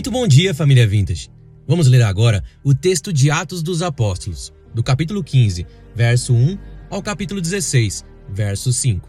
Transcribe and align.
Muito 0.00 0.10
bom 0.10 0.26
dia, 0.26 0.54
família 0.54 0.86
Vintage. 0.86 1.28
Vamos 1.68 1.86
ler 1.86 2.00
agora 2.00 2.42
o 2.64 2.74
texto 2.74 3.12
de 3.12 3.30
Atos 3.30 3.62
dos 3.62 3.82
Apóstolos, 3.82 4.50
do 4.74 4.82
capítulo 4.82 5.22
15, 5.22 5.66
verso 5.94 6.32
1 6.32 6.58
ao 6.88 7.02
capítulo 7.02 7.38
16, 7.38 8.02
verso 8.26 8.72
5. 8.72 9.06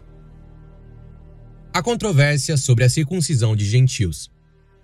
A 1.72 1.82
controvérsia 1.82 2.58
sobre 2.58 2.84
a 2.84 2.90
circuncisão 2.90 3.56
de 3.56 3.64
gentios. 3.64 4.30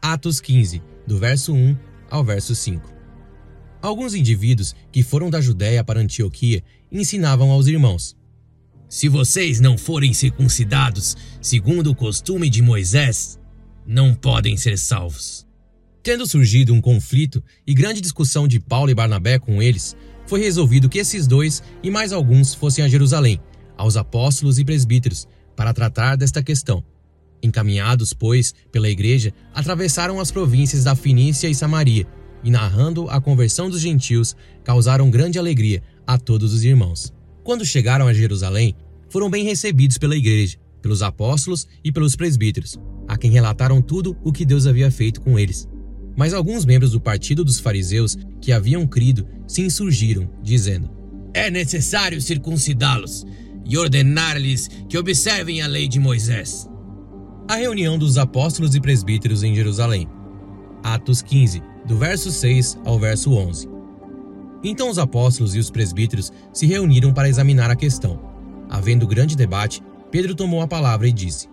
Atos 0.01 0.41
15, 0.41 0.83
do 1.07 1.19
verso 1.19 1.53
1 1.53 1.77
ao 2.09 2.25
verso 2.25 2.55
5. 2.55 2.91
Alguns 3.83 4.15
indivíduos 4.15 4.75
que 4.91 5.03
foram 5.03 5.29
da 5.29 5.43
Judéia 5.43 5.85
para 5.85 6.01
Antioquia 6.01 6.65
ensinavam 6.91 7.51
aos 7.51 7.67
irmãos: 7.67 8.17
Se 8.89 9.11
vocês 9.11 9.61
não 9.61 9.77
forem 9.77 10.15
circuncidados 10.15 11.19
segundo 11.43 11.91
o 11.91 11.95
costume 11.95 12.49
de 12.49 12.63
Moisés, 12.63 13.39
não 13.87 14.15
podem 14.15 14.57
ser 14.57 14.79
salvos. 14.79 15.47
Tendo 16.03 16.27
surgido 16.27 16.73
um 16.73 16.81
conflito 16.81 17.43
e 17.67 17.75
grande 17.75 18.01
discussão 18.01 18.47
de 18.47 18.61
Paulo 18.61 18.91
e 18.91 18.95
Barnabé 18.95 19.39
com 19.39 19.63
eles, 19.63 19.97
foi 20.27 20.41
resolvido 20.41 20.89
que 20.89 20.99
esses 20.99 21.27
dois 21.27 21.63
e 21.83 21.91
mais 21.91 22.13
alguns 22.13 22.55
fossem 22.55 22.85
a 22.85 22.89
Jerusalém, 22.89 23.41
aos 23.77 23.97
apóstolos 23.97 24.59
e 24.59 24.65
presbíteros, 24.65 25.27
para 25.57 25.75
tratar 25.75 26.17
desta 26.17 26.43
questão. 26.43 26.85
Encaminhados, 27.43 28.13
pois, 28.13 28.55
pela 28.71 28.89
igreja, 28.89 29.33
atravessaram 29.55 30.21
as 30.21 30.31
províncias 30.31 30.85
da 30.85 30.95
Finícia 30.95 31.49
e 31.49 31.55
Samaria 31.55 32.07
e, 32.45 32.51
narrando 32.51 33.09
a 33.09 33.21
conversão 33.21 33.69
dos 33.69 33.81
gentios, 33.81 34.37
causaram 34.65 35.11
grande 35.11 35.39
alegria 35.39 35.83
a 36.07 36.19
todos 36.19 36.53
os 36.53 36.65
irmãos. 36.65 37.13
Quando 37.43 37.65
chegaram 37.65 38.07
a 38.07 38.15
Jerusalém, 38.15 38.75
foram 39.09 39.31
bem 39.31 39.45
recebidos 39.45 39.99
pela 39.99 40.17
igreja, 40.17 40.59
pelos 40.83 41.03
apóstolos 41.03 41.67
e 41.83 41.91
pelos 41.91 42.15
presbíteros, 42.15 42.79
a 43.07 43.17
quem 43.17 43.31
relataram 43.31 43.81
tudo 43.81 44.17
o 44.23 44.33
que 44.33 44.45
Deus 44.45 44.67
havia 44.67 44.91
feito 44.91 45.21
com 45.21 45.39
eles. 45.39 45.69
Mas 46.19 46.35
alguns 46.35 46.65
membros 46.65 46.91
do 46.91 47.01
partido 47.01 47.45
dos 47.45 47.61
fariseus 47.61 48.19
que 48.41 48.51
haviam 48.51 48.85
crido 48.89 49.25
se 49.47 49.63
insurgiram, 49.63 50.29
dizendo: 50.43 50.91
É 51.33 51.49
necessário 51.49 52.21
circuncidá-los 52.21 53.25
e 53.65 53.79
ordenar-lhes 53.79 54.69
que 54.89 54.99
observem 54.99 55.63
a 55.63 55.69
lei 55.69 55.87
de 55.87 56.01
Moisés. 56.01 56.69
A 57.49 57.55
reunião 57.55 57.97
dos 57.97 58.19
apóstolos 58.19 58.75
e 58.75 58.81
presbíteros 58.81 59.45
em 59.45 59.55
Jerusalém. 59.55 60.09
Atos 60.83 61.23
15, 61.23 61.63
do 61.87 61.97
verso 61.97 62.33
6 62.33 62.79
ao 62.85 62.99
verso 62.99 63.33
11. 63.33 63.69
Então 64.65 64.91
os 64.91 64.99
apóstolos 64.99 65.55
e 65.55 65.61
os 65.61 65.71
presbíteros 65.71 66.33
se 66.53 66.67
reuniram 66.67 67.15
para 67.15 67.29
examinar 67.29 67.71
a 67.71 67.77
questão. 67.77 68.21
Havendo 68.69 69.07
grande 69.07 69.37
debate, 69.37 69.81
Pedro 70.11 70.35
tomou 70.35 70.63
a 70.63 70.67
palavra 70.67 71.07
e 71.07 71.13
disse: 71.13 71.49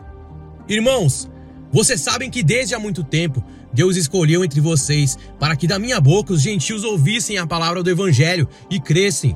Irmãos, 0.67 1.29
vocês 1.71 2.01
sabem 2.01 2.31
que 2.31 2.41
desde 2.41 2.73
há 2.73 2.79
muito 2.79 3.03
tempo 3.03 3.43
Deus 3.75 3.97
escolheu 3.97 4.43
entre 4.43 4.61
vocês 4.61 5.17
para 5.37 5.55
que 5.55 5.67
da 5.67 5.77
minha 5.77 5.99
boca 5.99 6.33
os 6.33 6.41
gentios 6.41 6.83
ouvissem 6.83 7.37
a 7.37 7.45
palavra 7.45 7.83
do 7.83 7.89
evangelho 7.89 8.47
e 8.71 8.79
crescem. 8.79 9.35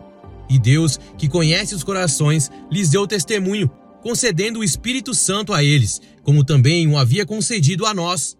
E 0.49 0.57
Deus, 0.57 0.99
que 1.17 1.27
conhece 1.27 1.75
os 1.75 1.83
corações, 1.83 2.49
lhes 2.71 2.89
deu 2.89 3.05
testemunho, 3.05 3.69
concedendo 4.01 4.59
o 4.59 4.63
Espírito 4.63 5.13
Santo 5.13 5.53
a 5.53 5.63
eles, 5.63 6.01
como 6.23 6.43
também 6.43 6.87
o 6.87 6.97
havia 6.97 7.25
concedido 7.25 7.85
a 7.85 7.93
nós 7.93 8.39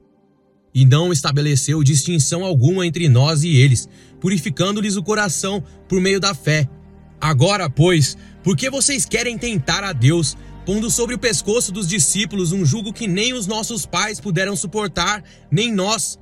e 0.74 0.86
não 0.86 1.12
estabeleceu 1.12 1.84
distinção 1.84 2.46
alguma 2.46 2.86
entre 2.86 3.10
nós 3.10 3.44
e 3.44 3.56
eles, 3.56 3.90
purificando-lhes 4.20 4.96
o 4.96 5.04
coração 5.04 5.64
por 5.88 6.00
meio 6.00 6.20
da 6.20 6.34
fé. 6.34 6.68
Agora, 7.20 7.70
pois, 7.70 8.18
por 8.44 8.56
que 8.56 8.70
vocês 8.70 9.06
querem 9.06 9.38
tentar 9.38 9.84
a 9.84 9.92
Deus, 9.92 10.38
pondo 10.66 10.90
sobre 10.90 11.16
o 11.16 11.20
pescoço 11.20 11.72
dos 11.72 11.88
discípulos 11.88 12.52
um 12.52 12.66
jugo 12.66 12.94
que 12.94 13.08
nem 13.08 13.34
os 13.34 13.48
nossos 13.48 13.86
pais 13.86 14.20
puderam 14.20 14.56
suportar, 14.56 15.24
nem 15.52 15.74
nós? 15.74 16.20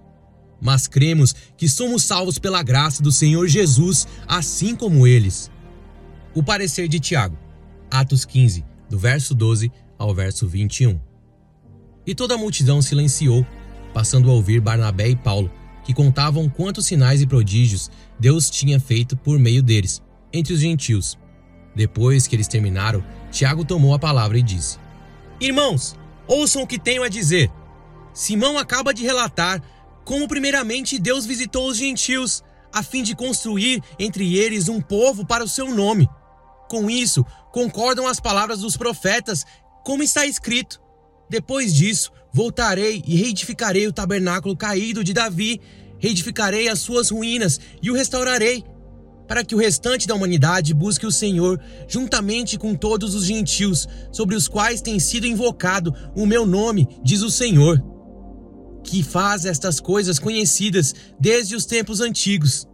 Mas 0.62 0.88
cremos 0.88 1.36
que 1.56 1.70
somos 1.70 2.04
salvos 2.04 2.40
pela 2.40 2.64
graça 2.64 3.04
do 3.04 3.12
Senhor 3.12 3.48
Jesus, 3.48 4.08
assim 4.28 4.76
como 4.76 5.06
eles. 5.06 5.52
O 6.34 6.42
parecer 6.42 6.88
de 6.88 7.00
Tiago, 7.00 7.38
Atos 7.92 8.26
15, 8.26 8.66
do 8.90 8.98
verso 8.98 9.36
12 9.36 9.72
ao 9.98 10.14
verso 10.14 10.48
21. 10.48 11.00
E 12.06 12.16
toda 12.16 12.36
a 12.36 12.38
multidão 12.38 12.82
silenciou 12.82 13.46
passando 13.98 14.30
a 14.30 14.34
ouvir 14.34 14.62
Barnabé 14.62 15.10
e 15.10 15.16
Paulo, 15.16 15.52
que 15.84 15.92
contavam 15.92 16.48
quantos 16.48 16.86
sinais 16.86 17.20
e 17.20 17.26
prodígios 17.26 17.90
Deus 18.20 18.48
tinha 18.48 18.80
feito 18.80 19.18
por 19.18 19.40
meio 19.40 19.64
deles, 19.64 20.04
entre 20.32 20.54
os 20.54 20.60
gentios. 20.60 21.18
Depois 21.76 22.28
que 22.28 22.36
eles 22.36 22.48
terminaram, 22.48 23.04
Tiago 23.32 23.66
tomou 23.66 23.94
a 23.94 24.00
palavra 24.00 24.38
e 24.38 24.44
disse: 24.44 24.78
Irmãos, 25.40 25.96
ouçam 26.28 26.64
o 26.64 26.68
que 26.68 26.80
tenho 26.80 27.04
a 27.04 27.10
dizer. 27.10 27.52
Simão 28.14 28.58
acaba 28.58 28.94
de 28.94 29.04
relatar 29.04 29.62
como, 30.04 30.28
primeiramente, 30.28 30.98
Deus 30.98 31.26
visitou 31.26 31.68
os 31.68 31.78
gentios, 31.78 32.44
a 32.74 32.82
fim 32.82 33.04
de 33.04 33.16
construir 33.16 33.84
entre 34.00 34.38
eles 34.38 34.70
um 34.70 34.82
povo 34.82 35.26
para 35.26 35.44
o 35.44 35.50
seu 35.50 35.74
nome. 35.74 36.10
Com 36.70 36.90
isso, 36.90 37.26
concordam 37.52 38.08
as 38.08 38.20
palavras 38.20 38.60
dos 38.62 38.78
profetas, 38.78 39.46
como 39.84 40.04
está 40.04 40.26
escrito: 40.26 40.82
Depois 41.30 41.74
disso, 41.74 42.12
Voltarei 42.38 43.04
e 43.08 43.16
reedificarei 43.16 43.88
o 43.88 43.92
tabernáculo 43.92 44.56
caído 44.56 45.04
de 45.04 45.12
Davi, 45.12 45.60
reedificarei 45.98 46.70
as 46.70 46.78
suas 46.78 47.10
ruínas 47.10 47.60
e 47.82 47.90
o 47.90 47.96
restaurarei, 47.96 48.64
para 49.28 49.44
que 49.44 49.54
o 49.54 49.58
restante 49.58 50.08
da 50.08 50.16
humanidade 50.16 50.74
busque 50.74 51.06
o 51.06 51.12
Senhor, 51.12 51.60
juntamente 51.88 52.58
com 52.58 52.76
todos 52.76 53.14
os 53.14 53.26
gentios, 53.26 53.88
sobre 54.12 54.36
os 54.36 54.48
quais 54.48 54.82
tem 54.82 55.00
sido 55.00 55.28
invocado 55.28 55.94
o 56.16 56.26
meu 56.26 56.46
nome, 56.46 56.88
diz 57.04 57.22
o 57.22 57.30
Senhor, 57.30 57.84
que 58.84 59.04
faz 59.04 59.46
estas 59.46 59.80
coisas 59.80 60.18
conhecidas 60.18 60.96
desde 61.20 61.56
os 61.56 61.66
tempos 61.66 62.00
antigos. 62.00 62.68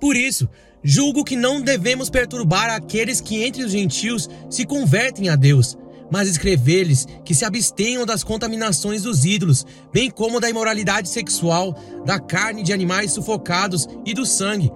Por 0.00 0.16
isso, 0.16 0.48
julgo 0.82 1.24
que 1.24 1.36
não 1.36 1.60
devemos 1.60 2.08
perturbar 2.08 2.70
aqueles 2.70 3.20
que 3.20 3.42
entre 3.42 3.62
os 3.62 3.72
gentios 3.72 4.28
se 4.48 4.64
convertem 4.64 5.28
a 5.28 5.36
Deus 5.36 5.76
mas 6.10 6.28
escrever-lhes 6.28 7.06
que 7.24 7.34
se 7.34 7.44
abstenham 7.44 8.04
das 8.04 8.24
contaminações 8.24 9.02
dos 9.02 9.24
ídolos, 9.24 9.64
bem 9.92 10.10
como 10.10 10.40
da 10.40 10.50
imoralidade 10.50 11.08
sexual, 11.08 11.74
da 12.04 12.18
carne 12.18 12.62
de 12.62 12.72
animais 12.72 13.12
sufocados 13.12 13.86
e 14.04 14.12
do 14.12 14.26
sangue. 14.26 14.70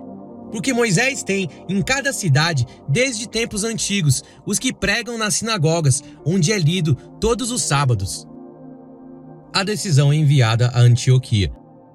Porque 0.55 0.73
Moisés 0.73 1.25
tem 1.25 1.49
em 1.69 1.83
cada 1.83 2.13
cidade, 2.13 2.65
desde 2.89 3.29
tempos 3.29 3.65
antigos, 3.65 4.23
os 4.47 4.57
que 4.57 4.73
pregam 4.73 5.19
nas 5.19 5.35
sinagogas, 5.35 6.01
onde 6.25 6.53
é 6.53 6.59
lido 6.61 6.95
todos 7.21 7.51
os 7.51 7.61
sábados. 7.61 8.25
A 9.53 9.65
decisão 9.65 10.13
é 10.13 10.15
enviada 10.15 10.69
a 10.69 10.79
Antioquia. 10.79 11.53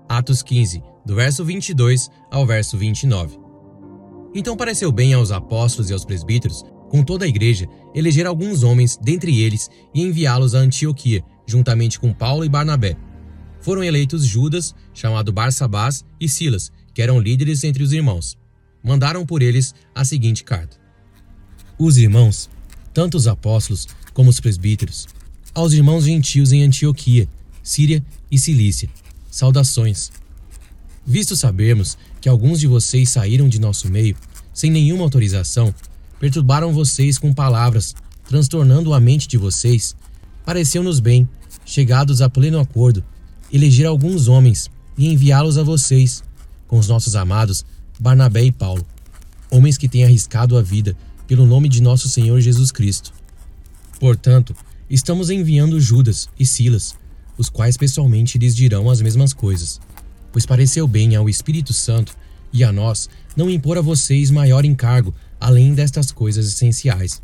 Atos 0.09 0.43
15, 0.43 0.83
do 1.05 1.15
verso 1.15 1.45
22 1.45 2.09
ao 2.29 2.45
verso 2.45 2.77
29. 2.77 3.39
Então 4.35 4.57
pareceu 4.57 4.91
bem 4.91 5.13
aos 5.13 5.31
apóstolos 5.31 5.89
e 5.89 5.93
aos 5.93 6.03
presbíteros 6.03 6.65
com 6.89 7.01
toda 7.01 7.23
a 7.23 7.29
igreja, 7.29 7.65
eleger 7.95 8.27
alguns 8.27 8.61
homens 8.61 8.99
dentre 9.01 9.41
eles 9.41 9.69
e 9.95 10.01
enviá-los 10.01 10.53
a 10.53 10.59
Antioquia, 10.59 11.23
juntamente 11.47 11.97
com 11.97 12.11
Paulo 12.11 12.43
e 12.43 12.49
Barnabé. 12.49 12.97
Foram 13.61 13.85
eleitos 13.85 14.25
Judas, 14.25 14.75
chamado 14.93 15.31
Barsabás, 15.31 16.03
e 16.19 16.27
Silas, 16.27 16.73
que 16.93 17.01
eram 17.01 17.21
líderes 17.21 17.63
entre 17.63 17.83
os 17.83 17.93
irmãos. 17.93 18.37
Mandaram 18.83 19.25
por 19.25 19.41
eles 19.41 19.73
a 19.93 20.03
seguinte 20.05 20.43
carta: 20.43 20.77
Os 21.77 21.97
irmãos, 21.97 22.49
tanto 22.93 23.17
os 23.17 23.27
apóstolos 23.27 23.87
como 24.13 24.29
os 24.29 24.39
presbíteros, 24.39 25.07
aos 25.53 25.73
irmãos 25.73 26.05
gentios 26.05 26.51
em 26.51 26.63
Antioquia, 26.63 27.27
Síria 27.61 28.03
e 28.31 28.37
Cilícia, 28.37 28.89
saudações. 29.29 30.11
Visto 31.05 31.35
sabermos 31.35 31.97
que 32.21 32.29
alguns 32.29 32.59
de 32.59 32.67
vocês 32.67 33.09
saíram 33.09 33.47
de 33.49 33.59
nosso 33.59 33.89
meio, 33.89 34.15
sem 34.53 34.69
nenhuma 34.69 35.03
autorização, 35.03 35.73
Perturbaram 36.19 36.73
vocês 36.73 37.17
com 37.17 37.33
palavras, 37.33 37.95
transtornando 38.27 38.93
a 38.93 38.99
mente 38.99 39.27
de 39.27 39.37
vocês. 39.37 39.95
Pareceu-nos 40.45 40.99
bem, 40.99 41.27
chegados 41.65 42.21
a 42.21 42.29
pleno 42.29 42.59
acordo, 42.59 43.03
eleger 43.51 43.87
alguns 43.87 44.27
homens 44.27 44.69
e 44.97 45.07
enviá-los 45.07 45.57
a 45.57 45.63
vocês, 45.63 46.21
com 46.67 46.77
os 46.77 46.89
nossos 46.89 47.15
amados 47.15 47.65
Barnabé 47.99 48.45
e 48.45 48.51
Paulo, 48.51 48.85
homens 49.51 49.77
que 49.77 49.89
têm 49.89 50.05
arriscado 50.05 50.57
a 50.57 50.61
vida 50.61 50.95
pelo 51.27 51.45
nome 51.45 51.67
de 51.67 51.81
nosso 51.81 52.07
Senhor 52.07 52.39
Jesus 52.39 52.71
Cristo. 52.71 53.11
Portanto, 53.99 54.55
estamos 54.89 55.29
enviando 55.29 55.81
Judas 55.81 56.29
e 56.39 56.45
Silas, 56.45 56.95
os 57.37 57.49
quais 57.49 57.75
pessoalmente 57.75 58.37
lhes 58.37 58.55
dirão 58.55 58.89
as 58.89 59.01
mesmas 59.01 59.33
coisas, 59.33 59.81
pois 60.31 60.45
pareceu 60.45 60.87
bem 60.87 61.13
ao 61.17 61.27
Espírito 61.27 61.73
Santo 61.73 62.15
e 62.53 62.63
a 62.63 62.71
nós 62.71 63.09
não 63.35 63.49
impor 63.49 63.77
a 63.77 63.81
vocês 63.81 64.31
maior 64.31 64.63
encargo 64.63 65.13
além 65.37 65.73
destas 65.73 66.09
coisas 66.09 66.47
essenciais: 66.47 67.21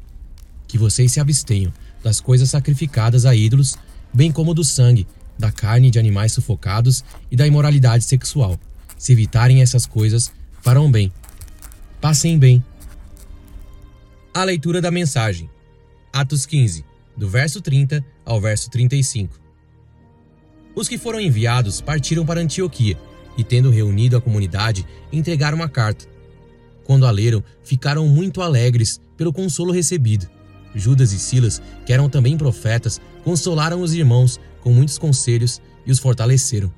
que 0.68 0.78
vocês 0.78 1.14
se 1.14 1.22
abstenham 1.22 1.72
das 2.04 2.20
coisas 2.20 2.50
sacrificadas 2.50 3.26
a 3.26 3.34
ídolos, 3.34 3.78
bem 4.14 4.30
como 4.30 4.54
do 4.54 4.64
sangue, 4.64 5.08
da 5.40 5.54
carne 5.54 5.90
de 5.90 6.00
animais 6.00 6.34
sufocados 6.34 7.02
e 7.32 7.36
da 7.38 7.48
imoralidade 7.48 8.04
sexual. 8.04 8.60
Se 8.98 9.14
evitarem 9.14 9.62
essas 9.62 9.86
coisas, 9.86 10.32
farão 10.66 10.90
bem. 10.90 11.14
Passem 12.02 12.40
bem. 12.40 12.66
A 14.34 14.44
leitura 14.44 14.82
da 14.82 14.90
mensagem. 14.90 15.48
Atos 16.12 16.48
15, 16.48 16.84
do 17.16 17.30
verso 17.30 17.62
30 17.62 18.04
ao 18.26 18.42
verso 18.42 18.68
35. 18.72 19.40
Os 20.74 20.90
que 20.90 20.98
foram 20.98 21.22
enviados 21.22 21.82
partiram 21.82 22.26
para 22.26 22.42
Antioquia, 22.42 22.98
e, 23.38 23.44
tendo 23.44 23.70
reunido 23.70 24.18
a 24.18 24.22
comunidade, 24.22 24.84
entregaram 25.14 25.56
uma 25.56 25.70
carta. 25.70 26.08
Quando 26.84 27.06
a 27.06 27.12
leram, 27.12 27.44
ficaram 27.64 28.08
muito 28.08 28.42
alegres 28.42 29.00
pelo 29.16 29.32
consolo 29.32 29.72
recebido. 29.72 30.28
Judas 30.74 31.12
e 31.14 31.20
Silas, 31.20 31.62
que 31.86 31.94
eram 31.94 32.10
também 32.10 32.36
profetas, 32.40 33.00
consolaram 33.24 33.82
os 33.82 33.94
irmãos 33.94 34.40
com 34.62 34.74
muitos 34.74 34.98
conselhos 34.98 35.62
e 35.86 35.92
os 35.92 36.00
fortaleceram. 36.00 36.74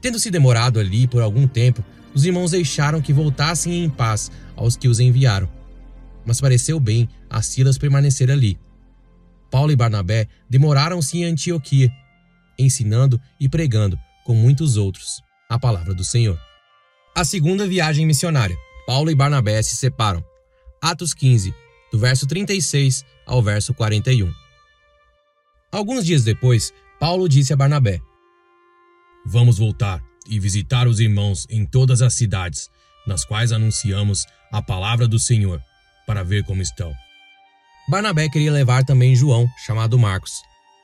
Tendo 0.00 0.18
se 0.18 0.32
demorado 0.32 0.80
ali 0.80 1.06
por 1.06 1.22
algum 1.22 1.46
tempo, 1.46 1.84
os 2.14 2.24
irmãos 2.24 2.50
deixaram 2.50 3.00
que 3.00 3.12
voltassem 3.12 3.84
em 3.84 3.88
paz 3.88 4.30
aos 4.54 4.76
que 4.76 4.88
os 4.88 5.00
enviaram. 5.00 5.48
Mas 6.24 6.40
pareceu 6.40 6.78
bem 6.78 7.08
a 7.28 7.42
Silas 7.42 7.78
permanecer 7.78 8.30
ali. 8.30 8.58
Paulo 9.50 9.72
e 9.72 9.76
Barnabé 9.76 10.28
demoraram-se 10.48 11.18
em 11.18 11.24
Antioquia, 11.24 11.90
ensinando 12.58 13.20
e 13.40 13.48
pregando, 13.48 13.98
com 14.24 14.34
muitos 14.34 14.76
outros, 14.76 15.20
a 15.48 15.58
palavra 15.58 15.94
do 15.94 16.04
Senhor. 16.04 16.38
A 17.14 17.24
segunda 17.24 17.66
viagem 17.66 18.06
missionária. 18.06 18.56
Paulo 18.86 19.10
e 19.10 19.14
Barnabé 19.14 19.62
se 19.62 19.76
separam. 19.76 20.24
Atos 20.80 21.14
15, 21.14 21.54
do 21.92 21.98
verso 21.98 22.26
36 22.26 23.04
ao 23.26 23.42
verso 23.42 23.74
41. 23.74 24.32
Alguns 25.70 26.04
dias 26.04 26.24
depois, 26.24 26.72
Paulo 26.98 27.28
disse 27.28 27.52
a 27.52 27.56
Barnabé: 27.56 28.00
Vamos 29.26 29.58
voltar 29.58 30.02
e 30.28 30.38
visitar 30.38 30.86
os 30.86 31.00
irmãos 31.00 31.46
em 31.50 31.64
todas 31.64 32.02
as 32.02 32.14
cidades, 32.14 32.68
nas 33.06 33.24
quais 33.24 33.52
anunciamos 33.52 34.24
a 34.52 34.62
palavra 34.62 35.08
do 35.08 35.18
Senhor, 35.18 35.60
para 36.06 36.22
ver 36.22 36.44
como 36.44 36.62
estão. 36.62 36.92
Barnabé 37.88 38.28
queria 38.28 38.52
levar 38.52 38.84
também 38.84 39.16
João, 39.16 39.48
chamado 39.66 39.98
Marcos, 39.98 40.32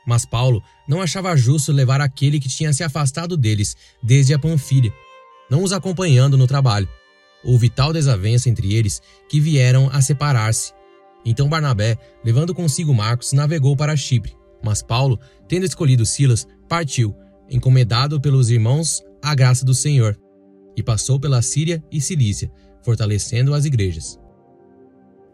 mas 0.06 0.24
Paulo 0.24 0.62
não 0.88 1.02
achava 1.02 1.36
justo 1.36 1.70
levar 1.70 2.00
aquele 2.00 2.40
que 2.40 2.48
tinha 2.48 2.72
se 2.72 2.82
afastado 2.82 3.36
deles 3.36 3.76
desde 4.02 4.34
a 4.34 4.38
Panfilha, 4.38 4.92
não 5.50 5.62
os 5.62 5.72
acompanhando 5.72 6.36
no 6.36 6.46
trabalho. 6.46 6.88
Houve 7.44 7.68
tal 7.68 7.92
desavença 7.92 8.48
entre 8.48 8.74
eles 8.74 9.00
que 9.28 9.40
vieram 9.40 9.88
a 9.92 10.02
separar-se. 10.02 10.72
Então 11.24 11.48
Barnabé, 11.48 11.96
levando 12.24 12.54
consigo 12.54 12.94
Marcos, 12.94 13.32
navegou 13.32 13.76
para 13.76 13.96
Chipre, 13.96 14.36
mas 14.62 14.82
Paulo, 14.82 15.20
tendo 15.46 15.66
escolhido 15.66 16.04
Silas, 16.04 16.48
partiu, 16.68 17.14
encomendado 17.50 18.20
pelos 18.20 18.50
irmãos 18.50 19.02
à 19.22 19.34
graça 19.34 19.64
do 19.64 19.74
Senhor, 19.74 20.18
e 20.76 20.82
passou 20.82 21.18
pela 21.18 21.42
Síria 21.42 21.82
e 21.90 22.00
Cilícia, 22.00 22.50
fortalecendo 22.82 23.52
as 23.52 23.64
igrejas. 23.64 24.18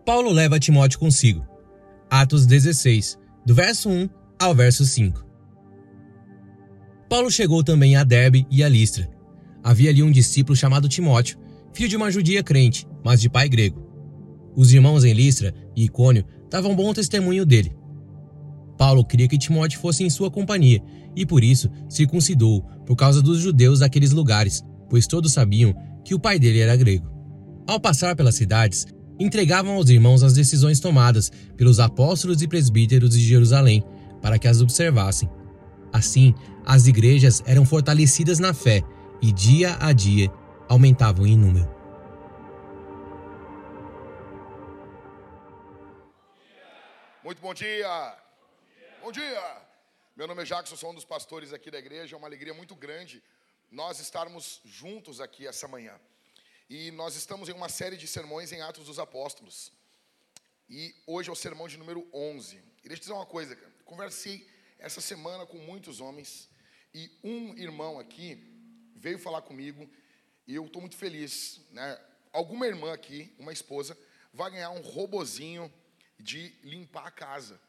Paulo 0.06 0.30
leva 0.30 0.58
Timóteo 0.58 0.98
consigo. 0.98 1.46
Atos 2.10 2.46
16, 2.46 3.18
do 3.44 3.54
verso 3.54 3.88
1 3.88 4.08
ao 4.38 4.54
verso 4.54 4.84
5. 4.84 5.24
Paulo 7.08 7.30
chegou 7.30 7.62
também 7.62 7.96
a 7.96 8.04
Derbe 8.04 8.46
e 8.50 8.62
a 8.62 8.68
Listra. 8.68 9.10
Havia 9.62 9.90
ali 9.90 10.02
um 10.02 10.10
discípulo 10.10 10.56
chamado 10.56 10.88
Timóteo, 10.88 11.38
filho 11.72 11.88
de 11.88 11.96
uma 11.96 12.10
judia 12.10 12.42
crente, 12.42 12.86
mas 13.04 13.20
de 13.20 13.28
pai 13.28 13.48
grego. 13.48 13.82
Os 14.56 14.72
irmãos 14.72 15.04
em 15.04 15.12
Listra 15.12 15.54
e 15.76 15.84
Icônio 15.84 16.24
davam 16.50 16.74
bom 16.74 16.92
testemunho 16.92 17.44
dele. 17.44 17.76
Paulo 18.76 19.04
queria 19.04 19.28
que 19.28 19.38
Timóteo 19.38 19.80
fosse 19.80 20.04
em 20.04 20.10
sua 20.10 20.30
companhia 20.30 20.82
e 21.16 21.24
por 21.24 21.44
isso 21.44 21.70
circuncidou 21.88 22.62
por 22.84 22.96
causa 22.96 23.22
dos 23.22 23.38
judeus 23.38 23.80
daqueles 23.80 24.12
lugares, 24.12 24.64
pois 24.88 25.06
todos 25.06 25.32
sabiam 25.32 25.74
que 26.04 26.14
o 26.14 26.18
pai 26.18 26.38
dele 26.38 26.60
era 26.60 26.76
grego. 26.76 27.08
Ao 27.66 27.80
passar 27.80 28.14
pelas 28.14 28.34
cidades, 28.34 28.86
entregavam 29.18 29.74
aos 29.74 29.88
irmãos 29.88 30.22
as 30.22 30.34
decisões 30.34 30.80
tomadas 30.80 31.30
pelos 31.56 31.80
apóstolos 31.80 32.42
e 32.42 32.48
presbíteros 32.48 33.10
de 33.10 33.20
Jerusalém, 33.20 33.82
para 34.20 34.38
que 34.38 34.48
as 34.48 34.60
observassem. 34.60 35.28
Assim, 35.92 36.34
as 36.66 36.86
igrejas 36.86 37.42
eram 37.46 37.64
fortalecidas 37.64 38.38
na 38.38 38.52
fé 38.52 38.82
e 39.22 39.32
dia 39.32 39.76
a 39.80 39.92
dia 39.92 40.30
aumentavam 40.68 41.26
em 41.26 41.36
número. 41.36 41.68
Muito 47.22 47.40
bom 47.40 47.54
dia! 47.54 48.23
Bom 49.04 49.12
dia! 49.12 49.62
Meu 50.16 50.26
nome 50.26 50.40
é 50.40 50.46
Jackson, 50.46 50.76
sou 50.76 50.90
um 50.90 50.94
dos 50.94 51.04
pastores 51.04 51.52
aqui 51.52 51.70
da 51.70 51.78
igreja. 51.78 52.16
É 52.16 52.18
uma 52.18 52.26
alegria 52.26 52.54
muito 52.54 52.74
grande 52.74 53.22
nós 53.70 54.00
estarmos 54.00 54.62
juntos 54.64 55.20
aqui 55.20 55.46
essa 55.46 55.68
manhã. 55.68 56.00
E 56.70 56.90
nós 56.92 57.14
estamos 57.14 57.50
em 57.50 57.52
uma 57.52 57.68
série 57.68 57.98
de 57.98 58.06
sermões 58.06 58.50
em 58.50 58.62
Atos 58.62 58.86
dos 58.86 58.98
Apóstolos. 58.98 59.70
E 60.70 60.94
hoje 61.06 61.28
é 61.28 61.32
o 61.34 61.36
sermão 61.36 61.68
de 61.68 61.76
número 61.76 62.08
11. 62.14 62.56
E 62.56 62.88
deixa 62.88 62.94
eu 62.94 63.00
dizer 63.00 63.12
uma 63.12 63.26
coisa, 63.26 63.54
cara. 63.54 63.70
Conversei 63.84 64.48
essa 64.78 65.02
semana 65.02 65.44
com 65.44 65.58
muitos 65.58 66.00
homens 66.00 66.48
e 66.94 67.10
um 67.22 67.54
irmão 67.58 68.00
aqui 68.00 68.42
veio 68.96 69.18
falar 69.18 69.42
comigo 69.42 69.86
e 70.46 70.54
eu 70.54 70.64
estou 70.64 70.80
muito 70.80 70.96
feliz. 70.96 71.60
Né? 71.72 72.00
Alguma 72.32 72.66
irmã 72.66 72.94
aqui, 72.94 73.34
uma 73.38 73.52
esposa, 73.52 73.98
vai 74.32 74.50
ganhar 74.50 74.70
um 74.70 74.80
robozinho 74.80 75.70
de 76.18 76.54
limpar 76.62 77.08
a 77.08 77.10
casa. 77.10 77.60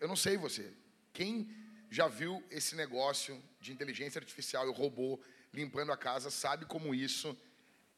Eu 0.00 0.08
não 0.08 0.16
sei 0.16 0.36
você. 0.36 0.72
Quem 1.12 1.48
já 1.90 2.06
viu 2.06 2.42
esse 2.50 2.74
negócio 2.74 3.42
de 3.60 3.72
inteligência 3.72 4.18
artificial 4.18 4.68
e 4.68 4.72
robô 4.72 5.18
limpando 5.52 5.92
a 5.92 5.96
casa 5.96 6.30
sabe 6.30 6.66
como 6.66 6.94
isso 6.94 7.36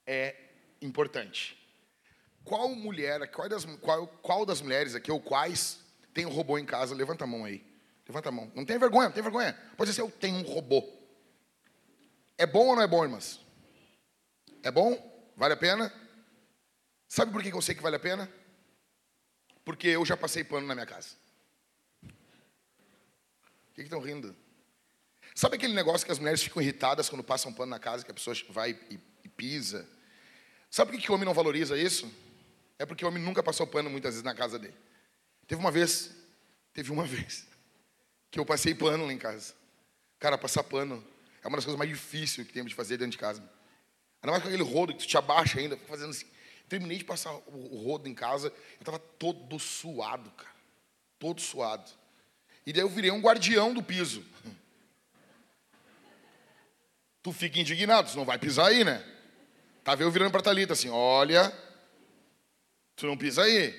é 0.07 0.37
importante. 0.81 1.57
Qual 2.45 2.69
mulher, 2.75 3.31
qual 3.31 3.49
das, 3.49 3.65
qual, 3.65 4.07
qual 4.07 4.47
das 4.47 4.61
mulheres 4.61 4.95
aqui, 4.95 5.11
ou 5.11 5.21
quais, 5.21 5.81
tem 6.15 6.25
um 6.27 6.31
robô 6.31 6.59
em 6.59 6.65
casa? 6.65 6.95
Levanta 6.95 7.25
a 7.25 7.27
mão 7.27 7.45
aí. 7.45 7.65
Levanta 8.07 8.29
a 8.29 8.33
mão. 8.33 8.51
Não 8.55 8.65
tem 8.65 8.79
vergonha, 8.79 9.09
não 9.09 9.15
tem 9.15 9.23
vergonha. 9.23 9.53
Pode 9.77 9.91
dizer, 9.91 10.03
eu 10.03 10.11
tenho 10.11 10.37
um 10.37 10.43
robô. 10.43 10.89
É 12.39 12.47
bom 12.47 12.69
ou 12.69 12.77
não 12.77 12.83
é 12.83 12.87
bom, 12.87 13.05
irmãs? 13.05 13.41
É 14.63 14.71
bom? 14.71 15.33
Vale 15.37 15.55
a 15.55 15.57
pena? 15.57 15.93
Sabe 17.07 17.33
por 17.33 17.43
que 17.43 17.53
eu 17.53 17.63
sei 17.63 17.75
que 17.75 17.83
vale 17.83 17.97
a 17.97 18.01
pena? 18.01 18.31
Porque 19.65 19.89
eu 19.89 20.05
já 20.07 20.17
passei 20.17 20.43
pano 20.43 20.67
na 20.67 20.75
minha 20.75 20.87
casa. 20.87 21.20
Que 23.81 23.87
estão 23.87 24.01
rindo? 24.01 24.37
Sabe 25.35 25.57
aquele 25.57 25.73
negócio 25.73 26.05
que 26.05 26.13
as 26.13 26.19
mulheres 26.19 26.43
ficam 26.43 26.61
irritadas 26.61 27.09
quando 27.09 27.25
passam 27.25 27.51
pano 27.51 27.71
na 27.71 27.79
casa, 27.79 28.05
que 28.05 28.11
a 28.11 28.15
pessoa 28.15 28.37
vai 28.51 28.79
e, 28.91 29.01
e 29.25 29.29
pisa? 29.29 29.89
Sabe 30.71 30.93
por 30.93 31.01
que 31.01 31.11
o 31.11 31.15
homem 31.15 31.25
não 31.25 31.33
valoriza 31.33 31.79
isso? 31.79 32.13
É 32.79 32.85
porque 32.85 33.05
o 33.05 33.09
homem 33.09 33.23
nunca 33.23 33.43
passou 33.43 33.67
pano 33.67 33.89
muitas 33.89 34.13
vezes 34.15 34.23
na 34.23 34.35
casa 34.35 34.59
dele. 34.59 34.75
Teve 35.47 35.61
uma 35.61 35.71
vez, 35.71 36.11
teve 36.75 36.93
uma 36.93 37.05
vez, 37.07 37.47
que 38.31 38.39
eu 38.39 38.45
passei 38.45 38.75
pano 38.75 39.07
lá 39.07 39.13
em 39.13 39.19
casa. 39.19 39.55
Cara, 40.19 40.37
passar 40.37 40.63
pano 40.63 41.03
é 41.43 41.49
uma 41.49 41.57
das 41.57 41.65
coisas 41.65 41.79
mais 41.79 41.89
difíceis 41.89 42.47
que 42.47 42.53
temos 42.53 42.71
de 42.71 42.77
fazer 42.77 42.99
dentro 42.99 43.13
de 43.13 43.19
casa. 43.19 43.41
Ainda 44.23 44.33
mais 44.33 44.43
com 44.43 44.49
aquele 44.49 44.63
rodo 44.63 44.93
que 44.93 44.99
tu 44.99 45.07
te 45.07 45.17
abaixa 45.17 45.59
ainda, 45.59 45.79
fazendo 45.89 46.11
assim. 46.11 46.27
Terminei 46.69 46.99
de 46.99 47.05
passar 47.05 47.33
o 47.33 47.83
rodo 47.83 48.09
em 48.09 48.15
casa, 48.15 48.49
eu 48.49 48.81
estava 48.81 48.99
todo 48.99 49.59
suado, 49.59 50.31
cara. 50.33 50.55
Todo 51.19 51.41
suado. 51.41 51.91
E 52.67 52.73
daí 52.73 52.83
eu 52.83 52.89
virei 52.89 53.11
um 53.11 53.21
guardião 53.21 53.73
do 53.73 53.83
piso. 53.83 54.25
Tu 57.23 57.33
fica 57.33 57.61
indignado, 57.61 58.11
tu 58.11 58.17
não 58.17 58.25
vai 58.25 58.39
pisar 58.39 58.69
aí, 58.69 58.85
né? 58.85 59.05
Tava 59.85 60.03
eu 60.03 60.11
virando 60.11 60.31
para 60.31 60.43
Thalita 60.43 60.73
assim, 60.73 60.89
olha, 60.89 61.53
tu 62.97 63.07
não 63.07 63.17
pisa 63.17 63.43
aí. 63.43 63.75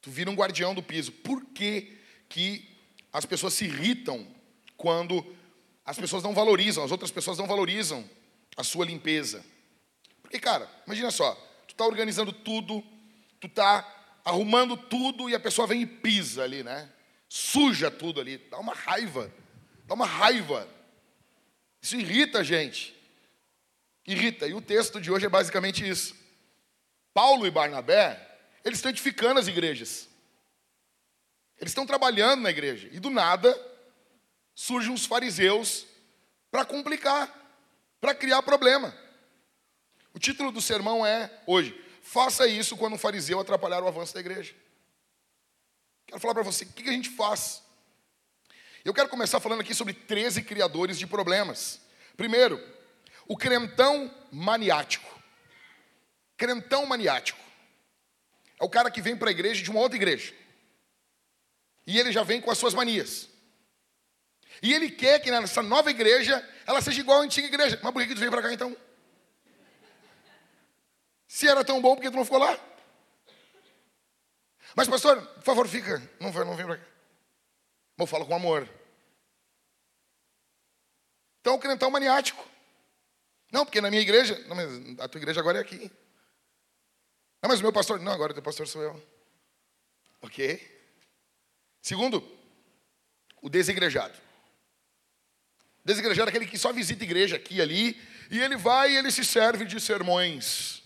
Tu 0.00 0.10
vira 0.10 0.30
um 0.30 0.34
guardião 0.34 0.74
do 0.74 0.82
piso. 0.82 1.10
Por 1.10 1.44
que, 1.46 1.98
que 2.28 2.68
as 3.12 3.24
pessoas 3.26 3.54
se 3.54 3.64
irritam 3.64 4.26
quando 4.76 5.34
as 5.84 5.98
pessoas 5.98 6.22
não 6.22 6.34
valorizam, 6.34 6.84
as 6.84 6.90
outras 6.90 7.10
pessoas 7.10 7.38
não 7.38 7.46
valorizam 7.46 8.08
a 8.56 8.62
sua 8.62 8.84
limpeza? 8.84 9.44
Porque, 10.22 10.38
cara, 10.38 10.70
imagina 10.86 11.10
só, 11.10 11.34
tu 11.66 11.74
tá 11.74 11.84
organizando 11.84 12.32
tudo, 12.32 12.82
tu 13.40 13.48
tá 13.48 14.20
arrumando 14.24 14.76
tudo 14.76 15.30
e 15.30 15.34
a 15.34 15.40
pessoa 15.40 15.66
vem 15.66 15.82
e 15.82 15.86
pisa 15.86 16.42
ali, 16.42 16.62
né? 16.62 16.90
Suja 17.36 17.90
tudo 17.90 18.18
ali, 18.18 18.38
dá 18.38 18.58
uma 18.58 18.72
raiva, 18.72 19.30
dá 19.84 19.92
uma 19.92 20.06
raiva. 20.06 20.66
Isso 21.82 21.94
irrita 21.94 22.38
a 22.38 22.42
gente. 22.42 22.98
Irrita. 24.06 24.46
E 24.46 24.54
o 24.54 24.62
texto 24.62 24.98
de 24.98 25.12
hoje 25.12 25.26
é 25.26 25.28
basicamente 25.28 25.86
isso. 25.86 26.16
Paulo 27.12 27.46
e 27.46 27.50
Barnabé, 27.50 28.38
eles 28.64 28.78
estão 28.78 28.90
edificando 28.90 29.38
as 29.38 29.48
igrejas. 29.48 30.08
Eles 31.58 31.72
estão 31.72 31.84
trabalhando 31.84 32.40
na 32.40 32.48
igreja. 32.48 32.88
E 32.90 32.98
do 32.98 33.10
nada, 33.10 33.54
surgem 34.54 34.94
os 34.94 35.04
fariseus 35.04 35.84
para 36.50 36.64
complicar, 36.64 37.30
para 38.00 38.14
criar 38.14 38.42
problema. 38.44 38.96
O 40.14 40.18
título 40.18 40.50
do 40.50 40.62
sermão 40.62 41.04
é, 41.04 41.30
hoje, 41.46 41.78
faça 42.00 42.46
isso 42.46 42.78
quando 42.78 42.94
um 42.94 42.98
fariseu 42.98 43.38
atrapalhar 43.38 43.82
o 43.82 43.88
avanço 43.88 44.14
da 44.14 44.20
igreja. 44.20 44.54
Quero 46.06 46.20
falar 46.20 46.34
para 46.34 46.42
você, 46.42 46.64
o 46.64 46.68
que 46.68 46.88
a 46.88 46.92
gente 46.92 47.10
faz? 47.10 47.62
Eu 48.84 48.94
quero 48.94 49.08
começar 49.08 49.40
falando 49.40 49.60
aqui 49.60 49.74
sobre 49.74 49.92
13 49.92 50.42
criadores 50.42 50.98
de 50.98 51.06
problemas. 51.06 51.80
Primeiro, 52.16 52.62
o 53.26 53.36
crentão 53.36 54.14
maniático. 54.30 55.20
Crentão 56.36 56.86
maniático. 56.86 57.40
É 58.60 58.64
o 58.64 58.68
cara 58.68 58.90
que 58.90 59.02
vem 59.02 59.16
para 59.16 59.28
a 59.28 59.32
igreja 59.32 59.62
de 59.62 59.70
uma 59.70 59.80
outra 59.80 59.96
igreja. 59.96 60.32
E 61.86 61.98
ele 61.98 62.12
já 62.12 62.22
vem 62.22 62.40
com 62.40 62.50
as 62.50 62.58
suas 62.58 62.74
manias. 62.74 63.28
E 64.62 64.72
ele 64.72 64.90
quer 64.90 65.18
que 65.20 65.30
nessa 65.30 65.62
nova 65.62 65.90
igreja 65.90 66.46
ela 66.66 66.80
seja 66.80 67.00
igual 67.00 67.20
à 67.20 67.24
antiga 67.24 67.46
igreja. 67.46 67.78
Mas 67.82 67.92
por 67.92 68.06
que 68.06 68.14
tu 68.14 68.20
veio 68.20 68.30
para 68.30 68.42
cá 68.42 68.52
então? 68.52 68.76
Se 71.26 71.48
era 71.48 71.64
tão 71.64 71.82
bom, 71.82 71.96
por 71.96 72.02
que 72.02 72.10
tu 72.10 72.16
não 72.16 72.24
ficou 72.24 72.38
lá? 72.38 72.58
Mas, 74.76 74.86
pastor, 74.86 75.26
por 75.26 75.42
favor, 75.42 75.66
fica. 75.66 75.98
Não, 76.20 76.30
vai, 76.30 76.44
não 76.44 76.54
vem 76.54 76.66
para 76.66 76.76
cá. 76.76 76.84
Eu 77.98 78.06
falo 78.06 78.26
com 78.26 78.34
amor. 78.34 78.68
Então, 81.40 81.54
o 81.54 81.58
crentão 81.58 81.90
maniático. 81.90 82.46
Não, 83.50 83.64
porque 83.64 83.80
na 83.80 83.88
minha 83.88 84.02
igreja. 84.02 84.38
Não, 84.46 84.54
mas 84.54 85.00
a 85.00 85.08
tua 85.08 85.18
igreja 85.18 85.40
agora 85.40 85.56
é 85.56 85.62
aqui. 85.62 85.90
Não, 87.42 87.48
mas 87.48 87.60
o 87.60 87.62
meu 87.62 87.72
pastor. 87.72 87.98
Não, 88.00 88.12
agora 88.12 88.32
o 88.32 88.34
teu 88.34 88.42
pastor 88.42 88.68
sou 88.68 88.82
eu. 88.82 89.02
Ok? 90.20 90.60
Segundo, 91.80 92.22
o 93.40 93.48
desigrejado. 93.48 94.18
Desigrejado 95.82 96.28
é 96.28 96.30
aquele 96.30 96.50
que 96.50 96.58
só 96.58 96.70
visita 96.70 97.04
igreja 97.04 97.36
aqui 97.36 97.54
e 97.54 97.62
ali, 97.62 98.02
e 98.30 98.40
ele 98.40 98.56
vai 98.56 98.92
e 98.92 98.96
ele 98.96 99.10
se 99.10 99.24
serve 99.24 99.64
de 99.64 99.80
sermões, 99.80 100.82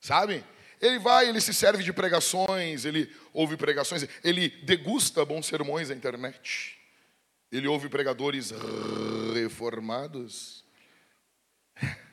sabe? 0.00 0.44
Ele 0.80 0.98
vai, 0.98 1.28
ele 1.28 1.40
se 1.40 1.52
serve 1.52 1.82
de 1.82 1.92
pregações, 1.92 2.84
ele 2.84 3.14
ouve 3.34 3.56
pregações, 3.56 4.06
ele 4.24 4.48
degusta 4.48 5.24
bons 5.24 5.46
sermões 5.46 5.90
na 5.90 5.94
internet. 5.94 6.78
Ele 7.52 7.66
ouve 7.66 7.88
pregadores 7.88 8.52
reformados. 9.34 10.64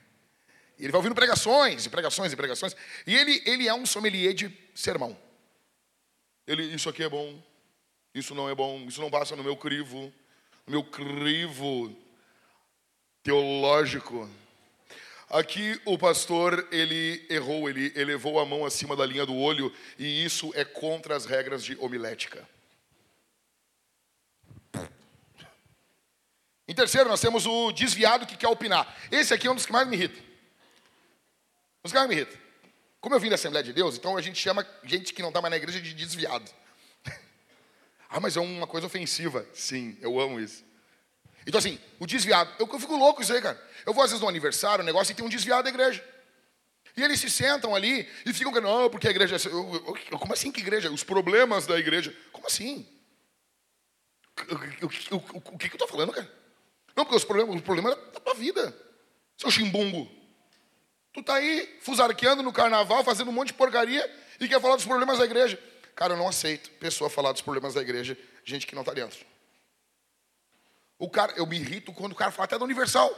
Ele 0.80 0.92
vai 0.92 1.00
ouvindo 1.00 1.16
pregações 1.16 1.88
e 1.88 1.90
pregações 1.90 2.32
e 2.32 2.36
pregações. 2.36 2.76
E 3.08 3.16
ele, 3.16 3.42
ele 3.48 3.68
é 3.68 3.74
um 3.74 3.84
sommelier 3.84 4.32
de 4.32 4.56
sermão. 4.76 5.18
Ele, 6.46 6.64
isso 6.66 6.88
aqui 6.88 7.02
é 7.02 7.10
bom, 7.10 7.44
isso 8.14 8.36
não 8.36 8.48
é 8.48 8.54
bom, 8.54 8.86
isso 8.88 9.02
não 9.02 9.10
passa 9.10 9.36
no 9.36 9.44
meu 9.44 9.58
crivo, 9.58 10.14
no 10.68 10.72
meu 10.72 10.84
crivo 10.84 11.96
teológico. 13.24 14.30
Aqui 15.30 15.80
o 15.84 15.98
pastor, 15.98 16.66
ele 16.72 17.26
errou, 17.30 17.70
ele 17.70 17.92
elevou 17.96 18.40
a 18.40 18.46
mão 18.46 18.66
acima 18.66 18.96
da 18.96 19.06
linha 19.06 19.26
do 19.26 19.36
olho, 19.36 19.74
e 20.00 20.24
isso 20.24 20.52
é 20.56 20.64
contra 20.64 21.18
as 21.18 21.26
regras 21.26 21.64
de 21.66 21.78
homilética. 21.80 22.48
Em 26.66 26.74
terceiro, 26.74 27.10
nós 27.10 27.20
temos 27.20 27.46
o 27.46 27.74
desviado 27.74 28.26
que 28.26 28.38
quer 28.38 28.48
opinar. 28.48 28.98
Esse 29.12 29.34
aqui 29.34 29.48
é 29.48 29.52
um 29.52 29.56
dos 29.56 29.66
que 29.66 29.72
mais 29.72 29.88
me 29.88 29.98
irrita. 29.98 30.20
Um 30.20 31.84
dos 31.84 31.92
que 31.92 31.98
mais 31.98 32.10
me 32.10 32.16
irrita. 32.16 32.38
Como 33.02 33.14
eu 33.14 33.20
vim 33.20 33.30
da 33.30 33.36
Assembleia 33.36 33.64
de 33.64 33.74
Deus, 33.74 33.98
então 33.98 34.18
a 34.18 34.22
gente 34.22 34.40
chama 34.40 34.66
gente 34.84 35.14
que 35.14 35.22
não 35.22 35.30
está 35.30 35.42
mais 35.42 35.50
na 35.50 35.58
igreja 35.58 35.82
de 35.82 35.94
desviado. 35.94 36.50
ah, 38.10 38.20
mas 38.20 38.38
é 38.38 38.40
uma 38.40 38.68
coisa 38.68 38.88
ofensiva. 38.88 39.46
Sim, 39.54 39.98
eu 40.02 40.20
amo 40.20 40.40
isso. 40.40 40.67
Então, 41.48 41.60
assim, 41.60 41.80
o 41.98 42.06
desviado, 42.06 42.52
eu, 42.60 42.68
eu 42.72 42.80
fico 42.80 42.98
louco 42.98 43.22
isso 43.22 43.32
aí, 43.32 43.42
cara. 43.42 43.58
Eu 43.86 43.94
vou 43.94 44.04
às 44.04 44.10
vezes 44.10 44.22
no 44.22 44.28
aniversário, 44.28 44.84
um 44.84 44.86
negócio, 44.86 45.14
e 45.14 45.16
tem 45.16 45.26
um 45.26 45.30
desviado 45.30 45.64
da 45.64 45.70
igreja. 45.70 46.04
E 46.96 47.02
eles 47.02 47.22
se 47.22 47.30
sentam 47.30 47.74
ali 47.74 48.06
e 48.26 48.34
ficam, 48.34 48.52
não, 48.60 48.90
porque 48.90 49.08
a 49.08 49.12
igreja. 49.12 49.38
É 49.38 49.48
eu, 49.48 49.98
eu, 50.12 50.20
como 50.20 50.34
assim 50.34 50.52
que 50.52 50.60
igreja? 50.60 50.92
Os 50.92 51.06
problemas 51.06 51.66
da 51.66 51.80
igreja. 51.80 52.14
Como 52.34 52.46
assim? 52.46 52.86
O, 54.82 55.58
que, 55.58 55.70
que 55.70 55.76
eu 55.76 55.78
estou 55.78 55.88
falando, 55.88 56.12
cara? 56.12 56.30
Não, 56.96 57.06
porque 57.06 57.16
os 57.16 57.24
problemas, 57.24 57.56
o 57.56 57.62
problema 57.62 57.92
é 57.92 57.96
da 57.96 58.20
tua 58.20 58.34
vida. 58.34 58.76
Seu 59.38 59.50
chimbungo. 59.50 60.12
Tu 61.14 61.24
tá 61.24 61.36
aí 61.36 61.80
fusarqueando 61.82 62.44
no 62.44 62.52
carnaval, 62.52 63.04
fazendo 63.06 63.30
um 63.30 63.34
monte 63.34 63.48
de 63.48 63.54
porcaria 63.54 64.04
e 64.40 64.50
quer 64.50 64.60
falar 64.60 64.76
dos 64.76 64.86
problemas 64.86 65.18
da 65.18 65.26
igreja. 65.26 65.58
Cara, 65.96 66.14
eu 66.14 66.18
não 66.18 66.28
aceito 66.28 66.70
pessoa 66.72 67.10
falar 67.10 67.32
dos 67.32 67.42
problemas 67.42 67.74
da 67.74 67.82
igreja, 67.82 68.18
gente 68.44 68.68
que 68.68 68.76
não 68.76 68.82
está 68.82 68.94
dentro. 68.94 69.26
O 70.98 71.10
cara, 71.10 71.34
eu 71.34 71.46
me 71.46 71.58
irrito 71.58 71.94
quando 71.94 72.14
o 72.14 72.16
cara 72.16 72.32
fala 72.32 72.46
até 72.46 72.58
da 72.58 72.66
Universal. 72.66 73.10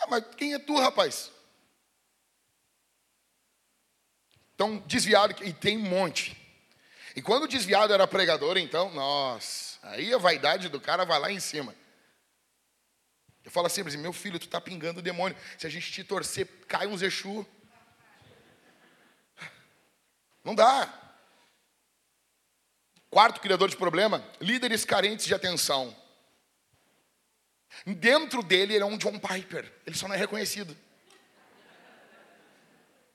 ah, 0.00 0.06
mas 0.08 0.24
quem 0.36 0.54
é 0.54 0.58
tu, 0.58 0.78
rapaz? 0.78 1.30
Então, 4.54 4.78
desviado, 4.78 5.44
e 5.44 5.52
tem 5.52 5.76
um 5.76 5.88
monte. 5.88 6.36
E 7.14 7.22
quando 7.22 7.44
o 7.44 7.48
desviado 7.48 7.92
era 7.92 8.06
pregador, 8.06 8.58
então, 8.58 8.92
nossa, 8.92 9.78
aí 9.82 10.12
a 10.12 10.18
vaidade 10.18 10.68
do 10.68 10.80
cara 10.80 11.04
vai 11.04 11.18
lá 11.18 11.30
em 11.30 11.38
cima. 11.38 11.74
Eu 13.44 13.50
falo 13.50 13.68
sempre 13.68 13.92
assim, 13.92 14.02
meu 14.02 14.12
filho, 14.12 14.38
tu 14.38 14.46
está 14.46 14.60
pingando 14.60 15.00
o 15.00 15.02
demônio. 15.02 15.38
Se 15.56 15.66
a 15.66 15.70
gente 15.70 15.90
te 15.90 16.04
torcer, 16.04 16.46
cai 16.66 16.86
um 16.86 16.94
Exu. 16.94 17.46
Não 20.44 20.54
dá. 20.54 21.07
Quarto 23.10 23.40
criador 23.40 23.68
de 23.70 23.76
problema, 23.76 24.26
líderes 24.40 24.84
carentes 24.84 25.26
de 25.26 25.34
atenção. 25.34 25.96
Dentro 27.86 28.42
dele 28.42 28.74
ele 28.74 28.82
é 28.82 28.86
um 28.86 28.98
John 28.98 29.18
Piper, 29.18 29.72
ele 29.86 29.96
só 29.96 30.08
não 30.08 30.14
é 30.14 30.18
reconhecido. 30.18 30.76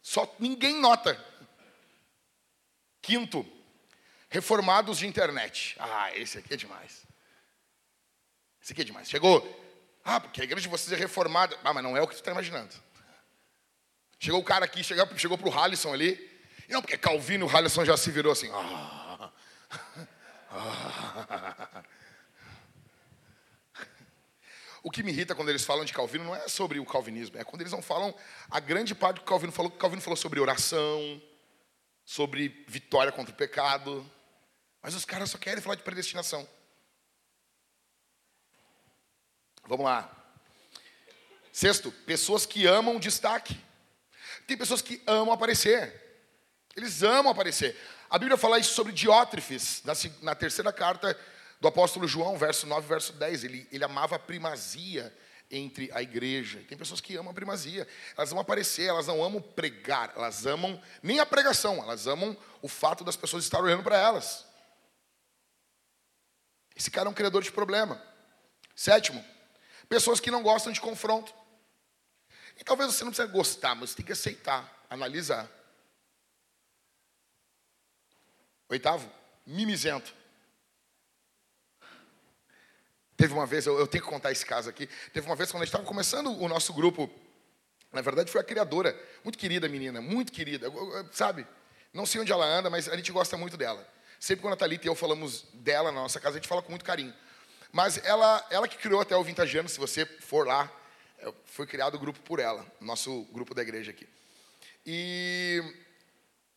Só 0.01 0.35
ninguém 0.39 0.79
nota. 0.79 1.19
Quinto, 3.01 3.45
reformados 4.29 4.97
de 4.97 5.07
internet. 5.07 5.75
Ah, 5.79 6.15
esse 6.15 6.38
aqui 6.38 6.53
é 6.53 6.57
demais. 6.57 7.05
Esse 8.62 8.73
aqui 8.73 8.81
é 8.81 8.85
demais. 8.85 9.09
Chegou. 9.09 9.62
Ah, 10.03 10.19
porque 10.19 10.41
a 10.41 10.43
igreja 10.43 10.63
de 10.63 10.69
vocês 10.69 10.91
é 10.91 10.95
reformada. 10.95 11.57
Ah, 11.63 11.73
mas 11.73 11.83
não 11.83 11.95
é 11.95 12.01
o 12.01 12.07
que 12.07 12.15
tu 12.15 12.19
está 12.19 12.31
imaginando. 12.31 12.73
Chegou 14.19 14.39
o 14.39 14.43
cara 14.43 14.65
aqui, 14.65 14.83
chegou, 14.83 15.17
chegou 15.17 15.38
para 15.38 15.50
o 15.50 15.57
Halisson 15.57 15.93
ali. 15.93 16.31
Não, 16.69 16.81
porque 16.81 16.97
Calvino, 16.97 17.45
o 17.45 17.50
Halisson 17.50 17.85
já 17.85 17.95
se 17.95 18.09
virou 18.09 18.31
assim. 18.31 18.50
Ah. 18.53 19.02
O 24.83 24.91
que 24.91 25.01
me 25.01 25.11
irrita 25.11 25.33
quando 25.33 25.47
eles 25.47 25.63
falam 25.63 25.85
de 25.85 25.93
Calvino 25.93 26.25
não 26.25 26.35
é 26.35 26.45
sobre 26.49 26.77
o 26.77 26.85
calvinismo, 26.85 27.37
é 27.37 27.43
quando 27.45 27.61
eles 27.61 27.71
não 27.71 27.81
falam 27.81 28.13
a 28.51 28.59
grande 28.59 28.93
parte 28.93 29.15
do 29.15 29.21
que 29.21 29.27
Calvino 29.27 29.53
falou. 29.53 29.71
Calvino 29.71 30.01
falou 30.01 30.17
sobre 30.17 30.41
oração, 30.41 31.21
sobre 32.03 32.65
vitória 32.67 33.09
contra 33.09 33.33
o 33.33 33.37
pecado, 33.37 34.05
mas 34.81 34.93
os 34.93 35.05
caras 35.05 35.29
só 35.29 35.37
querem 35.37 35.61
falar 35.61 35.75
de 35.75 35.83
predestinação. 35.83 36.45
Vamos 39.65 39.85
lá. 39.85 40.11
Sexto, 41.53 41.89
pessoas 42.05 42.45
que 42.45 42.67
amam 42.67 42.99
destaque. 42.99 43.57
Tem 44.45 44.57
pessoas 44.57 44.81
que 44.81 45.01
amam 45.07 45.33
aparecer. 45.33 46.01
Eles 46.75 47.01
amam 47.03 47.31
aparecer. 47.31 47.79
A 48.13 48.20
Bíblia 48.20 48.38
fala 48.38 48.60
isso 48.60 48.75
sobre 48.75 48.93
Diótrefes, 48.93 49.82
na, 49.84 49.93
na 50.22 50.36
terceira 50.36 50.72
carta 50.72 51.20
do 51.60 51.67
apóstolo 51.67 52.08
João, 52.08 52.38
verso 52.38 52.67
9, 52.67 52.88
verso 52.88 53.12
10. 53.13 53.43
Ele, 53.43 53.67
ele 53.72 53.84
amava 53.84 54.17
a 54.17 54.20
primazia 54.20 55.12
entre 55.50 55.89
a 55.91 56.00
igreja. 56.00 56.63
Tem 56.70 56.77
pessoas 56.77 57.01
que 57.01 57.15
amam 57.15 57.32
a 57.32 57.34
primazia. 57.34 57.88
Elas 58.15 58.29
vão 58.29 58.39
aparecer, 58.39 58.84
elas 58.84 59.08
não 59.08 59.24
amam 59.24 59.41
pregar, 59.41 60.13
elas 60.15 60.46
amam 60.46 60.79
nem 61.01 61.20
a 61.20 61.25
pregação, 61.25 61.77
elas 61.77 62.05
amam 62.05 62.38
o 62.62 62.67
fato 62.67 63.03
das 63.03 63.15
pessoas 63.15 63.46
estarem 63.46 63.65
olhando 63.65 63.82
para 63.82 63.98
elas. 63.98 64.46
Esse 66.75 66.91
cara 66.91 67.10
é 67.10 67.10
um 67.10 67.15
criador 67.15 67.41
de 67.41 67.51
problema. 67.51 68.00
Sétimo, 68.75 69.25
pessoas 69.89 70.20
que 70.20 70.29
não 70.29 70.43
gostam 70.43 70.72
de 70.72 70.79
confronto. 70.79 71.34
E 72.60 72.63
talvez 72.63 72.93
você 72.93 73.03
não 73.03 73.12
precise 73.12 73.34
gostar, 73.34 73.74
mas 73.74 73.89
você 73.89 73.96
tem 73.96 74.05
que 74.05 74.12
aceitar, 74.12 74.86
analisar. 74.88 75.50
Oitavo, 78.73 79.07
mimizento. 79.45 80.11
Teve 83.15 83.31
uma 83.31 83.45
vez, 83.45 83.67
eu, 83.67 83.77
eu, 83.77 83.85
tenho 83.85 84.03
que 84.03 84.09
contar 84.09 84.31
esse 84.31 84.43
caso 84.43 84.67
aqui. 84.67 84.89
Teve 85.13 85.27
uma 85.27 85.35
vez 85.35 85.51
quando 85.51 85.61
a 85.61 85.65
gente 85.65 85.69
estava 85.69 85.85
começando 85.85 86.31
o 86.41 86.49
nosso 86.49 86.73
grupo, 86.73 87.07
na 87.91 88.01
verdade 88.01 88.31
foi 88.31 88.41
a 88.41 88.43
criadora, 88.43 88.99
muito 89.23 89.37
querida 89.37 89.69
menina, 89.69 90.01
muito 90.01 90.31
querida, 90.31 90.71
sabe? 91.11 91.45
Não 91.93 92.03
sei 92.03 92.21
onde 92.21 92.31
ela 92.31 92.47
anda, 92.47 92.67
mas 92.67 92.89
a 92.89 92.95
gente 92.95 93.11
gosta 93.11 93.37
muito 93.37 93.55
dela. 93.55 93.87
Sempre 94.19 94.41
quando 94.41 94.55
a 94.55 94.57
Thalita 94.57 94.87
e 94.87 94.89
eu 94.89 94.95
falamos 94.95 95.45
dela 95.53 95.91
na 95.91 96.01
nossa 96.01 96.19
casa, 96.19 96.37
a 96.37 96.39
gente 96.39 96.49
fala 96.49 96.63
com 96.63 96.71
muito 96.71 96.83
carinho. 96.83 97.13
Mas 97.71 98.03
ela, 98.03 98.43
ela 98.49 98.67
que 98.67 98.77
criou 98.79 99.01
até 99.01 99.15
o 99.15 99.23
Vintagiano, 99.23 99.69
se 99.69 99.77
você 99.77 100.03
for 100.03 100.47
lá, 100.47 100.67
foi 101.45 101.67
criado 101.67 101.93
o 101.93 101.99
grupo 101.99 102.19
por 102.21 102.39
ela, 102.39 102.65
nosso 102.81 103.21
grupo 103.31 103.53
da 103.53 103.61
igreja 103.61 103.91
aqui. 103.91 104.09
E 104.83 105.61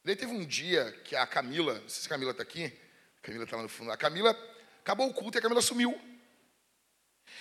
Daí 0.06 0.14
teve 0.14 0.30
um 0.30 0.46
dia 0.46 0.92
que 1.02 1.16
a 1.16 1.26
Camila, 1.26 1.80
não 1.80 1.88
sei 1.88 2.02
se 2.02 2.06
a 2.06 2.10
Camila 2.10 2.30
está 2.30 2.40
aqui, 2.40 2.72
a 3.18 3.26
Camila 3.26 3.42
está 3.42 3.56
lá 3.56 3.64
no 3.64 3.68
fundo, 3.68 3.90
a 3.90 3.96
Camila, 3.96 4.38
acabou 4.78 5.08
o 5.08 5.12
culto 5.12 5.36
e 5.36 5.40
a 5.40 5.42
Camila 5.42 5.60
sumiu. 5.60 6.00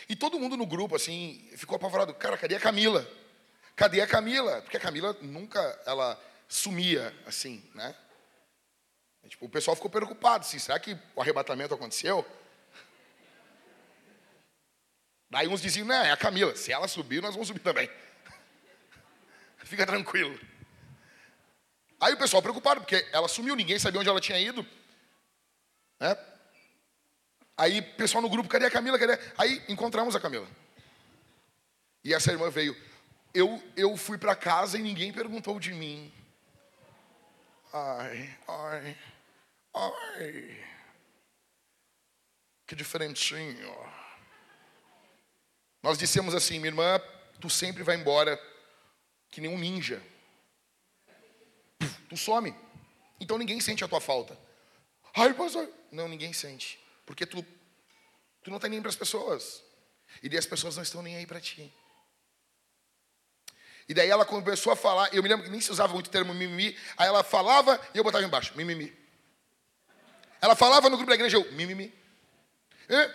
E 0.09 0.15
todo 0.15 0.39
mundo 0.39 0.57
no 0.57 0.65
grupo, 0.65 0.95
assim, 0.95 1.47
ficou 1.55 1.75
apavorado. 1.75 2.11
Cara, 2.15 2.35
cadê 2.35 2.55
a 2.55 2.59
Camila? 2.59 3.07
Cadê 3.75 4.01
a 4.01 4.07
Camila? 4.07 4.63
Porque 4.63 4.77
a 4.77 4.79
Camila 4.79 5.15
nunca, 5.21 5.59
ela 5.85 6.19
sumia, 6.49 7.15
assim, 7.27 7.63
né? 7.75 7.95
Tipo, 9.27 9.45
o 9.45 9.49
pessoal 9.49 9.75
ficou 9.75 9.91
preocupado, 9.91 10.43
assim, 10.43 10.57
será 10.57 10.79
que 10.79 10.97
o 11.15 11.21
arrebatamento 11.21 11.75
aconteceu? 11.75 12.25
Daí 15.29 15.47
uns 15.47 15.61
diziam, 15.61 15.85
não, 15.85 16.03
é 16.03 16.09
a 16.09 16.17
Camila, 16.17 16.55
se 16.55 16.71
ela 16.71 16.87
subir, 16.87 17.21
nós 17.21 17.35
vamos 17.35 17.47
subir 17.47 17.59
também. 17.59 17.87
Fica 19.65 19.85
tranquilo. 19.85 20.54
Aí 21.99 22.13
o 22.13 22.17
pessoal 22.17 22.41
preocupado, 22.41 22.81
porque 22.81 23.07
ela 23.11 23.27
sumiu, 23.27 23.55
ninguém 23.55 23.79
sabia 23.79 23.99
onde 23.99 24.09
ela 24.09 24.21
tinha 24.21 24.39
ido. 24.39 24.65
Né? 25.99 26.17
Aí, 27.57 27.81
pessoal 27.81 28.21
no 28.21 28.29
grupo, 28.29 28.49
cadê 28.49 28.65
a 28.65 28.71
Camila? 28.71 28.99
Cadê? 28.99 29.17
Aí 29.37 29.63
encontramos 29.69 30.15
a 30.15 30.19
Camila. 30.19 30.47
E 32.03 32.13
essa 32.13 32.31
irmã 32.31 32.49
veio. 32.49 32.75
Eu, 33.33 33.61
eu 33.75 33.95
fui 33.97 34.17
para 34.17 34.35
casa 34.35 34.77
e 34.77 34.81
ninguém 34.81 35.11
perguntou 35.11 35.59
de 35.59 35.73
mim. 35.73 36.11
Ai, 37.73 38.37
ai, 38.47 38.97
ai. 39.73 40.65
Que 42.67 42.75
diferentinho. 42.75 43.75
Nós 45.81 45.97
dissemos 45.97 46.33
assim, 46.33 46.57
minha 46.57 46.69
irmã, 46.69 46.99
tu 47.39 47.49
sempre 47.49 47.83
vai 47.83 47.95
embora 47.95 48.41
que 49.29 49.39
nem 49.39 49.51
um 49.51 49.57
ninja. 49.57 50.01
Tu 52.15 52.17
some. 52.17 52.55
Então 53.19 53.37
ninguém 53.37 53.59
sente 53.59 53.83
a 53.83 53.87
tua 53.87 53.99
falta. 53.99 54.39
Ai, 55.13 55.33
pastor. 55.33 55.69
Não, 55.91 56.07
ninguém 56.07 56.31
sente. 56.31 56.79
Porque 57.05 57.25
tu, 57.25 57.43
tu 58.41 58.49
não 58.49 58.55
está 58.55 58.69
nem 58.69 58.81
para 58.81 58.89
as 58.89 58.95
pessoas. 58.95 59.61
E 60.23 60.29
daí 60.29 60.39
as 60.39 60.45
pessoas 60.45 60.77
não 60.77 60.83
estão 60.83 61.01
nem 61.01 61.17
aí 61.17 61.27
para 61.27 61.41
ti. 61.41 61.73
E 63.87 63.93
daí 63.93 64.09
ela 64.09 64.25
começou 64.25 64.71
a 64.71 64.75
falar, 64.75 65.13
eu 65.13 65.21
me 65.21 65.29
lembro 65.29 65.43
que 65.43 65.51
nem 65.51 65.59
se 65.59 65.69
usava 65.69 65.93
muito 65.93 66.07
o 66.07 66.09
termo 66.09 66.33
mimimi, 66.33 66.75
aí 66.97 67.07
ela 67.07 67.23
falava 67.23 67.79
e 67.93 67.97
eu 67.97 68.03
botava 68.03 68.23
embaixo, 68.23 68.53
mimimi. 68.55 68.91
Ela 70.41 70.55
falava 70.55 70.89
no 70.89 70.97
grupo 70.97 71.09
da 71.09 71.15
igreja, 71.15 71.37
eu, 71.37 71.51
mimimi. 71.51 71.93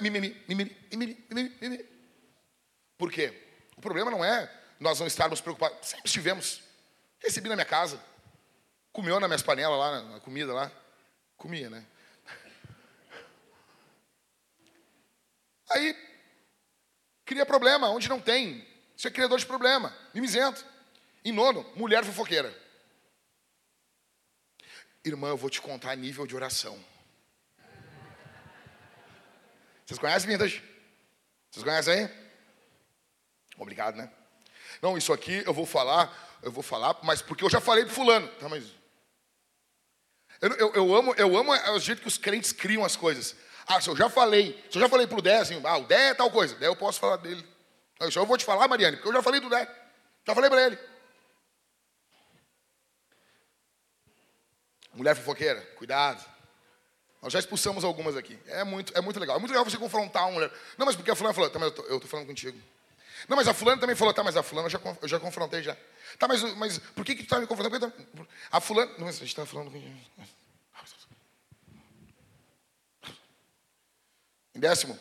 Mimimi, 0.01 0.45
mimimi, 0.47 0.77
mimimi, 0.93 1.57
mimimi. 1.61 1.85
Por 2.97 3.11
quê? 3.11 3.33
O 3.77 3.81
problema 3.81 4.11
não 4.11 4.25
é 4.25 4.49
nós 4.79 5.01
não 5.01 5.07
estarmos 5.07 5.41
preocupados. 5.41 5.89
Sempre 5.89 6.07
estivemos. 6.07 6.63
Recebi 7.19 7.49
na 7.49 7.57
minha 7.57 7.67
casa. 7.67 8.10
Comeu 8.93 9.21
nas 9.21 9.29
minhas 9.29 9.43
panelas 9.43 9.79
lá, 9.79 10.03
na 10.03 10.21
comida 10.21 10.53
lá. 10.53 10.71
Comia, 11.37 11.71
né? 11.71 11.87
Aí, 15.71 15.97
cria 17.25 17.47
problema 17.47 17.89
onde 17.89 18.09
não 18.09 18.21
tem. 18.21 18.67
Isso 18.97 19.07
é 19.07 19.11
criador 19.11 19.39
de 19.39 19.47
problema. 19.47 19.97
Mimizento. 20.13 20.65
Em 21.25 21.33
nono, 21.33 21.65
mulher 21.77 22.05
fofoqueira. 22.05 22.53
Irmã, 25.05 25.29
eu 25.29 25.37
vou 25.37 25.49
te 25.49 25.61
contar 25.61 25.97
nível 25.97 26.27
de 26.27 26.35
oração. 26.35 26.79
Vocês 29.87 29.99
conhecem 29.99 30.29
Vintage? 30.29 30.63
Vocês 31.51 31.65
conhecem 31.65 31.95
aí? 31.95 32.11
Obrigado, 33.57 33.97
né? 33.97 34.11
Não, 34.83 34.97
isso 34.97 35.13
aqui 35.13 35.43
eu 35.47 35.53
vou 35.53 35.67
falar, 35.67 36.39
eu 36.43 36.53
vou 36.53 36.63
falar, 36.63 36.99
mas 37.03 37.21
porque 37.23 37.45
eu 37.45 37.51
já 37.51 37.61
falei 37.61 37.85
pro 37.85 37.95
fulano. 37.95 38.29
Tá, 38.37 38.49
mas... 38.49 38.80
Eu, 40.41 40.51
eu, 40.53 40.73
eu, 40.75 40.95
amo, 40.95 41.15
eu 41.17 41.37
amo 41.37 41.53
o 41.53 41.79
jeito 41.79 42.01
que 42.01 42.09
os 42.09 42.17
crentes 42.17 42.53
criam 42.53 42.85
as 42.85 42.97
coisas. 42.97 43.37
Ah, 43.67 43.81
se 43.81 43.89
eu 43.89 43.97
já 43.97 44.09
falei, 44.09 44.53
se 44.71 44.79
eu 44.79 44.83
já 44.83 44.89
falei 44.89 45.07
pro 45.07 45.21
Dé, 45.21 45.39
assim, 45.39 45.61
ah, 45.65 45.77
o 45.77 45.85
Dé 45.85 46.09
é 46.09 46.15
tal 46.15 46.31
coisa, 46.31 46.55
Dé 46.57 46.67
eu 46.67 46.77
posso 46.77 46.99
falar 46.99 47.17
dele. 47.17 47.47
Isso 48.01 48.19
eu 48.19 48.27
vou 48.27 48.39
te 48.39 48.45
falar, 48.45 48.67
Mariane, 48.67 48.97
porque 48.97 49.09
eu 49.09 49.13
já 49.13 49.23
falei 49.23 49.41
do 49.41 49.51
Dé. 49.51 49.69
Já 50.27 50.35
falei 50.35 50.49
para 50.49 50.67
ele. 50.67 50.79
Mulher 54.95 55.15
fofoqueira, 55.15 55.61
cuidado. 55.77 56.25
Nós 57.23 57.33
já 57.33 57.39
expulsamos 57.39 57.85
algumas 57.85 58.17
aqui. 58.17 58.39
É 58.47 58.65
muito, 58.65 58.97
é 58.97 59.01
muito 59.01 59.21
legal. 59.21 59.37
É 59.37 59.39
muito 59.39 59.51
legal 59.51 59.65
você 59.65 59.77
confrontar 59.77 60.25
uma 60.25 60.33
mulher. 60.33 60.51
Não, 60.79 60.87
mas 60.87 60.97
porque 60.97 61.11
a 61.11 61.15
fulana 61.15 61.35
falou, 61.35 61.51
tá, 61.51 61.59
mas 61.59 61.73
eu 61.89 62.01
tô, 62.01 62.09
falando 62.09 62.27
contigo. 62.27 62.59
Não, 63.29 63.37
mas 63.37 63.47
a 63.47 63.53
fulana 63.53 63.79
também 63.79 63.95
falou, 63.95 64.15
tá, 64.15 64.25
mas 64.25 64.37
a 64.37 64.43
fulana 64.43 64.67
eu 64.67 64.71
já, 64.71 64.81
eu 65.03 65.09
já 65.09 65.21
confrontei 65.21 65.63
já. 65.63 65.77
Tá, 66.19 66.29
mas, 66.29 66.43
mas 66.57 66.79
por 66.79 67.05
que, 67.05 67.15
que 67.15 67.25
tu 67.25 67.29
tá 67.29 67.41
me 67.41 67.47
confrontando? 67.47 67.93
A 68.51 68.61
fulana. 68.61 68.93
Não, 68.99 69.07
mas 69.07 69.17
a 69.17 69.21
gente 69.21 69.35
tá 69.35 69.47
falando. 69.47 69.73
Em 74.55 74.61
décimo, 74.61 74.99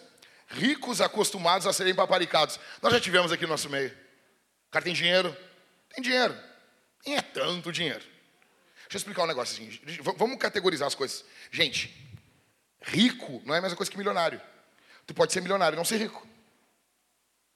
ricos 0.47 1.01
acostumados 1.01 1.67
a 1.67 1.73
serem 1.73 1.95
paparicados. 1.95 2.59
Nós 2.81 2.93
já 2.93 2.99
tivemos 2.99 3.31
aqui 3.31 3.43
no 3.43 3.49
nosso 3.49 3.69
meio. 3.69 3.89
O 3.89 4.71
cara 4.71 4.85
tem 4.85 4.93
dinheiro? 4.93 5.35
Tem 5.89 6.03
dinheiro. 6.03 6.37
Nem 7.05 7.17
é 7.17 7.21
tanto 7.21 7.71
dinheiro. 7.71 7.99
Deixa 8.89 8.95
eu 8.95 8.97
explicar 8.97 9.23
um 9.23 9.27
negócio 9.27 9.63
assim. 9.63 9.79
Vamos 10.17 10.37
categorizar 10.37 10.87
as 10.87 10.95
coisas. 10.95 11.23
Gente, 11.51 11.95
rico 12.81 13.41
não 13.45 13.53
é 13.53 13.59
a 13.59 13.61
mesma 13.61 13.77
coisa 13.77 13.91
que 13.91 13.97
milionário. 13.97 14.41
Tu 15.05 15.13
pode 15.13 15.33
ser 15.33 15.41
milionário 15.41 15.75
e 15.75 15.77
não 15.77 15.85
ser 15.85 15.97
rico. 15.97 16.27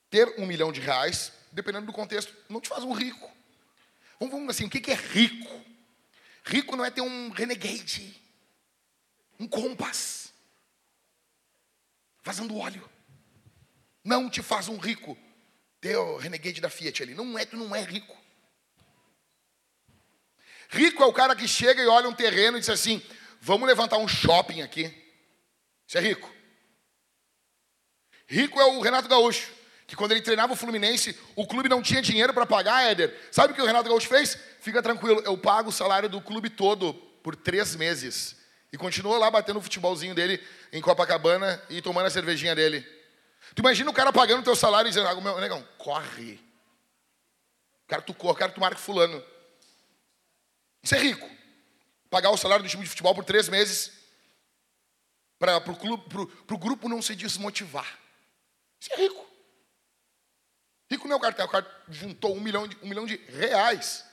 Ter 0.10 0.40
um 0.40 0.46
milhão 0.46 0.72
de 0.72 0.80
reais, 0.80 1.32
dependendo 1.52 1.88
do 1.88 1.94
contexto, 1.94 2.36
não 2.50 2.62
te 2.62 2.70
faz 2.70 2.84
um 2.84 2.94
rico. 2.94 3.32
Vamos, 4.24 4.32
vamos 4.32 4.56
assim, 4.56 4.66
o 4.66 4.70
que 4.70 4.90
é 4.90 4.96
rico? 4.96 5.62
Rico 6.46 6.76
não 6.78 6.86
é 6.86 6.90
ter 6.90 7.02
um 7.02 7.30
renegade, 7.30 8.22
um 9.38 9.48
compass, 9.48 10.34
vazando 12.24 12.58
óleo. 12.58 12.90
Não 14.04 14.30
te 14.30 14.42
faz 14.42 14.70
um 14.70 14.78
rico. 14.78 15.18
Ter 15.82 15.98
o 15.98 16.18
renegade 16.18 16.62
da 16.62 16.70
Fiat 16.70 17.04
ali. 17.04 17.14
Não 17.14 17.38
é, 17.38 17.46
tu 17.46 17.58
não 17.58 17.76
é 17.76 17.82
rico. 17.82 18.16
Rico 20.70 21.04
é 21.04 21.06
o 21.06 21.14
cara 21.14 21.36
que 21.36 21.48
chega 21.48 21.82
e 21.82 21.88
olha 21.88 22.08
um 22.08 22.16
terreno 22.16 22.58
e 22.58 22.60
diz 22.62 22.70
assim: 22.70 23.02
vamos 23.42 23.68
levantar 23.68 23.98
um 23.98 24.08
shopping 24.08 24.62
aqui. 24.62 24.84
Isso 25.86 25.98
é 25.98 26.02
rico. 26.02 26.34
Rico 28.28 28.60
é 28.60 28.66
o 28.66 28.80
Renato 28.80 29.10
Gaúcho, 29.10 29.52
que 29.86 29.96
quando 29.96 30.12
ele 30.12 30.22
treinava 30.22 30.54
o 30.54 30.56
Fluminense, 30.56 31.18
o 31.36 31.46
clube 31.46 31.68
não 31.70 31.82
tinha 31.82 32.02
dinheiro 32.02 32.34
para 32.34 32.46
pagar, 32.46 32.84
Éder. 32.84 33.14
Sabe 33.32 33.54
o 33.54 33.56
que 33.56 33.62
o 33.62 33.66
Renato 33.66 33.90
Gaúcho 33.90 34.08
fez? 34.08 34.38
Fica 34.60 34.82
tranquilo, 34.82 35.22
eu 35.26 35.38
pago 35.38 35.70
o 35.70 35.74
salário 35.74 36.08
do 36.08 36.22
clube 36.22 36.50
todo 36.50 36.94
por 37.22 37.36
três 37.36 37.76
meses. 37.76 38.36
E 38.72 38.78
continua 38.78 39.18
lá 39.18 39.30
batendo 39.30 39.60
o 39.60 39.62
futebolzinho 39.62 40.16
dele 40.16 40.42
em 40.72 40.82
Copacabana 40.82 41.62
e 41.70 41.82
tomando 41.82 42.08
a 42.08 42.10
cervejinha 42.10 42.56
dele. 42.56 42.82
Tu 43.54 43.60
imagina 43.60 43.90
o 43.90 43.94
cara 43.94 44.12
pagando 44.12 44.40
o 44.40 44.44
teu 44.44 44.56
salário 44.56 44.88
e 44.88 44.92
dizendo, 44.92 45.08
ah, 45.08 45.22
meu 45.22 45.40
negão, 45.40 45.64
corre. 45.78 46.40
Quero 47.88 48.02
tu 48.02 48.14
corre, 48.14 48.38
quero 48.38 48.54
tu 48.54 48.62
marque 48.62 48.82
fulano. 48.82 49.24
Isso 50.82 50.96
é 50.96 51.00
rico. 51.00 51.30
Pagar 52.10 52.32
o 52.32 52.38
salário 52.38 52.64
do 52.64 52.70
time 52.70 52.84
de 52.84 52.90
futebol 52.90 53.14
por 53.14 53.24
três 53.24 53.48
meses 53.48 53.92
para 55.38 55.58
o 55.58 56.58
grupo 56.58 56.88
não 56.88 57.02
se 57.02 57.16
desmotivar. 57.16 58.00
Isso 58.80 58.94
é 58.94 58.96
rico. 58.96 59.33
Rico 60.94 61.08
não 61.08 61.16
é 61.16 61.18
o 61.18 61.20
cara, 61.20 61.46
o 61.46 61.50
cara 61.50 61.84
juntou 61.90 62.36
um 62.36 62.40
milhão 62.40 62.68
de, 62.68 62.78
um 62.84 62.88
milhão 62.88 63.04
de 63.04 63.16
reais. 63.16 64.06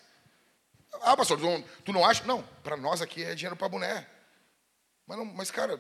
Ah, 1.03 1.15
pastor, 1.15 1.39
tu 1.39 1.45
não, 1.45 1.63
tu 1.85 1.93
não 1.93 2.05
acha? 2.05 2.25
Não, 2.25 2.43
para 2.65 2.75
nós 2.75 3.03
aqui 3.03 3.23
é 3.23 3.35
dinheiro 3.35 3.55
para 3.55 3.69
boné. 3.69 4.09
Mas, 5.07 5.19
não, 5.19 5.25
mas, 5.27 5.51
cara, 5.51 5.79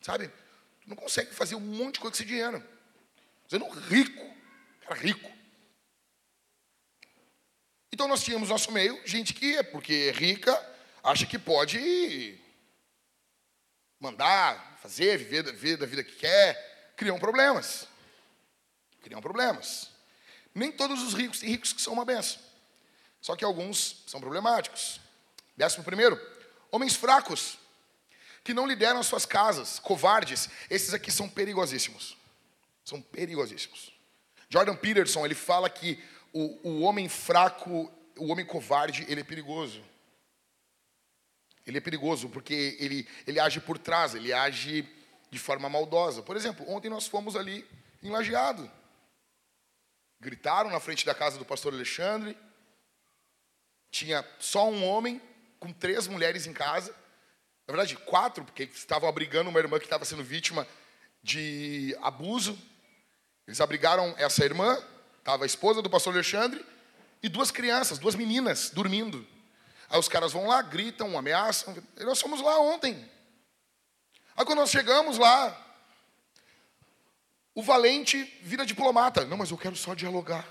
sabe, 0.00 0.28
tu 0.80 0.88
não 0.88 0.94
consegue 0.94 1.34
fazer 1.34 1.56
um 1.56 1.60
monte 1.60 1.94
de 1.94 2.00
coisa 2.00 2.16
com 2.16 2.22
esse 2.22 2.24
dinheiro. 2.24 2.64
Sendo 3.48 3.68
rico, 3.68 4.24
cara 4.82 4.94
rico. 4.94 5.28
Então 7.92 8.06
nós 8.06 8.22
tínhamos 8.22 8.48
nosso 8.48 8.70
meio 8.70 9.00
gente 9.04 9.34
que 9.34 9.56
é 9.56 9.62
porque 9.64 10.12
é 10.14 10.16
rica, 10.16 10.54
acha 11.02 11.26
que 11.26 11.38
pode 11.38 12.38
mandar, 13.98 14.78
fazer, 14.80 15.18
viver 15.18 15.76
da 15.76 15.86
vida 15.86 16.04
que 16.04 16.14
quer, 16.14 16.94
criam 16.96 17.18
problemas. 17.18 17.88
Criam 19.02 19.20
problemas. 19.20 19.95
Nem 20.56 20.72
todos 20.72 21.02
os 21.02 21.12
ricos 21.12 21.38
têm 21.38 21.50
ricos 21.50 21.74
que 21.74 21.82
são 21.82 21.92
uma 21.92 22.04
benção. 22.06 22.40
Só 23.20 23.36
que 23.36 23.44
alguns 23.44 24.02
são 24.06 24.18
problemáticos. 24.18 24.98
Décimo 25.54 25.84
primeiro, 25.84 26.18
homens 26.70 26.96
fracos, 26.96 27.58
que 28.42 28.54
não 28.54 28.66
lideram 28.66 28.98
as 28.98 29.06
suas 29.06 29.26
casas, 29.26 29.78
covardes, 29.78 30.48
esses 30.70 30.94
aqui 30.94 31.10
são 31.12 31.28
perigosíssimos. 31.28 32.16
São 32.86 33.02
perigosíssimos. 33.02 33.92
Jordan 34.48 34.76
Peterson, 34.76 35.26
ele 35.26 35.34
fala 35.34 35.68
que 35.68 36.02
o, 36.32 36.70
o 36.70 36.80
homem 36.80 37.06
fraco, 37.06 37.92
o 38.16 38.28
homem 38.28 38.46
covarde, 38.46 39.04
ele 39.08 39.20
é 39.20 39.24
perigoso. 39.24 39.84
Ele 41.66 41.76
é 41.76 41.80
perigoso 41.82 42.30
porque 42.30 42.78
ele, 42.80 43.06
ele 43.26 43.38
age 43.38 43.60
por 43.60 43.76
trás, 43.76 44.14
ele 44.14 44.32
age 44.32 44.88
de 45.30 45.38
forma 45.38 45.68
maldosa. 45.68 46.22
Por 46.22 46.34
exemplo, 46.34 46.64
ontem 46.66 46.88
nós 46.88 47.06
fomos 47.06 47.36
ali 47.36 47.68
em 48.02 48.08
Lajeado. 48.08 48.70
Gritaram 50.20 50.70
na 50.70 50.80
frente 50.80 51.04
da 51.04 51.14
casa 51.14 51.38
do 51.38 51.44
pastor 51.44 51.72
Alexandre. 51.72 52.36
Tinha 53.90 54.26
só 54.38 54.68
um 54.68 54.84
homem 54.84 55.20
com 55.58 55.72
três 55.72 56.06
mulheres 56.06 56.46
em 56.46 56.52
casa. 56.52 56.92
Na 57.66 57.74
verdade, 57.74 57.96
quatro, 57.96 58.44
porque 58.44 58.64
estavam 58.64 59.08
abrigando 59.08 59.50
uma 59.50 59.58
irmã 59.58 59.78
que 59.78 59.86
estava 59.86 60.04
sendo 60.04 60.22
vítima 60.22 60.66
de 61.22 61.96
abuso. 62.02 62.58
Eles 63.46 63.60
abrigaram 63.60 64.14
essa 64.18 64.44
irmã, 64.44 64.82
Estava 65.26 65.42
a 65.42 65.46
esposa 65.46 65.82
do 65.82 65.90
pastor 65.90 66.14
Alexandre 66.14 66.64
e 67.20 67.28
duas 67.28 67.50
crianças, 67.50 67.98
duas 67.98 68.14
meninas, 68.14 68.70
dormindo. 68.70 69.26
Aí 69.90 69.98
os 69.98 70.08
caras 70.08 70.32
vão 70.32 70.46
lá, 70.46 70.62
gritam, 70.62 71.18
ameaçam. 71.18 71.76
Nós 71.98 72.20
fomos 72.20 72.40
lá 72.40 72.60
ontem. 72.60 73.10
Aí 74.36 74.44
quando 74.44 74.60
nós 74.60 74.70
chegamos 74.70 75.18
lá, 75.18 75.65
o 77.56 77.62
valente 77.62 78.22
vira 78.42 78.66
diplomata. 78.66 79.24
Não, 79.24 79.38
mas 79.38 79.50
eu 79.50 79.56
quero 79.56 79.74
só 79.74 79.94
dialogar. 79.94 80.46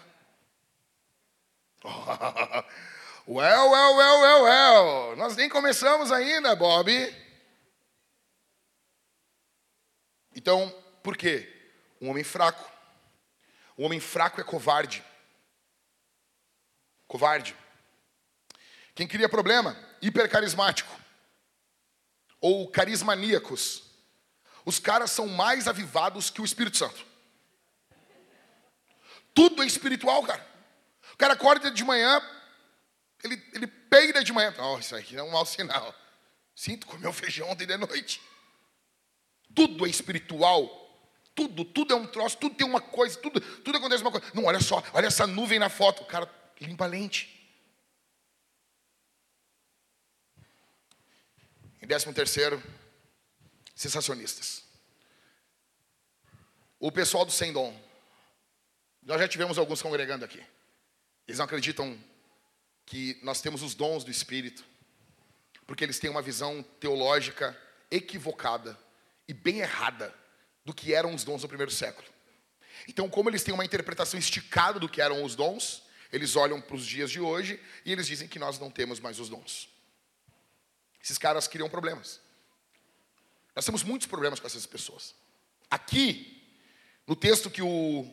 well, 3.27 3.69
well, 3.69 3.95
well, 3.95 4.21
well, 4.21 4.43
well. 4.43 5.15
Nós 5.15 5.35
nem 5.35 5.47
começamos 5.47 6.11
ainda, 6.11 6.55
Bob. 6.55 6.91
Então, 10.35 10.67
por 11.03 11.15
quê? 11.15 11.47
Um 12.01 12.09
homem 12.09 12.23
fraco. 12.23 12.67
Um 13.77 13.85
homem 13.85 13.99
fraco 13.99 14.41
é 14.41 14.43
covarde. 14.43 15.03
Covarde. 17.07 17.55
Quem 18.95 19.07
cria 19.07 19.29
problema? 19.29 19.77
Hipercarismático. 20.01 20.99
Ou 22.41 22.67
carismaníacos. 22.67 23.84
Os 24.65 24.79
caras 24.79 25.11
são 25.11 25.27
mais 25.27 25.67
avivados 25.67 26.29
que 26.29 26.41
o 26.41 26.45
Espírito 26.45 26.77
Santo. 26.77 27.05
Tudo 29.33 29.61
é 29.61 29.65
espiritual, 29.65 30.23
cara. 30.23 30.45
O 31.13 31.17
cara 31.17 31.33
acorda 31.33 31.69
de 31.69 31.83
manhã, 31.83 32.21
ele, 33.23 33.41
ele 33.53 33.67
peida 33.67 34.23
de 34.23 34.33
manhã. 34.33 34.53
Oh, 34.57 34.79
isso 34.79 34.95
aqui 34.95 35.15
é 35.15 35.21
um 35.21 35.31
mau 35.31 35.45
sinal. 35.45 35.93
Sinto 36.55 36.87
comer 36.87 37.11
feijão 37.13 37.49
ontem 37.49 37.67
de 37.67 37.77
noite. 37.77 38.21
Tudo 39.53 39.85
é 39.85 39.89
espiritual. 39.89 40.81
Tudo, 41.35 41.65
tudo 41.65 41.93
é 41.93 41.97
um 41.97 42.07
troço, 42.07 42.37
tudo 42.37 42.55
tem 42.55 42.65
uma 42.65 42.79
coisa, 42.79 43.19
tudo, 43.19 43.41
tudo 43.41 43.77
acontece 43.77 44.01
uma 44.01 44.11
coisa. 44.11 44.25
Não, 44.33 44.45
olha 44.45 44.61
só, 44.61 44.81
olha 44.93 45.07
essa 45.07 45.27
nuvem 45.27 45.59
na 45.59 45.67
foto. 45.69 46.01
O 46.01 46.05
cara 46.05 46.33
limpa 46.61 46.85
a 46.85 46.87
lente. 46.87 47.29
Em 51.81 51.87
décimo 51.87 52.13
terceiro, 52.13 52.63
sensacionistas. 53.75 54.63
O 56.79 56.91
pessoal 56.91 57.25
do 57.25 57.31
sem 57.31 57.51
dom. 57.51 57.77
Nós 59.03 59.19
já 59.19 59.27
tivemos 59.27 59.57
alguns 59.57 59.81
congregando 59.81 60.25
aqui. 60.25 60.43
Eles 61.27 61.37
não 61.37 61.45
acreditam 61.45 61.99
que 62.85 63.19
nós 63.21 63.41
temos 63.41 63.61
os 63.61 63.75
dons 63.75 64.03
do 64.03 64.11
Espírito, 64.11 64.63
porque 65.67 65.83
eles 65.83 65.99
têm 65.99 66.09
uma 66.09 66.21
visão 66.21 66.63
teológica 66.79 67.59
equivocada 67.91 68.77
e 69.27 69.33
bem 69.33 69.59
errada 69.59 70.13
do 70.63 70.73
que 70.73 70.93
eram 70.93 71.13
os 71.13 71.23
dons 71.23 71.41
do 71.41 71.47
primeiro 71.47 71.71
século. 71.71 72.07
Então, 72.87 73.09
como 73.09 73.29
eles 73.29 73.43
têm 73.43 73.53
uma 73.53 73.65
interpretação 73.65 74.19
esticada 74.19 74.79
do 74.79 74.89
que 74.89 75.01
eram 75.01 75.23
os 75.23 75.35
dons, 75.35 75.83
eles 76.11 76.35
olham 76.35 76.61
para 76.61 76.75
os 76.75 76.85
dias 76.85 77.09
de 77.09 77.19
hoje 77.19 77.59
e 77.83 77.91
eles 77.91 78.07
dizem 78.07 78.27
que 78.27 78.39
nós 78.39 78.59
não 78.59 78.69
temos 78.69 78.99
mais 78.99 79.19
os 79.19 79.29
dons. 79.29 79.69
Esses 81.03 81.17
caras 81.17 81.47
criam 81.47 81.69
problemas. 81.69 82.19
Nós 83.55 83.65
temos 83.65 83.83
muitos 83.83 84.07
problemas 84.07 84.39
com 84.39 84.47
essas 84.47 84.65
pessoas. 84.65 85.15
Aqui, 85.69 86.43
no 87.07 87.15
texto 87.15 87.49
que 87.49 87.61
o, 87.61 88.05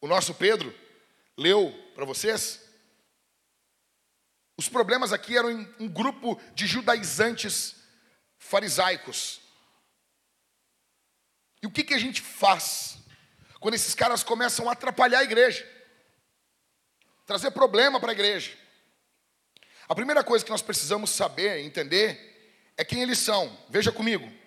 o 0.00 0.06
nosso 0.06 0.34
Pedro 0.34 0.74
leu 1.36 1.72
para 1.94 2.04
vocês, 2.04 2.60
os 4.56 4.68
problemas 4.68 5.12
aqui 5.12 5.36
eram 5.36 5.50
em 5.50 5.74
um 5.78 5.88
grupo 5.88 6.40
de 6.54 6.66
judaizantes 6.66 7.76
farisaicos. 8.38 9.40
E 11.62 11.66
o 11.66 11.70
que, 11.70 11.84
que 11.84 11.94
a 11.94 11.98
gente 11.98 12.20
faz 12.20 12.98
quando 13.60 13.74
esses 13.74 13.94
caras 13.94 14.22
começam 14.22 14.68
a 14.68 14.72
atrapalhar 14.72 15.20
a 15.20 15.24
igreja? 15.24 15.68
Trazer 17.26 17.50
problema 17.50 18.00
para 18.00 18.10
a 18.10 18.14
igreja. 18.14 18.56
A 19.88 19.94
primeira 19.94 20.24
coisa 20.24 20.44
que 20.44 20.50
nós 20.50 20.62
precisamos 20.62 21.10
saber, 21.10 21.58
entender, 21.58 22.72
é 22.76 22.84
quem 22.84 23.02
eles 23.02 23.18
são. 23.18 23.56
Veja 23.68 23.92
comigo. 23.92 24.41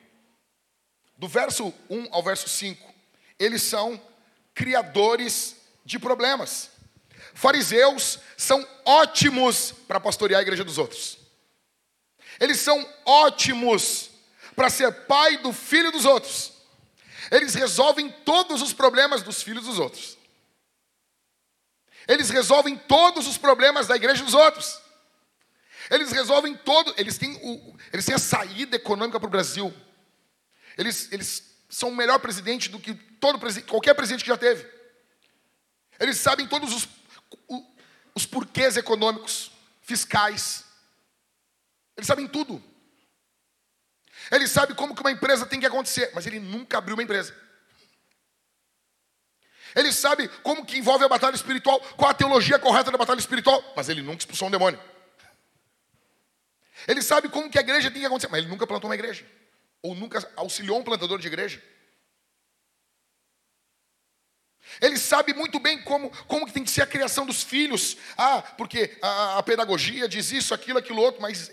Do 1.17 1.27
verso 1.27 1.73
1 1.89 2.07
ao 2.11 2.21
verso 2.21 2.49
5, 2.49 2.93
eles 3.39 3.61
são 3.61 4.01
criadores 4.53 5.55
de 5.83 5.97
problemas. 5.97 6.69
Fariseus 7.33 8.19
são 8.37 8.65
ótimos 8.85 9.73
para 9.87 9.99
pastorear 9.99 10.39
a 10.39 10.41
igreja 10.41 10.63
dos 10.63 10.77
outros. 10.77 11.17
Eles 12.39 12.59
são 12.59 12.87
ótimos 13.05 14.09
para 14.55 14.69
ser 14.69 14.91
pai 15.05 15.37
do 15.37 15.51
filho 15.51 15.91
dos 15.91 16.05
outros. 16.05 16.53
Eles 17.31 17.53
resolvem 17.53 18.09
todos 18.09 18.61
os 18.61 18.73
problemas 18.73 19.23
dos 19.23 19.41
filhos 19.41 19.65
dos 19.65 19.79
outros. 19.79 20.17
Eles 22.07 22.29
resolvem 22.29 22.77
todos 22.77 23.27
os 23.27 23.37
problemas 23.37 23.87
da 23.87 23.95
igreja 23.95 24.23
dos 24.23 24.33
outros. 24.33 24.79
Eles 25.89 26.11
resolvem 26.11 26.55
todo, 26.55 26.93
eles 26.97 27.17
têm, 27.17 27.35
o, 27.43 27.75
eles 27.91 28.05
têm 28.05 28.15
a 28.15 28.19
saída 28.19 28.75
econômica 28.75 29.19
para 29.19 29.27
o 29.27 29.31
Brasil. 29.31 29.73
Eles, 30.77 31.11
eles 31.11 31.55
são 31.69 31.89
o 31.89 31.95
melhor 31.95 32.19
presidente 32.19 32.69
do 32.69 32.79
que 32.79 32.93
todo 32.93 33.39
qualquer 33.67 33.93
presidente 33.93 34.23
que 34.23 34.29
já 34.29 34.37
teve. 34.37 34.65
Eles 35.99 36.17
sabem 36.17 36.47
todos 36.47 36.73
os 36.73 36.87
os 38.15 38.25
porquês 38.25 38.77
econômicos, 38.77 39.51
fiscais. 39.81 40.63
Ele 41.97 42.05
sabe 42.05 42.27
tudo. 42.29 42.63
Ele 44.31 44.47
sabe 44.47 44.73
como 44.73 44.95
que 44.95 45.01
uma 45.01 45.11
empresa 45.11 45.45
tem 45.45 45.59
que 45.59 45.65
acontecer, 45.65 46.09
mas 46.15 46.25
ele 46.25 46.39
nunca 46.39 46.77
abriu 46.77 46.95
uma 46.95 47.03
empresa. 47.03 47.35
Ele 49.75 49.91
sabe 49.91 50.29
como 50.41 50.65
que 50.65 50.77
envolve 50.77 51.03
a 51.03 51.09
batalha 51.09 51.35
espiritual, 51.35 51.79
qual 51.97 52.09
a 52.09 52.13
teologia 52.13 52.57
correta 52.57 52.89
da 52.89 52.97
batalha 52.97 53.19
espiritual, 53.19 53.61
mas 53.75 53.89
ele 53.89 54.01
nunca 54.01 54.19
expulsou 54.19 54.47
um 54.47 54.51
demônio. 54.51 54.81
Ele 56.87 57.01
sabe 57.01 57.27
como 57.27 57.49
que 57.49 57.57
a 57.57 57.61
igreja 57.61 57.91
tem 57.91 57.99
que 57.99 58.05
acontecer, 58.05 58.29
mas 58.31 58.39
ele 58.39 58.47
nunca 58.47 58.65
plantou 58.65 58.89
uma 58.89 58.95
igreja. 58.95 59.25
Ou 59.85 59.93
nunca 59.93 60.27
auxiliou 60.35 60.79
um 60.79 60.83
plantador 60.83 61.19
de 61.19 61.27
igreja. 61.27 61.61
Ele 64.81 64.97
sabe 64.97 65.31
muito 65.31 65.59
bem 65.59 65.79
como, 65.83 66.09
como 66.25 66.47
que 66.47 66.53
tem 66.53 66.63
que 66.63 66.71
ser 66.71 66.81
a 66.81 66.87
criação 66.87 67.23
dos 67.23 67.43
filhos. 67.43 67.95
Ah, 68.17 68.41
porque 68.41 68.97
a, 68.99 69.37
a 69.37 69.43
pedagogia 69.43 70.09
diz 70.09 70.31
isso, 70.31 70.55
aquilo, 70.55 70.79
aquilo 70.79 70.99
outro, 70.99 71.21
mas, 71.21 71.51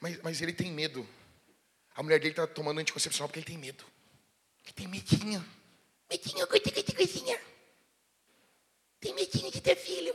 mas, 0.00 0.22
mas 0.22 0.40
ele 0.40 0.52
tem 0.52 0.70
medo. 0.70 1.06
A 1.96 2.02
mulher 2.02 2.20
dele 2.20 2.30
está 2.30 2.46
tomando 2.46 2.78
anticoncepcional 2.78 3.28
porque 3.28 3.40
ele 3.40 3.46
tem 3.46 3.58
medo. 3.58 3.84
Ele 4.64 4.72
tem 4.72 4.86
medinho. 4.86 5.44
Medinho, 6.08 6.46
coisa, 6.46 6.70
coisa, 6.70 6.94
coisinha. 6.94 7.40
Tem 9.00 9.12
medinho 9.14 9.50
de 9.50 9.60
ter 9.60 9.74
filho. 9.74 10.14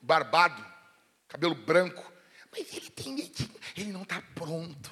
Barbado, 0.00 0.64
cabelo 1.28 1.54
branco. 1.54 2.11
Mas 2.52 2.72
ele 2.74 2.90
tem 2.90 3.14
medinho, 3.14 3.60
ele 3.74 3.90
não 3.90 4.02
está 4.02 4.20
pronto. 4.34 4.90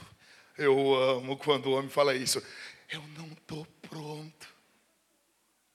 Eu 0.56 0.94
amo 0.94 1.36
quando 1.36 1.66
o 1.66 1.72
homem 1.72 1.90
fala 1.90 2.14
isso. 2.14 2.42
Eu 2.88 3.02
não 3.18 3.26
estou 3.28 3.66
pronto. 3.82 4.48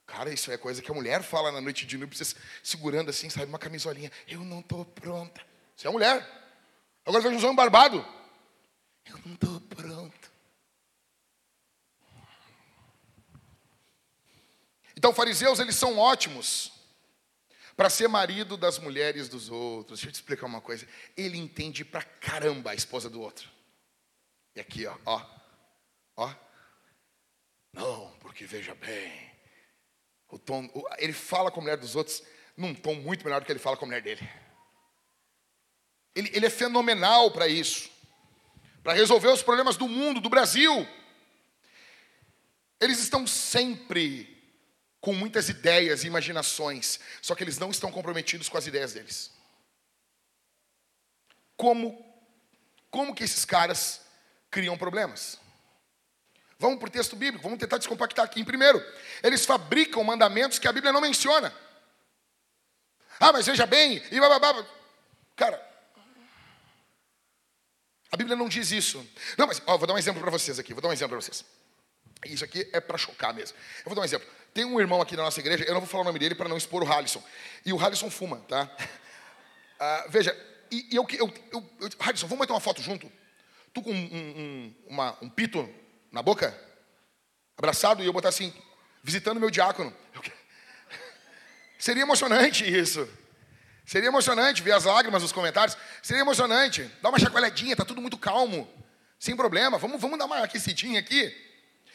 Cara, 0.05 0.33
isso 0.33 0.51
é 0.51 0.57
coisa 0.57 0.81
que 0.81 0.91
a 0.91 0.93
mulher 0.93 1.23
fala 1.23 1.51
na 1.51 1.61
noite 1.61 1.85
de 1.85 1.97
núpcias, 1.97 2.35
segurando 2.63 3.09
assim, 3.09 3.29
sabe, 3.29 3.45
uma 3.45 3.59
camisolinha. 3.59 4.11
Eu 4.27 4.41
não 4.41 4.59
estou 4.59 4.83
pronta. 4.83 5.41
Isso 5.77 5.87
é 5.87 5.91
mulher. 5.91 6.27
Agora 7.05 7.23
vejo 7.23 7.35
um 7.35 7.43
homem 7.43 7.55
barbado. 7.55 8.05
Eu 9.05 9.19
não 9.25 9.33
estou 9.33 9.61
pronto. 9.61 10.31
Então, 14.97 15.13
fariseus, 15.13 15.59
eles 15.59 15.75
são 15.75 15.97
ótimos 15.99 16.74
para 17.75 17.89
ser 17.89 18.07
marido 18.07 18.55
das 18.55 18.79
mulheres 18.79 19.27
dos 19.27 19.49
outros. 19.49 19.99
Deixa 19.99 20.09
eu 20.09 20.11
te 20.11 20.15
explicar 20.15 20.45
uma 20.45 20.61
coisa. 20.61 20.87
Ele 21.15 21.37
entende 21.37 21.83
pra 21.83 22.01
caramba 22.01 22.71
a 22.71 22.75
esposa 22.75 23.09
do 23.09 23.21
outro. 23.21 23.49
E 24.55 24.59
aqui, 24.59 24.85
ó, 24.85 24.97
ó, 25.05 25.25
ó. 26.15 26.35
Não, 27.73 28.11
porque 28.21 28.45
veja 28.45 28.73
bem, 28.73 29.31
o 30.29 30.39
tom, 30.39 30.69
ele 30.97 31.11
fala 31.11 31.51
com 31.51 31.59
a 31.59 31.63
mulher 31.63 31.77
dos 31.77 31.95
outros 31.95 32.23
num 32.55 32.73
tom 32.73 32.95
muito 32.95 33.25
melhor 33.25 33.41
do 33.41 33.45
que 33.45 33.51
ele 33.51 33.59
fala 33.59 33.75
com 33.75 33.83
a 33.83 33.87
mulher 33.87 34.01
dele. 34.01 34.27
Ele, 36.15 36.29
ele 36.33 36.45
é 36.45 36.49
fenomenal 36.49 37.31
para 37.31 37.47
isso. 37.47 37.91
Para 38.81 38.93
resolver 38.93 39.27
os 39.27 39.43
problemas 39.43 39.75
do 39.75 39.89
mundo, 39.89 40.21
do 40.21 40.29
Brasil. 40.29 40.87
Eles 42.79 42.99
estão 42.99 43.27
sempre 43.27 44.34
com 45.05 45.13
muitas 45.13 45.49
ideias 45.49 46.03
e 46.03 46.07
imaginações, 46.07 46.99
só 47.21 47.35
que 47.35 47.43
eles 47.43 47.59
não 47.59 47.69
estão 47.69 47.91
comprometidos 47.91 48.49
com 48.49 48.57
as 48.57 48.65
ideias 48.65 48.91
deles. 48.91 49.31
Como, 51.55 52.03
como 52.89 53.13
que 53.13 53.23
esses 53.23 53.45
caras 53.45 54.01
criam 54.49 54.75
problemas? 54.75 55.39
Vamos 56.57 56.79
para 56.79 56.87
o 56.87 56.91
texto 56.91 57.15
bíblico, 57.15 57.43
vamos 57.43 57.59
tentar 57.59 57.77
descompactar 57.77 58.25
aqui. 58.25 58.41
Em 58.41 58.43
primeiro, 58.43 58.83
eles 59.21 59.45
fabricam 59.45 60.03
mandamentos 60.03 60.57
que 60.57 60.67
a 60.67 60.73
Bíblia 60.73 60.91
não 60.91 61.01
menciona. 61.01 61.53
Ah, 63.19 63.31
mas 63.31 63.45
veja 63.45 63.67
bem, 63.67 64.03
e 64.09 64.19
bababá. 64.19 64.65
Cara, 65.35 65.63
a 68.11 68.17
Bíblia 68.17 68.35
não 68.35 68.49
diz 68.49 68.71
isso. 68.71 69.07
Não, 69.37 69.45
mas 69.45 69.61
ó, 69.67 69.77
vou 69.77 69.85
dar 69.85 69.93
um 69.93 69.99
exemplo 69.99 70.19
para 70.19 70.31
vocês 70.31 70.57
aqui, 70.57 70.73
vou 70.73 70.81
dar 70.81 70.89
um 70.89 70.93
exemplo 70.93 71.15
para 71.15 71.21
vocês. 71.21 71.45
Isso 72.25 72.43
aqui 72.43 72.67
é 72.73 72.79
para 72.79 72.97
chocar 72.97 73.33
mesmo. 73.33 73.57
Eu 73.79 73.85
vou 73.85 73.95
dar 73.95 74.01
um 74.01 74.05
exemplo. 74.05 74.27
Tem 74.53 74.63
um 74.65 74.79
irmão 74.79 75.01
aqui 75.01 75.15
na 75.15 75.23
nossa 75.23 75.39
igreja, 75.39 75.63
eu 75.65 75.73
não 75.73 75.81
vou 75.81 75.89
falar 75.89 76.03
o 76.03 76.05
nome 76.05 76.19
dele 76.19 76.33
para 76.33 76.47
não 76.47 76.57
expor 76.57 76.81
o 76.83 76.91
Halisson. 76.91 77.21
E 77.65 77.73
o 77.73 77.79
Halisson 77.79 78.09
fuma, 78.09 78.37
tá? 78.47 78.69
Ah, 79.77 80.05
veja, 80.07 80.33
e, 80.71 80.87
e 80.89 80.95
eu, 80.95 81.05
eu, 81.19 81.33
eu, 81.51 81.69
eu, 81.81 81.89
Halisson, 81.99 82.27
vamos 82.27 82.39
meter 82.39 82.53
uma 82.53 82.61
foto 82.61 82.81
junto? 82.81 83.11
Tu 83.73 83.81
com 83.81 83.91
um, 83.91 83.93
um, 83.93 84.75
uma, 84.87 85.17
um 85.21 85.29
pito 85.29 85.69
na 86.13 86.21
boca, 86.21 86.57
abraçado, 87.57 88.01
e 88.01 88.05
eu 88.05 88.13
botar 88.13 88.29
assim, 88.29 88.53
visitando 89.03 89.37
meu 89.37 89.49
diácono. 89.51 89.93
Seria 91.77 92.03
emocionante 92.03 92.63
isso. 92.63 93.05
Seria 93.85 94.07
emocionante 94.07 94.63
ver 94.63 94.71
as 94.71 94.85
lágrimas 94.85 95.21
nos 95.21 95.31
comentários. 95.31 95.77
Seria 96.01 96.21
emocionante. 96.21 96.89
Dá 97.01 97.09
uma 97.09 97.19
chacoalhadinha, 97.19 97.75
tá 97.75 97.83
tudo 97.83 98.01
muito 98.01 98.17
calmo. 98.17 98.67
Sem 99.19 99.35
problema, 99.35 99.77
vamos, 99.77 100.01
vamos 100.01 100.17
dar 100.17 100.25
uma 100.25 100.39
aquecidinha 100.39 100.99
aqui. 100.99 101.44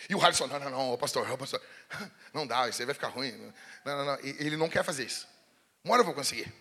E 0.09 0.15
o 0.15 0.19
Harrison, 0.19 0.47
não, 0.47 0.59
não, 0.59 0.71
não, 0.71 0.99
pastor, 0.99 1.27
pastor, 1.37 1.63
não 2.33 2.47
dá, 2.47 2.69
isso 2.69 2.81
aí 2.81 2.87
vai 2.87 2.95
ficar 2.95 3.09
ruim. 3.09 3.33
Não, 3.85 3.97
não, 3.97 4.05
não, 4.05 4.19
ele 4.21 4.57
não 4.57 4.69
quer 4.69 4.85
fazer 4.85 5.05
isso. 5.05 5.29
Uma 5.85 5.95
hora 5.95 6.03
eu 6.03 6.07
vou 6.07 6.15
conseguir. 6.15 6.53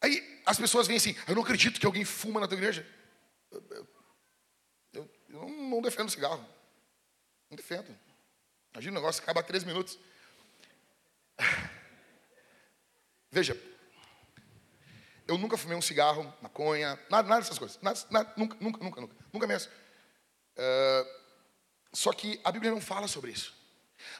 Aí 0.00 0.42
as 0.46 0.58
pessoas 0.58 0.86
vêm 0.86 0.96
assim, 0.96 1.16
eu 1.26 1.34
não 1.34 1.42
acredito 1.42 1.80
que 1.80 1.86
alguém 1.86 2.04
fuma 2.04 2.40
na 2.40 2.46
tua 2.46 2.56
igreja. 2.56 2.86
Eu, 3.50 3.88
eu, 4.92 5.10
eu 5.28 5.48
não 5.48 5.82
defendo 5.82 6.10
cigarro. 6.10 6.46
Não 7.50 7.56
defendo. 7.56 7.96
Imagina 8.72 8.92
o 8.92 9.00
negócio 9.00 9.22
acaba 9.22 9.42
três 9.42 9.64
minutos. 9.64 9.98
Veja, 13.30 13.60
eu 15.26 15.36
nunca 15.36 15.58
fumei 15.58 15.76
um 15.76 15.82
cigarro, 15.82 16.32
maconha, 16.40 16.98
nada, 17.10 17.28
nada 17.28 17.42
dessas 17.42 17.58
coisas. 17.58 17.78
Nada, 17.82 18.00
nada, 18.10 18.32
nunca, 18.36 18.56
nunca, 18.60 18.82
nunca, 18.82 19.00
nunca. 19.00 19.16
Nunca 19.32 19.46
mesmo. 19.46 19.70
Uh, 20.58 21.18
só 21.92 22.12
que 22.12 22.40
a 22.44 22.50
Bíblia 22.50 22.70
não 22.70 22.80
fala 22.80 23.06
sobre 23.06 23.30
isso. 23.30 23.54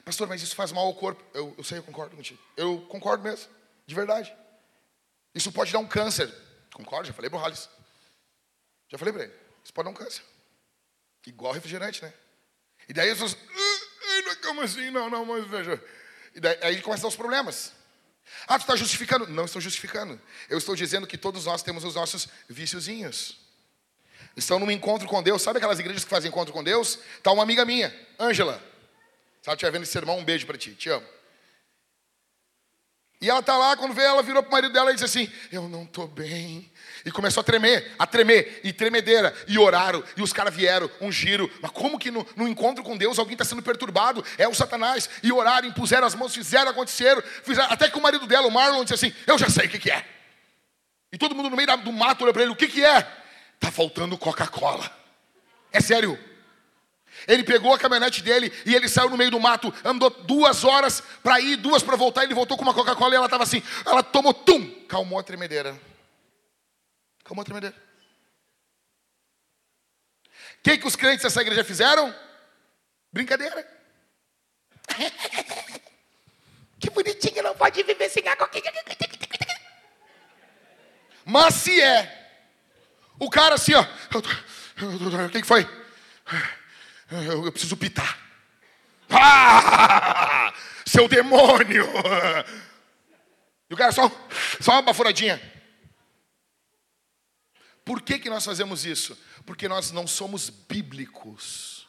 Pastor, 0.03 0.27
mas 0.27 0.41
isso 0.41 0.55
faz 0.55 0.71
mal 0.71 0.85
ao 0.85 0.95
corpo. 0.95 1.23
Eu, 1.33 1.53
eu 1.57 1.63
sei, 1.63 1.77
eu 1.77 1.83
concordo 1.83 2.15
contigo. 2.15 2.39
Eu 2.55 2.81
concordo 2.87 3.23
mesmo, 3.23 3.49
de 3.85 3.95
verdade. 3.95 4.35
Isso 5.35 5.51
pode 5.51 5.71
dar 5.71 5.79
um 5.79 5.87
câncer. 5.87 6.33
Concordo, 6.73 7.07
já 7.07 7.13
falei 7.13 7.29
para 7.29 7.39
o. 7.39 7.53
Já 8.89 8.97
falei 8.97 9.13
para 9.13 9.23
ele. 9.23 9.33
Isso 9.63 9.73
pode 9.73 9.85
dar 9.85 9.91
um 9.91 9.93
câncer. 9.93 10.23
Igual 11.27 11.53
refrigerante, 11.53 12.01
né? 12.01 12.13
E 12.87 12.93
daí 12.93 13.09
as 13.09 13.19
pessoas. 13.19 13.37
Como 14.41 14.61
assim? 14.61 14.89
Não, 14.89 15.09
não, 15.09 15.25
mas 15.25 15.45
veja. 15.47 15.81
E 16.33 16.39
daí 16.39 16.57
aí 16.61 16.81
começam 16.81 17.09
os 17.09 17.15
problemas. 17.15 17.73
Ah, 18.47 18.57
tu 18.57 18.61
está 18.61 18.75
justificando? 18.75 19.27
Não 19.27 19.45
estou 19.45 19.61
justificando. 19.61 20.19
Eu 20.49 20.57
estou 20.57 20.75
dizendo 20.75 21.07
que 21.07 21.17
todos 21.17 21.45
nós 21.45 21.61
temos 21.61 21.83
os 21.83 21.95
nossos 21.95 22.27
viciozinhos. 22.47 23.48
Estão 24.35 24.59
num 24.59 24.71
encontro 24.71 25.07
com 25.07 25.21
Deus. 25.21 25.41
Sabe 25.41 25.57
aquelas 25.57 25.79
igrejas 25.79 26.03
que 26.03 26.09
fazem 26.09 26.29
encontro 26.29 26.53
com 26.53 26.63
Deus? 26.63 26.99
Está 27.17 27.31
uma 27.31 27.43
amiga 27.43 27.65
minha, 27.65 27.93
Ângela. 28.19 28.61
Ela 29.45 29.55
estiver 29.55 29.71
vendo 29.71 29.83
esse 29.83 29.91
sermão, 29.91 30.19
um 30.19 30.23
beijo 30.23 30.45
para 30.45 30.57
ti. 30.57 30.75
Te 30.75 30.89
amo. 30.89 31.05
E 33.21 33.29
ela 33.29 33.41
está 33.41 33.57
lá, 33.57 33.75
quando 33.75 33.93
veio, 33.93 34.07
ela 34.07 34.23
virou 34.23 34.41
para 34.41 34.49
o 34.49 34.51
marido 34.53 34.71
dela 34.71 34.91
e 34.91 34.93
disse 34.93 35.05
assim: 35.05 35.31
Eu 35.51 35.67
não 35.67 35.83
estou 35.83 36.07
bem. 36.07 36.71
E 37.05 37.11
começou 37.11 37.41
a 37.41 37.43
tremer, 37.43 37.93
a 37.99 38.07
tremer, 38.07 38.61
e 38.63 38.71
tremedeira. 38.71 39.33
E 39.47 39.57
oraram, 39.57 40.03
e 40.15 40.21
os 40.21 40.31
caras 40.31 40.55
vieram, 40.55 40.89
um 41.01 41.11
giro. 41.11 41.51
Mas 41.61 41.71
como 41.71 41.99
que 41.99 42.11
no, 42.11 42.25
no 42.35 42.47
encontro 42.47 42.81
com 42.83 42.95
Deus 42.95 43.19
alguém 43.19 43.33
está 43.33 43.43
sendo 43.43 43.61
perturbado? 43.61 44.23
É 44.37 44.47
o 44.47 44.53
Satanás. 44.53 45.09
E 45.21 45.33
oraram, 45.33 45.67
impuseram 45.67 46.07
as 46.07 46.15
mãos, 46.15 46.33
fizeram, 46.33 46.71
aconteceram. 46.71 47.21
Fizeram, 47.43 47.69
até 47.69 47.89
que 47.89 47.97
o 47.97 48.01
marido 48.01 48.25
dela, 48.25 48.47
o 48.47 48.51
Marlon, 48.51 48.83
disse 48.83 48.93
assim: 48.93 49.13
Eu 49.27 49.37
já 49.37 49.49
sei 49.49 49.65
o 49.65 49.69
que, 49.69 49.79
que 49.79 49.91
é. 49.91 50.05
E 51.11 51.17
todo 51.17 51.35
mundo 51.35 51.49
no 51.49 51.57
meio 51.57 51.75
do 51.77 51.91
mato 51.91 52.21
olhou 52.21 52.33
para 52.33 52.43
ele: 52.43 52.51
O 52.51 52.55
que, 52.55 52.67
que 52.67 52.85
é? 52.85 53.05
Está 53.59 53.71
faltando 53.71 54.17
Coca-Cola. 54.17 54.89
É 55.71 55.81
sério. 55.81 56.17
Ele 57.27 57.43
pegou 57.43 57.73
a 57.73 57.77
caminhonete 57.77 58.23
dele 58.23 58.51
e 58.65 58.73
ele 58.73 58.87
saiu 58.87 59.09
no 59.09 59.17
meio 59.17 59.29
do 59.29 59.39
mato, 59.39 59.73
andou 59.83 60.09
duas 60.09 60.63
horas 60.63 61.01
para 61.21 61.41
ir, 61.41 61.57
duas 61.57 61.83
para 61.83 61.97
voltar. 61.97 62.23
Ele 62.23 62.33
voltou 62.33 62.55
com 62.55 62.63
uma 62.63 62.73
Coca-Cola 62.73 63.13
e 63.13 63.17
ela 63.17 63.25
estava 63.25 63.43
assim. 63.43 63.61
Ela 63.85 64.01
tomou, 64.01 64.33
tum, 64.33 64.85
calmou 64.87 65.19
a 65.19 65.23
tremedeira. 65.23 65.77
Calmou 67.25 67.41
a 67.41 67.45
tremedeira. 67.45 67.75
O 70.25 70.61
que, 70.63 70.77
que 70.77 70.87
os 70.87 70.95
crentes 70.95 71.23
dessa 71.23 71.41
igreja 71.41 71.65
fizeram? 71.65 72.15
Brincadeira. 73.11 73.67
que 76.79 76.89
bonitinho, 76.89 77.43
não 77.43 77.55
pode 77.55 77.83
viver 77.83 78.09
sem 78.09 78.25
água. 78.27 78.49
Mas 81.25 81.55
se 81.55 81.81
é. 81.81 82.18
O 83.19 83.29
cara 83.29 83.55
assim, 83.55 83.73
ó. 83.73 83.85
O 84.15 85.29
que, 85.29 85.43
foi? 85.43 85.67
Eu, 87.11 87.51
preciso 87.51 87.75
pitar. 87.75 88.17
Ah! 89.09 90.53
Seu 90.85 91.07
demônio! 91.07 91.85
E 93.69 93.73
o 93.73 93.77
cara 93.77 93.91
só, 93.91 94.09
só 94.59 94.71
uma 94.71 94.81
baforadinha. 94.81 95.39
Por 97.83 98.01
que, 98.01 98.19
que 98.19 98.29
nós 98.29 98.45
fazemos 98.45 98.85
isso? 98.85 99.17
Porque 99.45 99.67
nós 99.67 99.91
não 99.91 100.07
somos 100.07 100.49
bíblicos. 100.49 101.87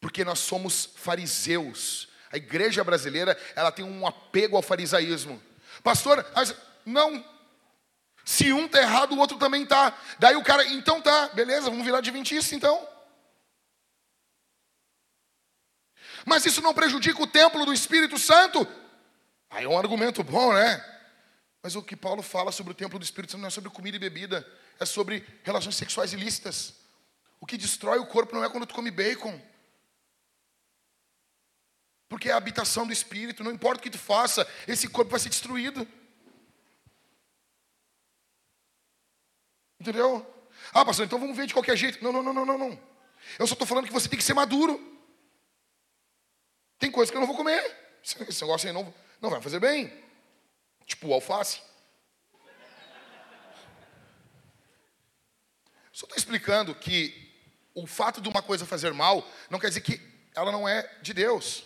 Porque 0.00 0.24
nós 0.24 0.38
somos 0.38 0.90
fariseus. 0.96 2.08
A 2.32 2.36
igreja 2.36 2.82
brasileira, 2.82 3.38
ela 3.54 3.72
tem 3.72 3.84
um 3.84 4.06
apego 4.06 4.56
ao 4.56 4.62
farisaísmo. 4.62 5.42
Pastor, 5.82 6.24
não. 6.84 7.35
Se 8.26 8.52
um 8.52 8.66
está 8.66 8.80
errado, 8.80 9.12
o 9.12 9.18
outro 9.18 9.38
também 9.38 9.62
está. 9.62 9.96
Daí 10.18 10.34
o 10.34 10.42
cara, 10.42 10.66
então 10.66 11.00
tá, 11.00 11.28
beleza, 11.28 11.70
vamos 11.70 11.84
virar 11.84 11.98
adventista 11.98 12.56
então. 12.56 12.86
Mas 16.24 16.44
isso 16.44 16.60
não 16.60 16.74
prejudica 16.74 17.22
o 17.22 17.26
templo 17.26 17.64
do 17.64 17.72
Espírito 17.72 18.18
Santo? 18.18 18.66
Aí 19.48 19.64
é 19.64 19.68
um 19.68 19.78
argumento 19.78 20.24
bom, 20.24 20.52
né? 20.52 20.84
Mas 21.62 21.76
o 21.76 21.82
que 21.82 21.94
Paulo 21.94 22.20
fala 22.20 22.50
sobre 22.50 22.72
o 22.72 22.74
templo 22.74 22.98
do 22.98 23.04
Espírito 23.04 23.30
Santo 23.30 23.42
não 23.42 23.48
é 23.48 23.50
sobre 23.50 23.70
comida 23.70 23.96
e 23.96 24.00
bebida, 24.00 24.44
é 24.80 24.84
sobre 24.84 25.24
relações 25.44 25.76
sexuais 25.76 26.12
ilícitas. 26.12 26.74
O 27.38 27.46
que 27.46 27.56
destrói 27.56 28.00
o 28.00 28.06
corpo 28.06 28.34
não 28.34 28.42
é 28.42 28.50
quando 28.50 28.66
tu 28.66 28.74
come 28.74 28.90
bacon. 28.90 29.40
Porque 32.08 32.28
é 32.28 32.32
a 32.32 32.36
habitação 32.38 32.88
do 32.88 32.92
Espírito, 32.92 33.44
não 33.44 33.52
importa 33.52 33.78
o 33.78 33.82
que 33.84 33.90
tu 33.90 33.98
faça, 33.98 34.44
esse 34.66 34.88
corpo 34.88 35.12
vai 35.12 35.20
ser 35.20 35.28
destruído. 35.28 35.86
Entendeu? 39.80 40.24
Ah, 40.72 40.84
pastor, 40.84 41.06
então 41.06 41.18
vamos 41.18 41.36
ver 41.36 41.46
de 41.46 41.54
qualquer 41.54 41.76
jeito. 41.76 42.02
Não, 42.02 42.12
não, 42.12 42.22
não, 42.22 42.44
não, 42.44 42.58
não. 42.58 42.80
Eu 43.38 43.46
só 43.46 43.52
estou 43.54 43.66
falando 43.66 43.86
que 43.86 43.92
você 43.92 44.08
tem 44.08 44.18
que 44.18 44.24
ser 44.24 44.34
maduro. 44.34 44.80
Tem 46.78 46.90
coisa 46.90 47.10
que 47.10 47.16
eu 47.16 47.20
não 47.20 47.26
vou 47.26 47.36
comer. 47.36 47.98
Esse 48.02 48.42
negócio 48.42 48.68
aí 48.68 48.74
não, 48.74 48.92
não 49.20 49.30
vai 49.30 49.40
fazer 49.40 49.58
bem. 49.58 49.92
Tipo 50.84 51.12
alface. 51.12 51.60
Só 55.92 56.04
estou 56.04 56.16
explicando 56.16 56.74
que 56.74 57.32
o 57.74 57.86
fato 57.86 58.20
de 58.20 58.28
uma 58.28 58.42
coisa 58.42 58.66
fazer 58.66 58.92
mal 58.92 59.26
não 59.50 59.58
quer 59.58 59.68
dizer 59.68 59.80
que 59.80 60.00
ela 60.34 60.52
não 60.52 60.68
é 60.68 60.82
de 61.00 61.14
Deus. 61.14 61.64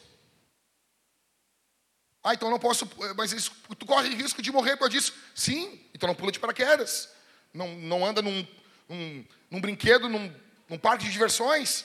Ah, 2.22 2.34
então 2.34 2.50
não 2.50 2.58
posso. 2.58 2.88
Mas 3.16 3.32
isso, 3.32 3.52
tu 3.78 3.86
corre 3.86 4.08
risco 4.14 4.40
de 4.40 4.52
morrer 4.52 4.72
por 4.72 4.80
causa 4.80 4.92
disso. 4.92 5.14
Sim, 5.34 5.84
então 5.92 6.06
não 6.06 6.14
pula 6.14 6.30
de 6.30 6.38
paraquedas. 6.38 7.08
Não, 7.52 7.68
não 7.76 8.04
anda 8.04 8.22
num, 8.22 8.46
num, 8.88 9.24
num 9.50 9.60
brinquedo, 9.60 10.08
num, 10.08 10.34
num 10.68 10.78
parque 10.78 11.04
de 11.04 11.12
diversões. 11.12 11.84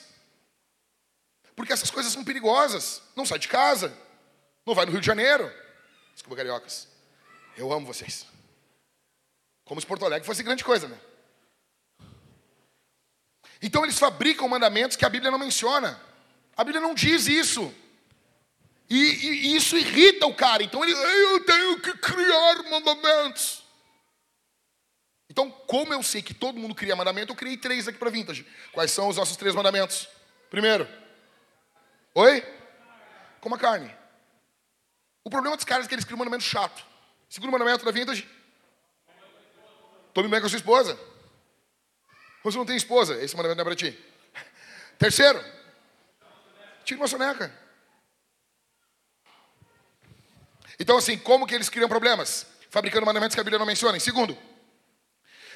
Porque 1.54 1.72
essas 1.72 1.90
coisas 1.90 2.12
são 2.12 2.24
perigosas. 2.24 3.02
Não 3.16 3.26
sai 3.26 3.38
de 3.38 3.48
casa. 3.48 3.96
Não 4.64 4.74
vai 4.74 4.84
no 4.84 4.92
Rio 4.92 5.00
de 5.00 5.06
Janeiro. 5.06 5.50
Desculpa, 6.12 6.36
cariocas. 6.36 6.88
Eu 7.56 7.72
amo 7.72 7.86
vocês. 7.86 8.26
Como 9.64 9.80
se 9.80 9.86
Porto 9.86 10.04
Alegre 10.04 10.26
fosse 10.26 10.42
grande 10.42 10.62
coisa, 10.62 10.86
né? 10.86 10.98
Então 13.60 13.84
eles 13.84 13.98
fabricam 13.98 14.48
mandamentos 14.48 14.96
que 14.96 15.04
a 15.04 15.08
Bíblia 15.08 15.30
não 15.30 15.38
menciona. 15.38 16.00
A 16.56 16.62
Bíblia 16.62 16.80
não 16.80 16.94
diz 16.94 17.26
isso. 17.26 17.74
E, 18.88 18.96
e, 18.96 19.28
e 19.28 19.56
isso 19.56 19.76
irrita 19.76 20.26
o 20.26 20.34
cara. 20.34 20.62
Então 20.62 20.84
ele, 20.84 20.92
eu 20.92 21.44
tenho 21.44 21.80
que 21.80 21.92
criar 21.98 22.62
mandamentos. 22.70 23.65
Então, 25.36 25.50
como 25.50 25.92
eu 25.92 26.02
sei 26.02 26.22
que 26.22 26.32
todo 26.32 26.58
mundo 26.58 26.74
cria 26.74 26.96
mandamento, 26.96 27.32
eu 27.32 27.36
criei 27.36 27.58
três 27.58 27.86
aqui 27.86 27.98
para 27.98 28.08
Vintage. 28.08 28.46
Quais 28.72 28.90
são 28.90 29.06
os 29.06 29.18
nossos 29.18 29.36
três 29.36 29.54
mandamentos? 29.54 30.08
Primeiro, 30.48 30.88
Oi? 32.14 32.42
Coma 33.42 33.58
carne. 33.58 33.94
O 35.22 35.28
problema 35.28 35.54
dos 35.54 35.66
caras 35.66 35.84
é 35.84 35.88
que 35.88 35.94
eles 35.94 36.06
criam 36.06 36.16
um 36.16 36.20
mandamento 36.20 36.44
chato. 36.44 36.82
Segundo 37.28 37.52
mandamento 37.52 37.84
da 37.84 37.90
vintage. 37.90 38.26
Tome 40.14 40.26
bem 40.26 40.40
com 40.40 40.46
a 40.46 40.48
sua 40.48 40.56
esposa. 40.56 40.98
Você 42.42 42.56
não 42.56 42.64
tem 42.64 42.74
esposa, 42.74 43.22
esse 43.22 43.36
mandamento 43.36 43.58
não 43.58 43.70
é 43.70 43.76
para 43.76 43.76
ti. 43.76 44.02
Terceiro, 44.98 45.44
tira 46.82 46.98
uma 46.98 47.06
soneca. 47.06 47.54
Então, 50.80 50.96
assim, 50.96 51.18
como 51.18 51.46
que 51.46 51.54
eles 51.54 51.68
criam 51.68 51.90
problemas? 51.90 52.46
Fabricando 52.70 53.04
mandamentos 53.04 53.34
que 53.34 53.40
a 53.42 53.44
Bíblia 53.44 53.58
não 53.58 53.66
menciona. 53.66 53.98
Em 53.98 54.00
segundo, 54.00 54.38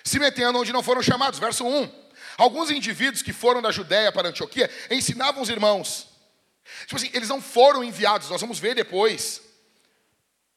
se 0.04 0.18
metendo 0.18 0.58
onde 0.58 0.72
não 0.72 0.82
foram 0.82 1.02
chamados. 1.02 1.38
Verso 1.38 1.66
1. 1.66 1.90
Alguns 2.38 2.70
indivíduos 2.70 3.22
que 3.22 3.32
foram 3.32 3.60
da 3.60 3.70
Judéia 3.70 4.10
para 4.12 4.28
Antioquia 4.28 4.70
ensinavam 4.90 5.42
os 5.42 5.48
irmãos 5.48 6.10
Tipo 6.80 6.96
assim, 6.96 7.10
eles 7.12 7.28
não 7.28 7.40
foram 7.40 7.82
enviados, 7.82 8.30
nós 8.30 8.40
vamos 8.40 8.58
ver 8.58 8.74
depois. 8.74 9.42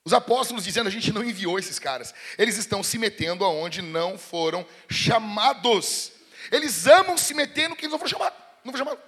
Os 0.05 0.13
apóstolos 0.13 0.63
dizendo, 0.63 0.87
a 0.87 0.91
gente 0.91 1.11
não 1.11 1.23
enviou 1.23 1.57
esses 1.57 1.79
caras. 1.79 2.13
Eles 2.37 2.57
estão 2.57 2.83
se 2.83 2.97
metendo 2.97 3.45
aonde 3.45 3.81
não 3.81 4.17
foram 4.17 4.67
chamados. 4.89 6.11
Eles 6.51 6.87
amam 6.87 7.17
se 7.17 7.33
meter 7.33 7.69
no 7.69 7.75
que 7.75 7.85
eles 7.85 7.91
não 7.91 7.99
foram 7.99 8.11
chamados. 8.11 8.37
Não 8.63 8.71
foi 8.71 8.79
chamado. 8.79 9.01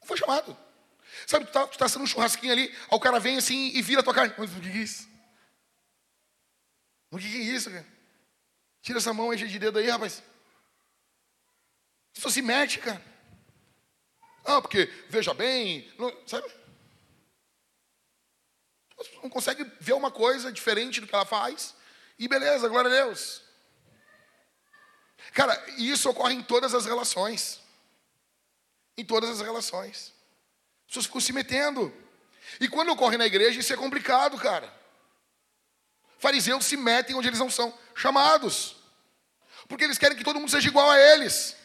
Não 0.00 0.08
foi 0.08 0.16
chamado. 0.16 0.56
Sabe, 1.26 1.44
tu 1.46 1.48
está 1.48 1.66
tá 1.66 1.88
sendo 1.88 2.02
um 2.02 2.06
churrasquinho 2.06 2.52
ali, 2.52 2.62
aí 2.62 2.76
o 2.90 3.00
cara 3.00 3.18
vem 3.18 3.36
assim 3.36 3.70
e 3.74 3.82
vira 3.82 4.00
a 4.00 4.04
tua 4.04 4.14
carne. 4.14 4.34
Mas 4.36 4.50
o 4.50 4.60
que 4.60 4.68
é 4.68 4.76
isso? 4.76 5.08
O 7.10 7.18
que 7.18 7.26
é 7.26 7.40
isso, 7.40 7.70
cara? 7.70 7.86
Tira 8.86 9.00
essa 9.00 9.12
mão 9.12 9.32
aí 9.32 9.36
de 9.36 9.58
dedo 9.58 9.80
aí, 9.80 9.90
rapaz. 9.90 10.22
Isso 12.14 12.30
se 12.30 12.40
mete, 12.40 12.78
cara. 12.78 13.04
Ah, 14.44 14.62
porque, 14.62 14.86
veja 15.08 15.34
bem, 15.34 15.92
não, 15.98 16.16
sabe? 16.24 16.48
Não 19.20 19.28
consegue 19.28 19.64
ver 19.80 19.94
uma 19.94 20.12
coisa 20.12 20.52
diferente 20.52 21.00
do 21.00 21.06
que 21.08 21.14
ela 21.16 21.26
faz. 21.26 21.74
E 22.16 22.28
beleza, 22.28 22.68
glória 22.68 22.88
a 22.88 22.94
Deus. 23.04 23.42
Cara, 25.32 25.60
isso 25.78 26.08
ocorre 26.08 26.34
em 26.34 26.42
todas 26.44 26.72
as 26.72 26.86
relações. 26.86 27.60
Em 28.96 29.04
todas 29.04 29.30
as 29.30 29.40
relações. 29.40 30.14
As 30.82 30.86
pessoas 30.86 31.06
ficam 31.06 31.20
se 31.20 31.32
metendo. 31.32 31.92
E 32.60 32.68
quando 32.68 32.92
ocorre 32.92 33.16
na 33.16 33.26
igreja, 33.26 33.58
isso 33.58 33.72
é 33.72 33.76
complicado, 33.76 34.38
cara. 34.38 34.72
Fariseus 36.20 36.64
se 36.64 36.76
metem 36.76 37.16
onde 37.16 37.26
eles 37.26 37.40
não 37.40 37.50
são 37.50 37.76
chamados. 37.96 38.76
Porque 39.66 39.82
eles 39.82 39.98
querem 39.98 40.16
que 40.16 40.22
todo 40.22 40.38
mundo 40.38 40.50
seja 40.50 40.68
igual 40.68 40.88
a 40.88 40.98
eles. 40.98 41.56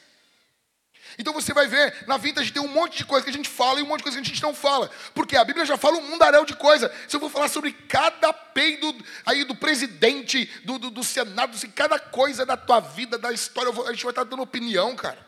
Então 1.19 1.33
você 1.33 1.53
vai 1.53 1.67
ver, 1.67 2.07
na 2.07 2.17
vida 2.17 2.39
a 2.39 2.43
gente 2.43 2.53
tem 2.53 2.61
um 2.61 2.67
monte 2.67 2.99
de 2.99 3.05
coisa 3.05 3.23
que 3.23 3.29
a 3.29 3.33
gente 3.33 3.49
fala 3.49 3.79
e 3.79 3.83
um 3.83 3.85
monte 3.85 3.99
de 3.99 4.03
coisa 4.03 4.17
que 4.17 4.23
a 4.25 4.27
gente 4.27 4.41
não 4.41 4.55
fala. 4.55 4.89
Porque 5.13 5.35
a 5.35 5.43
Bíblia 5.43 5.65
já 5.65 5.77
fala 5.77 5.97
um 5.97 6.09
mundaréu 6.09 6.45
de 6.45 6.55
coisa. 6.55 6.91
Se 7.07 7.15
eu 7.15 7.19
vou 7.19 7.29
falar 7.29 7.49
sobre 7.49 7.73
cada 7.73 8.31
peido 8.31 8.95
aí 9.25 9.43
do 9.43 9.53
presidente, 9.53 10.45
do, 10.63 10.79
do, 10.79 10.89
do 10.89 11.03
Senado, 11.03 11.55
assim, 11.55 11.69
cada 11.69 11.99
coisa 11.99 12.45
da 12.45 12.55
tua 12.55 12.79
vida, 12.79 13.17
da 13.17 13.31
história, 13.31 13.71
vou, 13.71 13.85
a 13.87 13.91
gente 13.91 14.03
vai 14.03 14.11
estar 14.11 14.23
dando 14.23 14.41
opinião, 14.41 14.95
cara. 14.95 15.27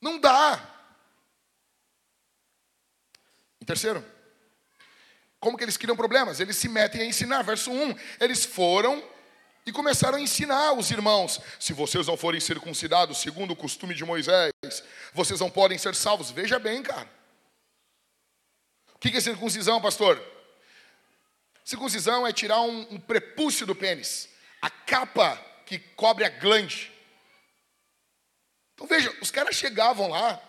Não 0.00 0.18
dá. 0.18 0.60
E 3.60 3.64
terceiro, 3.64 4.04
como 5.38 5.56
que 5.56 5.64
eles 5.64 5.76
criam 5.76 5.96
problemas? 5.96 6.40
Eles 6.40 6.56
se 6.56 6.68
metem 6.68 7.02
a 7.02 7.06
ensinar. 7.06 7.42
Verso 7.42 7.70
1, 7.70 7.94
eles 8.20 8.44
foram 8.44 9.02
e 9.66 9.72
começaram 9.72 10.18
a 10.18 10.20
ensinar 10.20 10.72
os 10.72 10.90
irmãos: 10.90 11.40
se 11.58 11.72
vocês 11.72 12.06
não 12.06 12.16
forem 12.16 12.40
circuncidados 12.40 13.18
segundo 13.18 13.52
o 13.52 13.56
costume 13.56 13.94
de 13.94 14.04
Moisés, 14.04 14.52
vocês 15.12 15.40
não 15.40 15.50
podem 15.50 15.78
ser 15.78 15.94
salvos. 15.94 16.30
Veja 16.30 16.58
bem, 16.58 16.82
cara. 16.82 17.08
O 18.94 18.98
que 18.98 19.16
é 19.16 19.20
circuncisão, 19.20 19.80
pastor? 19.80 20.22
Circuncisão 21.64 22.26
é 22.26 22.32
tirar 22.32 22.60
um, 22.60 22.86
um 22.90 23.00
prepúcio 23.00 23.66
do 23.66 23.74
pênis, 23.74 24.28
a 24.60 24.68
capa 24.68 25.36
que 25.64 25.78
cobre 25.78 26.24
a 26.24 26.28
glande. 26.28 26.92
Então 28.74 28.86
veja, 28.86 29.14
os 29.20 29.30
caras 29.30 29.54
chegavam 29.54 30.08
lá 30.08 30.40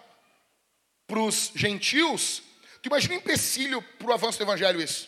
para 1.08 1.19
os 1.19 1.51
gentios. 1.56 2.41
Tu 2.82 2.88
imagina 2.88 3.13
um 3.13 3.17
empecilho 3.17 3.82
para 3.82 4.08
o 4.08 4.13
avanço 4.13 4.38
do 4.38 4.43
evangelho 4.43 4.82
isso. 4.82 5.08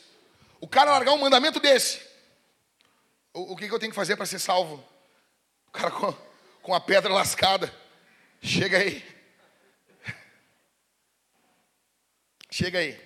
O 0.61 0.67
cara 0.67 0.91
largar 0.91 1.13
um 1.13 1.17
mandamento 1.17 1.59
desse. 1.59 2.06
O, 3.37 3.53
o 3.53 3.55
que, 3.55 3.67
que, 3.67 3.73
eu 3.73 3.77
tenho 3.77 3.91
que 3.91 3.95
fazer 3.95 4.15
para 4.15 4.25
ser 4.25 4.39
salvo? 4.39 4.83
O 5.67 5.71
cara 5.71 5.91
com, 5.91 6.11
com 6.63 6.73
a 6.73 6.81
pedra 6.81 7.13
lascada. 7.13 7.71
Chega 8.41 8.79
aí. 8.79 9.05
Chega 12.49 12.79
aí. 12.79 12.99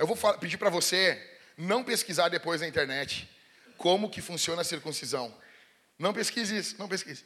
Eu 0.00 0.06
vou 0.06 0.16
pedir 0.38 0.56
para 0.56 0.68
você 0.68 1.38
não 1.56 1.84
pesquisar 1.84 2.28
depois 2.28 2.60
na 2.60 2.66
internet 2.66 3.30
como 3.78 4.10
que 4.10 4.20
funciona 4.20 4.62
a 4.62 4.64
circuncisão. 4.64 5.32
Não 5.96 6.12
pesquise 6.12 6.56
isso, 6.56 6.76
não 6.76 6.88
pesquise. 6.88 7.24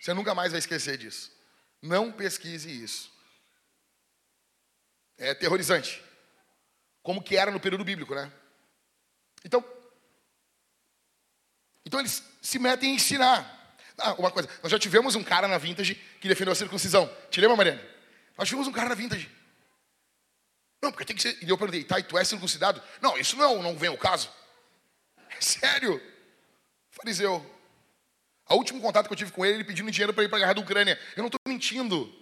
Você 0.00 0.14
nunca 0.14 0.34
mais 0.34 0.52
vai 0.52 0.60
esquecer 0.60 0.96
disso. 0.96 1.30
Não 1.82 2.10
pesquise 2.10 2.70
isso. 2.82 3.12
É 5.18 5.34
terrorizante. 5.34 6.02
Como 7.02 7.22
que 7.22 7.36
era 7.36 7.50
no 7.50 7.60
período 7.60 7.84
bíblico, 7.84 8.14
né? 8.14 8.32
Então, 9.44 9.62
então 11.84 12.00
eles 12.00 12.22
se 12.40 12.58
metem 12.58 12.92
a 12.92 12.94
ensinar. 12.94 13.76
Ah, 13.98 14.14
uma 14.14 14.30
coisa, 14.30 14.48
nós 14.62 14.72
já 14.72 14.78
tivemos 14.78 15.14
um 15.14 15.22
cara 15.22 15.46
na 15.46 15.58
Vintage 15.58 15.94
que 16.20 16.28
defendeu 16.28 16.52
a 16.52 16.56
circuncisão. 16.56 17.10
Te 17.30 17.40
lembra, 17.40 17.56
Mariana? 17.56 17.82
Nós 18.36 18.48
tivemos 18.48 18.66
um 18.66 18.72
cara 18.72 18.88
na 18.88 18.94
Vintage. 18.94 19.30
Não, 20.82 20.90
porque 20.90 21.04
tem 21.04 21.14
que 21.14 21.22
ser. 21.22 21.38
E 21.42 21.48
eu 21.48 21.56
perguntei, 21.56 21.84
tá, 21.84 21.98
e 21.98 22.02
tu 22.02 22.18
é 22.18 22.24
circuncidado? 22.24 22.82
Não, 23.00 23.16
isso 23.16 23.36
não, 23.36 23.62
não 23.62 23.76
vem 23.76 23.88
ao 23.88 23.96
caso. 23.96 24.30
É 25.30 25.40
sério. 25.40 26.02
Fariseu. 26.90 27.44
O 28.48 28.54
último 28.56 28.80
contato 28.80 29.06
que 29.06 29.12
eu 29.12 29.16
tive 29.16 29.30
com 29.30 29.46
ele, 29.46 29.58
ele 29.58 29.64
pedindo 29.64 29.90
dinheiro 29.90 30.12
para 30.12 30.24
ir 30.24 30.28
para 30.28 30.38
a 30.38 30.40
guerra 30.40 30.52
da 30.54 30.60
Ucrânia. 30.60 30.98
Eu 31.16 31.22
não 31.22 31.28
estou 31.28 31.40
mentindo. 31.46 32.12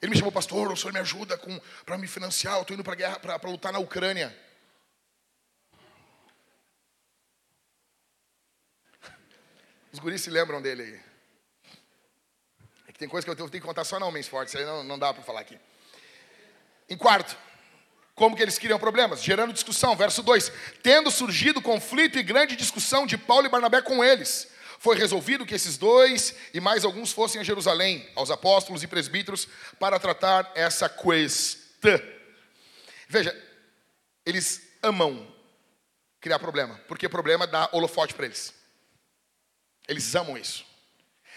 Ele 0.00 0.10
me 0.10 0.16
chamou, 0.16 0.30
pastor, 0.30 0.70
o 0.70 0.76
senhor 0.76 0.92
me 0.92 1.00
ajuda 1.00 1.40
para 1.84 1.96
me 1.96 2.06
financiar, 2.06 2.56
eu 2.56 2.62
estou 2.62 2.74
indo 2.74 2.84
para 2.84 2.92
a 2.92 2.96
guerra, 2.96 3.18
para 3.18 3.50
lutar 3.50 3.72
na 3.72 3.78
Ucrânia. 3.78 4.36
Os 9.96 10.00
guris 10.00 10.20
se 10.20 10.28
lembram 10.28 10.60
dele 10.60 10.82
aí. 10.82 11.00
É 12.86 12.92
que 12.92 12.98
tem 12.98 13.08
coisa 13.08 13.24
que 13.24 13.30
eu 13.30 13.34
tenho 13.34 13.50
que 13.50 13.60
contar 13.60 13.82
só 13.82 13.98
na 13.98 14.04
Homens 14.04 14.28
Fortes, 14.28 14.54
aí 14.54 14.62
não, 14.62 14.84
não 14.84 14.98
dá 14.98 15.14
para 15.14 15.22
falar 15.22 15.40
aqui. 15.40 15.58
Em 16.86 16.98
quarto, 16.98 17.34
como 18.14 18.36
que 18.36 18.42
eles 18.42 18.58
criam 18.58 18.78
problemas? 18.78 19.22
Gerando 19.22 19.54
discussão. 19.54 19.96
Verso 19.96 20.22
2: 20.22 20.52
Tendo 20.82 21.10
surgido 21.10 21.62
conflito 21.62 22.18
e 22.18 22.22
grande 22.22 22.56
discussão 22.56 23.06
de 23.06 23.16
Paulo 23.16 23.46
e 23.46 23.48
Barnabé 23.48 23.80
com 23.80 24.04
eles, 24.04 24.48
foi 24.78 24.98
resolvido 24.98 25.46
que 25.46 25.54
esses 25.54 25.78
dois 25.78 26.36
e 26.52 26.60
mais 26.60 26.84
alguns 26.84 27.10
fossem 27.10 27.40
a 27.40 27.44
Jerusalém, 27.44 28.06
aos 28.14 28.30
apóstolos 28.30 28.82
e 28.82 28.86
presbíteros, 28.86 29.48
para 29.80 29.98
tratar 29.98 30.52
essa 30.54 30.90
questão. 30.90 32.02
Veja, 33.08 33.34
eles 34.26 34.60
amam 34.82 35.26
criar 36.20 36.38
problema, 36.38 36.78
porque 36.86 37.08
problema 37.08 37.46
dá 37.46 37.70
holofote 37.72 38.12
para 38.12 38.26
eles. 38.26 38.65
Eles 39.88 40.14
amam 40.14 40.36
isso. 40.36 40.66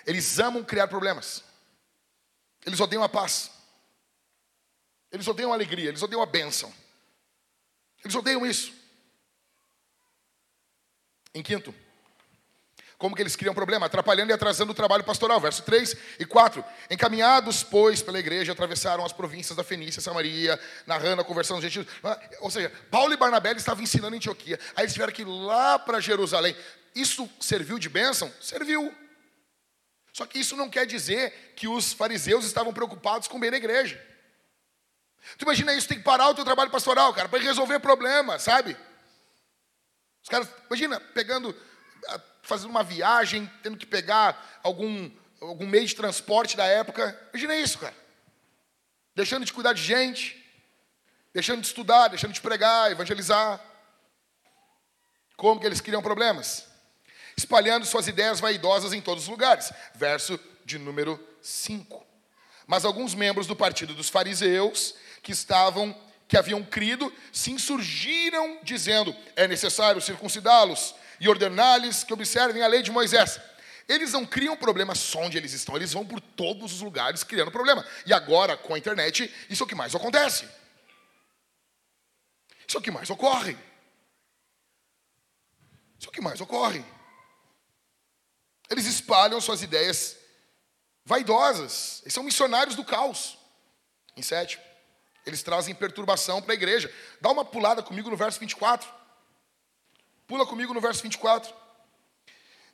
Eles 0.06 0.40
amam 0.40 0.64
criar 0.64 0.88
problemas. 0.88 1.44
Eles 2.66 2.80
odeiam 2.80 3.04
a 3.04 3.10
paz. 3.10 3.52
Eles 5.12 5.28
odeiam 5.28 5.52
a 5.52 5.56
alegria, 5.56 5.90
eles 5.90 6.02
odeiam 6.02 6.22
a 6.22 6.26
bênção. 6.26 6.74
Eles 8.04 8.16
odeiam 8.16 8.46
isso. 8.46 8.74
Em 11.34 11.44
quinto, 11.44 11.74
como 13.00 13.16
que 13.16 13.22
eles 13.22 13.38
criam 13.38 13.56
problema? 13.56 13.86
Atrapalhando 13.86 14.30
e 14.30 14.34
atrasando 14.34 14.74
o 14.74 14.76
trabalho 14.76 15.06
pastoral. 15.06 15.40
Verso 15.40 15.64
3 15.64 15.96
e 16.20 16.26
4. 16.26 16.64
Encaminhados, 16.92 17.64
pois, 17.64 18.02
pela 18.02 18.20
igreja, 18.20 18.52
atravessaram 18.52 19.06
as 19.06 19.14
províncias 19.14 19.56
da 19.56 19.64
Fenícia, 19.64 20.02
Samaria, 20.02 20.60
narrando 20.86 21.22
a 21.22 21.26
conversão 21.26 21.56
dos 21.56 21.64
gentios. 21.64 21.88
Ou 22.42 22.52
seja, 22.52 22.70
Paulo 22.92 23.14
e 23.14 23.18
Barnabé 23.18 23.54
estavam 23.54 23.82
ensinando 23.82 24.16
em 24.16 24.18
Antioquia. 24.18 24.60
Aí 24.76 24.84
eles 24.84 24.92
tiveram 24.92 25.14
que 25.14 25.22
ir 25.22 25.26
lá 25.26 25.80
para 25.80 26.02
Jerusalém. 26.02 26.54
Isso 26.94 27.30
serviu 27.40 27.80
de 27.80 27.88
bênção? 27.88 28.30
Serviu. 28.42 28.94
Só 30.12 30.26
que 30.26 30.38
isso 30.38 30.58
não 30.58 30.70
quer 30.70 30.86
dizer 30.86 31.54
que 31.56 31.70
os 31.70 31.94
fariseus 31.94 32.44
estavam 32.44 32.74
preocupados 32.74 33.30
com 33.30 33.40
bem 33.40 33.50
da 33.50 33.56
igreja. 33.56 33.98
Tu 35.38 35.44
imagina 35.44 35.74
isso, 35.74 35.88
tem 35.88 36.00
que 36.00 36.04
parar 36.04 36.28
o 36.28 36.36
teu 36.36 36.44
trabalho 36.44 36.70
pastoral, 36.70 37.14
cara, 37.14 37.30
para 37.30 37.40
resolver 37.40 37.80
problema, 37.80 38.38
sabe? 38.40 38.76
Os 40.22 40.28
caras, 40.28 40.50
imagina, 40.70 41.00
pegando 41.00 41.56
fazendo 42.50 42.72
uma 42.72 42.84
viagem, 42.84 43.50
tendo 43.64 43.78
que 43.78 43.86
pegar 43.86 44.60
algum, 44.64 45.10
algum 45.40 45.68
meio 45.68 45.86
de 45.86 45.96
transporte 45.96 46.58
da 46.58 46.66
época. 46.66 47.18
Imagina 47.32 47.56
isso, 47.56 47.78
cara. 47.78 47.96
Deixando 49.16 49.46
de 49.46 49.54
cuidar 49.54 49.74
de 49.74 49.84
gente, 49.84 50.36
deixando 51.34 51.62
de 51.62 51.68
estudar, 51.68 52.08
deixando 52.08 52.34
de 52.34 52.42
pregar, 52.42 52.92
evangelizar. 52.92 53.62
Como 55.38 55.60
que 55.60 55.68
eles 55.68 55.80
criam 55.80 56.02
problemas? 56.02 56.68
Espalhando 57.38 57.86
suas 57.86 58.08
ideias 58.08 58.40
vaidosas 58.40 58.92
em 58.92 59.00
todos 59.00 59.24
os 59.24 59.30
lugares. 59.30 59.72
Verso 59.96 60.38
de 60.66 60.78
número 60.78 61.18
5. 61.42 62.06
Mas 62.68 62.84
alguns 62.84 63.14
membros 63.14 63.48
do 63.48 63.56
partido 63.56 63.94
dos 63.94 64.10
fariseus 64.10 64.96
que 65.22 65.32
estavam 65.32 65.96
que 66.28 66.38
haviam 66.38 66.64
crido 66.64 67.12
se 67.32 67.52
insurgiram 67.52 68.60
dizendo: 68.64 69.16
é 69.36 69.48
necessário 69.48 70.02
circuncidá-los 70.02 70.96
e 71.20 71.28
ordenar-lhes 71.28 72.04
que 72.04 72.14
observem 72.14 72.62
a 72.62 72.68
lei 72.68 72.82
de 72.82 72.92
Moisés. 72.92 73.40
Eles 73.88 74.14
não 74.14 74.26
criam 74.26 74.56
problema 74.56 74.94
só 74.94 75.22
onde 75.22 75.38
eles 75.38 75.52
estão, 75.52 75.76
eles 75.76 75.92
vão 75.92 76.06
por 76.06 76.22
todos 76.22 76.74
os 76.74 76.82
lugares 76.82 77.24
criando 77.24 77.52
problema. 77.52 77.86
E 78.06 78.14
agora, 78.14 78.56
com 78.56 78.76
a 78.76 78.78
internet, 78.78 79.34
isso 79.50 79.64
é 79.64 79.66
o 79.66 79.68
que 79.68 79.76
mais 79.76 79.96
acontece. 79.96 80.48
Isso 82.68 82.78
é 82.78 82.80
o 82.80 82.84
que 82.84 82.92
mais 82.92 83.10
ocorre. 83.10 83.58
Isso 85.98 86.08
é 86.08 86.10
o 86.10 86.12
que 86.12 86.22
mais 86.22 86.40
ocorre. 86.40 86.86
Eles 88.70 88.86
espalham 88.86 89.42
suas 89.42 89.64
ideias 89.64 90.16
vaidosas. 91.04 92.02
Eles 92.04 92.14
são 92.14 92.24
missionários 92.24 92.76
do 92.76 92.86
caos. 92.86 93.40
Em 94.16 94.22
sétimo, 94.22 94.62
eles 95.26 95.42
trazem 95.42 95.74
perturbação 95.74 96.42
para 96.42 96.54
a 96.54 96.56
igreja. 96.56 96.94
Dá 97.20 97.32
uma 97.32 97.44
pulada 97.44 97.82
comigo 97.82 98.10
no 98.10 98.16
verso 98.16 98.40
24. 98.40 98.99
Pula 100.30 100.46
comigo 100.46 100.76
no 100.76 100.80
verso 100.80 101.02
24. 101.02 101.52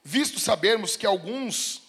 Visto 0.04 0.42
sabermos 0.42 0.98
que 0.98 1.06
alguns 1.06 1.84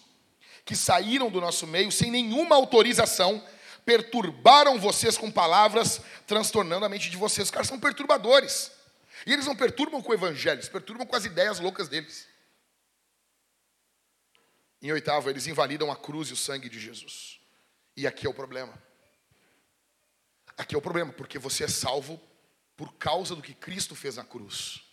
que 0.64 0.77
saíram 0.77 1.29
do 1.29 1.41
nosso 1.41 1.67
meio 1.67 1.91
sem 1.91 2.09
nenhuma 2.09 2.55
autorização 2.55 3.45
perturbaram 3.85 4.79
vocês 4.79 5.19
com 5.19 5.29
palavras, 5.29 6.01
transtornando 6.25 6.87
a 6.87 6.89
mente 6.89 7.11
de 7.11 7.17
vocês. 7.17 7.49
Os 7.49 7.51
caras 7.51 7.67
são 7.67 7.81
perturbadores. 7.81 8.71
E 9.27 9.33
eles 9.33 9.45
não 9.45 9.57
perturbam 9.57 10.01
com 10.01 10.12
o 10.12 10.14
evangelho, 10.14 10.61
eles 10.61 10.69
perturbam 10.69 11.05
com 11.05 11.17
as 11.17 11.25
ideias 11.25 11.59
loucas 11.59 11.89
deles. 11.89 12.29
Em 14.81 14.93
oitavo, 14.93 15.29
eles 15.29 15.49
invalidam 15.49 15.91
a 15.91 15.97
cruz 15.97 16.29
e 16.29 16.33
o 16.33 16.37
sangue 16.37 16.69
de 16.69 16.79
Jesus. 16.79 17.41
E 17.97 18.07
aqui 18.07 18.25
é 18.25 18.31
o 18.31 18.35
problema. 18.35 18.81
Aqui 20.57 20.77
é 20.77 20.79
o 20.79 20.83
problema, 20.83 21.12
porque 21.12 21.41
você 21.41 21.64
é 21.64 21.69
salvo 21.69 22.21
por 22.77 22.95
causa 22.95 23.35
do 23.35 23.43
que 23.43 23.53
Cristo 23.53 23.97
fez 23.97 24.14
na 24.14 24.23
cruz. 24.23 24.86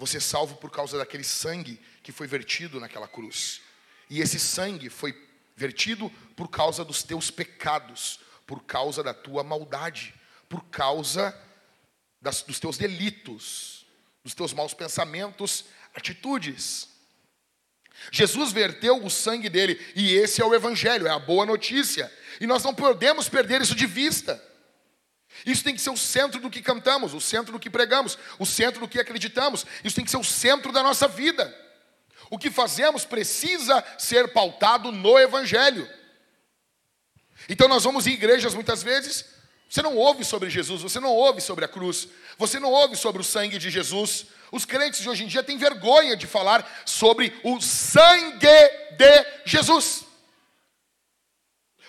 Você 0.00 0.16
é 0.16 0.20
salvo 0.20 0.56
por 0.56 0.70
causa 0.70 0.96
daquele 0.96 1.22
sangue 1.22 1.78
que 2.02 2.10
foi 2.10 2.26
vertido 2.26 2.80
naquela 2.80 3.06
cruz. 3.06 3.60
E 4.08 4.22
esse 4.22 4.40
sangue 4.40 4.88
foi 4.88 5.14
vertido 5.54 6.08
por 6.34 6.48
causa 6.48 6.82
dos 6.82 7.02
teus 7.02 7.30
pecados, 7.30 8.18
por 8.46 8.64
causa 8.64 9.02
da 9.02 9.12
tua 9.12 9.44
maldade, 9.44 10.14
por 10.48 10.64
causa 10.70 11.38
das, 12.18 12.40
dos 12.40 12.58
teus 12.58 12.78
delitos, 12.78 13.84
dos 14.24 14.34
teus 14.34 14.54
maus 14.54 14.72
pensamentos, 14.72 15.66
atitudes. 15.94 16.88
Jesus 18.10 18.52
verteu 18.52 19.04
o 19.04 19.10
sangue 19.10 19.50
dele, 19.50 19.78
e 19.94 20.14
esse 20.14 20.40
é 20.40 20.44
o 20.46 20.54
Evangelho, 20.54 21.06
é 21.06 21.10
a 21.10 21.18
boa 21.18 21.44
notícia. 21.44 22.10
E 22.40 22.46
nós 22.46 22.64
não 22.64 22.74
podemos 22.74 23.28
perder 23.28 23.60
isso 23.60 23.74
de 23.74 23.86
vista. 23.86 24.42
Isso 25.46 25.64
tem 25.64 25.74
que 25.74 25.80
ser 25.80 25.90
o 25.90 25.96
centro 25.96 26.40
do 26.40 26.50
que 26.50 26.60
cantamos, 26.60 27.14
o 27.14 27.20
centro 27.20 27.52
do 27.52 27.58
que 27.58 27.70
pregamos, 27.70 28.18
o 28.38 28.46
centro 28.46 28.80
do 28.80 28.88
que 28.88 29.00
acreditamos. 29.00 29.64
Isso 29.82 29.96
tem 29.96 30.04
que 30.04 30.10
ser 30.10 30.18
o 30.18 30.24
centro 30.24 30.72
da 30.72 30.82
nossa 30.82 31.08
vida. 31.08 31.54
O 32.30 32.38
que 32.38 32.50
fazemos 32.50 33.04
precisa 33.04 33.84
ser 33.98 34.32
pautado 34.32 34.92
no 34.92 35.18
Evangelho. 35.18 35.88
Então 37.48 37.66
nós 37.68 37.84
vamos 37.84 38.06
em 38.06 38.12
igrejas 38.12 38.54
muitas 38.54 38.82
vezes, 38.82 39.24
você 39.68 39.82
não 39.82 39.96
ouve 39.96 40.24
sobre 40.24 40.50
Jesus, 40.50 40.82
você 40.82 41.00
não 41.00 41.10
ouve 41.10 41.40
sobre 41.40 41.64
a 41.64 41.68
cruz, 41.68 42.08
você 42.36 42.58
não 42.58 42.70
ouve 42.70 42.96
sobre 42.96 43.22
o 43.22 43.24
sangue 43.24 43.58
de 43.58 43.70
Jesus. 43.70 44.26
Os 44.52 44.64
crentes 44.64 45.00
de 45.00 45.08
hoje 45.08 45.24
em 45.24 45.28
dia 45.28 45.42
têm 45.42 45.56
vergonha 45.56 46.16
de 46.16 46.26
falar 46.26 46.68
sobre 46.84 47.38
o 47.44 47.60
sangue 47.60 48.46
de 48.96 49.26
Jesus. 49.44 50.04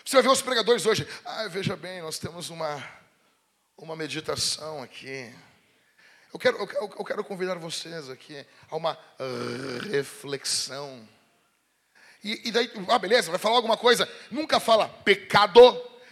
Você 0.06 0.16
vai 0.16 0.24
ver 0.24 0.30
os 0.30 0.42
pregadores 0.42 0.86
hoje, 0.86 1.08
ah, 1.26 1.48
veja 1.48 1.76
bem, 1.76 2.02
nós 2.02 2.20
temos 2.20 2.50
uma 2.50 3.01
uma 3.82 3.96
meditação 3.96 4.84
aqui. 4.84 5.34
Eu 6.32 6.40
quero, 6.40 6.58
eu, 6.58 6.96
eu 7.00 7.04
quero 7.04 7.24
convidar 7.24 7.56
vocês 7.58 8.10
aqui 8.10 8.46
a 8.70 8.76
uma 8.76 8.98
reflexão. 9.90 11.08
E, 12.24 12.50
e, 12.50 12.52
daí, 12.52 12.72
ah, 12.88 13.00
beleza, 13.00 13.32
vai 13.32 13.40
falar 13.40 13.56
alguma 13.56 13.76
coisa. 13.76 14.08
Nunca 14.30 14.60
fala 14.60 14.88
pecado, 14.88 15.60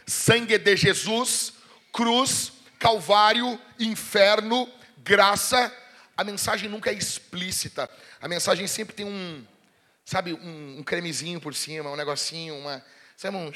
sangue 0.07 0.57
de 0.57 0.76
Jesus, 0.76 1.53
cruz, 1.93 2.51
calvário, 2.80 3.61
inferno, 3.80 4.67
graça. 4.97 5.72
A 6.17 6.24
mensagem 6.24 6.67
nunca 6.67 6.89
é 6.89 6.93
explícita. 6.93 7.88
A 8.20 8.28
mensagem 8.28 8.65
sempre 8.65 8.95
tem 8.95 9.05
um, 9.05 9.45
sabe, 10.03 10.34
um, 10.34 10.80
um 10.80 10.84
cremezinho 10.84 11.39
por 11.39 11.53
cima, 11.53 11.91
um 11.91 11.95
negocinho, 11.95 12.55
uma. 12.55 12.84
Sabe, 13.15 13.38
um. 13.38 13.51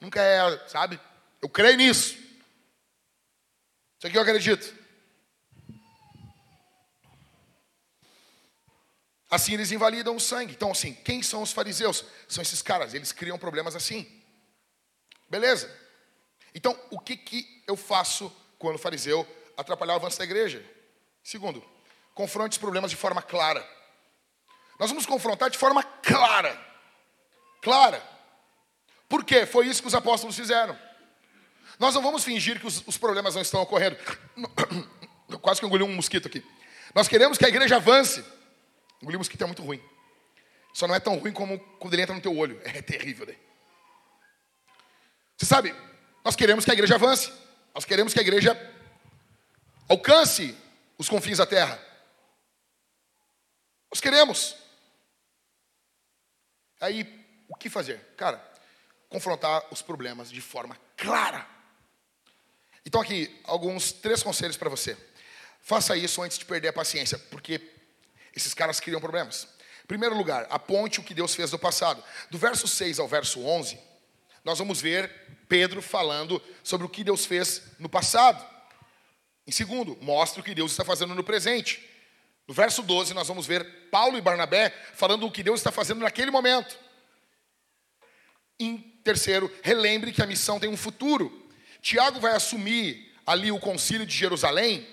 Nunca 0.00 0.20
é, 0.20 0.66
sabe? 0.66 1.00
Eu 1.40 1.48
creio 1.48 1.76
nisso. 1.76 2.25
Isso 3.98 4.06
aqui 4.06 4.16
eu 4.16 4.22
acredito. 4.22 4.74
Assim 9.30 9.54
eles 9.54 9.72
invalidam 9.72 10.16
o 10.16 10.20
sangue. 10.20 10.52
Então, 10.52 10.70
assim, 10.70 10.94
quem 10.94 11.22
são 11.22 11.42
os 11.42 11.52
fariseus? 11.52 12.04
São 12.28 12.42
esses 12.42 12.62
caras, 12.62 12.94
eles 12.94 13.12
criam 13.12 13.38
problemas 13.38 13.74
assim. 13.74 14.06
Beleza. 15.28 15.70
Então, 16.54 16.78
o 16.90 16.98
que, 16.98 17.16
que 17.16 17.62
eu 17.66 17.76
faço 17.76 18.34
quando 18.58 18.76
o 18.76 18.78
fariseu 18.78 19.26
atrapalhar 19.56 19.94
o 19.94 19.96
avanço 19.96 20.18
da 20.18 20.24
igreja? 20.24 20.64
Segundo, 21.22 21.62
confronte 22.14 22.52
os 22.52 22.58
problemas 22.58 22.90
de 22.90 22.96
forma 22.96 23.20
clara. 23.20 23.66
Nós 24.78 24.90
vamos 24.90 25.06
confrontar 25.06 25.50
de 25.50 25.58
forma 25.58 25.82
clara. 25.82 26.58
Clara. 27.60 28.02
Por 29.08 29.24
quê? 29.24 29.44
Foi 29.44 29.66
isso 29.66 29.82
que 29.82 29.88
os 29.88 29.94
apóstolos 29.94 30.36
fizeram. 30.36 30.78
Nós 31.78 31.94
não 31.94 32.02
vamos 32.02 32.24
fingir 32.24 32.58
que 32.58 32.66
os, 32.66 32.82
os 32.86 32.96
problemas 32.96 33.34
não 33.34 33.42
estão 33.42 33.60
ocorrendo. 33.60 33.96
Eu 35.28 35.38
quase 35.38 35.60
que 35.60 35.66
engoli 35.66 35.82
um 35.82 35.94
mosquito 35.94 36.28
aqui. 36.28 36.44
Nós 36.94 37.08
queremos 37.08 37.36
que 37.36 37.44
a 37.44 37.48
igreja 37.48 37.76
avance. 37.76 38.24
Engolir 39.02 39.18
mosquito 39.18 39.42
é 39.42 39.46
muito 39.46 39.62
ruim. 39.62 39.82
Só 40.72 40.86
não 40.86 40.94
é 40.94 41.00
tão 41.00 41.18
ruim 41.18 41.32
como 41.32 41.58
quando 41.78 41.94
ele 41.94 42.02
entra 42.02 42.14
no 42.14 42.20
teu 42.20 42.36
olho. 42.36 42.60
É 42.64 42.80
terrível. 42.80 43.26
Né? 43.26 43.36
Você 45.36 45.46
sabe, 45.46 45.74
nós 46.24 46.36
queremos 46.36 46.64
que 46.64 46.70
a 46.70 46.74
igreja 46.74 46.94
avance. 46.94 47.32
Nós 47.74 47.84
queremos 47.84 48.14
que 48.14 48.18
a 48.18 48.22
igreja 48.22 48.56
alcance 49.88 50.56
os 50.96 51.08
confins 51.08 51.38
da 51.38 51.46
terra. 51.46 51.78
Nós 53.90 54.00
queremos. 54.00 54.56
Aí, 56.80 57.26
o 57.48 57.56
que 57.56 57.68
fazer? 57.68 57.98
Cara, 58.16 58.42
confrontar 59.08 59.66
os 59.70 59.82
problemas 59.82 60.30
de 60.30 60.40
forma 60.40 60.76
clara. 60.96 61.55
Então, 62.86 63.00
aqui, 63.00 63.36
alguns 63.42 63.90
três 63.90 64.22
conselhos 64.22 64.56
para 64.56 64.70
você. 64.70 64.96
Faça 65.60 65.96
isso 65.96 66.22
antes 66.22 66.38
de 66.38 66.44
perder 66.44 66.68
a 66.68 66.72
paciência, 66.72 67.18
porque 67.18 67.60
esses 68.34 68.54
caras 68.54 68.78
criam 68.78 69.00
problemas. 69.00 69.48
Em 69.82 69.86
primeiro 69.88 70.16
lugar, 70.16 70.46
aponte 70.48 71.00
o 71.00 71.02
que 71.02 71.12
Deus 71.12 71.34
fez 71.34 71.50
no 71.50 71.58
passado. 71.58 72.02
Do 72.30 72.38
verso 72.38 72.68
6 72.68 73.00
ao 73.00 73.08
verso 73.08 73.44
11, 73.44 73.76
nós 74.44 74.58
vamos 74.60 74.80
ver 74.80 75.10
Pedro 75.48 75.82
falando 75.82 76.40
sobre 76.62 76.86
o 76.86 76.88
que 76.88 77.02
Deus 77.02 77.26
fez 77.26 77.62
no 77.80 77.88
passado. 77.88 78.44
Em 79.44 79.50
segundo, 79.50 79.98
mostre 80.00 80.40
o 80.40 80.44
que 80.44 80.54
Deus 80.54 80.70
está 80.70 80.84
fazendo 80.84 81.14
no 81.14 81.24
presente. 81.24 81.84
No 82.46 82.54
verso 82.54 82.82
12, 82.82 83.14
nós 83.14 83.26
vamos 83.26 83.46
ver 83.46 83.88
Paulo 83.90 84.16
e 84.16 84.20
Barnabé 84.20 84.70
falando 84.94 85.26
o 85.26 85.32
que 85.32 85.42
Deus 85.42 85.58
está 85.58 85.72
fazendo 85.72 86.00
naquele 86.00 86.30
momento. 86.30 86.78
Em 88.60 88.78
terceiro, 89.02 89.52
relembre 89.62 90.12
que 90.12 90.22
a 90.22 90.26
missão 90.26 90.60
tem 90.60 90.70
um 90.70 90.76
futuro. 90.76 91.45
Tiago 91.86 92.18
vai 92.18 92.32
assumir 92.32 93.14
ali 93.24 93.52
o 93.52 93.60
concílio 93.60 94.04
de 94.04 94.12
Jerusalém, 94.12 94.84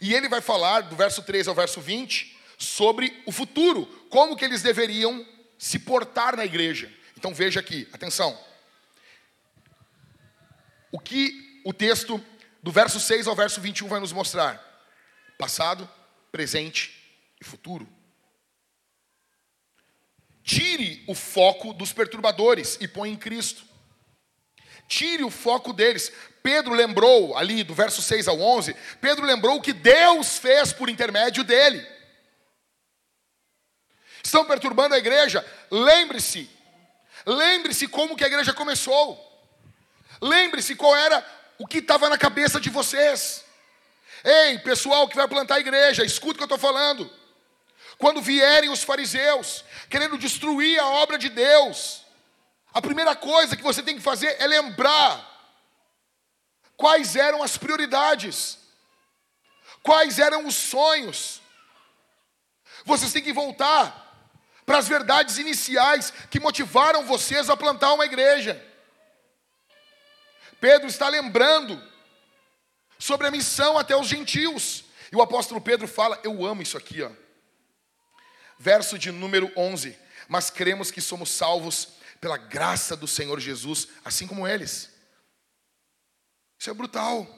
e 0.00 0.12
ele 0.12 0.28
vai 0.28 0.40
falar, 0.40 0.80
do 0.80 0.96
verso 0.96 1.22
3 1.22 1.46
ao 1.46 1.54
verso 1.54 1.80
20, 1.80 2.36
sobre 2.58 3.22
o 3.24 3.30
futuro, 3.30 3.86
como 4.10 4.36
que 4.36 4.44
eles 4.44 4.60
deveriam 4.60 5.24
se 5.56 5.78
portar 5.78 6.36
na 6.36 6.44
igreja. 6.44 6.92
Então 7.16 7.32
veja 7.32 7.60
aqui, 7.60 7.88
atenção. 7.92 8.36
O 10.90 10.98
que 10.98 11.62
o 11.64 11.72
texto 11.72 12.20
do 12.60 12.72
verso 12.72 12.98
6 12.98 13.28
ao 13.28 13.36
verso 13.36 13.60
21 13.60 13.86
vai 13.86 14.00
nos 14.00 14.12
mostrar? 14.12 14.60
Passado, 15.38 15.88
presente 16.32 17.00
e 17.40 17.44
futuro. 17.44 17.88
Tire 20.42 21.04
o 21.06 21.14
foco 21.14 21.72
dos 21.72 21.92
perturbadores 21.92 22.76
e 22.80 22.88
põe 22.88 23.10
em 23.12 23.16
Cristo. 23.16 23.73
Tire 24.88 25.24
o 25.24 25.30
foco 25.30 25.72
deles. 25.72 26.12
Pedro 26.42 26.74
lembrou, 26.74 27.36
ali 27.36 27.64
do 27.64 27.74
verso 27.74 28.02
6 28.02 28.28
ao 28.28 28.38
11, 28.38 28.76
Pedro 29.00 29.24
lembrou 29.24 29.56
o 29.56 29.62
que 29.62 29.72
Deus 29.72 30.38
fez 30.38 30.72
por 30.72 30.90
intermédio 30.90 31.42
dele. 31.42 31.86
Estão 34.22 34.44
perturbando 34.44 34.94
a 34.94 34.98
igreja? 34.98 35.44
Lembre-se. 35.70 36.50
Lembre-se 37.26 37.88
como 37.88 38.16
que 38.16 38.24
a 38.24 38.26
igreja 38.26 38.52
começou. 38.52 39.18
Lembre-se 40.20 40.74
qual 40.74 40.94
era 40.96 41.24
o 41.58 41.66
que 41.66 41.78
estava 41.78 42.08
na 42.08 42.18
cabeça 42.18 42.60
de 42.60 42.70
vocês. 42.70 43.44
Ei, 44.24 44.58
pessoal 44.58 45.08
que 45.08 45.16
vai 45.16 45.28
plantar 45.28 45.56
a 45.56 45.60
igreja, 45.60 46.04
escuta 46.04 46.32
o 46.32 46.36
que 46.36 46.42
eu 46.42 46.56
estou 46.56 46.58
falando. 46.58 47.10
Quando 47.98 48.20
vierem 48.20 48.70
os 48.70 48.82
fariseus, 48.82 49.64
querendo 49.88 50.18
destruir 50.18 50.78
a 50.78 50.88
obra 50.88 51.18
de 51.18 51.28
Deus, 51.28 52.03
a 52.74 52.82
primeira 52.82 53.14
coisa 53.14 53.56
que 53.56 53.62
você 53.62 53.80
tem 53.84 53.94
que 53.94 54.02
fazer 54.02 54.34
é 54.40 54.48
lembrar 54.48 55.30
quais 56.76 57.14
eram 57.14 57.40
as 57.40 57.56
prioridades, 57.56 58.58
quais 59.80 60.18
eram 60.18 60.44
os 60.44 60.56
sonhos. 60.56 61.40
Vocês 62.84 63.12
têm 63.12 63.22
que 63.22 63.32
voltar 63.32 64.02
para 64.66 64.78
as 64.78 64.88
verdades 64.88 65.38
iniciais 65.38 66.12
que 66.28 66.40
motivaram 66.40 67.06
vocês 67.06 67.48
a 67.48 67.56
plantar 67.56 67.92
uma 67.92 68.06
igreja. 68.06 68.60
Pedro 70.60 70.88
está 70.88 71.08
lembrando 71.08 71.80
sobre 72.98 73.28
a 73.28 73.30
missão 73.30 73.78
até 73.78 73.94
os 73.94 74.08
gentios. 74.08 74.84
E 75.12 75.16
o 75.16 75.22
apóstolo 75.22 75.60
Pedro 75.60 75.86
fala: 75.86 76.18
Eu 76.24 76.44
amo 76.44 76.62
isso 76.62 76.76
aqui, 76.76 77.02
ó. 77.02 77.10
Verso 78.58 78.98
de 78.98 79.12
número 79.12 79.52
11. 79.56 79.96
Mas 80.26 80.50
cremos 80.50 80.90
que 80.90 81.00
somos 81.00 81.30
salvos 81.30 81.94
pela 82.24 82.38
graça 82.38 82.96
do 82.96 83.06
Senhor 83.06 83.38
Jesus, 83.38 83.86
assim 84.02 84.26
como 84.26 84.48
eles. 84.48 84.88
Isso 86.58 86.70
é 86.70 86.72
brutal. 86.72 87.28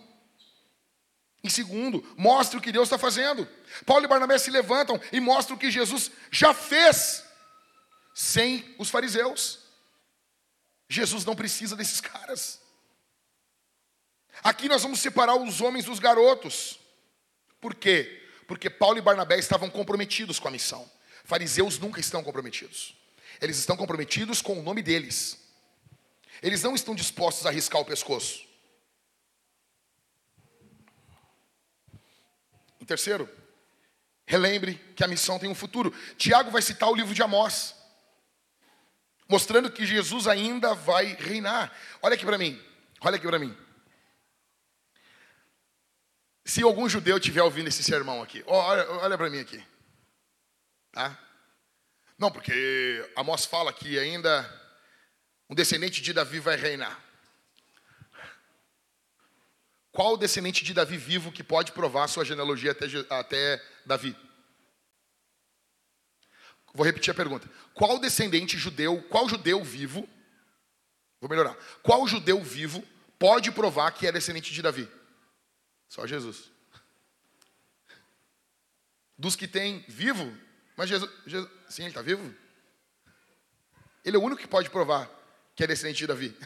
Em 1.42 1.48
segundo, 1.48 2.06
mostre 2.16 2.56
o 2.56 2.60
que 2.60 2.70
Deus 2.70 2.86
está 2.86 2.96
fazendo. 2.96 3.48
Paulo 3.84 4.04
e 4.04 4.06
Barnabé 4.06 4.38
se 4.38 4.48
levantam 4.48 5.00
e 5.10 5.18
mostram 5.18 5.56
o 5.56 5.58
que 5.58 5.72
Jesus 5.72 6.12
já 6.30 6.54
fez 6.54 7.24
sem 8.14 8.76
os 8.78 8.88
fariseus. 8.88 9.58
Jesus 10.88 11.24
não 11.24 11.34
precisa 11.34 11.74
desses 11.74 12.00
caras. 12.00 12.60
Aqui 14.40 14.68
nós 14.68 14.84
vamos 14.84 15.00
separar 15.00 15.34
os 15.34 15.60
homens 15.60 15.86
dos 15.86 15.98
garotos. 15.98 16.78
Por 17.60 17.74
quê? 17.74 18.24
Porque 18.46 18.70
Paulo 18.70 18.98
e 18.98 19.02
Barnabé 19.02 19.36
estavam 19.36 19.68
comprometidos 19.68 20.38
com 20.38 20.46
a 20.46 20.52
missão. 20.52 20.88
Fariseus 21.24 21.76
nunca 21.76 21.98
estão 21.98 22.22
comprometidos. 22.22 22.95
Eles 23.40 23.58
estão 23.58 23.76
comprometidos 23.76 24.40
com 24.40 24.58
o 24.58 24.62
nome 24.62 24.82
deles. 24.82 25.38
Eles 26.42 26.62
não 26.62 26.74
estão 26.74 26.94
dispostos 26.94 27.46
a 27.46 27.48
arriscar 27.48 27.80
o 27.80 27.84
pescoço. 27.84 28.46
Em 32.80 32.84
terceiro, 32.84 33.28
relembre 34.26 34.74
que 34.94 35.02
a 35.02 35.08
missão 35.08 35.38
tem 35.38 35.48
um 35.48 35.54
futuro. 35.54 35.92
Tiago 36.16 36.50
vai 36.50 36.62
citar 36.62 36.88
o 36.90 36.94
livro 36.94 37.14
de 37.14 37.22
Amós, 37.22 37.74
mostrando 39.28 39.70
que 39.72 39.86
Jesus 39.86 40.28
ainda 40.28 40.74
vai 40.74 41.14
reinar. 41.14 41.72
Olha 42.02 42.14
aqui 42.14 42.24
para 42.24 42.38
mim, 42.38 42.62
olha 43.00 43.16
aqui 43.16 43.26
para 43.26 43.38
mim. 43.38 43.56
Se 46.44 46.62
algum 46.62 46.88
judeu 46.88 47.16
estiver 47.16 47.42
ouvindo 47.42 47.66
esse 47.66 47.82
sermão 47.82 48.22
aqui, 48.22 48.44
olha, 48.46 48.88
olha 48.88 49.18
para 49.18 49.28
mim 49.28 49.40
aqui. 49.40 49.60
Tá? 50.92 51.18
Não, 52.18 52.30
porque 52.30 53.10
Amós 53.14 53.44
fala 53.44 53.72
que 53.72 53.98
ainda 53.98 54.48
um 55.48 55.54
descendente 55.54 56.00
de 56.00 56.12
Davi 56.12 56.40
vai 56.40 56.56
reinar. 56.56 57.04
Qual 59.92 60.14
o 60.14 60.16
descendente 60.16 60.64
de 60.64 60.74
Davi 60.74 60.96
vivo 60.96 61.32
que 61.32 61.42
pode 61.42 61.72
provar 61.72 62.08
sua 62.08 62.24
genealogia 62.24 62.72
até, 62.72 62.86
até 63.10 63.64
Davi? 63.84 64.16
Vou 66.74 66.84
repetir 66.84 67.10
a 67.10 67.14
pergunta. 67.14 67.48
Qual 67.72 67.98
descendente 67.98 68.58
judeu, 68.58 69.02
qual 69.04 69.28
judeu 69.28 69.64
vivo, 69.64 70.06
vou 71.20 71.30
melhorar, 71.30 71.56
qual 71.82 72.06
judeu 72.06 72.42
vivo 72.42 72.86
pode 73.18 73.50
provar 73.50 73.90
que 73.92 74.06
é 74.06 74.12
descendente 74.12 74.52
de 74.52 74.60
Davi? 74.60 74.86
Só 75.88 76.06
Jesus. 76.06 76.50
Dos 79.16 79.34
que 79.34 79.48
tem 79.48 79.82
vivo, 79.88 80.30
mas 80.76 80.88
Jesus, 80.88 81.10
Jesus 81.26 81.50
sim, 81.68 81.82
ele 81.82 81.90
está 81.90 82.02
vivo? 82.02 82.34
Ele 84.04 84.16
é 84.16 84.18
o 84.18 84.22
único 84.22 84.40
que 84.40 84.46
pode 84.46 84.70
provar 84.70 85.10
que 85.54 85.64
é 85.64 85.66
descendente 85.66 85.98
de 85.98 86.06
Davi. 86.06 86.36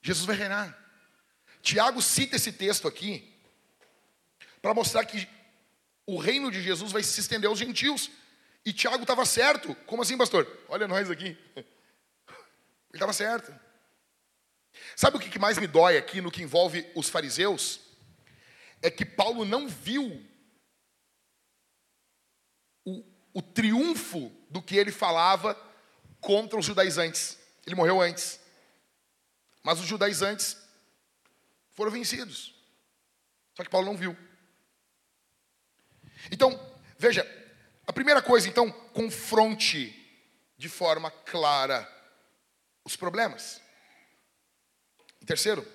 Jesus 0.00 0.24
vai 0.24 0.36
reinar. 0.36 0.78
Tiago 1.60 2.00
cita 2.00 2.36
esse 2.36 2.52
texto 2.52 2.86
aqui 2.86 3.36
para 4.62 4.72
mostrar 4.72 5.04
que 5.04 5.28
o 6.06 6.16
reino 6.16 6.50
de 6.50 6.62
Jesus 6.62 6.92
vai 6.92 7.02
se 7.02 7.20
estender 7.20 7.50
aos 7.50 7.58
gentios. 7.58 8.08
E 8.64 8.72
Tiago 8.72 9.02
estava 9.02 9.26
certo. 9.26 9.74
Como 9.86 10.02
assim, 10.02 10.16
pastor? 10.16 10.46
Olha 10.68 10.86
nós 10.86 11.10
aqui. 11.10 11.36
Ele 11.56 11.66
estava 12.94 13.12
certo. 13.12 13.52
Sabe 14.94 15.16
o 15.16 15.20
que 15.20 15.38
mais 15.38 15.58
me 15.58 15.66
dói 15.66 15.96
aqui 15.96 16.20
no 16.20 16.30
que 16.30 16.42
envolve 16.42 16.88
os 16.94 17.08
fariseus? 17.08 17.80
É 18.80 18.90
que 18.90 19.04
Paulo 19.04 19.44
não 19.44 19.68
viu 19.68 20.24
o, 23.36 23.42
triunfo 23.42 24.32
do 24.48 24.62
que 24.62 24.76
ele 24.76 24.90
falava 24.90 25.54
contra 26.20 26.58
os 26.58 26.64
judaizantes. 26.64 27.38
Ele 27.66 27.76
morreu 27.76 28.00
antes. 28.00 28.40
Mas 29.62 29.78
os 29.78 29.86
judaizantes 29.86 30.56
foram 31.72 31.90
vencidos. 31.90 32.54
Só 33.54 33.62
que 33.62 33.68
Paulo 33.68 33.86
não 33.86 33.96
viu. 33.96 34.16
Então, 36.30 36.58
veja, 36.98 37.24
a 37.86 37.92
primeira 37.92 38.22
coisa, 38.22 38.48
então, 38.48 38.70
confronte 38.70 39.94
de 40.56 40.68
forma 40.68 41.10
clara 41.10 41.86
os 42.84 42.96
problemas. 42.96 43.60
E 45.20 45.26
terceiro, 45.26 45.66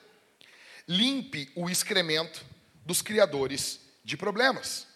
limpe 0.88 1.51
o 1.55 1.70
excremento 1.70 2.43
dos 2.84 3.03
criadores 3.03 3.80
de 4.03 4.18
problemas. 4.18 4.91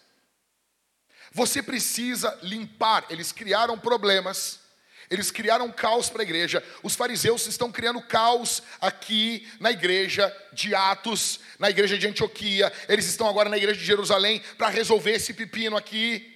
Você 1.36 1.62
precisa 1.62 2.34
limpar, 2.42 3.04
eles 3.10 3.30
criaram 3.30 3.78
problemas 3.78 4.64
eles 5.08 5.30
criaram 5.30 5.70
caos 5.70 6.10
para 6.10 6.22
a 6.22 6.24
igreja. 6.24 6.60
Os 6.82 6.96
fariseus 6.96 7.46
estão 7.46 7.70
criando 7.70 8.02
caos 8.02 8.60
aqui 8.80 9.48
na 9.60 9.70
igreja 9.70 10.34
de 10.52 10.74
Atos, 10.74 11.38
na 11.60 11.70
igreja 11.70 11.96
de 11.96 12.08
Antioquia. 12.08 12.72
Eles 12.88 13.06
estão 13.06 13.28
agora 13.28 13.48
na 13.48 13.56
igreja 13.56 13.78
de 13.78 13.86
Jerusalém 13.86 14.42
para 14.58 14.68
resolver 14.68 15.12
esse 15.12 15.32
pepino 15.32 15.76
aqui. 15.76 16.34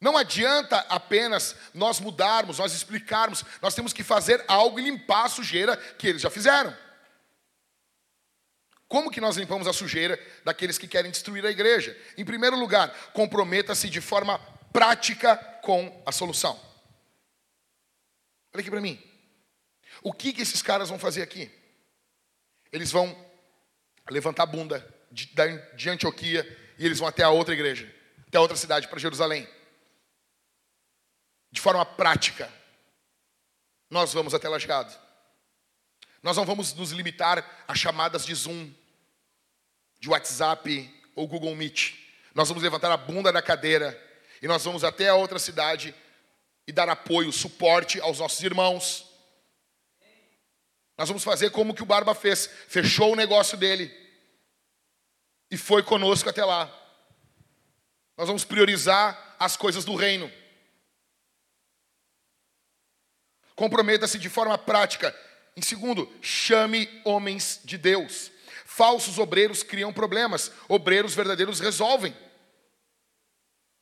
Não 0.00 0.16
adianta 0.16 0.78
apenas 0.88 1.56
nós 1.74 1.98
mudarmos, 1.98 2.58
nós 2.60 2.72
explicarmos. 2.72 3.44
Nós 3.60 3.74
temos 3.74 3.92
que 3.92 4.04
fazer 4.04 4.44
algo 4.46 4.78
e 4.78 4.84
limpar 4.84 5.24
a 5.24 5.28
sujeira 5.28 5.76
que 5.76 6.06
eles 6.06 6.22
já 6.22 6.30
fizeram. 6.30 6.85
Como 8.88 9.10
que 9.10 9.20
nós 9.20 9.36
limpamos 9.36 9.66
a 9.66 9.72
sujeira 9.72 10.18
daqueles 10.44 10.78
que 10.78 10.86
querem 10.86 11.10
destruir 11.10 11.44
a 11.44 11.50
igreja? 11.50 11.96
Em 12.16 12.24
primeiro 12.24 12.56
lugar, 12.56 12.90
comprometa-se 13.12 13.90
de 13.90 14.00
forma 14.00 14.38
prática 14.72 15.36
com 15.62 16.02
a 16.06 16.12
solução. 16.12 16.54
Olha 18.54 18.60
aqui 18.60 18.70
para 18.70 18.80
mim. 18.80 19.02
O 20.02 20.12
que, 20.12 20.32
que 20.32 20.42
esses 20.42 20.62
caras 20.62 20.88
vão 20.88 20.98
fazer 20.98 21.22
aqui? 21.22 21.50
Eles 22.70 22.92
vão 22.92 23.16
levantar 24.08 24.44
a 24.44 24.46
bunda 24.46 24.86
de, 25.10 25.26
de 25.74 25.90
Antioquia 25.90 26.44
e 26.78 26.84
eles 26.86 26.98
vão 26.98 27.08
até 27.08 27.24
a 27.24 27.30
outra 27.30 27.54
igreja, 27.54 27.92
até 28.28 28.38
a 28.38 28.40
outra 28.40 28.56
cidade, 28.56 28.86
para 28.86 28.98
Jerusalém. 28.98 29.48
De 31.50 31.60
forma 31.60 31.84
prática, 31.84 32.52
nós 33.90 34.12
vamos 34.12 34.34
até 34.34 34.48
Lajeado. 34.48 35.05
Nós 36.26 36.36
não 36.36 36.44
vamos 36.44 36.74
nos 36.74 36.90
limitar 36.90 37.64
a 37.68 37.72
chamadas 37.72 38.26
de 38.26 38.34
Zoom, 38.34 38.68
de 40.00 40.08
WhatsApp 40.08 40.92
ou 41.14 41.28
Google 41.28 41.54
Meet. 41.54 41.94
Nós 42.34 42.48
vamos 42.48 42.64
levantar 42.64 42.90
a 42.90 42.96
bunda 42.96 43.32
da 43.32 43.40
cadeira 43.40 43.96
e 44.42 44.48
nós 44.48 44.64
vamos 44.64 44.82
até 44.82 45.08
a 45.08 45.14
outra 45.14 45.38
cidade 45.38 45.94
e 46.66 46.72
dar 46.72 46.88
apoio, 46.88 47.32
suporte 47.32 48.00
aos 48.00 48.18
nossos 48.18 48.42
irmãos. 48.42 49.06
Nós 50.98 51.06
vamos 51.06 51.22
fazer 51.22 51.50
como 51.50 51.72
que 51.72 51.84
o 51.84 51.86
Barba 51.86 52.12
fez, 52.12 52.50
fechou 52.66 53.12
o 53.12 53.16
negócio 53.16 53.56
dele 53.56 53.88
e 55.48 55.56
foi 55.56 55.84
conosco 55.84 56.28
até 56.28 56.44
lá. 56.44 56.66
Nós 58.16 58.26
vamos 58.26 58.44
priorizar 58.44 59.36
as 59.38 59.56
coisas 59.56 59.84
do 59.84 59.94
reino. 59.94 60.28
Comprometa-se 63.54 64.18
de 64.18 64.28
forma 64.28 64.58
prática. 64.58 65.14
Em 65.56 65.62
segundo, 65.62 66.10
chame 66.20 66.88
homens 67.04 67.60
de 67.64 67.78
Deus. 67.78 68.30
Falsos 68.66 69.18
obreiros 69.18 69.62
criam 69.62 69.90
problemas, 69.90 70.52
obreiros 70.68 71.14
verdadeiros 71.14 71.60
resolvem. 71.60 72.14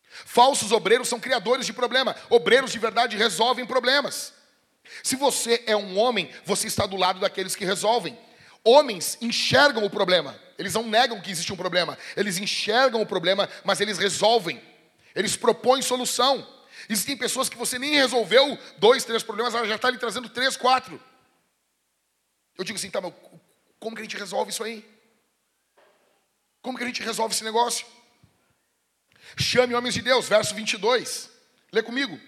Falsos 0.08 0.70
obreiros 0.70 1.08
são 1.08 1.18
criadores 1.18 1.66
de 1.66 1.72
problema. 1.72 2.14
Obreiros 2.30 2.70
de 2.70 2.78
verdade 2.78 3.16
resolvem 3.16 3.66
problemas. 3.66 4.32
Se 5.02 5.16
você 5.16 5.64
é 5.66 5.76
um 5.76 5.98
homem, 5.98 6.30
você 6.44 6.68
está 6.68 6.86
do 6.86 6.96
lado 6.96 7.18
daqueles 7.18 7.56
que 7.56 7.64
resolvem. 7.64 8.16
Homens 8.62 9.18
enxergam 9.20 9.84
o 9.84 9.90
problema. 9.90 10.38
Eles 10.56 10.74
não 10.74 10.84
negam 10.84 11.20
que 11.20 11.32
existe 11.32 11.52
um 11.52 11.56
problema. 11.56 11.98
Eles 12.16 12.38
enxergam 12.38 13.02
o 13.02 13.06
problema, 13.06 13.48
mas 13.64 13.80
eles 13.80 13.98
resolvem. 13.98 14.62
Eles 15.12 15.36
propõem 15.36 15.82
solução. 15.82 16.46
Existem 16.88 17.16
pessoas 17.16 17.48
que 17.48 17.56
você 17.56 17.78
nem 17.78 17.94
resolveu 17.94 18.56
dois, 18.78 19.04
três 19.04 19.24
problemas, 19.24 19.54
ela 19.54 19.66
já 19.66 19.74
está 19.74 19.90
lhe 19.90 19.98
trazendo 19.98 20.28
três, 20.28 20.56
quatro. 20.56 21.00
Eu 22.56 22.64
digo 22.64 22.78
assim, 22.78 22.90
tá, 22.90 23.00
mas 23.00 23.12
como 23.78 23.96
que 23.96 24.02
a 24.02 24.04
gente 24.04 24.16
resolve 24.16 24.50
isso 24.50 24.62
aí? 24.62 24.84
Como 26.62 26.78
que 26.78 26.84
a 26.84 26.86
gente 26.86 27.02
resolve 27.02 27.34
esse 27.34 27.44
negócio? 27.44 27.86
Chame 29.36 29.74
homens 29.74 29.94
de 29.94 30.02
Deus, 30.02 30.28
verso 30.28 30.54
22. 30.54 31.30
Lê 31.72 31.82
comigo. 31.82 32.18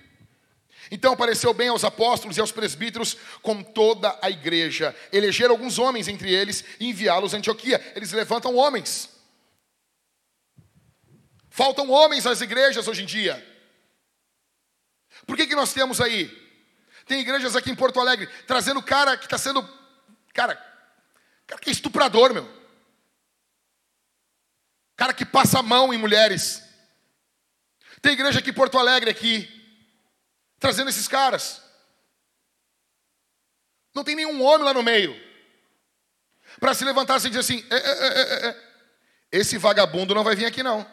Então 0.90 1.12
apareceu 1.12 1.52
bem 1.52 1.68
aos 1.68 1.84
apóstolos 1.84 2.36
e 2.36 2.40
aos 2.40 2.52
presbíteros 2.52 3.16
com 3.42 3.62
toda 3.62 4.16
a 4.22 4.30
igreja. 4.30 4.94
Elegeram 5.12 5.52
alguns 5.52 5.78
homens 5.78 6.08
entre 6.08 6.32
eles 6.32 6.64
e 6.78 6.88
enviá-los 6.88 7.34
a 7.34 7.38
Antioquia. 7.38 7.80
Eles 7.96 8.12
levantam 8.12 8.54
homens. 8.56 9.08
Faltam 11.50 11.90
homens 11.90 12.24
nas 12.24 12.40
igrejas 12.40 12.86
hoje 12.86 13.02
em 13.02 13.06
dia. 13.06 13.44
Por 15.26 15.36
que, 15.36 15.46
que 15.46 15.54
nós 15.54 15.72
temos 15.72 16.00
aí? 16.00 16.30
Tem 17.06 17.20
igrejas 17.20 17.56
aqui 17.56 17.70
em 17.70 17.74
Porto 17.74 18.00
Alegre 18.00 18.28
trazendo 18.46 18.82
cara 18.82 19.16
que 19.16 19.24
está 19.24 19.38
sendo. 19.38 19.75
Cara, 20.36 20.54
cara 21.46 21.60
que 21.62 21.70
é 21.70 21.72
estuprador, 21.72 22.34
meu. 22.34 22.46
Cara 24.94 25.14
que 25.14 25.24
passa 25.24 25.60
a 25.60 25.62
mão 25.62 25.94
em 25.94 25.98
mulheres. 25.98 26.62
Tem 28.02 28.12
igreja 28.12 28.40
aqui 28.40 28.50
em 28.50 28.54
Porto 28.54 28.78
Alegre 28.78 29.08
aqui, 29.08 29.48
trazendo 30.58 30.90
esses 30.90 31.08
caras. 31.08 31.62
Não 33.94 34.04
tem 34.04 34.14
nenhum 34.14 34.42
homem 34.42 34.66
lá 34.66 34.74
no 34.74 34.82
meio. 34.82 35.18
Para 36.60 36.74
se 36.74 36.84
levantar 36.84 37.16
e 37.16 37.30
dizer 37.30 37.40
assim: 37.40 37.66
é, 37.70 37.76
é, 37.76 38.48
é, 38.48 38.72
esse 39.32 39.56
vagabundo 39.56 40.14
não 40.14 40.22
vai 40.22 40.36
vir 40.36 40.44
aqui 40.44 40.62
não. 40.62 40.86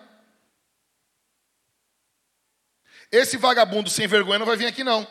Esse 3.12 3.36
vagabundo 3.36 3.90
sem 3.90 4.08
vergonha 4.08 4.40
não 4.40 4.46
vai 4.46 4.56
vir 4.56 4.68
aqui 4.68 4.86
não. 4.86 5.06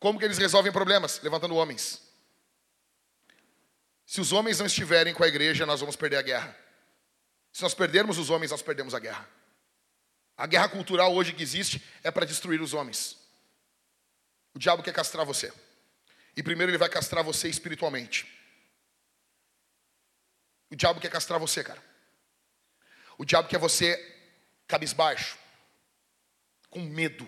Como 0.00 0.18
que 0.18 0.24
eles 0.24 0.38
resolvem 0.38 0.72
problemas? 0.72 1.20
Levantando 1.22 1.54
homens. 1.54 2.11
Se 4.12 4.20
os 4.20 4.30
homens 4.30 4.58
não 4.58 4.66
estiverem 4.66 5.14
com 5.14 5.24
a 5.24 5.26
igreja, 5.26 5.64
nós 5.64 5.80
vamos 5.80 5.96
perder 5.96 6.16
a 6.18 6.22
guerra. 6.22 6.54
Se 7.50 7.62
nós 7.62 7.72
perdermos 7.72 8.18
os 8.18 8.28
homens, 8.28 8.50
nós 8.50 8.60
perdemos 8.60 8.94
a 8.94 8.98
guerra. 8.98 9.26
A 10.36 10.46
guerra 10.46 10.68
cultural 10.68 11.14
hoje 11.14 11.32
que 11.32 11.42
existe 11.42 11.82
é 12.04 12.10
para 12.10 12.26
destruir 12.26 12.60
os 12.60 12.74
homens. 12.74 13.16
O 14.52 14.58
diabo 14.58 14.82
quer 14.82 14.92
castrar 14.92 15.24
você. 15.24 15.50
E 16.36 16.42
primeiro 16.42 16.70
ele 16.70 16.76
vai 16.76 16.90
castrar 16.90 17.24
você 17.24 17.48
espiritualmente. 17.48 18.30
O 20.70 20.76
diabo 20.76 21.00
quer 21.00 21.10
castrar 21.10 21.40
você, 21.40 21.64
cara. 21.64 21.82
O 23.16 23.24
diabo 23.24 23.48
quer 23.48 23.58
você 23.58 23.96
cabisbaixo, 24.68 25.38
com 26.68 26.80
medo, 26.80 27.26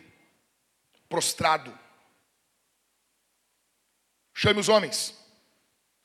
prostrado. 1.08 1.78
Chame 4.34 4.60
os 4.60 4.68
homens. 4.68 5.23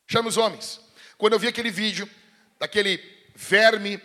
Chame 0.10 0.28
os 0.28 0.38
homens. 0.38 0.82
Quando 1.20 1.34
eu 1.34 1.40
vi 1.40 1.48
aquele 1.48 1.70
vídeo 1.70 2.10
daquele 2.58 2.98
verme 3.36 4.02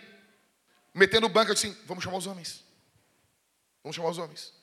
metendo 0.93 1.27
banca, 1.27 1.49
eu 1.49 1.55
disse 1.55 1.65
assim, 1.65 1.83
vamos 1.85 2.03
chamar 2.03 2.17
os 2.17 2.27
homens. 2.27 2.63
Vamos 3.81 3.95
chamar 3.95 4.09
os 4.09 4.19
homens. 4.19 4.53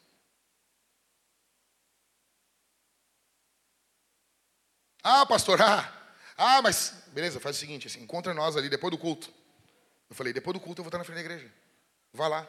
Ah, 5.02 5.26
pastor, 5.26 5.60
ah, 5.60 6.14
ah, 6.36 6.62
mas 6.62 7.02
beleza, 7.08 7.40
faz 7.40 7.56
o 7.56 7.58
seguinte, 7.58 7.88
assim, 7.88 8.00
encontra 8.00 8.32
nós 8.32 8.56
ali 8.56 8.68
depois 8.68 8.92
do 8.92 8.98
culto. 8.98 9.28
Eu 10.08 10.14
falei, 10.14 10.32
depois 10.32 10.54
do 10.54 10.60
culto 10.60 10.80
eu 10.80 10.84
vou 10.84 10.90
estar 10.90 10.98
na 10.98 11.04
frente 11.04 11.16
da 11.16 11.22
igreja. 11.22 11.52
Vai 12.12 12.28
lá. 12.28 12.48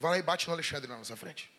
Vai 0.00 0.12
lá 0.12 0.18
e 0.18 0.22
bate 0.22 0.46
no 0.46 0.54
Alexandre 0.54 0.88
na 0.88 0.96
nossa 0.96 1.14
frente. 1.14 1.52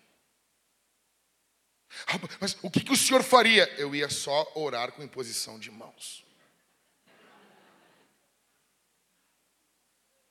Mas 2.40 2.58
o 2.62 2.70
que, 2.70 2.82
que 2.82 2.92
o 2.92 2.98
senhor 2.98 3.24
faria? 3.24 3.66
Eu 3.80 3.96
ia 3.96 4.10
só 4.10 4.52
orar 4.56 4.92
com 4.92 5.04
imposição 5.04 5.60
de 5.60 5.72
mãos. 5.72 6.26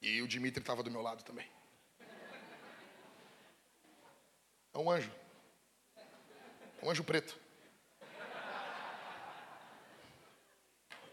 E 0.01 0.21
o 0.21 0.27
Dimitri 0.27 0.61
estava 0.61 0.83
do 0.83 0.91
meu 0.91 1.01
lado 1.01 1.23
também. 1.23 1.49
É 4.75 4.79
um 4.79 4.91
anjo. 4.91 5.13
É 5.97 6.85
um 6.85 6.91
anjo 6.91 7.05
preto. 7.05 7.39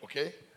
Ok? 0.01 0.49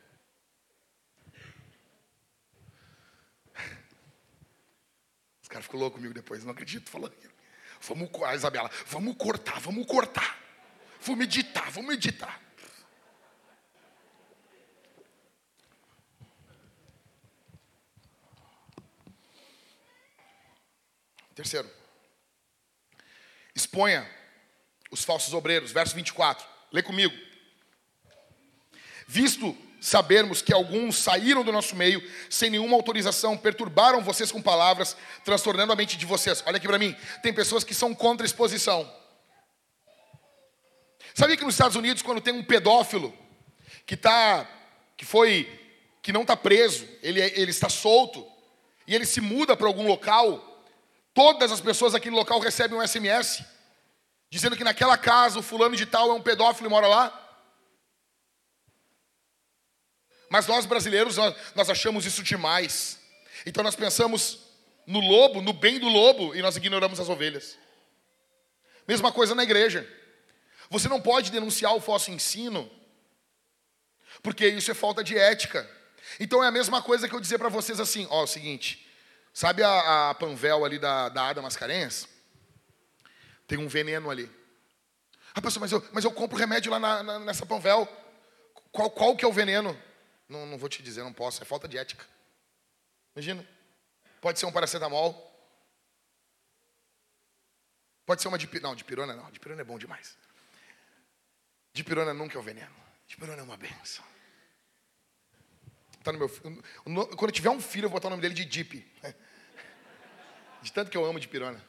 Os 5.43 5.49
caras 5.49 5.67
ficam 5.67 5.79
loucos 5.79 5.99
comigo 5.99 6.15
depois, 6.15 6.43
não 6.43 6.53
acredito 6.53 6.89
falando. 6.89 7.32
Vamos, 7.89 8.11
a 8.25 8.35
Isabela, 8.35 8.71
vamos 8.87 9.17
cortar, 9.17 9.61
vamos 9.61 9.87
cortar. 9.87 10.39
Vamos 11.01 11.19
meditar, 11.19 11.71
vamos 11.71 11.91
meditar. 11.91 12.41
Terceiro, 21.35 21.69
exponha 23.55 24.09
os 24.91 25.03
falsos 25.03 25.33
obreiros, 25.33 25.73
verso 25.73 25.95
24. 25.95 26.47
Lê 26.71 26.83
comigo. 26.83 27.15
Visto 29.09 29.57
sabermos 29.83 30.41
que 30.41 30.53
alguns 30.53 30.97
saíram 30.97 31.45
do 31.45 31.53
nosso 31.53 31.77
meio 31.77 32.03
sem 32.31 32.49
nenhuma 32.49 32.77
autorização, 32.77 33.37
perturbaram 33.37 34.03
vocês 34.03 34.33
com 34.33 34.41
palavras, 34.41 34.97
transtornando 35.25 35.73
a 35.73 35.77
mente 35.77 35.97
de 35.97 36.07
vocês. 36.07 36.43
Olha 36.47 36.57
aqui 36.57 36.67
para 36.67 36.79
mim, 36.79 36.97
tem 37.23 37.35
pessoas 37.35 37.65
que 37.65 37.75
são 37.75 37.95
contra 37.95 38.25
exposição. 38.25 38.91
Sabia 41.15 41.37
que 41.37 41.45
nos 41.45 41.55
Estados 41.55 41.77
Unidos, 41.77 42.03
quando 42.03 42.21
tem 42.21 42.33
um 42.33 42.45
pedófilo 42.45 43.13
que 43.85 43.97
tá, 43.97 44.49
que 44.97 45.05
foi, 45.05 45.61
que 46.01 46.13
não 46.13 46.23
está 46.23 46.37
preso, 46.37 46.89
ele, 47.03 47.21
ele 47.21 47.51
está 47.51 47.69
solto 47.69 48.27
e 48.87 48.95
ele 48.95 49.05
se 49.05 49.21
muda 49.21 49.55
para 49.55 49.67
algum 49.67 49.87
local, 49.87 50.49
Todas 51.15 51.53
as 51.53 51.61
pessoas 51.61 51.93
no 51.93 52.17
local 52.17 52.41
recebem 52.41 52.79
um 52.79 52.87
SMS 52.87 53.45
dizendo 54.31 54.57
que 54.57 54.65
naquela 54.65 54.97
casa 54.97 55.39
o 55.39 55.43
fulano 55.43 55.77
de 55.77 55.85
tal 55.85 56.09
é 56.09 56.15
um 56.15 56.23
pedófilo 56.23 56.69
e 56.69 56.71
mora 56.71 56.87
lá. 56.87 57.22
Mas 60.33 60.47
nós 60.47 60.65
brasileiros, 60.65 61.19
nós, 61.19 61.37
nós 61.55 61.69
achamos 61.69 62.07
isso 62.07 62.23
demais. 62.23 62.99
Então 63.45 63.63
nós 63.63 63.77
pensamos 63.77 64.39
no 64.87 64.99
lobo, 64.99 65.43
no 65.43 65.53
bem 65.53 65.79
do 65.79 65.89
lobo, 65.89 66.35
e 66.35 66.41
nós 66.41 66.57
ignoramos 66.57 66.99
as 66.99 67.11
ovelhas. 67.11 67.59
Mesma 68.89 69.13
coisa 69.13 69.35
na 69.35 69.43
igreja. 69.43 69.87
Você 70.71 70.89
não 70.89 71.03
pode 71.03 71.31
denunciar 71.31 71.75
o 71.75 71.81
falso 71.83 72.11
ensino, 72.11 72.71
porque 74.23 74.49
isso 74.49 74.71
é 74.71 74.75
falta 74.75 75.05
de 75.05 75.19
ética. 75.19 75.69
Então 76.19 76.43
é 76.43 76.49
a 76.49 76.51
mesma 76.51 76.81
coisa 76.81 77.07
que 77.07 77.15
eu 77.15 77.21
dizer 77.21 77.37
para 77.37 77.51
vocês 77.51 77.79
assim: 77.79 78.07
ó, 78.09 78.23
é 78.23 78.25
o 78.25 78.27
seguinte, 78.27 78.89
Sabe 79.35 79.63
a, 79.63 80.11
a 80.11 80.15
Panvel 80.15 80.65
ali 80.65 80.79
da, 80.79 81.09
da 81.09 81.29
Ada 81.29 81.41
Mascarenhas? 81.41 82.07
Tem 83.47 83.59
um 83.59 83.69
veneno 83.69 84.11
ali. 84.11 84.31
Ah, 85.35 85.41
pastor, 85.41 85.61
mas 85.61 85.73
eu, 85.73 85.87
mas 85.93 86.05
eu 86.05 86.13
compro 86.13 86.39
remédio 86.39 86.71
lá 86.71 86.79
na, 86.79 87.03
na, 87.03 87.19
nessa 87.19 87.47
Panvel. 87.47 87.89
Qual, 88.71 88.91
qual 88.91 89.17
que 89.17 89.25
é 89.25 89.29
o 89.29 89.33
veneno? 89.33 89.79
Não, 90.33 90.47
não 90.47 90.57
vou 90.57 90.69
te 90.69 90.83
dizer, 90.83 91.03
não 91.03 91.13
posso. 91.13 91.43
É 91.43 91.45
falta 91.45 91.69
de 91.69 91.77
ética. 91.77 92.07
Imagina. 93.15 93.47
Pode 94.19 94.39
ser 94.39 94.47
um 94.47 94.53
paracetamol. 94.53 95.29
Pode 98.07 98.23
ser 98.23 98.29
uma 98.29 98.39
de 98.39 98.49
Não, 98.61 98.75
de 98.75 98.83
pirona 98.83 99.15
não. 99.15 99.31
De 99.31 99.39
pirona 99.39 99.61
é 99.61 99.65
bom 99.65 99.79
demais. 99.79 100.17
De 101.75 101.85
pirona 101.85 102.15
nunca 102.15 102.37
é 102.37 102.41
o 102.41 102.43
veneno. 102.43 102.75
De 103.07 103.17
pirona 103.17 103.41
é 103.41 103.45
uma 103.45 103.59
benção. 103.59 104.05
Tá 106.03 106.11
no 106.13 106.19
meu, 106.19 106.29
quando 107.17 107.29
eu 107.29 107.33
tiver 107.33 107.51
um 107.51 107.61
filho, 107.61 107.85
eu 107.85 107.91
vou 107.91 107.99
botar 107.99 108.09
o 108.09 108.11
nome 108.11 108.23
dele 108.23 108.35
de 108.35 108.45
Deep. 108.45 108.91
De 110.63 110.73
tanto 110.73 110.91
que 110.91 110.97
eu 110.97 111.05
amo 111.05 111.19
de 111.19 111.27
pirona. 111.27 111.63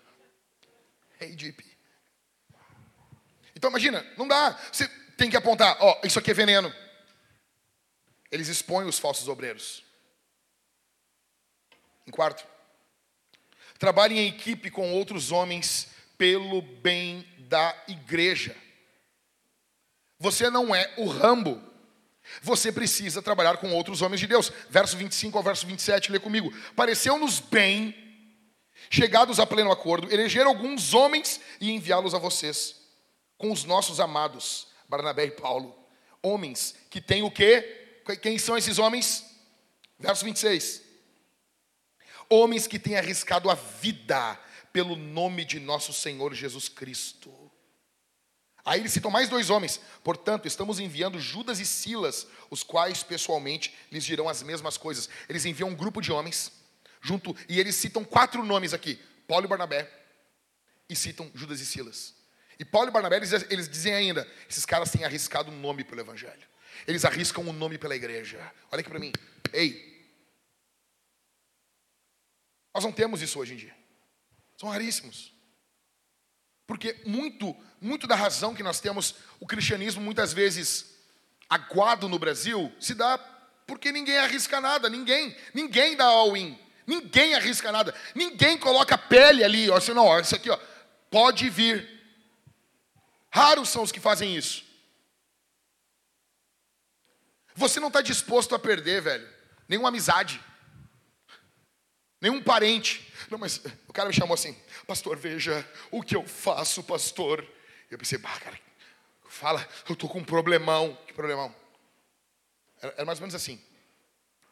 Hey, 1.19 1.35
Deep. 1.35 1.65
Então 3.55 3.71
imagina, 3.71 4.05
não 4.17 4.27
dá. 4.27 4.51
Você 4.71 4.87
tem 5.17 5.31
que 5.31 5.37
apontar, 5.37 5.75
ó, 5.79 5.99
isso 6.03 6.19
aqui 6.19 6.29
é 6.29 6.33
veneno. 6.33 6.71
Eles 8.33 8.49
expõem 8.49 8.87
os 8.87 8.99
falsos 8.99 9.29
obreiros. 9.29 9.83
Em 12.05 12.11
quarto, 12.11 12.45
trabalhe 13.79 14.17
em 14.17 14.27
equipe 14.27 14.69
com 14.69 14.91
outros 14.91 15.31
homens 15.31 15.87
pelo 16.17 16.61
bem 16.61 17.25
da 17.47 17.81
igreja. 17.87 18.53
Você 20.19 20.49
não 20.49 20.75
é 20.75 20.93
o 20.97 21.07
Rambo 21.07 21.71
você 22.41 22.71
precisa 22.71 23.21
trabalhar 23.21 23.57
com 23.57 23.73
outros 23.73 24.01
homens 24.01 24.19
de 24.19 24.27
Deus. 24.27 24.51
Verso 24.69 24.97
25 24.97 25.37
ao 25.37 25.43
verso 25.43 25.67
27, 25.67 26.11
lê 26.11 26.19
comigo. 26.19 26.53
Pareceu-nos 26.75 27.39
bem, 27.39 27.95
chegados 28.89 29.39
a 29.39 29.45
pleno 29.45 29.71
acordo, 29.71 30.11
eleger 30.11 30.45
alguns 30.45 30.93
homens 30.93 31.39
e 31.59 31.71
enviá-los 31.71 32.13
a 32.13 32.17
vocês, 32.19 32.75
com 33.37 33.51
os 33.51 33.65
nossos 33.65 33.99
amados, 33.99 34.67
Barnabé 34.87 35.25
e 35.25 35.31
Paulo. 35.31 35.75
Homens 36.21 36.75
que 36.89 37.01
têm 37.01 37.23
o 37.23 37.31
quê? 37.31 37.82
Quem 38.21 38.37
são 38.37 38.57
esses 38.57 38.79
homens? 38.79 39.23
Verso 39.99 40.25
26. 40.25 40.81
Homens 42.29 42.67
que 42.67 42.79
têm 42.79 42.97
arriscado 42.97 43.49
a 43.49 43.55
vida 43.55 44.37
pelo 44.71 44.95
nome 44.95 45.45
de 45.45 45.59
nosso 45.59 45.93
Senhor 45.93 46.33
Jesus 46.33 46.67
Cristo. 46.67 47.31
Aí 48.65 48.79
eles 48.79 48.93
citam 48.93 49.11
mais 49.11 49.29
dois 49.29 49.49
homens. 49.49 49.79
Portanto, 50.03 50.47
estamos 50.47 50.79
enviando 50.79 51.19
Judas 51.19 51.59
e 51.59 51.65
Silas, 51.65 52.25
os 52.49 52.63
quais 52.63 53.03
pessoalmente 53.03 53.73
lhes 53.91 54.05
dirão 54.05 54.29
as 54.29 54.41
mesmas 54.41 54.77
coisas. 54.77 55.09
Eles 55.27 55.45
enviam 55.45 55.69
um 55.69 55.75
grupo 55.75 56.01
de 56.01 56.11
homens 56.11 56.51
junto 57.01 57.35
e 57.49 57.59
eles 57.59 57.75
citam 57.75 58.03
quatro 58.03 58.43
nomes 58.43 58.73
aqui: 58.73 58.99
Paulo 59.27 59.45
e 59.45 59.49
Barnabé. 59.49 59.89
E 60.89 60.95
citam 60.95 61.29
Judas 61.33 61.59
e 61.59 61.65
Silas. 61.65 62.13
E 62.59 62.65
Paulo 62.65 62.89
e 62.89 62.91
Barnabé 62.91 63.17
eles, 63.17 63.31
eles 63.49 63.69
dizem 63.69 63.93
ainda: 63.93 64.27
esses 64.49 64.65
caras 64.65 64.91
têm 64.91 65.03
arriscado 65.03 65.51
um 65.51 65.59
nome 65.59 65.83
pelo 65.83 66.01
evangelho. 66.01 66.52
Eles 66.87 67.05
arriscam 67.05 67.43
um 67.43 67.53
nome 67.53 67.77
pela 67.77 67.95
igreja. 67.95 68.39
Olha 68.71 68.81
aqui 68.81 68.89
para 68.89 68.99
mim. 68.99 69.11
Ei. 69.51 69.93
Nós 72.73 72.83
não 72.83 72.91
temos 72.91 73.21
isso 73.21 73.39
hoje 73.39 73.53
em 73.53 73.57
dia. 73.57 73.75
São 74.57 74.69
raríssimos. 74.69 75.31
Porque 76.65 77.01
muito, 77.05 77.55
muito 77.79 78.07
da 78.07 78.15
razão 78.15 78.55
que 78.55 78.63
nós 78.63 78.79
temos 78.79 79.15
o 79.39 79.45
cristianismo 79.45 80.01
muitas 80.01 80.33
vezes 80.33 80.97
aguado 81.49 82.07
no 82.07 82.17
Brasil 82.17 82.73
se 82.79 82.95
dá 82.95 83.17
porque 83.67 83.91
ninguém 83.91 84.17
arrisca 84.17 84.59
nada, 84.59 84.89
ninguém, 84.89 85.35
ninguém 85.53 85.95
dá 85.95 86.05
all-in, 86.05 86.57
ninguém 86.85 87.35
arrisca 87.35 87.71
nada, 87.71 87.93
ninguém 88.13 88.57
coloca 88.57 88.97
pele 88.97 89.43
ali, 89.43 89.69
ó, 89.69 89.77
assim, 89.77 89.93
não, 89.93 90.05
ó, 90.05 90.19
isso 90.19 90.35
aqui, 90.35 90.49
ó, 90.49 90.59
pode 91.09 91.49
vir. 91.49 91.89
Raros 93.29 93.69
são 93.69 93.83
os 93.83 93.91
que 93.91 93.99
fazem 93.99 94.35
isso. 94.35 94.62
Você 97.55 97.79
não 97.79 97.87
está 97.89 98.01
disposto 98.01 98.55
a 98.55 98.59
perder, 98.59 99.01
velho, 99.01 99.27
nenhuma 99.67 99.89
amizade, 99.89 100.41
nenhum 102.19 102.41
parente. 102.41 103.11
Não, 103.29 103.37
mas 103.37 103.61
o 103.87 103.93
cara 103.93 104.09
me 104.09 104.15
chamou 104.15 104.33
assim, 104.33 104.57
pastor, 104.87 105.17
veja 105.17 105.67
o 105.91 106.01
que 106.01 106.15
eu 106.15 106.25
faço, 106.27 106.83
pastor. 106.83 107.45
Eu 107.89 107.97
pensei, 107.97 108.17
bah, 108.17 108.39
cara, 108.39 108.59
fala, 109.27 109.67
eu 109.87 109.95
tô 109.95 110.07
com 110.07 110.19
um 110.19 110.23
problemão. 110.23 110.95
Que 111.07 111.13
problemão? 111.13 111.53
Era, 112.81 112.93
era 112.93 113.05
mais 113.05 113.19
ou 113.19 113.23
menos 113.23 113.35
assim. 113.35 113.61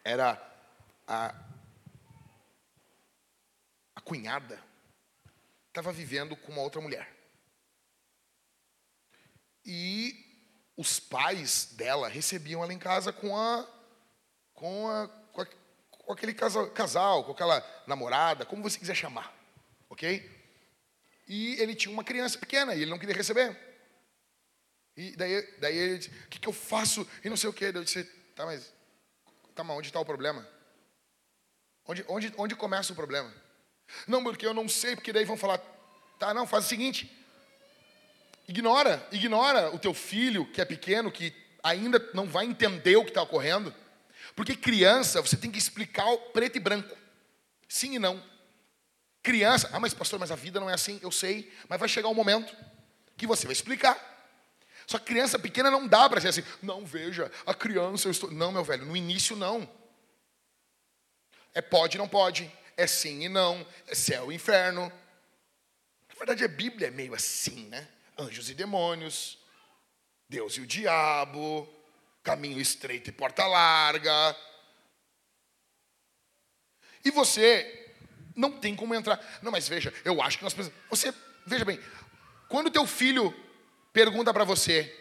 Era 0.03 0.41
a, 1.07 1.35
a 3.95 4.01
cunhada 4.01 4.61
estava 5.67 5.91
vivendo 5.91 6.35
com 6.35 6.51
uma 6.51 6.61
outra 6.61 6.81
mulher. 6.81 7.09
E 9.65 10.30
os 10.77 10.99
pais 10.99 11.69
dela 11.73 12.07
recebiam 12.07 12.63
ela 12.63 12.73
em 12.73 12.79
casa 12.79 13.11
com 13.11 13.35
a 13.35 13.67
com 14.53 14.87
a 14.89 15.07
com, 15.07 15.41
a, 15.41 15.45
com 15.89 16.13
aquele 16.13 16.33
casal, 16.33 16.69
casal, 16.71 17.23
com 17.23 17.31
aquela 17.31 17.65
namorada, 17.87 18.45
como 18.45 18.63
você 18.63 18.77
quiser 18.77 18.95
chamar, 18.95 19.33
ok? 19.89 20.29
E 21.27 21.55
ele 21.61 21.75
tinha 21.75 21.93
uma 21.93 22.03
criança 22.03 22.37
pequena 22.37 22.75
e 22.75 22.81
ele 22.81 22.91
não 22.91 22.99
queria 22.99 23.15
receber. 23.15 23.57
E 24.95 25.15
daí, 25.15 25.57
daí 25.59 25.77
ele 25.77 25.97
disse, 25.97 26.09
o 26.09 26.27
que, 26.27 26.39
que 26.39 26.47
eu 26.47 26.53
faço? 26.53 27.07
E 27.23 27.29
não 27.29 27.37
sei 27.37 27.49
o 27.49 27.53
quê. 27.53 27.71
Eu 27.73 27.83
disse, 27.83 28.03
tá, 28.35 28.45
mas, 28.45 28.73
tá, 29.55 29.63
mas 29.63 29.77
onde 29.77 29.87
está 29.87 29.99
o 29.99 30.05
problema? 30.05 30.45
Onde, 31.85 32.05
onde, 32.07 32.33
onde 32.37 32.55
começa 32.55 32.91
o 32.91 32.95
problema? 32.95 33.33
Não, 34.07 34.23
porque 34.23 34.45
eu 34.45 34.53
não 34.53 34.67
sei, 34.67 34.95
porque 34.95 35.13
daí 35.13 35.25
vão 35.25 35.37
falar, 35.37 35.57
tá, 36.19 36.33
não, 36.33 36.45
faz 36.45 36.65
o 36.65 36.67
seguinte, 36.67 37.09
ignora, 38.51 39.07
ignora 39.11 39.73
o 39.73 39.79
teu 39.79 39.93
filho 39.93 40.45
que 40.45 40.61
é 40.61 40.65
pequeno, 40.65 41.11
que 41.11 41.33
ainda 41.63 41.99
não 42.13 42.27
vai 42.27 42.45
entender 42.45 42.97
o 42.97 43.03
que 43.03 43.09
está 43.09 43.23
ocorrendo, 43.23 43.73
porque 44.35 44.55
criança, 44.55 45.21
você 45.21 45.37
tem 45.37 45.49
que 45.49 45.57
explicar 45.57 46.05
preto 46.33 46.57
e 46.57 46.59
branco, 46.59 46.95
sim 47.67 47.95
e 47.95 47.99
não. 47.99 48.21
Criança, 49.23 49.69
ah, 49.71 49.79
mas 49.79 49.93
pastor, 49.93 50.19
mas 50.19 50.31
a 50.31 50.35
vida 50.35 50.59
não 50.59 50.69
é 50.69 50.73
assim, 50.73 50.99
eu 51.01 51.11
sei, 51.11 51.51
mas 51.69 51.79
vai 51.79 51.87
chegar 51.87 52.09
um 52.09 52.13
momento 52.13 52.53
que 53.15 53.25
você 53.25 53.45
vai 53.45 53.53
explicar. 53.53 54.09
Só 54.85 54.99
que 54.99 55.05
criança 55.05 55.39
pequena 55.39 55.71
não 55.71 55.87
dá 55.87 56.09
para 56.09 56.19
ser 56.19 56.29
assim, 56.29 56.43
não, 56.61 56.85
veja, 56.85 57.31
a 57.45 57.53
criança, 57.53 58.07
eu 58.07 58.11
estou. 58.11 58.31
Não, 58.31 58.51
meu 58.51 58.63
velho, 58.63 58.85
no 58.85 58.97
início 58.97 59.35
não. 59.35 59.69
É 61.53 61.61
pode 61.61 61.97
não 61.97 62.07
pode, 62.07 62.51
é 62.75 62.87
sim 62.87 63.23
e 63.23 63.29
não, 63.29 63.65
é 63.87 63.95
céu 63.95 64.31
e 64.31 64.35
inferno. 64.35 64.91
Na 66.09 66.15
verdade, 66.15 66.43
a 66.43 66.47
Bíblia 66.47 66.87
é 66.87 66.91
meio 66.91 67.13
assim, 67.13 67.67
né? 67.67 67.87
Anjos 68.17 68.49
e 68.49 68.53
demônios, 68.53 69.37
Deus 70.29 70.53
e 70.53 70.61
o 70.61 70.67
diabo, 70.67 71.67
caminho 72.23 72.59
estreito 72.59 73.09
e 73.09 73.13
porta 73.13 73.45
larga. 73.45 74.35
E 77.03 77.11
você 77.11 77.93
não 78.35 78.51
tem 78.51 78.75
como 78.75 78.93
entrar. 78.93 79.19
Não, 79.41 79.51
mas 79.51 79.67
veja, 79.67 79.93
eu 80.05 80.21
acho 80.21 80.37
que 80.37 80.43
nós 80.43 80.53
precisamos. 80.53 80.81
Você, 80.89 81.13
veja 81.45 81.65
bem, 81.65 81.79
quando 82.47 82.71
teu 82.71 82.85
filho 82.85 83.33
pergunta 83.91 84.33
para 84.33 84.43
você: 84.43 84.95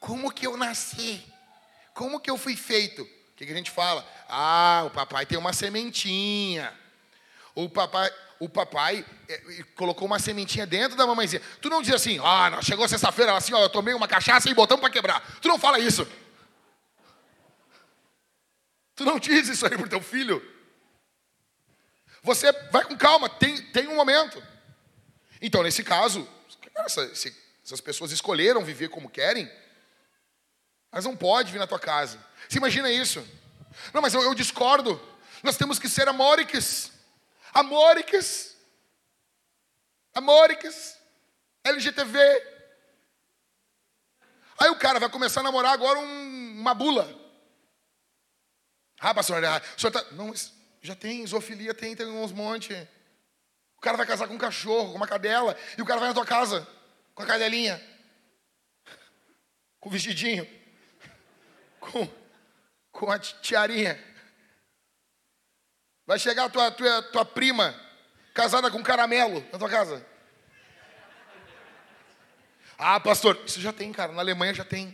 como 0.00 0.32
que 0.32 0.46
eu 0.46 0.56
nasci? 0.56 1.22
Como 1.94 2.20
que 2.20 2.30
eu 2.30 2.38
fui 2.38 2.56
feito? 2.56 3.02
O 3.02 3.34
que, 3.36 3.46
que 3.46 3.52
a 3.52 3.56
gente 3.56 3.70
fala? 3.70 4.06
Ah, 4.28 4.84
o 4.86 4.90
papai 4.90 5.26
tem 5.26 5.38
uma 5.38 5.52
sementinha. 5.52 6.72
O 7.54 7.68
papai, 7.68 8.10
o 8.40 8.48
papai 8.48 9.04
é, 9.28 9.62
colocou 9.76 10.06
uma 10.06 10.18
sementinha 10.18 10.66
dentro 10.66 10.96
da 10.96 11.06
mamãezinha. 11.06 11.42
Tu 11.60 11.68
não 11.68 11.82
diz 11.82 11.94
assim, 11.94 12.18
ah, 12.24 12.48
não, 12.48 12.62
chegou 12.62 12.88
sexta-feira, 12.88 13.36
assim, 13.36 13.52
ó, 13.52 13.60
eu 13.60 13.68
tomei 13.68 13.92
uma 13.92 14.08
cachaça 14.08 14.48
e 14.48 14.54
botamos 14.54 14.80
para 14.80 14.90
quebrar. 14.90 15.38
Tu 15.42 15.46
não 15.46 15.58
fala 15.58 15.78
isso. 15.78 16.08
Tu 18.96 19.04
não 19.04 19.18
diz 19.20 19.46
isso 19.46 19.66
aí 19.66 19.76
pro 19.76 19.88
teu 19.88 20.00
filho. 20.00 20.42
Você 22.22 22.50
vai 22.70 22.82
com 22.84 22.96
calma, 22.96 23.28
tem, 23.28 23.62
tem 23.72 23.88
um 23.88 23.94
momento. 23.94 24.42
Então, 25.40 25.62
nesse 25.62 25.84
caso, 25.84 26.26
se 27.14 27.34
essas 27.62 27.80
pessoas 27.80 28.10
escolheram 28.10 28.64
viver 28.64 28.88
como 28.88 29.10
querem, 29.10 29.50
mas 30.90 31.04
não 31.04 31.14
pode 31.14 31.52
vir 31.52 31.58
na 31.58 31.66
tua 31.66 31.78
casa. 31.78 32.18
Você 32.48 32.56
imagina 32.56 32.90
isso? 32.90 33.24
Não, 33.92 34.00
mas 34.00 34.14
eu, 34.14 34.22
eu 34.22 34.34
discordo. 34.34 35.00
Nós 35.42 35.56
temos 35.58 35.78
que 35.78 35.88
ser 35.90 36.08
amóricas. 36.08 36.90
Amóricas. 37.52 38.56
Amóricas. 40.14 40.98
LGTV. 41.64 42.18
Aí 44.58 44.68
o 44.70 44.78
cara 44.78 44.98
vai 45.00 45.08
começar 45.08 45.40
a 45.40 45.44
namorar 45.44 45.72
agora 45.72 45.98
um, 45.98 46.60
uma 46.60 46.74
bula. 46.74 47.18
Ah, 49.00 49.14
pastor, 49.14 49.42
ah, 49.44 49.62
o 49.76 49.80
senhor 49.80 49.92
tá... 49.92 50.04
Não, 50.12 50.32
já 50.82 50.94
tem, 50.94 51.26
zoofilia 51.26 51.74
tem, 51.74 51.96
tem 51.96 52.06
uns 52.06 52.32
monte. 52.32 52.74
O 53.76 53.80
cara 53.80 53.96
vai 53.96 54.06
casar 54.06 54.28
com 54.28 54.34
um 54.34 54.38
cachorro, 54.38 54.90
com 54.90 54.96
uma 54.96 55.06
cadela, 55.06 55.56
e 55.76 55.82
o 55.82 55.86
cara 55.86 56.00
vai 56.00 56.08
na 56.08 56.14
tua 56.14 56.26
casa 56.26 56.68
com 57.14 57.22
a 57.22 57.26
cadelinha, 57.26 57.80
com 59.78 59.88
o 59.88 59.92
vestidinho, 59.92 60.46
com, 61.80 62.06
com 62.92 63.10
a 63.10 63.18
tiarinha. 63.18 63.98
Vai 66.10 66.18
chegar 66.18 66.46
a 66.46 66.50
tua, 66.50 66.72
tua, 66.72 67.02
tua 67.04 67.24
prima, 67.24 67.72
casada 68.34 68.68
com 68.68 68.82
caramelo, 68.82 69.46
na 69.52 69.58
tua 69.60 69.70
casa. 69.70 70.04
Ah, 72.76 72.98
pastor, 72.98 73.40
isso 73.46 73.60
já 73.60 73.72
tem, 73.72 73.92
cara. 73.92 74.10
Na 74.10 74.20
Alemanha 74.20 74.52
já 74.52 74.64
tem. 74.64 74.92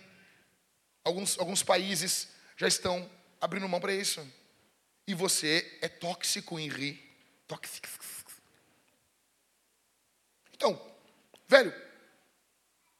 Alguns, 1.03 1.39
alguns 1.39 1.63
países 1.63 2.29
já 2.55 2.69
estão 2.69 3.11
abrindo 3.41 3.67
mão 3.67 3.81
para 3.81 3.95
isso. 3.95 4.31
E 5.07 5.15
você 5.15 5.79
é 5.81 5.89
tóxico 5.89 6.59
em 6.59 6.69
rir. 6.69 7.03
Tóxico. 7.49 7.89
Então, 10.53 10.79
velho, 11.49 11.75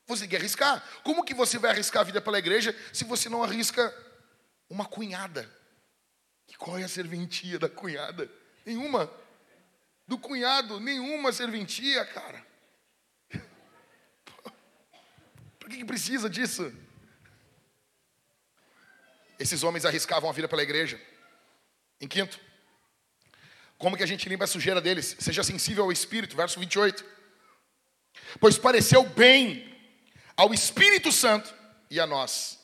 você 0.07 0.23
tem 0.23 0.31
que 0.31 0.37
arriscar. 0.37 0.83
Como 1.05 1.23
que 1.23 1.35
você 1.35 1.59
vai 1.59 1.71
arriscar 1.71 2.01
a 2.01 2.07
vida 2.07 2.23
pela 2.23 2.39
igreja 2.39 2.75
se 2.95 3.05
você 3.05 3.29
não 3.29 3.43
arrisca 3.43 3.95
uma 4.71 4.87
cunhada? 4.87 5.55
Qual 6.59 6.79
é 6.79 6.85
a 6.85 6.89
serventia 6.89 7.59
da 7.59 7.69
cunhada? 7.69 8.31
Nenhuma. 8.65 9.11
Do 10.07 10.19
cunhado, 10.19 10.81
nenhuma 10.81 11.33
serventia, 11.33 12.05
cara. 12.07 12.47
Por 15.59 15.69
que, 15.69 15.79
que 15.79 15.85
precisa 15.85 16.31
disso? 16.31 16.73
Esses 19.39 19.63
homens 19.63 19.85
arriscavam 19.85 20.31
a 20.31 20.33
vida 20.33 20.49
pela 20.49 20.63
igreja. 20.63 21.01
Em 22.01 22.09
quinto, 22.09 22.41
como 23.79 23.97
que 23.97 24.03
a 24.03 24.07
gente 24.07 24.29
limpa 24.29 24.45
a 24.45 24.49
sujeira 24.49 24.81
deles? 24.81 25.17
Seja 25.19 25.43
sensível 25.43 25.85
ao 25.85 25.93
Espírito, 25.93 26.37
verso 26.37 26.59
28. 26.59 27.05
Pois 28.41 28.57
pareceu 28.57 29.05
bem 29.05 29.75
ao 30.37 30.53
Espírito 30.55 31.13
Santo 31.13 31.55
e 31.91 32.01
a 32.01 32.07
nós. 32.07 32.59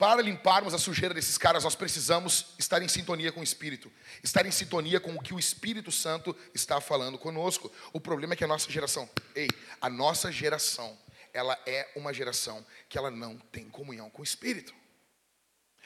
Para 0.00 0.22
limparmos 0.22 0.72
a 0.72 0.78
sujeira 0.78 1.12
desses 1.12 1.36
caras, 1.36 1.62
nós 1.62 1.74
precisamos 1.74 2.54
estar 2.58 2.80
em 2.80 2.88
sintonia 2.88 3.30
com 3.30 3.40
o 3.40 3.44
Espírito, 3.44 3.92
estar 4.24 4.46
em 4.46 4.50
sintonia 4.50 4.98
com 4.98 5.14
o 5.14 5.20
que 5.20 5.34
o 5.34 5.38
Espírito 5.38 5.92
Santo 5.92 6.34
está 6.54 6.80
falando 6.80 7.18
conosco. 7.18 7.70
O 7.92 8.00
problema 8.00 8.32
é 8.32 8.36
que 8.36 8.42
a 8.42 8.46
nossa 8.46 8.70
geração, 8.70 9.06
ei, 9.34 9.46
a 9.78 9.90
nossa 9.90 10.32
geração, 10.32 10.98
ela 11.34 11.52
é 11.66 11.86
uma 11.94 12.14
geração 12.14 12.64
que 12.88 12.96
ela 12.96 13.10
não 13.10 13.36
tem 13.36 13.68
comunhão 13.68 14.08
com 14.08 14.22
o 14.22 14.24
Espírito. 14.24 14.72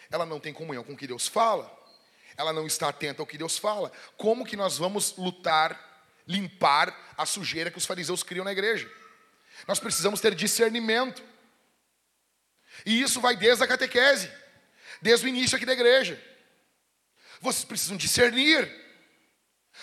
Ela 0.08 0.24
não 0.24 0.38
tem 0.38 0.52
comunhão 0.52 0.84
com 0.84 0.92
o 0.92 0.96
que 0.96 1.08
Deus 1.08 1.26
fala. 1.26 1.68
Ela 2.36 2.52
não 2.52 2.68
está 2.68 2.90
atenta 2.90 3.20
ao 3.20 3.26
que 3.26 3.36
Deus 3.36 3.58
fala. 3.58 3.90
Como 4.16 4.46
que 4.46 4.56
nós 4.56 4.78
vamos 4.78 5.16
lutar, 5.16 6.06
limpar 6.24 7.14
a 7.18 7.26
sujeira 7.26 7.68
que 7.68 7.78
os 7.78 7.84
fariseus 7.84 8.22
criam 8.22 8.44
na 8.44 8.52
igreja? 8.52 8.88
Nós 9.66 9.80
precisamos 9.80 10.20
ter 10.20 10.36
discernimento. 10.36 11.33
E 12.84 13.00
isso 13.00 13.20
vai 13.20 13.36
desde 13.36 13.64
a 13.64 13.66
catequese, 13.66 14.30
desde 15.00 15.26
o 15.26 15.28
início 15.28 15.56
aqui 15.56 15.64
da 15.64 15.72
igreja. 15.72 16.22
Vocês 17.40 17.64
precisam 17.64 17.96
discernir. 17.96 18.70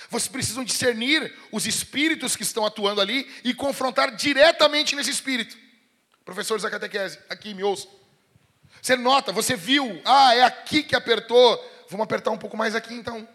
Vocês 0.09 0.27
precisam 0.27 0.63
discernir 0.63 1.37
os 1.51 1.65
espíritos 1.67 2.35
que 2.35 2.43
estão 2.43 2.65
atuando 2.65 3.01
ali 3.01 3.29
e 3.43 3.53
confrontar 3.53 4.15
diretamente 4.15 4.95
nesse 4.95 5.09
espírito. 5.09 5.57
Professores 6.23 6.63
da 6.63 6.69
catequese, 6.69 7.19
aqui 7.29 7.53
me 7.53 7.63
ouçam. 7.63 7.91
Você 8.81 8.95
nota, 8.95 9.31
você 9.31 9.55
viu, 9.55 10.01
ah, 10.05 10.33
é 10.33 10.43
aqui 10.43 10.81
que 10.81 10.95
apertou. 10.95 11.57
Vamos 11.89 12.03
apertar 12.03 12.31
um 12.31 12.37
pouco 12.37 12.55
mais 12.55 12.73
aqui 12.73 12.93
então. 12.93 13.27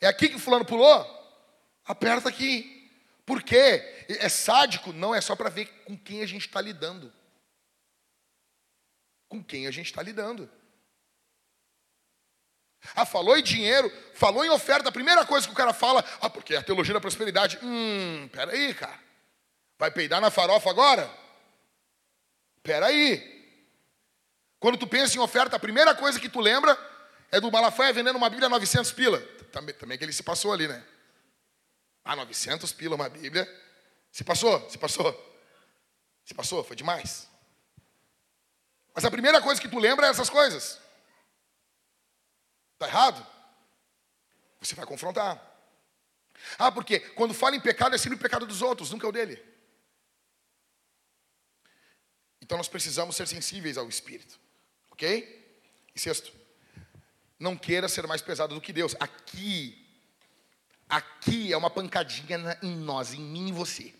É 0.00 0.06
aqui 0.06 0.28
que 0.28 0.36
o 0.36 0.40
fulano 0.40 0.64
pulou? 0.64 1.06
Aperta 1.84 2.28
aqui. 2.28 2.90
Por 3.26 3.42
quê? 3.42 4.04
É 4.08 4.28
sádico? 4.28 4.92
Não, 4.92 5.14
é 5.14 5.20
só 5.20 5.36
para 5.36 5.50
ver 5.50 5.66
com 5.84 5.96
quem 5.96 6.22
a 6.22 6.26
gente 6.26 6.46
está 6.46 6.60
lidando. 6.60 7.12
Com 9.30 9.42
quem 9.42 9.66
a 9.66 9.70
gente 9.70 9.86
está 9.86 10.02
lidando. 10.02 10.50
Ah, 12.96 13.06
falou 13.06 13.38
em 13.38 13.42
dinheiro, 13.42 13.90
falou 14.14 14.44
em 14.44 14.50
oferta, 14.50 14.88
a 14.88 14.92
primeira 14.92 15.24
coisa 15.24 15.46
que 15.46 15.52
o 15.52 15.56
cara 15.56 15.72
fala, 15.72 16.04
ah, 16.20 16.28
porque 16.28 16.54
é 16.54 16.58
a 16.58 16.62
teologia 16.62 16.92
da 16.92 17.00
prosperidade. 17.00 17.58
Hum, 17.62 18.28
peraí, 18.32 18.74
cara. 18.74 18.98
Vai 19.78 19.90
peidar 19.90 20.20
na 20.20 20.30
farofa 20.30 20.68
agora? 20.68 21.08
Peraí. 22.62 23.38
Quando 24.58 24.76
tu 24.76 24.86
pensa 24.86 25.16
em 25.16 25.20
oferta, 25.20 25.54
a 25.56 25.60
primeira 25.60 25.94
coisa 25.94 26.18
que 26.18 26.28
tu 26.28 26.40
lembra 26.40 26.76
é 27.30 27.40
do 27.40 27.52
Malafaia 27.52 27.92
vendendo 27.92 28.16
uma 28.16 28.28
Bíblia 28.28 28.46
a 28.46 28.50
900 28.50 28.90
pila. 28.92 29.20
Também, 29.52 29.74
também 29.76 29.96
que 29.96 30.04
ele 30.04 30.12
se 30.12 30.24
passou 30.24 30.52
ali, 30.52 30.66
né? 30.66 30.84
Ah, 32.04 32.16
900 32.16 32.72
pila 32.72 32.96
uma 32.96 33.08
Bíblia. 33.08 33.48
Se 34.10 34.24
passou? 34.24 34.68
Se 34.68 34.76
passou? 34.76 35.40
Se 36.24 36.34
passou? 36.34 36.64
Foi 36.64 36.74
demais. 36.74 37.29
Mas 38.94 39.04
a 39.04 39.10
primeira 39.10 39.40
coisa 39.40 39.60
que 39.60 39.68
tu 39.68 39.78
lembra 39.78 40.06
é 40.06 40.10
essas 40.10 40.30
coisas. 40.30 40.80
Está 42.74 42.86
errado? 42.86 43.26
Você 44.60 44.74
vai 44.74 44.86
confrontar. 44.86 45.40
Ah, 46.58 46.72
porque 46.72 47.00
quando 47.00 47.34
fala 47.34 47.56
em 47.56 47.60
pecado 47.60 47.94
é 47.94 47.98
sempre 47.98 48.16
o 48.16 48.20
pecado 48.20 48.46
dos 48.46 48.62
outros, 48.62 48.90
nunca 48.90 49.06
é 49.06 49.08
o 49.08 49.12
dele. 49.12 49.42
Então 52.40 52.56
nós 52.58 52.68
precisamos 52.68 53.16
ser 53.16 53.28
sensíveis 53.28 53.78
ao 53.78 53.88
Espírito. 53.88 54.38
Ok? 54.90 55.38
E 55.94 56.00
sexto, 56.00 56.32
não 57.38 57.56
queira 57.56 57.88
ser 57.88 58.06
mais 58.06 58.20
pesado 58.20 58.54
do 58.54 58.60
que 58.60 58.72
Deus. 58.72 58.96
Aqui, 58.98 59.86
aqui 60.88 61.52
é 61.52 61.56
uma 61.56 61.70
pancadinha 61.70 62.58
em 62.62 62.76
nós, 62.76 63.14
em 63.14 63.20
mim 63.20 63.48
e 63.48 63.52
você. 63.52 63.94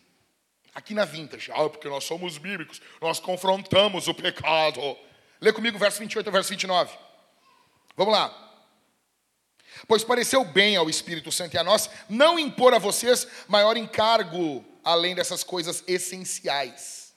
Aqui 0.74 0.94
na 0.94 1.04
Vintage. 1.04 1.50
Ah, 1.52 1.68
porque 1.68 1.88
nós 1.88 2.04
somos 2.04 2.38
bíblicos, 2.38 2.80
nós 3.00 3.18
confrontamos 3.18 4.08
o 4.08 4.14
pecado. 4.14 4.96
Lê 5.40 5.52
comigo 5.52 5.78
verso 5.78 5.98
28 5.98 6.26
ao 6.26 6.32
verso 6.32 6.50
29. 6.50 6.96
Vamos 7.96 8.14
lá. 8.14 8.48
Pois 9.86 10.04
pareceu 10.04 10.44
bem 10.44 10.76
ao 10.76 10.90
Espírito 10.90 11.32
Santo 11.32 11.54
e 11.54 11.58
a 11.58 11.64
nós 11.64 11.88
não 12.08 12.38
impor 12.38 12.74
a 12.74 12.78
vocês 12.78 13.26
maior 13.48 13.76
encargo 13.76 14.64
além 14.84 15.14
dessas 15.14 15.42
coisas 15.42 15.82
essenciais. 15.86 17.14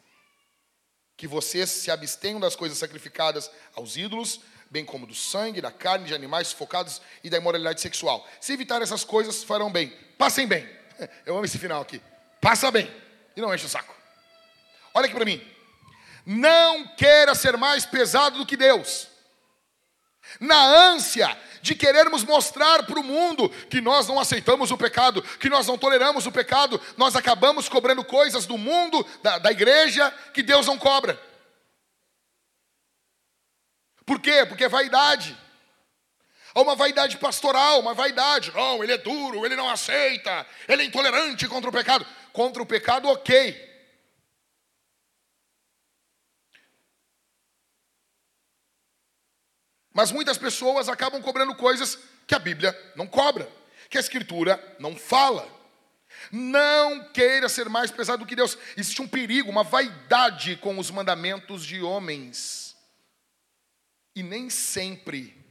Que 1.16 1.28
vocês 1.28 1.70
se 1.70 1.92
abstenham 1.92 2.40
das 2.40 2.56
coisas 2.56 2.78
sacrificadas 2.78 3.50
aos 3.76 3.98
ídolos, 3.98 4.42
bem 4.70 4.84
como 4.84 5.06
do 5.06 5.14
sangue, 5.14 5.62
da 5.62 5.72
carne, 5.72 6.08
de 6.08 6.16
animais 6.16 6.48
sufocados 6.48 7.02
e 7.24 7.30
da 7.30 7.38
imoralidade 7.38 7.82
sexual. 7.82 8.28
Se 8.42 8.54
evitar 8.54 8.82
essas 8.82 9.04
coisas, 9.04 9.44
farão 9.44 9.72
bem. 9.72 9.90
Passem 10.18 10.48
bem. 10.48 10.68
Eu 11.26 11.36
amo 11.36 11.46
esse 11.46 11.58
final 11.58 11.82
aqui. 11.82 12.02
Passa 12.42 12.72
bem. 12.72 13.03
E 13.36 13.42
não 13.42 13.54
enche 13.54 13.66
o 13.66 13.70
saco. 13.70 13.96
Olha 14.94 15.06
aqui 15.06 15.16
para 15.16 15.26
mim. 15.26 15.42
Não 16.26 16.88
queira 16.96 17.36
ser 17.36 17.58
mais 17.58 17.86
pesado 17.86 18.38
do 18.38 18.46
que 18.46 18.56
Deus. 18.56 19.08
Na 20.40 20.64
ânsia 20.64 21.38
de 21.62 21.76
querermos 21.76 22.24
mostrar 22.24 22.84
para 22.84 23.00
o 23.00 23.04
mundo 23.04 23.50
que 23.70 23.80
nós 23.80 24.08
não 24.08 24.20
aceitamos 24.20 24.70
o 24.72 24.78
pecado, 24.78 25.22
que 25.22 25.50
nós 25.50 25.66
não 25.68 25.78
toleramos 25.78 26.26
o 26.26 26.32
pecado, 26.32 26.80
nós 26.98 27.16
acabamos 27.16 27.70
cobrando 27.70 28.04
coisas 28.04 28.46
do 28.46 28.58
mundo, 28.58 29.06
da, 29.22 29.38
da 29.38 29.52
igreja, 29.52 30.12
que 30.34 30.44
Deus 30.44 30.68
não 30.68 30.78
cobra. 30.78 31.20
Por 34.06 34.20
quê? 34.20 34.46
Porque 34.46 34.66
é 34.66 34.70
vaidade. 34.70 35.38
Há 36.54 36.62
uma 36.62 36.76
vaidade 36.76 37.18
pastoral, 37.18 37.80
uma 37.80 37.94
vaidade. 37.94 38.52
Não, 38.54 38.84
ele 38.84 38.94
é 38.94 38.98
duro, 38.98 39.46
ele 39.46 39.56
não 39.56 39.70
aceita, 39.70 40.46
ele 40.68 40.84
é 40.84 40.86
intolerante 40.86 41.48
contra 41.48 41.70
o 41.70 41.74
pecado. 41.74 42.06
Contra 42.34 42.64
o 42.64 42.66
pecado, 42.66 43.08
ok. 43.08 43.72
Mas 49.94 50.12
muitas 50.12 50.38
pessoas 50.38 50.90
acabam 50.90 51.22
cobrando 51.22 51.56
coisas 51.56 52.00
que 52.26 52.34
a 52.34 52.40
Bíblia 52.40 52.76
não 52.96 53.06
cobra, 53.06 53.48
que 53.88 53.98
a 53.98 54.02
Escritura 54.02 54.76
não 54.80 54.96
fala. 54.96 55.48
Não 56.32 57.12
queira 57.12 57.48
ser 57.48 57.70
mais 57.70 57.92
pesado 57.92 58.24
do 58.24 58.28
que 58.28 58.36
Deus. 58.36 58.58
Existe 58.76 59.04
um 59.04 59.08
perigo, 59.08 59.52
uma 59.52 59.64
vaidade 59.64 60.56
com 60.58 60.80
os 60.80 60.90
mandamentos 60.90 61.64
de 61.64 61.82
homens. 61.84 62.76
E 64.16 64.24
nem 64.24 64.50
sempre, 64.50 65.43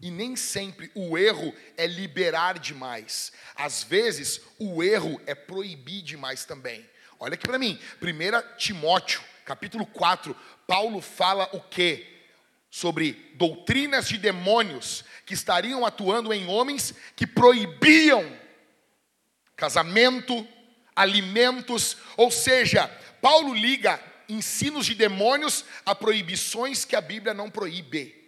e 0.00 0.10
nem 0.10 0.36
sempre 0.36 0.90
o 0.94 1.16
erro 1.16 1.54
é 1.76 1.86
liberar 1.86 2.58
demais. 2.58 3.32
Às 3.54 3.82
vezes, 3.82 4.40
o 4.58 4.82
erro 4.82 5.20
é 5.26 5.34
proibir 5.34 6.02
demais 6.02 6.44
também. 6.44 6.84
Olha 7.18 7.34
aqui 7.34 7.46
para 7.46 7.58
mim, 7.58 7.78
1 8.02 8.56
Timóteo, 8.58 9.22
capítulo 9.44 9.86
4, 9.86 10.36
Paulo 10.66 11.00
fala 11.00 11.48
o 11.52 11.60
quê? 11.60 12.12
sobre 12.76 13.32
doutrinas 13.36 14.06
de 14.06 14.18
demônios 14.18 15.02
que 15.24 15.32
estariam 15.32 15.86
atuando 15.86 16.30
em 16.30 16.46
homens 16.46 16.92
que 17.16 17.26
proibiam 17.26 18.30
casamento, 19.56 20.46
alimentos, 20.94 21.96
ou 22.18 22.30
seja, 22.30 22.86
Paulo 23.22 23.54
liga 23.54 23.98
ensinos 24.28 24.84
de 24.84 24.94
demônios 24.94 25.64
a 25.86 25.94
proibições 25.94 26.84
que 26.84 26.94
a 26.94 27.00
Bíblia 27.00 27.32
não 27.32 27.50
proíbe. 27.50 28.25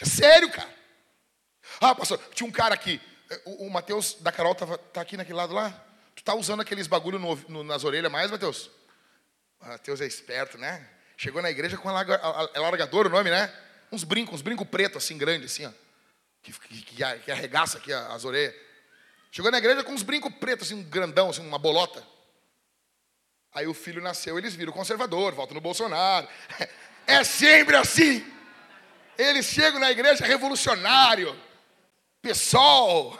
Isso 0.00 0.04
é 0.04 0.06
sério, 0.06 0.50
cara. 0.50 0.68
Ah, 1.80 1.94
pastor, 1.94 2.18
tinha 2.34 2.48
um 2.48 2.52
cara 2.52 2.74
aqui, 2.74 3.00
o, 3.44 3.66
o 3.66 3.70
Mateus 3.70 4.14
da 4.14 4.32
Carol 4.32 4.54
tá, 4.54 4.66
tá 4.78 5.00
aqui 5.00 5.16
naquele 5.16 5.36
lado 5.36 5.52
lá. 5.52 5.70
Tu 6.14 6.24
tá 6.24 6.34
usando 6.34 6.60
aqueles 6.60 6.86
bagulho 6.86 7.18
no, 7.18 7.36
no, 7.48 7.62
nas 7.62 7.84
orelhas 7.84 8.10
mais, 8.10 8.30
Mateus? 8.30 8.70
Mateus 9.60 10.00
é 10.00 10.06
esperto, 10.06 10.56
né? 10.56 10.88
Chegou 11.16 11.42
na 11.42 11.50
igreja 11.50 11.76
com 11.76 11.88
alargador 11.88 13.06
o 13.06 13.10
nome, 13.10 13.30
né? 13.30 13.54
Uns 13.92 14.04
brincos, 14.04 14.36
uns 14.36 14.42
brincos 14.42 14.66
pretos 14.66 15.04
assim, 15.04 15.18
grandes, 15.18 15.52
assim, 15.52 15.66
ó. 15.66 15.72
Que, 16.42 16.52
que, 16.52 16.82
que 17.24 17.30
arregaça 17.30 17.76
aqui 17.76 17.92
as 17.92 18.24
orelhas. 18.24 18.54
Chegou 19.30 19.50
na 19.50 19.58
igreja 19.58 19.84
com 19.84 19.92
uns 19.92 20.02
brincos 20.02 20.32
pretos, 20.36 20.66
assim, 20.66 20.80
um 20.80 20.82
grandão, 20.82 21.28
assim, 21.28 21.46
uma 21.46 21.58
bolota. 21.58 22.02
Aí 23.52 23.66
o 23.66 23.74
filho 23.74 24.00
nasceu, 24.00 24.38
eles 24.38 24.54
viram 24.54 24.72
conservador, 24.72 25.34
voltam 25.34 25.54
no 25.54 25.60
Bolsonaro. 25.60 26.26
É 27.06 27.24
sempre 27.24 27.74
assim. 27.74 28.24
Eles 29.18 29.46
chegam 29.46 29.78
na 29.78 29.90
igreja 29.90 30.24
revolucionário, 30.24 31.38
pessoal. 32.22 33.18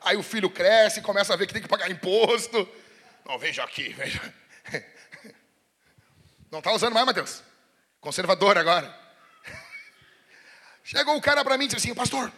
Aí 0.00 0.16
o 0.16 0.22
filho 0.22 0.50
cresce, 0.50 1.00
começa 1.00 1.32
a 1.32 1.36
ver 1.36 1.46
que 1.46 1.52
tem 1.52 1.62
que 1.62 1.68
pagar 1.68 1.90
imposto. 1.90 2.68
Não, 3.24 3.38
veja 3.38 3.62
aqui, 3.64 3.88
veja. 3.92 4.20
Não 6.50 6.58
está 6.58 6.72
usando 6.72 6.92
mais, 6.92 7.06
Mateus? 7.06 7.42
Conservador 8.00 8.58
agora. 8.58 9.02
Chegou 10.84 11.16
o 11.16 11.22
cara 11.22 11.42
para 11.42 11.56
mim 11.56 11.64
e 11.64 11.68
disse 11.68 11.78
assim, 11.78 11.94
pastor, 11.94 12.30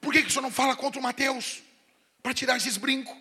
por 0.00 0.12
que, 0.12 0.22
que 0.22 0.28
o 0.28 0.30
senhor 0.30 0.42
não 0.42 0.52
fala 0.52 0.76
contra 0.76 1.00
o 1.00 1.02
Mateus? 1.02 1.62
Para 2.22 2.32
tirar 2.32 2.56
esses 2.56 2.76
brincos. 2.76 3.16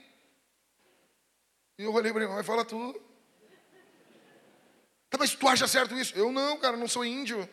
E 1.78 1.84
eu 1.84 1.92
olhei 1.92 2.14
para 2.14 2.24
ele, 2.24 2.32
mas 2.32 2.46
fala 2.46 2.64
tu. 2.64 3.02
Tá, 5.14 5.18
mas 5.20 5.36
tu 5.36 5.48
acha 5.48 5.68
certo 5.68 5.96
isso? 5.96 6.12
Eu 6.18 6.32
não, 6.32 6.58
cara, 6.58 6.76
não 6.76 6.88
sou 6.88 7.06
índio. 7.06 7.48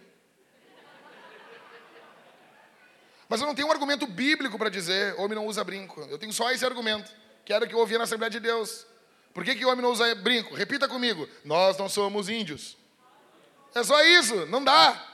Mas 3.28 3.38
eu 3.38 3.46
não 3.46 3.54
tenho 3.54 3.68
um 3.68 3.70
argumento 3.70 4.06
bíblico 4.06 4.56
para 4.56 4.70
dizer, 4.70 5.14
homem 5.18 5.34
não 5.34 5.46
usa 5.46 5.62
brinco. 5.62 6.00
Eu 6.08 6.16
tenho 6.16 6.32
só 6.32 6.50
esse 6.50 6.64
argumento, 6.64 7.12
que 7.44 7.52
era 7.52 7.66
que 7.66 7.74
eu 7.74 7.78
ouvia 7.78 7.98
na 7.98 8.04
Assembleia 8.04 8.30
de 8.30 8.40
Deus. 8.40 8.86
Por 9.34 9.44
que, 9.44 9.54
que 9.54 9.66
homem 9.66 9.82
não 9.82 9.90
usa 9.90 10.14
brinco? 10.14 10.54
Repita 10.54 10.88
comigo. 10.88 11.28
Nós 11.44 11.76
não 11.76 11.86
somos 11.86 12.30
índios. 12.30 12.78
É 13.74 13.84
só 13.84 14.02
isso, 14.04 14.46
não 14.46 14.64
dá. 14.64 15.06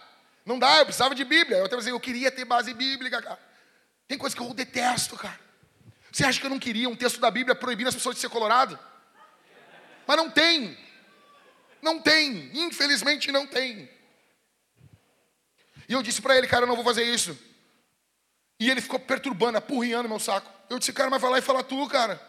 Não 0.45 0.57
dá, 0.57 0.79
eu 0.79 0.85
precisava 0.85 1.17
de 1.17 1.25
Bíblia. 1.25 1.57
Eu, 1.57 1.79
assim, 1.79 1.91
eu 1.91 1.99
queria 1.99 2.31
ter 2.31 2.45
base 2.45 2.73
bíblica, 2.73 3.21
cara. 3.21 3.41
Tem 4.07 4.17
coisa 4.17 4.37
que 4.37 4.41
eu 4.41 4.55
detesto, 4.55 5.17
cara. 5.17 5.41
Você 6.13 6.25
acha 6.25 6.39
que 6.39 6.47
eu 6.47 6.51
não 6.51 6.61
queria 6.61 6.89
um 6.89 6.95
texto 6.95 7.19
da 7.19 7.29
Bíblia 7.29 7.57
proibindo 7.57 7.89
as 7.89 7.95
pessoas 7.97 8.15
de 8.15 8.21
ser 8.21 8.29
colorado? 8.29 8.79
Mas 10.07 10.17
não 10.17 10.31
tem. 10.31 10.86
Não 11.83 12.01
tem. 12.01 12.51
Infelizmente 12.55 13.31
não 13.31 13.47
tem. 13.47 13.89
E 15.89 15.93
eu 15.93 16.03
disse 16.03 16.20
para 16.20 16.37
ele, 16.37 16.47
cara, 16.47 16.64
eu 16.64 16.68
não 16.68 16.74
vou 16.77 16.85
fazer 16.85 17.05
isso. 17.05 17.39
E 18.59 18.70
ele 18.70 18.81
ficou 18.81 18.99
perturbando, 18.99 19.59
apurrinhando 19.59 20.09
meu 20.09 20.18
saco. 20.18 20.51
Eu 20.68 20.79
disse, 20.79 20.93
cara, 20.93 21.11
mas 21.11 21.20
vai 21.20 21.31
lá 21.31 21.39
e 21.39 21.43
fala 21.43 21.62
tu, 21.62 21.87
cara. 21.89 22.20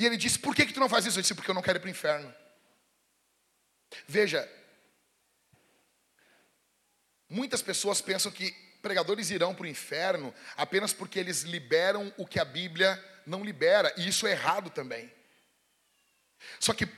E 0.00 0.06
ele 0.06 0.16
disse: 0.16 0.38
Por 0.38 0.54
que, 0.54 0.64
que 0.64 0.72
tu 0.72 0.80
não 0.80 0.88
faz 0.88 1.04
isso? 1.04 1.18
Eu 1.18 1.20
disse: 1.20 1.34
Porque 1.34 1.50
eu 1.50 1.54
não 1.54 1.60
quero 1.60 1.76
ir 1.76 1.80
para 1.80 1.88
o 1.88 1.90
inferno. 1.90 2.34
Veja, 4.08 4.50
muitas 7.28 7.60
pessoas 7.60 8.00
pensam 8.00 8.32
que 8.32 8.50
pregadores 8.80 9.30
irão 9.30 9.54
para 9.54 9.64
o 9.64 9.68
inferno 9.68 10.34
apenas 10.56 10.94
porque 10.94 11.18
eles 11.18 11.42
liberam 11.42 12.10
o 12.16 12.26
que 12.26 12.40
a 12.40 12.46
Bíblia 12.46 12.98
não 13.26 13.44
libera, 13.44 13.92
e 13.98 14.08
isso 14.08 14.26
é 14.26 14.30
errado 14.30 14.70
também. 14.70 15.12
Só 16.58 16.72
que 16.72 16.88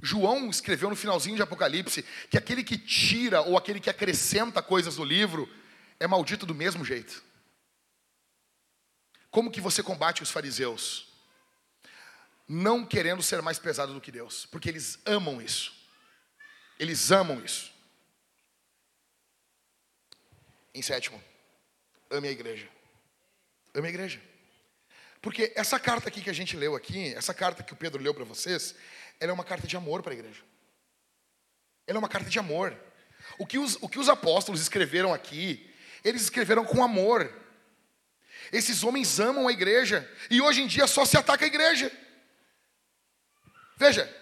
João 0.00 0.50
escreveu 0.50 0.90
no 0.90 0.96
finalzinho 0.96 1.36
de 1.36 1.42
Apocalipse 1.42 2.04
que 2.30 2.38
aquele 2.38 2.64
que 2.64 2.76
tira 2.76 3.42
ou 3.42 3.56
aquele 3.56 3.80
que 3.80 3.90
acrescenta 3.90 4.62
coisas 4.62 4.96
no 4.96 5.04
livro 5.04 5.48
é 6.00 6.06
maldito 6.06 6.44
do 6.44 6.54
mesmo 6.54 6.84
jeito. 6.84 7.22
Como 9.30 9.50
que 9.50 9.60
você 9.60 9.82
combate 9.82 10.22
os 10.22 10.30
fariseus? 10.30 11.12
não 12.48 12.84
querendo 12.84 13.22
ser 13.22 13.40
mais 13.40 13.58
pesado 13.58 13.94
do 13.94 14.00
que 14.00 14.12
Deus, 14.12 14.46
porque 14.46 14.68
eles 14.68 14.98
amam 15.06 15.40
isso. 15.40 15.72
Eles 16.78 17.10
amam 17.10 17.42
isso. 17.42 17.72
Em 20.74 20.82
sétimo, 20.82 21.22
ame 22.10 22.28
a 22.28 22.30
igreja. 22.30 22.68
Ame 23.74 23.86
a 23.86 23.90
igreja. 23.90 24.22
Porque 25.22 25.52
essa 25.54 25.78
carta 25.78 26.08
aqui 26.08 26.20
que 26.20 26.28
a 26.28 26.32
gente 26.32 26.56
leu 26.56 26.74
aqui, 26.74 27.14
essa 27.14 27.32
carta 27.32 27.62
que 27.62 27.72
o 27.72 27.76
Pedro 27.76 28.02
leu 28.02 28.12
para 28.12 28.24
vocês, 28.24 28.74
ela 29.20 29.30
é 29.30 29.32
uma 29.32 29.44
carta 29.44 29.68
de 29.68 29.76
amor 29.76 30.02
para 30.02 30.12
a 30.12 30.16
igreja. 30.16 30.42
Ela 31.86 31.98
é 31.98 32.00
uma 32.00 32.08
carta 32.08 32.28
de 32.28 32.38
amor. 32.40 32.76
O 33.38 33.46
que, 33.46 33.56
os, 33.56 33.78
o 33.80 33.88
que 33.88 34.00
os 34.00 34.08
apóstolos 34.08 34.60
escreveram 34.60 35.14
aqui, 35.14 35.72
eles 36.02 36.22
escreveram 36.22 36.64
com 36.64 36.82
amor. 36.82 37.32
Esses 38.52 38.82
homens 38.82 39.20
amam 39.20 39.46
a 39.46 39.52
igreja 39.52 40.10
e 40.28 40.40
hoje 40.40 40.60
em 40.60 40.66
dia 40.66 40.88
só 40.88 41.04
se 41.04 41.16
ataca 41.16 41.44
a 41.44 41.46
igreja. 41.46 41.90
Veja, 43.76 44.12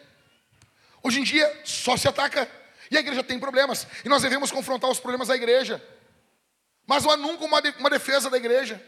hoje 1.03 1.21
em 1.21 1.25
dia 1.25 1.63
só 1.65 1.97
se 1.97 2.09
ataca. 2.09 2.47
E 2.91 2.97
a 2.99 3.01
igreja 3.01 3.25
tem 3.25 3.41
problemas. 3.41 3.87
E 4.05 4.09
nós 4.09 4.21
devemos 4.21 4.53
confrontar 4.53 4.91
os 4.91 5.01
problemas 5.01 5.29
da 5.29 5.35
igreja. 5.35 5.83
Mas 6.87 7.05
não 7.05 7.11
há 7.11 7.17
nunca 7.17 7.45
uma, 7.45 7.61
uma 7.79 7.89
defesa 7.89 8.29
da 8.29 8.37
igreja. 8.37 8.85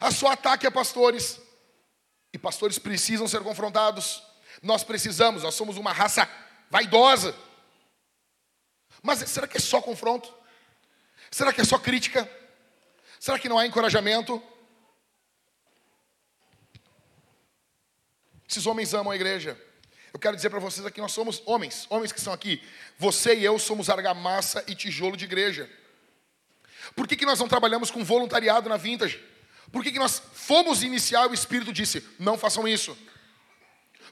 Há 0.00 0.10
só 0.10 0.28
ataque 0.28 0.66
a 0.66 0.70
pastores. 0.70 1.40
E 2.32 2.38
pastores 2.38 2.78
precisam 2.78 3.26
ser 3.26 3.42
confrontados. 3.42 4.22
Nós 4.62 4.84
precisamos, 4.84 5.42
nós 5.42 5.54
somos 5.54 5.76
uma 5.76 5.92
raça 5.92 6.28
vaidosa. 6.70 7.34
Mas 9.02 9.20
será 9.30 9.46
que 9.46 9.56
é 9.56 9.60
só 9.60 9.80
confronto? 9.80 10.32
Será 11.30 11.52
que 11.52 11.60
é 11.60 11.64
só 11.64 11.78
crítica? 11.78 12.28
Será 13.20 13.38
que 13.38 13.48
não 13.48 13.58
há 13.58 13.66
encorajamento? 13.66 14.42
Esses 18.48 18.66
homens 18.66 18.94
amam 18.94 19.12
a 19.12 19.16
igreja. 19.16 19.60
Eu 20.12 20.18
quero 20.18 20.36
dizer 20.36 20.48
para 20.50 20.58
vocês 20.58 20.86
aqui, 20.86 21.00
nós 21.00 21.12
somos 21.12 21.42
homens, 21.44 21.86
homens 21.90 22.12
que 22.12 22.18
estão 22.18 22.32
aqui. 22.32 22.62
Você 22.98 23.34
e 23.34 23.44
eu 23.44 23.58
somos 23.58 23.90
argamassa 23.90 24.64
e 24.66 24.74
tijolo 24.74 25.16
de 25.16 25.26
igreja. 25.26 25.70
Por 26.96 27.06
que, 27.06 27.16
que 27.16 27.26
nós 27.26 27.38
não 27.38 27.48
trabalhamos 27.48 27.90
com 27.90 28.02
voluntariado 28.02 28.68
na 28.68 28.76
Vintage? 28.76 29.22
Por 29.72 29.82
que, 29.82 29.92
que 29.92 29.98
nós 29.98 30.22
fomos 30.32 30.82
iniciar 30.82 31.28
o 31.28 31.34
Espírito 31.34 31.72
disse, 31.72 32.06
não 32.18 32.38
façam 32.38 32.66
isso? 32.66 32.96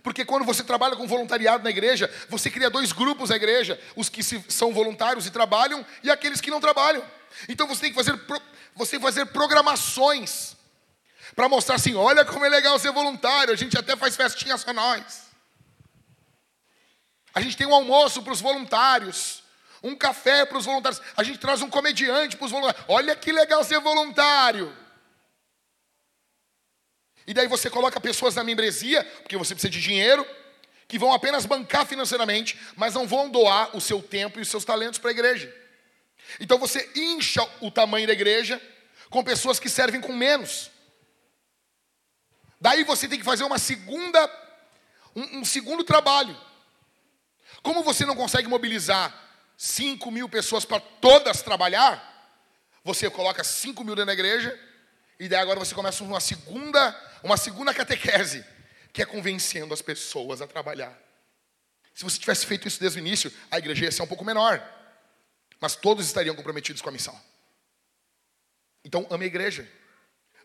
Porque 0.06 0.24
quando 0.24 0.44
você 0.44 0.62
trabalha 0.62 0.94
com 0.94 1.06
voluntariado 1.06 1.64
na 1.64 1.70
igreja, 1.70 2.08
você 2.28 2.48
cria 2.48 2.70
dois 2.70 2.92
grupos 2.92 3.30
na 3.30 3.36
igreja: 3.36 3.76
os 3.96 4.08
que 4.08 4.22
são 4.22 4.72
voluntários 4.72 5.26
e 5.26 5.32
trabalham 5.32 5.84
e 6.00 6.10
aqueles 6.10 6.40
que 6.40 6.48
não 6.48 6.60
trabalham. 6.60 7.04
Então 7.48 7.66
você 7.66 7.80
tem 7.80 7.90
que 7.90 7.96
fazer, 7.96 8.16
você 8.72 9.00
fazer 9.00 9.26
programações 9.26 10.54
para 11.34 11.48
mostrar 11.48 11.74
assim: 11.74 11.96
olha 11.96 12.24
como 12.24 12.44
é 12.44 12.48
legal 12.48 12.78
ser 12.78 12.92
voluntário, 12.92 13.52
a 13.52 13.56
gente 13.56 13.76
até 13.76 13.96
faz 13.96 14.14
festinhas 14.14 14.60
só 14.60 14.72
nós. 14.72 15.26
A 17.34 17.40
gente 17.40 17.56
tem 17.56 17.66
um 17.66 17.74
almoço 17.74 18.22
para 18.22 18.32
os 18.32 18.40
voluntários, 18.40 19.42
um 19.82 19.96
café 19.96 20.46
para 20.46 20.56
os 20.56 20.66
voluntários, 20.66 21.02
a 21.16 21.24
gente 21.24 21.38
traz 21.38 21.62
um 21.62 21.68
comediante 21.68 22.36
para 22.36 22.46
os 22.46 22.52
voluntários. 22.52 22.84
Olha 22.86 23.16
que 23.16 23.32
legal 23.32 23.64
ser 23.64 23.80
voluntário. 23.80 24.85
E 27.26 27.34
daí 27.34 27.48
você 27.48 27.68
coloca 27.68 28.00
pessoas 28.00 28.34
na 28.34 28.44
membresia, 28.44 29.02
porque 29.22 29.36
você 29.36 29.54
precisa 29.54 29.70
de 29.70 29.80
dinheiro, 29.80 30.24
que 30.86 30.98
vão 30.98 31.12
apenas 31.12 31.44
bancar 31.44 31.84
financeiramente, 31.84 32.58
mas 32.76 32.94
não 32.94 33.06
vão 33.06 33.28
doar 33.28 33.76
o 33.76 33.80
seu 33.80 34.00
tempo 34.00 34.38
e 34.38 34.42
os 34.42 34.48
seus 34.48 34.64
talentos 34.64 34.98
para 34.98 35.10
a 35.10 35.12
igreja. 35.12 35.52
Então 36.38 36.58
você 36.58 36.88
incha 36.94 37.42
o 37.60 37.70
tamanho 37.70 38.06
da 38.06 38.12
igreja 38.12 38.60
com 39.10 39.24
pessoas 39.24 39.58
que 39.58 39.68
servem 39.68 40.00
com 40.00 40.12
menos. 40.12 40.70
Daí 42.60 42.84
você 42.84 43.08
tem 43.08 43.18
que 43.18 43.24
fazer 43.24 43.44
uma 43.44 43.58
segunda, 43.58 44.30
um, 45.14 45.40
um 45.40 45.44
segundo 45.44 45.82
trabalho. 45.82 46.36
Como 47.62 47.82
você 47.82 48.06
não 48.06 48.14
consegue 48.14 48.48
mobilizar 48.48 49.12
5 49.56 50.10
mil 50.10 50.28
pessoas 50.28 50.64
para 50.64 50.78
todas 50.78 51.42
trabalhar, 51.42 52.14
você 52.84 53.10
coloca 53.10 53.42
5 53.42 53.82
mil 53.82 53.96
dentro 53.96 54.06
da 54.06 54.12
igreja 54.12 54.65
e 55.18 55.28
daí 55.28 55.40
agora 55.40 55.58
você 55.58 55.74
começa 55.74 56.04
uma 56.04 56.20
segunda, 56.20 57.18
uma 57.22 57.36
segunda 57.36 57.72
catequese, 57.72 58.44
que 58.92 59.02
é 59.02 59.06
convencendo 59.06 59.72
as 59.72 59.80
pessoas 59.80 60.40
a 60.40 60.46
trabalhar. 60.46 60.96
Se 61.94 62.04
você 62.04 62.18
tivesse 62.18 62.44
feito 62.44 62.68
isso 62.68 62.78
desde 62.78 62.98
o 62.98 63.00
início, 63.00 63.32
a 63.50 63.58
igreja 63.58 63.86
ia 63.86 63.92
ser 63.92 64.02
um 64.02 64.06
pouco 64.06 64.24
menor. 64.24 64.62
Mas 65.58 65.74
todos 65.74 66.04
estariam 66.04 66.36
comprometidos 66.36 66.82
com 66.82 66.90
a 66.90 66.92
missão. 66.92 67.18
Então, 68.84 69.06
ame 69.10 69.24
a 69.24 69.28
igreja. 69.28 69.66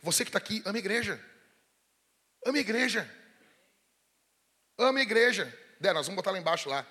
Você 0.01 0.23
que 0.23 0.29
está 0.29 0.37
aqui, 0.37 0.63
ame 0.65 0.77
a 0.77 0.79
igreja. 0.79 1.23
Ame 2.45 2.59
a 2.59 2.61
igreja. 2.61 3.11
Ame 4.77 5.01
a 5.01 5.03
igreja. 5.03 5.59
Dé, 5.79 5.91
nós 5.91 6.07
vamos 6.07 6.15
botar 6.15 6.31
lá 6.31 6.39
embaixo 6.39 6.69
lá. 6.69 6.87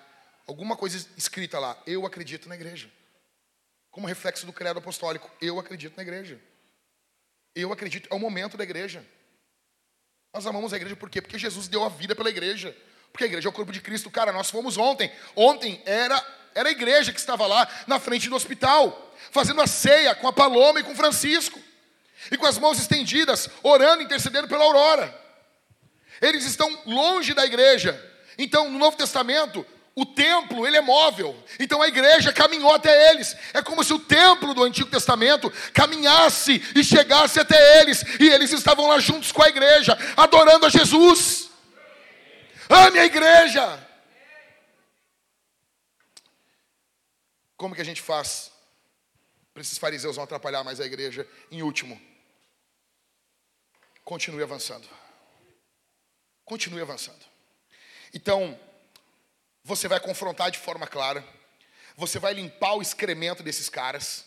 Alguma 0.47 0.77
coisa 0.77 0.97
escrita 1.17 1.57
lá. 1.57 1.81
Eu 1.87 2.05
acredito 2.05 2.47
na 2.47 2.55
igreja. 2.55 2.91
Como 3.89 4.07
reflexo 4.07 4.45
do 4.45 4.53
credo 4.53 4.77
apostólico. 4.77 5.29
Eu 5.41 5.59
acredito 5.59 5.97
na 5.97 6.03
igreja. 6.03 6.39
Eu 7.55 7.71
acredito, 7.73 8.07
é 8.11 8.15
o 8.15 8.19
momento 8.19 8.57
da 8.57 8.63
igreja. 8.63 9.05
Nós 10.33 10.45
amamos 10.45 10.71
a 10.73 10.77
igreja 10.77 10.95
por 10.95 11.09
quê? 11.09 11.21
Porque 11.21 11.37
Jesus 11.37 11.67
deu 11.67 11.83
a 11.83 11.89
vida 11.89 12.15
pela 12.15 12.29
igreja. 12.29 12.75
Porque 13.11 13.25
a 13.25 13.27
igreja 13.27 13.47
é 13.47 13.49
o 13.49 13.53
corpo 13.53 13.71
de 13.71 13.81
Cristo. 13.81 14.09
Cara, 14.09 14.31
nós 14.31 14.49
fomos 14.49 14.77
ontem. 14.77 15.11
Ontem 15.35 15.81
era, 15.85 16.23
era 16.55 16.69
a 16.69 16.71
igreja 16.71 17.11
que 17.11 17.19
estava 17.19 17.45
lá 17.45 17.67
na 17.85 17.99
frente 17.99 18.29
do 18.29 18.35
hospital, 18.35 19.13
fazendo 19.31 19.61
a 19.61 19.67
ceia 19.67 20.15
com 20.15 20.27
a 20.27 20.33
Paloma 20.33 20.79
e 20.79 20.83
com 20.83 20.95
Francisco. 20.95 21.59
E 22.31 22.37
com 22.37 22.45
as 22.45 22.57
mãos 22.57 22.79
estendidas, 22.79 23.49
orando, 23.63 24.03
intercedendo 24.03 24.47
pela 24.47 24.63
aurora. 24.63 25.19
Eles 26.21 26.45
estão 26.45 26.81
longe 26.85 27.33
da 27.33 27.45
igreja. 27.45 27.99
Então, 28.37 28.69
no 28.69 28.77
Novo 28.77 28.95
Testamento, 28.95 29.65
o 29.93 30.05
templo, 30.05 30.65
ele 30.65 30.77
é 30.77 30.81
móvel. 30.81 31.35
Então 31.59 31.81
a 31.81 31.87
igreja 31.87 32.31
caminhou 32.31 32.73
até 32.73 33.11
eles. 33.11 33.35
É 33.53 33.61
como 33.61 33.83
se 33.83 33.93
o 33.93 33.99
templo 33.99 34.53
do 34.53 34.63
Antigo 34.63 34.89
Testamento 34.89 35.51
caminhasse 35.73 36.61
e 36.75 36.83
chegasse 36.83 37.39
até 37.39 37.81
eles. 37.81 38.01
E 38.19 38.29
eles 38.29 38.53
estavam 38.53 38.87
lá 38.87 38.99
juntos 38.99 39.31
com 39.31 39.43
a 39.43 39.49
igreja, 39.49 39.97
adorando 40.15 40.65
a 40.65 40.69
Jesus. 40.69 41.49
Ame 42.69 42.99
a 42.99 43.05
igreja. 43.05 43.87
Como 47.57 47.75
que 47.75 47.81
a 47.81 47.85
gente 47.85 48.01
faz 48.01 48.49
para 49.53 49.61
esses 49.61 49.77
fariseus 49.77 50.15
não 50.15 50.23
atrapalhar 50.23 50.63
mais 50.63 50.79
a 50.79 50.85
igreja? 50.85 51.27
Em 51.51 51.61
último, 51.61 52.01
continue 54.05 54.41
avançando. 54.41 54.87
Continue 56.45 56.81
avançando. 56.81 57.23
Então, 58.13 58.57
você 59.63 59.87
vai 59.87 59.99
confrontar 59.99 60.51
de 60.51 60.59
forma 60.59 60.87
clara, 60.87 61.23
você 61.95 62.19
vai 62.19 62.33
limpar 62.33 62.73
o 62.73 62.81
excremento 62.81 63.43
desses 63.43 63.69
caras, 63.69 64.25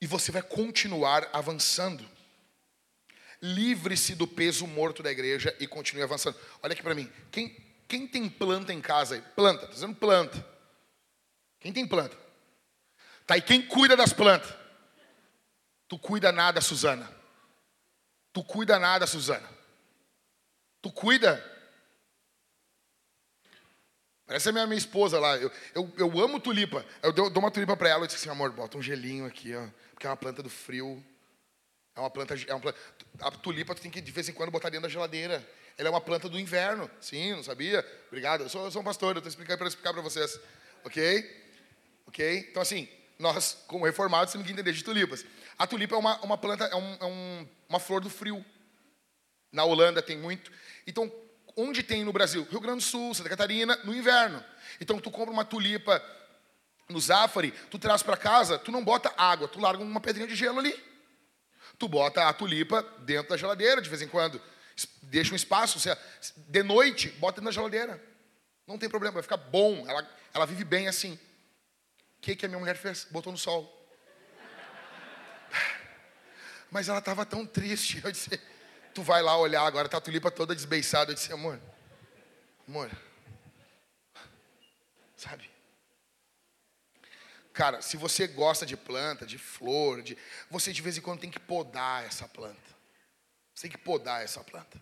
e 0.00 0.06
você 0.06 0.30
vai 0.30 0.42
continuar 0.42 1.28
avançando. 1.32 2.06
Livre-se 3.40 4.14
do 4.14 4.26
peso 4.26 4.66
morto 4.66 5.02
da 5.02 5.10
igreja 5.10 5.54
e 5.60 5.66
continue 5.66 6.02
avançando. 6.02 6.36
Olha 6.62 6.72
aqui 6.72 6.82
para 6.82 6.94
mim. 6.94 7.10
Quem, 7.30 7.54
quem 7.86 8.06
tem 8.06 8.28
planta 8.28 8.72
em 8.72 8.80
casa 8.80 9.14
aí? 9.14 9.22
Planta, 9.34 9.62
estou 9.62 9.74
dizendo 9.74 9.94
planta. 9.94 10.46
Quem 11.60 11.72
tem 11.72 11.86
planta? 11.86 12.16
Tá, 13.26 13.36
e 13.36 13.42
quem 13.42 13.62
cuida 13.62 13.96
das 13.96 14.12
plantas? 14.12 14.54
Tu 15.88 15.98
cuida 15.98 16.32
nada, 16.32 16.60
Suzana. 16.60 17.10
Tu 18.32 18.42
cuida 18.44 18.78
nada, 18.78 19.06
Suzana. 19.06 19.48
Tu 20.82 20.92
cuida 20.92 21.55
Parece 24.26 24.48
a 24.48 24.52
minha, 24.52 24.66
minha 24.66 24.78
esposa 24.78 25.20
lá. 25.20 25.36
Eu, 25.36 25.50
eu, 25.74 25.92
eu 25.96 26.20
amo 26.20 26.40
tulipa. 26.40 26.84
Eu 27.02 27.12
dou, 27.12 27.30
dou 27.30 27.42
uma 27.42 27.50
tulipa 27.50 27.76
para 27.76 27.88
ela 27.88 28.04
e 28.04 28.06
disse 28.08 28.18
assim, 28.18 28.28
amor, 28.28 28.50
bota 28.50 28.76
um 28.76 28.82
gelinho 28.82 29.24
aqui, 29.24 29.54
ó. 29.54 29.66
Porque 29.92 30.06
é 30.06 30.10
uma 30.10 30.16
planta 30.16 30.42
do 30.42 30.50
frio. 30.50 31.02
É 31.94 32.00
uma 32.00 32.10
planta. 32.10 32.34
É 32.46 32.52
uma 32.52 32.60
planta 32.60 32.78
a 33.20 33.30
tulipa 33.30 33.74
tu 33.74 33.80
tem 33.80 33.90
que 33.90 34.00
de 34.00 34.12
vez 34.12 34.28
em 34.28 34.32
quando 34.32 34.50
botar 34.50 34.68
dentro 34.68 34.82
da 34.82 34.92
geladeira. 34.92 35.46
Ela 35.78 35.88
é 35.88 35.90
uma 35.90 36.00
planta 36.00 36.28
do 36.28 36.38
inverno. 36.38 36.90
Sim, 37.00 37.32
não 37.32 37.42
sabia? 37.42 37.86
Obrigado. 38.08 38.42
Eu 38.42 38.48
sou, 38.48 38.64
eu 38.64 38.70
sou 38.70 38.82
um 38.82 38.84
pastor, 38.84 39.14
eu 39.14 39.18
estou 39.18 39.28
explicando 39.28 39.58
para 39.58 39.68
explicar 39.68 39.92
para 39.92 40.02
vocês. 40.02 40.40
Ok? 40.84 41.44
Ok? 42.06 42.46
Então, 42.50 42.62
assim, 42.62 42.88
nós, 43.18 43.58
como 43.66 43.84
reformados, 43.84 44.32
temos 44.32 44.46
que 44.46 44.52
entender 44.52 44.72
de 44.72 44.82
tulipas. 44.82 45.24
A 45.58 45.66
tulipa 45.66 45.94
é 45.94 45.98
uma, 45.98 46.20
uma 46.20 46.38
planta, 46.38 46.64
é, 46.64 46.74
um, 46.74 46.94
é 47.00 47.04
um, 47.04 47.48
uma 47.68 47.78
flor 47.78 48.00
do 48.00 48.10
frio. 48.10 48.44
Na 49.52 49.64
Holanda 49.64 50.02
tem 50.02 50.16
muito. 50.16 50.50
Então, 50.86 51.10
onde 51.56 51.82
tem 51.82 52.04
no 52.04 52.12
Brasil? 52.12 52.46
Rio 52.50 52.60
Grande 52.60 52.84
do 52.84 52.88
Sul, 52.88 53.14
Santa 53.14 53.28
Catarina, 53.28 53.76
no 53.82 53.94
inverno. 53.94 54.44
Então 54.80 55.00
tu 55.00 55.10
compra 55.10 55.32
uma 55.32 55.44
tulipa 55.44 56.02
no 56.88 57.00
Zafari, 57.00 57.52
tu 57.70 57.78
traz 57.78 58.02
para 58.02 58.16
casa, 58.16 58.58
tu 58.58 58.70
não 58.70 58.84
bota 58.84 59.12
água, 59.16 59.48
tu 59.48 59.58
larga 59.58 59.82
uma 59.82 60.00
pedrinha 60.00 60.28
de 60.28 60.36
gelo 60.36 60.58
ali. 60.58 60.74
Tu 61.78 61.88
bota 61.88 62.28
a 62.28 62.32
tulipa 62.32 62.82
dentro 63.00 63.30
da 63.30 63.36
geladeira 63.36 63.82
de 63.82 63.88
vez 63.88 64.02
em 64.02 64.08
quando. 64.08 64.40
Deixa 65.02 65.32
um 65.32 65.36
espaço, 65.36 65.80
seja, 65.80 65.98
de 66.36 66.62
noite, 66.62 67.08
bota 67.12 67.40
na 67.40 67.50
geladeira. 67.50 68.02
Não 68.66 68.78
tem 68.78 68.88
problema, 68.88 69.14
vai 69.14 69.22
ficar 69.22 69.36
bom. 69.36 69.84
Ela, 69.88 70.08
ela 70.34 70.46
vive 70.46 70.64
bem 70.64 70.88
assim. 70.88 71.14
O 72.18 72.20
que, 72.20 72.36
que 72.36 72.46
a 72.46 72.48
minha 72.48 72.58
mulher 72.58 72.76
fez? 72.76 73.06
Botou 73.10 73.32
no 73.32 73.38
sol. 73.38 73.72
Mas 76.70 76.88
ela 76.88 76.98
estava 76.98 77.24
tão 77.24 77.46
triste. 77.46 78.00
Eu 78.04 78.10
disse, 78.10 78.40
tu 78.96 79.02
vai 79.02 79.20
lá 79.20 79.36
olhar, 79.36 79.60
agora 79.60 79.90
tá 79.90 79.98
a 79.98 80.00
tulipa 80.00 80.30
toda 80.30 80.54
desbeiçada. 80.54 81.10
Eu 81.10 81.14
disse, 81.14 81.30
amor, 81.30 81.60
amor, 82.66 82.90
sabe? 85.14 85.50
Cara, 87.52 87.82
se 87.82 87.98
você 87.98 88.26
gosta 88.26 88.64
de 88.64 88.74
planta, 88.74 89.26
de 89.26 89.36
flor, 89.36 90.00
de, 90.00 90.16
você 90.50 90.72
de 90.72 90.80
vez 90.80 90.96
em 90.96 91.02
quando 91.02 91.20
tem 91.20 91.30
que 91.30 91.38
podar 91.38 92.06
essa 92.06 92.26
planta. 92.26 92.56
Você 93.54 93.68
tem 93.68 93.70
que 93.70 93.84
podar 93.84 94.24
essa 94.24 94.42
planta. 94.42 94.80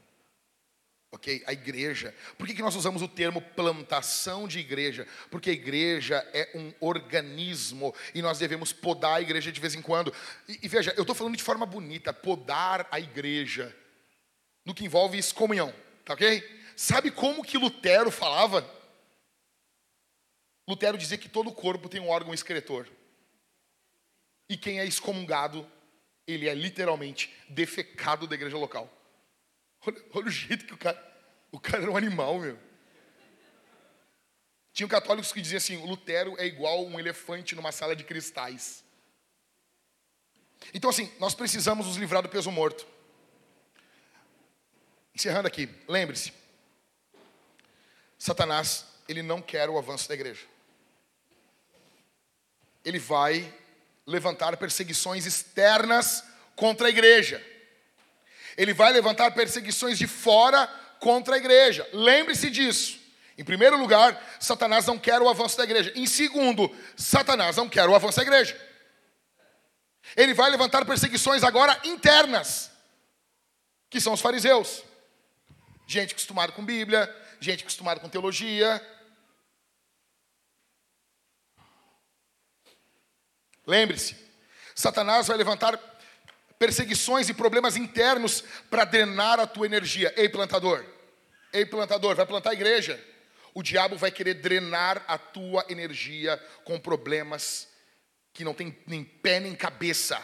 Ok? 1.10 1.42
A 1.44 1.52
igreja. 1.52 2.14
Por 2.38 2.46
que, 2.46 2.54
que 2.54 2.62
nós 2.62 2.76
usamos 2.76 3.02
o 3.02 3.08
termo 3.08 3.42
plantação 3.42 4.46
de 4.46 4.60
igreja? 4.60 5.08
Porque 5.28 5.50
a 5.50 5.52
igreja 5.52 6.24
é 6.32 6.52
um 6.54 6.72
organismo 6.78 7.92
e 8.14 8.22
nós 8.22 8.38
devemos 8.38 8.72
podar 8.72 9.16
a 9.16 9.20
igreja 9.20 9.50
de 9.50 9.60
vez 9.60 9.74
em 9.74 9.82
quando. 9.82 10.14
E, 10.48 10.60
e 10.62 10.68
veja, 10.68 10.94
eu 10.96 11.02
estou 11.02 11.16
falando 11.16 11.36
de 11.36 11.42
forma 11.42 11.66
bonita, 11.66 12.12
podar 12.12 12.86
a 12.92 13.00
igreja 13.00 13.74
no 14.64 14.74
que 14.74 14.84
envolve 14.84 15.18
excomunhão, 15.18 15.74
tá 16.04 16.14
ok? 16.14 16.42
Sabe 16.76 17.10
como 17.10 17.44
que 17.44 17.58
Lutero 17.58 18.10
falava? 18.10 18.68
Lutero 20.66 20.96
dizia 20.96 21.18
que 21.18 21.28
todo 21.28 21.52
corpo 21.52 21.88
tem 21.88 22.00
um 22.00 22.08
órgão 22.08 22.32
excretor. 22.32 22.88
E 24.48 24.56
quem 24.56 24.80
é 24.80 24.86
excomungado, 24.86 25.70
ele 26.26 26.48
é 26.48 26.54
literalmente 26.54 27.32
defecado 27.48 28.26
da 28.26 28.34
igreja 28.34 28.56
local. 28.56 28.90
Olha, 29.86 30.04
olha 30.14 30.26
o 30.26 30.30
jeito 30.30 30.64
que 30.64 30.74
o 30.74 30.78
cara. 30.78 31.12
O 31.52 31.60
cara 31.60 31.82
era 31.82 31.92
um 31.92 31.96
animal, 31.96 32.38
meu. 32.40 32.58
Tinha 34.72 34.88
católicos 34.88 35.32
que 35.32 35.40
diziam 35.40 35.58
assim: 35.58 35.76
Lutero 35.86 36.34
é 36.38 36.46
igual 36.46 36.84
um 36.84 36.98
elefante 36.98 37.54
numa 37.54 37.70
sala 37.70 37.94
de 37.94 38.02
cristais. 38.02 38.82
Então, 40.72 40.90
assim, 40.90 41.12
nós 41.20 41.34
precisamos 41.34 41.86
nos 41.86 41.96
livrar 41.96 42.22
do 42.22 42.28
peso 42.28 42.50
morto. 42.50 42.86
Encerrando 45.14 45.46
aqui, 45.46 45.68
lembre-se: 45.88 46.32
Satanás, 48.18 48.84
ele 49.08 49.22
não 49.22 49.40
quer 49.40 49.68
o 49.68 49.78
avanço 49.78 50.08
da 50.08 50.14
igreja. 50.14 50.46
Ele 52.84 52.98
vai 52.98 53.52
levantar 54.06 54.56
perseguições 54.56 55.24
externas 55.24 56.24
contra 56.56 56.86
a 56.88 56.90
igreja. 56.90 57.44
Ele 58.56 58.72
vai 58.72 58.92
levantar 58.92 59.30
perseguições 59.32 59.98
de 59.98 60.06
fora 60.06 60.66
contra 61.00 61.34
a 61.34 61.38
igreja. 61.38 61.88
Lembre-se 61.92 62.50
disso. 62.50 63.00
Em 63.36 63.44
primeiro 63.44 63.76
lugar, 63.76 64.22
Satanás 64.38 64.86
não 64.86 64.98
quer 64.98 65.20
o 65.20 65.28
avanço 65.28 65.56
da 65.56 65.64
igreja. 65.64 65.92
Em 65.96 66.06
segundo, 66.06 66.74
Satanás 66.96 67.56
não 67.56 67.68
quer 67.68 67.88
o 67.88 67.94
avanço 67.94 68.16
da 68.16 68.22
igreja. 68.22 68.60
Ele 70.16 70.34
vai 70.34 70.50
levantar 70.50 70.84
perseguições 70.84 71.42
agora 71.42 71.80
internas, 71.84 72.70
que 73.90 74.00
são 74.00 74.12
os 74.12 74.20
fariseus. 74.20 74.84
Gente 75.87 76.12
acostumada 76.12 76.53
com 76.53 76.64
Bíblia, 76.64 77.14
gente 77.41 77.62
acostumada 77.62 78.01
com 78.01 78.09
teologia. 78.09 78.80
Lembre-se, 83.66 84.16
Satanás 84.74 85.26
vai 85.26 85.37
levantar 85.37 85.78
perseguições 86.59 87.28
e 87.28 87.35
problemas 87.35 87.76
internos 87.76 88.43
para 88.70 88.85
drenar 88.85 89.39
a 89.39 89.47
tua 89.47 89.66
energia. 89.66 90.12
Ei, 90.16 90.28
plantador, 90.28 90.85
ei, 91.53 91.66
plantador, 91.66 92.14
vai 92.14 92.26
plantar 92.26 92.51
a 92.51 92.55
igreja. 92.55 93.03
O 93.53 93.62
diabo 93.62 93.97
vai 93.97 94.11
querer 94.11 94.35
drenar 94.35 95.05
a 95.07 95.16
tua 95.16 95.64
energia 95.68 96.37
com 96.64 96.78
problemas 96.78 97.68
que 98.32 98.43
não 98.43 98.53
tem 98.53 98.76
nem 98.87 99.05
pé 99.05 99.39
nem 99.39 99.55
cabeça, 99.55 100.20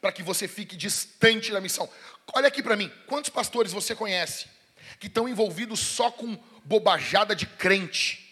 para 0.00 0.10
que 0.10 0.22
você 0.22 0.48
fique 0.48 0.74
distante 0.74 1.52
da 1.52 1.60
missão. 1.60 1.88
Olha 2.32 2.48
aqui 2.48 2.62
para 2.62 2.76
mim, 2.76 2.90
quantos 3.06 3.30
pastores 3.30 3.72
você 3.72 3.94
conhece 3.94 4.55
que 4.98 5.06
estão 5.06 5.28
envolvidos 5.28 5.80
só 5.80 6.10
com 6.10 6.38
bobajada 6.64 7.34
de 7.34 7.46
crente? 7.46 8.26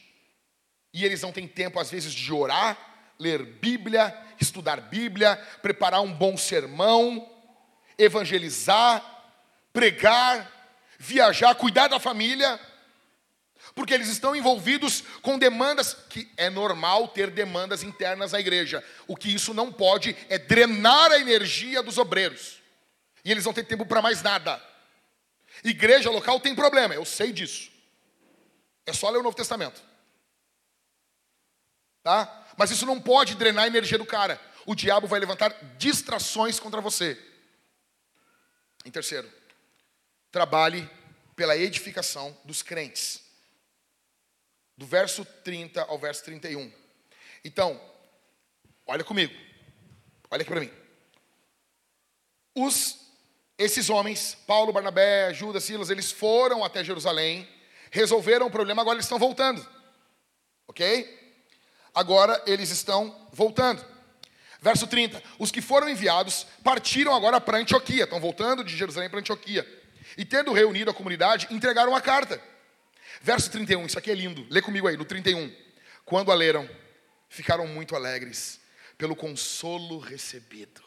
E 0.92 1.04
eles 1.04 1.22
não 1.22 1.32
têm 1.32 1.48
tempo, 1.48 1.80
às 1.80 1.90
vezes, 1.90 2.12
de 2.12 2.32
orar, 2.32 2.78
ler 3.18 3.44
Bíblia, 3.44 4.16
estudar 4.40 4.80
Bíblia, 4.80 5.36
preparar 5.60 6.00
um 6.00 6.12
bom 6.12 6.36
sermão, 6.36 7.28
evangelizar, 7.98 9.02
pregar, 9.72 10.50
viajar, 10.98 11.54
cuidar 11.56 11.88
da 11.88 11.98
família, 11.98 12.60
porque 13.74 13.92
eles 13.92 14.08
estão 14.08 14.36
envolvidos 14.36 15.02
com 15.20 15.38
demandas 15.38 15.94
que 16.08 16.30
é 16.36 16.48
normal 16.48 17.08
ter 17.08 17.30
demandas 17.30 17.82
internas 17.82 18.32
na 18.32 18.40
igreja. 18.40 18.84
O 19.06 19.16
que 19.16 19.34
isso 19.34 19.52
não 19.52 19.72
pode 19.72 20.16
é 20.28 20.38
drenar 20.38 21.10
a 21.10 21.18
energia 21.18 21.82
dos 21.82 21.98
obreiros. 21.98 22.62
E 23.24 23.32
eles 23.32 23.44
não 23.44 23.52
têm 23.52 23.64
tempo 23.64 23.86
para 23.86 24.02
mais 24.02 24.22
nada. 24.22 24.62
Igreja 25.62 26.10
local 26.10 26.40
tem 26.40 26.54
problema, 26.54 26.94
eu 26.94 27.04
sei 27.04 27.32
disso. 27.32 27.70
É 28.86 28.92
só 28.92 29.08
ler 29.10 29.18
o 29.18 29.22
Novo 29.22 29.36
Testamento. 29.36 29.82
Tá? 32.02 32.46
Mas 32.56 32.70
isso 32.70 32.84
não 32.84 33.00
pode 33.00 33.34
drenar 33.34 33.64
a 33.64 33.66
energia 33.66 33.98
do 33.98 34.06
cara. 34.06 34.40
O 34.66 34.74
diabo 34.74 35.06
vai 35.06 35.20
levantar 35.20 35.50
distrações 35.76 36.58
contra 36.58 36.80
você. 36.80 37.18
Em 38.84 38.90
terceiro, 38.90 39.30
trabalhe 40.30 40.88
pela 41.34 41.56
edificação 41.56 42.36
dos 42.44 42.62
crentes. 42.62 43.22
Do 44.76 44.86
verso 44.86 45.24
30 45.24 45.82
ao 45.82 45.98
verso 45.98 46.24
31. 46.24 46.70
Então, 47.44 47.80
olha 48.86 49.04
comigo. 49.04 49.34
Olha 50.30 50.42
aqui 50.42 50.50
para 50.50 50.60
mim. 50.60 50.70
Os 52.54 53.03
esses 53.56 53.88
homens, 53.88 54.36
Paulo, 54.46 54.72
Barnabé, 54.72 55.32
Judas, 55.32 55.64
Silas, 55.64 55.90
eles 55.90 56.10
foram 56.10 56.64
até 56.64 56.82
Jerusalém, 56.82 57.48
resolveram 57.90 58.46
o 58.46 58.50
problema, 58.50 58.82
agora 58.82 58.96
eles 58.96 59.04
estão 59.04 59.18
voltando. 59.18 59.64
OK? 60.66 61.22
Agora 61.94 62.42
eles 62.46 62.70
estão 62.70 63.28
voltando. 63.32 63.84
Verso 64.60 64.86
30. 64.86 65.22
Os 65.38 65.50
que 65.50 65.60
foram 65.60 65.88
enviados 65.88 66.46
partiram 66.64 67.14
agora 67.14 67.40
para 67.40 67.58
Antioquia, 67.58 68.04
estão 68.04 68.18
voltando 68.18 68.64
de 68.64 68.76
Jerusalém 68.76 69.08
para 69.08 69.20
Antioquia. 69.20 69.64
E 70.16 70.24
tendo 70.24 70.52
reunido 70.52 70.90
a 70.90 70.94
comunidade, 70.94 71.46
entregaram 71.50 71.94
a 71.94 72.00
carta. 72.00 72.40
Verso 73.20 73.50
31, 73.50 73.86
isso 73.86 73.98
aqui 73.98 74.10
é 74.10 74.14
lindo. 74.14 74.46
Lê 74.50 74.60
comigo 74.60 74.88
aí, 74.88 74.96
no 74.96 75.04
31. 75.04 75.54
Quando 76.04 76.30
a 76.30 76.34
leram, 76.34 76.68
ficaram 77.28 77.66
muito 77.66 77.94
alegres 77.96 78.60
pelo 78.98 79.16
consolo 79.16 79.98
recebido. 79.98 80.83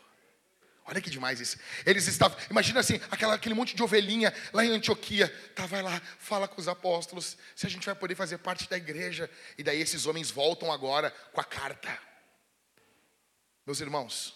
Olha 0.87 1.01
que 1.01 1.09
demais 1.09 1.41
isso. 1.41 1.57
Eles 1.85 2.07
estavam, 2.07 2.37
imagina 2.49 2.79
assim, 2.79 2.99
aquela, 3.11 3.33
aquele 3.33 3.53
monte 3.53 3.75
de 3.75 3.83
ovelhinha 3.83 4.33
lá 4.53 4.63
em 4.63 4.71
Antioquia. 4.71 5.27
Tá, 5.53 5.65
vai 5.65 5.81
lá, 5.81 6.01
fala 6.17 6.47
com 6.47 6.61
os 6.61 6.67
apóstolos, 6.69 7.37
se 7.53 7.67
a 7.67 7.69
gente 7.69 7.85
vai 7.85 7.93
poder 7.93 8.15
fazer 8.15 8.37
parte 8.37 8.69
da 8.69 8.77
igreja. 8.77 9.29
E 9.57 9.63
daí 9.63 9.81
esses 9.81 10.05
homens 10.05 10.31
voltam 10.31 10.71
agora 10.71 11.11
com 11.33 11.41
a 11.41 11.43
carta. 11.43 11.99
Meus 13.65 13.81
irmãos, 13.81 14.33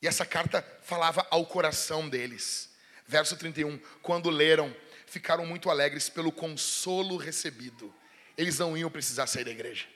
e 0.00 0.08
essa 0.08 0.24
carta 0.24 0.66
falava 0.80 1.26
ao 1.30 1.44
coração 1.44 2.08
deles. 2.08 2.70
Verso 3.06 3.36
31, 3.36 3.78
quando 4.00 4.30
leram, 4.30 4.74
ficaram 5.06 5.44
muito 5.44 5.68
alegres 5.68 6.08
pelo 6.08 6.32
consolo 6.32 7.18
recebido. 7.18 7.94
Eles 8.38 8.58
não 8.58 8.74
iam 8.74 8.90
precisar 8.90 9.26
sair 9.26 9.44
da 9.44 9.50
igreja. 9.50 9.86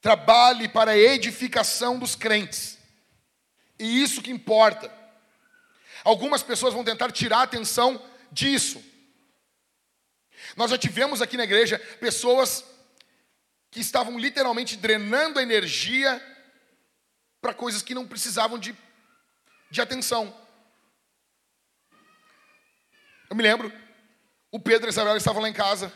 Trabalhe 0.00 0.68
para 0.68 0.92
a 0.92 0.96
edificação 0.96 1.98
dos 1.98 2.14
crentes. 2.14 2.78
E 3.78 4.02
isso 4.02 4.22
que 4.22 4.30
importa. 4.30 4.92
Algumas 6.04 6.42
pessoas 6.42 6.74
vão 6.74 6.84
tentar 6.84 7.10
tirar 7.12 7.38
a 7.38 7.42
atenção 7.42 8.02
disso. 8.30 8.82
Nós 10.56 10.70
já 10.70 10.78
tivemos 10.78 11.20
aqui 11.20 11.36
na 11.36 11.44
igreja 11.44 11.78
pessoas 12.00 12.64
que 13.70 13.80
estavam 13.80 14.18
literalmente 14.18 14.76
drenando 14.76 15.38
a 15.38 15.42
energia 15.42 16.22
para 17.40 17.54
coisas 17.54 17.82
que 17.82 17.94
não 17.94 18.06
precisavam 18.06 18.58
de, 18.58 18.74
de 19.70 19.80
atenção. 19.80 20.34
Eu 23.28 23.36
me 23.36 23.42
lembro, 23.42 23.72
o 24.50 24.58
Pedro 24.58 24.86
e 24.86 24.88
a 24.88 24.90
Isabel 24.90 25.16
estavam 25.16 25.42
lá 25.42 25.48
em 25.48 25.52
casa, 25.52 25.92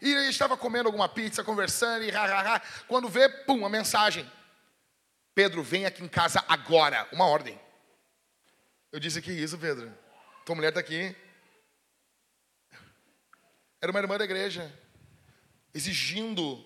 e 0.00 0.12
ele 0.12 0.28
estava 0.28 0.56
comendo 0.56 0.88
alguma 0.88 1.08
pizza, 1.08 1.42
conversando, 1.42 2.04
e 2.04 2.10
ha. 2.10 2.60
quando 2.86 3.08
vê, 3.08 3.28
pum, 3.28 3.58
uma 3.58 3.68
mensagem. 3.68 4.30
Pedro, 5.34 5.62
vem 5.62 5.86
aqui 5.86 6.02
em 6.02 6.08
casa 6.08 6.44
agora, 6.48 7.08
uma 7.12 7.26
ordem. 7.26 7.60
Eu 8.90 9.00
disse, 9.00 9.20
que 9.20 9.32
isso, 9.32 9.58
Pedro? 9.58 9.92
Tua 10.44 10.54
mulher 10.54 10.68
está 10.68 10.80
aqui. 10.80 11.14
Era 13.80 13.90
uma 13.90 14.00
irmã 14.00 14.16
da 14.16 14.24
igreja, 14.24 14.72
exigindo, 15.74 16.64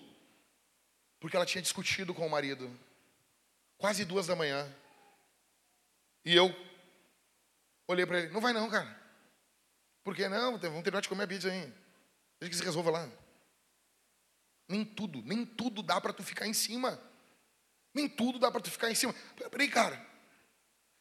porque 1.19 1.35
ela 1.35 1.45
tinha 1.45 1.61
discutido 1.61 2.13
com 2.13 2.25
o 2.25 2.29
marido, 2.29 2.71
quase 3.77 4.05
duas 4.05 4.27
da 4.27 4.35
manhã. 4.35 4.67
E 6.23 6.35
eu 6.35 6.55
olhei 7.87 8.05
para 8.05 8.19
ele, 8.19 8.29
não 8.29 8.39
vai 8.39 8.53
não, 8.53 8.69
cara. 8.69 8.99
Por 10.03 10.15
que 10.15 10.27
não? 10.27 10.57
Vamos 10.57 10.83
terminar 10.83 11.01
de 11.01 11.09
comer 11.09 11.23
a 11.23 11.27
pizza 11.27 11.49
aí. 11.49 11.80
Deixa 12.41 12.49
que 12.49 12.57
se 12.57 12.63
resolva 12.63 12.89
lá. 12.89 13.09
Nem 14.67 14.83
tudo, 14.83 15.21
nem 15.21 15.45
tudo 15.45 15.83
dá 15.83 16.01
para 16.01 16.11
tu 16.11 16.23
ficar 16.23 16.47
em 16.47 16.53
cima. 16.53 16.99
Nem 17.93 18.09
tudo 18.09 18.39
dá 18.39 18.49
para 18.49 18.61
tu 18.61 18.71
ficar 18.71 18.89
em 18.89 18.95
cima. 18.95 19.13
Peraí, 19.51 19.69
cara. 19.69 19.95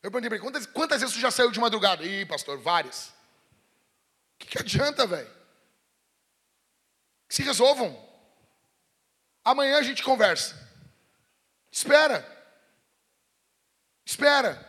Eu 0.03 0.11
perguntei 0.11 0.29
para 0.29 0.37
ele, 0.37 0.45
quantas, 0.45 0.67
quantas 0.67 1.01
vezes 1.01 1.17
tu 1.17 1.21
já 1.21 1.31
saiu 1.31 1.51
de 1.51 1.59
madrugada? 1.59 2.05
Ih, 2.05 2.27
pastor, 2.27 2.59
várias. 2.59 3.09
O 3.09 3.15
que, 4.39 4.49
que 4.49 4.59
adianta, 4.59 5.07
velho? 5.07 5.31
Se 7.29 7.43
resolvam. 7.43 8.09
Amanhã 9.43 9.79
a 9.79 9.83
gente 9.83 10.03
conversa. 10.03 10.55
Espera. 11.71 12.27
Espera. 14.05 14.69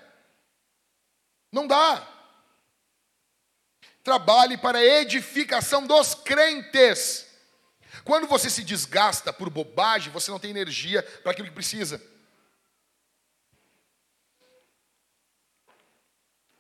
Não 1.52 1.68
dá. 1.68 2.08
Trabalhe 4.04 4.58
para 4.58 4.80
a 4.80 4.86
edificação 4.86 5.86
dos 5.86 6.16
crentes. 6.16 7.28
Quando 8.04 8.28
você 8.28 8.50
se 8.50 8.64
desgasta 8.64 9.32
por 9.32 9.50
bobagem, 9.50 10.12
você 10.12 10.32
não 10.32 10.40
tem 10.40 10.50
energia 10.50 11.04
para 11.22 11.32
aquilo 11.32 11.48
que 11.48 11.54
precisa. 11.54 12.02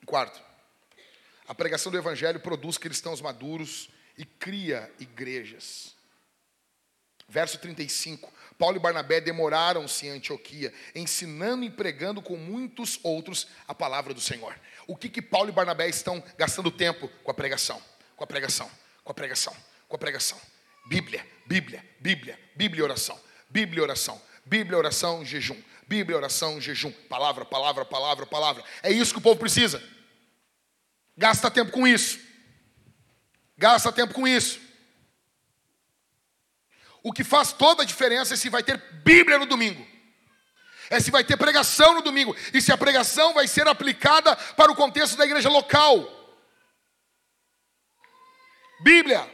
Quarto, 0.05 0.41
a 1.47 1.55
pregação 1.55 1.91
do 1.91 1.97
Evangelho 1.97 2.39
produz 2.39 2.77
cristãos 2.77 3.21
maduros 3.21 3.89
e 4.17 4.25
cria 4.25 4.91
igrejas. 4.99 5.95
Verso 7.27 7.57
35. 7.59 8.31
Paulo 8.57 8.75
e 8.75 8.79
Barnabé 8.79 9.21
demoraram-se 9.21 10.05
em 10.05 10.09
Antioquia, 10.09 10.73
ensinando 10.93 11.63
e 11.63 11.69
pregando 11.69 12.21
com 12.21 12.35
muitos 12.35 12.99
outros 13.01 13.47
a 13.67 13.73
palavra 13.73 14.13
do 14.13 14.19
Senhor. 14.19 14.59
O 14.87 14.95
que 14.95 15.09
que 15.09 15.21
Paulo 15.21 15.49
e 15.49 15.51
Barnabé 15.51 15.87
estão 15.87 16.23
gastando 16.37 16.71
tempo 16.71 17.07
com 17.23 17.31
a 17.31 17.33
pregação? 17.33 17.81
Com 18.15 18.23
a 18.23 18.27
pregação, 18.27 18.69
com 19.03 19.11
a 19.11 19.15
pregação, 19.15 19.55
com 19.87 19.95
a 19.95 19.99
pregação. 19.99 20.39
Bíblia, 20.87 21.25
Bíblia, 21.45 21.83
Bíblia, 21.99 22.39
Bíblia 22.55 22.79
e 22.79 22.83
oração. 22.83 23.19
Bíblia 23.49 23.79
e 23.79 23.81
oração. 23.81 24.21
Bíblia, 24.45 24.77
oração, 24.77 25.23
jejum. 25.23 25.61
Bíblia, 25.87 26.17
oração, 26.17 26.59
jejum. 26.59 26.91
Palavra, 27.09 27.45
palavra, 27.45 27.85
palavra, 27.85 28.25
palavra. 28.25 28.63
É 28.81 28.91
isso 28.91 29.13
que 29.13 29.19
o 29.19 29.21
povo 29.21 29.39
precisa. 29.39 29.81
Gasta 31.17 31.51
tempo 31.51 31.71
com 31.71 31.87
isso. 31.87 32.19
Gasta 33.57 33.91
tempo 33.91 34.13
com 34.13 34.27
isso. 34.27 34.59
O 37.03 37.11
que 37.11 37.23
faz 37.23 37.51
toda 37.51 37.83
a 37.83 37.85
diferença 37.85 38.33
é 38.33 38.37
se 38.37 38.49
vai 38.49 38.63
ter 38.63 38.77
Bíblia 39.03 39.39
no 39.39 39.45
domingo. 39.45 39.85
É 40.91 40.99
se 40.99 41.09
vai 41.09 41.23
ter 41.23 41.37
pregação 41.37 41.95
no 41.95 42.01
domingo. 42.01 42.35
E 42.53 42.61
se 42.61 42.69
a 42.69 42.77
pregação 42.77 43.33
vai 43.33 43.47
ser 43.47 43.65
aplicada 43.65 44.35
para 44.35 44.69
o 44.69 44.75
contexto 44.75 45.15
da 45.15 45.25
igreja 45.25 45.49
local. 45.49 46.05
Bíblia. 48.81 49.25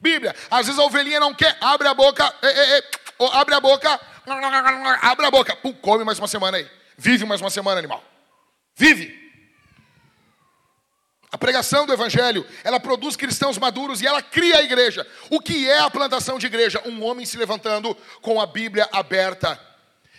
Bíblia. 0.00 0.34
Às 0.50 0.66
vezes 0.66 0.80
a 0.80 0.84
ovelhinha 0.84 1.20
não 1.20 1.34
quer, 1.34 1.54
abre 1.60 1.86
a 1.86 1.92
boca, 1.92 2.34
abre 3.34 3.54
a 3.54 3.60
boca, 3.60 4.00
abre 5.02 5.26
a 5.26 5.30
boca. 5.30 5.54
Pum, 5.56 5.74
come 5.74 6.02
mais 6.02 6.18
uma 6.18 6.26
semana 6.26 6.56
aí. 6.56 6.70
Vive 6.96 7.26
mais 7.26 7.42
uma 7.42 7.50
semana, 7.50 7.78
animal. 7.78 8.02
Vive. 8.74 9.29
A 11.32 11.38
pregação 11.38 11.86
do 11.86 11.92
evangelho, 11.92 12.44
ela 12.64 12.80
produz 12.80 13.14
cristãos 13.14 13.56
maduros 13.56 14.02
e 14.02 14.06
ela 14.06 14.20
cria 14.20 14.56
a 14.56 14.62
igreja. 14.62 15.06
O 15.30 15.40
que 15.40 15.68
é 15.68 15.78
a 15.78 15.90
plantação 15.90 16.38
de 16.38 16.46
igreja? 16.46 16.82
Um 16.84 17.04
homem 17.04 17.24
se 17.24 17.36
levantando 17.36 17.96
com 18.20 18.40
a 18.40 18.46
Bíblia 18.46 18.88
aberta 18.90 19.58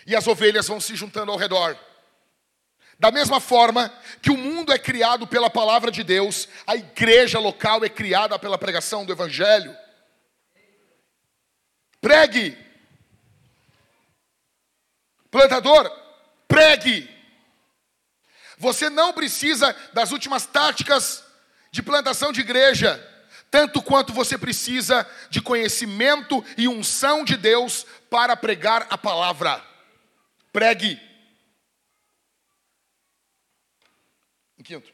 e 0.06 0.16
as 0.16 0.26
ovelhas 0.26 0.66
vão 0.66 0.80
se 0.80 0.96
juntando 0.96 1.30
ao 1.30 1.36
redor. 1.36 1.76
Da 2.98 3.10
mesma 3.10 3.40
forma 3.40 3.92
que 4.22 4.30
o 4.30 4.38
mundo 4.38 4.72
é 4.72 4.78
criado 4.78 5.26
pela 5.26 5.50
palavra 5.50 5.90
de 5.90 6.02
Deus, 6.02 6.48
a 6.66 6.76
igreja 6.76 7.38
local 7.38 7.84
é 7.84 7.88
criada 7.88 8.38
pela 8.38 8.56
pregação 8.56 9.04
do 9.04 9.12
evangelho. 9.12 9.76
Pregue. 12.00 12.56
Plantador, 15.30 15.90
pregue. 16.48 17.11
Você 18.62 18.88
não 18.88 19.12
precisa 19.12 19.74
das 19.92 20.12
últimas 20.12 20.46
táticas 20.46 21.24
de 21.72 21.82
plantação 21.82 22.30
de 22.30 22.42
igreja, 22.42 22.96
tanto 23.50 23.82
quanto 23.82 24.12
você 24.12 24.38
precisa 24.38 25.04
de 25.28 25.42
conhecimento 25.42 26.44
e 26.56 26.68
unção 26.68 27.24
de 27.24 27.36
Deus 27.36 27.84
para 28.08 28.36
pregar 28.36 28.86
a 28.88 28.96
palavra. 28.96 29.60
Pregue. 30.52 31.00
Em 34.56 34.62
quinto, 34.62 34.92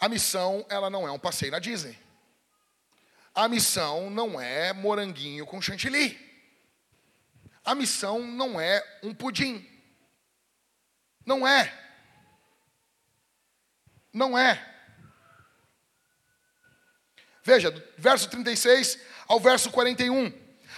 a 0.00 0.08
missão 0.08 0.64
ela 0.70 0.88
não 0.88 1.06
é 1.06 1.12
um 1.12 1.18
passeio 1.18 1.52
na 1.52 1.58
Disney. 1.58 1.98
A 3.34 3.46
missão 3.46 4.08
não 4.08 4.40
é 4.40 4.72
moranguinho 4.72 5.44
com 5.44 5.60
chantilly. 5.60 6.18
A 7.62 7.74
missão 7.74 8.20
não 8.20 8.58
é 8.58 8.82
um 9.02 9.12
pudim. 9.12 9.68
Não 11.26 11.46
é. 11.46 11.87
Não 14.12 14.36
é. 14.36 14.64
Veja, 17.42 17.70
do 17.70 17.82
verso 17.96 18.28
36 18.28 18.98
ao 19.26 19.40
verso 19.40 19.70
41. 19.70 20.32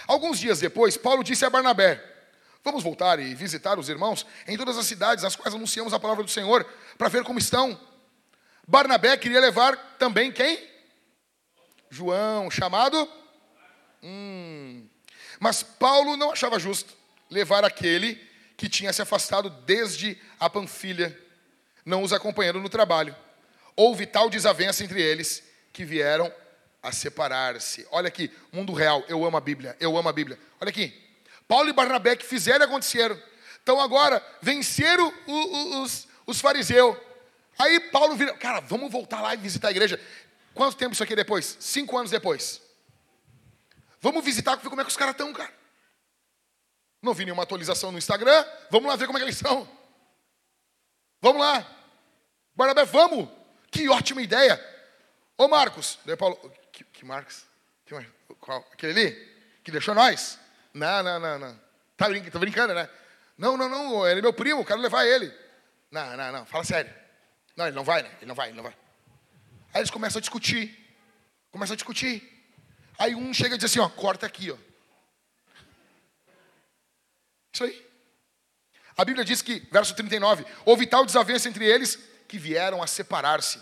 Alguns 0.07 0.39
dias 0.39 0.59
depois, 0.59 0.97
Paulo 0.97 1.23
disse 1.23 1.45
a 1.45 1.49
Barnabé: 1.49 2.01
Vamos 2.63 2.83
voltar 2.83 3.19
e 3.19 3.33
visitar 3.35 3.77
os 3.79 3.89
irmãos 3.89 4.25
em 4.47 4.57
todas 4.57 4.77
as 4.77 4.85
cidades 4.85 5.23
às 5.23 5.35
quais 5.35 5.53
anunciamos 5.53 5.93
a 5.93 5.99
palavra 5.99 6.23
do 6.23 6.29
Senhor, 6.29 6.65
para 6.97 7.09
ver 7.09 7.23
como 7.23 7.39
estão. 7.39 7.79
Barnabé 8.67 9.17
queria 9.17 9.39
levar 9.39 9.75
também 9.97 10.31
quem? 10.31 10.69
João, 11.89 12.49
chamado? 12.49 13.09
Hum. 14.01 14.87
Mas 15.39 15.63
Paulo 15.63 16.15
não 16.15 16.31
achava 16.31 16.59
justo 16.59 16.93
levar 17.29 17.65
aquele 17.65 18.15
que 18.55 18.69
tinha 18.69 18.93
se 18.93 19.01
afastado 19.01 19.49
desde 19.49 20.17
a 20.39 20.49
Panfilha 20.49 21.17
não 21.85 22.03
os 22.03 22.13
acompanhando 22.13 22.59
no 22.59 22.69
trabalho. 22.69 23.15
Houve 23.75 24.05
tal 24.05 24.29
desavença 24.29 24.83
entre 24.83 25.01
eles 25.01 25.43
que 25.73 25.85
vieram 25.85 26.31
a 26.81 26.91
separar-se. 26.91 27.87
Olha 27.91 28.07
aqui, 28.07 28.31
mundo 28.51 28.73
real, 28.73 29.03
eu 29.07 29.23
amo 29.25 29.37
a 29.37 29.41
Bíblia, 29.41 29.75
eu 29.79 29.97
amo 29.97 30.09
a 30.09 30.13
Bíblia. 30.13 30.37
Olha 30.59 30.69
aqui, 30.69 30.93
Paulo 31.47 31.69
e 31.69 31.73
Barnabé 31.73 32.15
que 32.15 32.25
fizeram 32.25 32.65
e 32.65 32.67
aconteceram. 32.67 33.19
Então 33.61 33.79
agora, 33.79 34.25
venceram 34.41 35.13
os, 35.27 36.07
os 36.25 36.41
fariseus. 36.41 36.97
Aí 37.57 37.79
Paulo 37.91 38.15
vira, 38.15 38.33
cara, 38.33 38.59
vamos 38.59 38.91
voltar 38.91 39.21
lá 39.21 39.33
e 39.33 39.37
visitar 39.37 39.67
a 39.67 39.71
igreja. 39.71 39.99
Quanto 40.53 40.75
tempo 40.75 40.93
isso 40.93 41.03
aqui 41.03 41.15
depois? 41.15 41.57
Cinco 41.59 41.97
anos 41.97 42.11
depois. 42.11 42.61
Vamos 43.99 44.25
visitar, 44.25 44.55
ver 44.55 44.69
como 44.69 44.81
é 44.81 44.83
que 44.83 44.89
os 44.89 44.97
caras 44.97 45.13
estão, 45.13 45.31
cara. 45.31 45.53
Não 47.01 47.13
vi 47.13 47.25
nenhuma 47.25 47.43
atualização 47.43 47.91
no 47.91 47.97
Instagram. 47.97 48.45
Vamos 48.69 48.89
lá 48.89 48.95
ver 48.95 49.05
como 49.05 49.17
é 49.17 49.21
que 49.21 49.25
eles 49.25 49.35
estão. 49.35 49.67
Vamos 51.21 51.41
lá. 51.41 51.65
Barnabé, 52.55 52.83
vamos. 52.85 53.29
Que 53.69 53.87
ótima 53.87 54.21
ideia. 54.21 54.59
Ô 55.37 55.47
Marcos. 55.47 55.99
Daí 56.05 56.17
Paulo, 56.17 56.37
que, 56.71 56.83
que 56.83 57.05
Marcos? 57.05 57.45
Que, 57.85 57.95
qual? 58.39 58.67
Aquele 58.73 58.99
ali? 58.99 59.31
Que 59.63 59.71
deixou 59.71 59.93
nós? 59.93 60.39
Não, 60.73 61.03
não, 61.03 61.19
não, 61.19 61.39
não. 61.39 61.61
Tá, 61.95 62.07
tá 62.31 62.39
brincando, 62.39 62.73
né? 62.73 62.89
Não, 63.37 63.55
não, 63.55 63.69
não. 63.69 64.07
Ele 64.07 64.19
é 64.19 64.21
meu 64.21 64.33
primo, 64.33 64.65
quero 64.65 64.81
levar 64.81 65.05
ele. 65.05 65.31
Não, 65.91 66.17
não, 66.17 66.31
não. 66.31 66.45
Fala 66.45 66.63
sério. 66.63 66.93
Não, 67.55 67.67
ele 67.67 67.75
não 67.75 67.83
vai, 67.83 68.01
né? 68.01 68.11
Ele 68.17 68.25
não 68.25 68.35
vai, 68.35 68.49
ele 68.49 68.57
não 68.57 68.63
vai. 68.63 68.75
Aí 69.73 69.81
eles 69.81 69.91
começam 69.91 70.19
a 70.19 70.21
discutir. 70.21 70.77
Começam 71.51 71.73
a 71.73 71.77
discutir. 71.77 72.27
Aí 72.97 73.15
um 73.15 73.33
chega 73.33 73.55
e 73.55 73.57
diz 73.57 73.65
assim, 73.65 73.79
ó, 73.79 73.89
corta 73.89 74.25
aqui, 74.25 74.51
ó. 74.51 74.57
Isso 77.53 77.63
aí. 77.63 77.90
A 78.97 79.05
Bíblia 79.05 79.25
diz 79.25 79.41
que, 79.41 79.67
verso 79.71 79.95
39, 79.95 80.45
houve 80.65 80.85
tal 80.85 81.05
desavença 81.05 81.47
entre 81.47 81.65
eles 81.65 81.97
que 82.27 82.37
vieram 82.37 82.81
a 82.81 82.87
separar-se. 82.87 83.59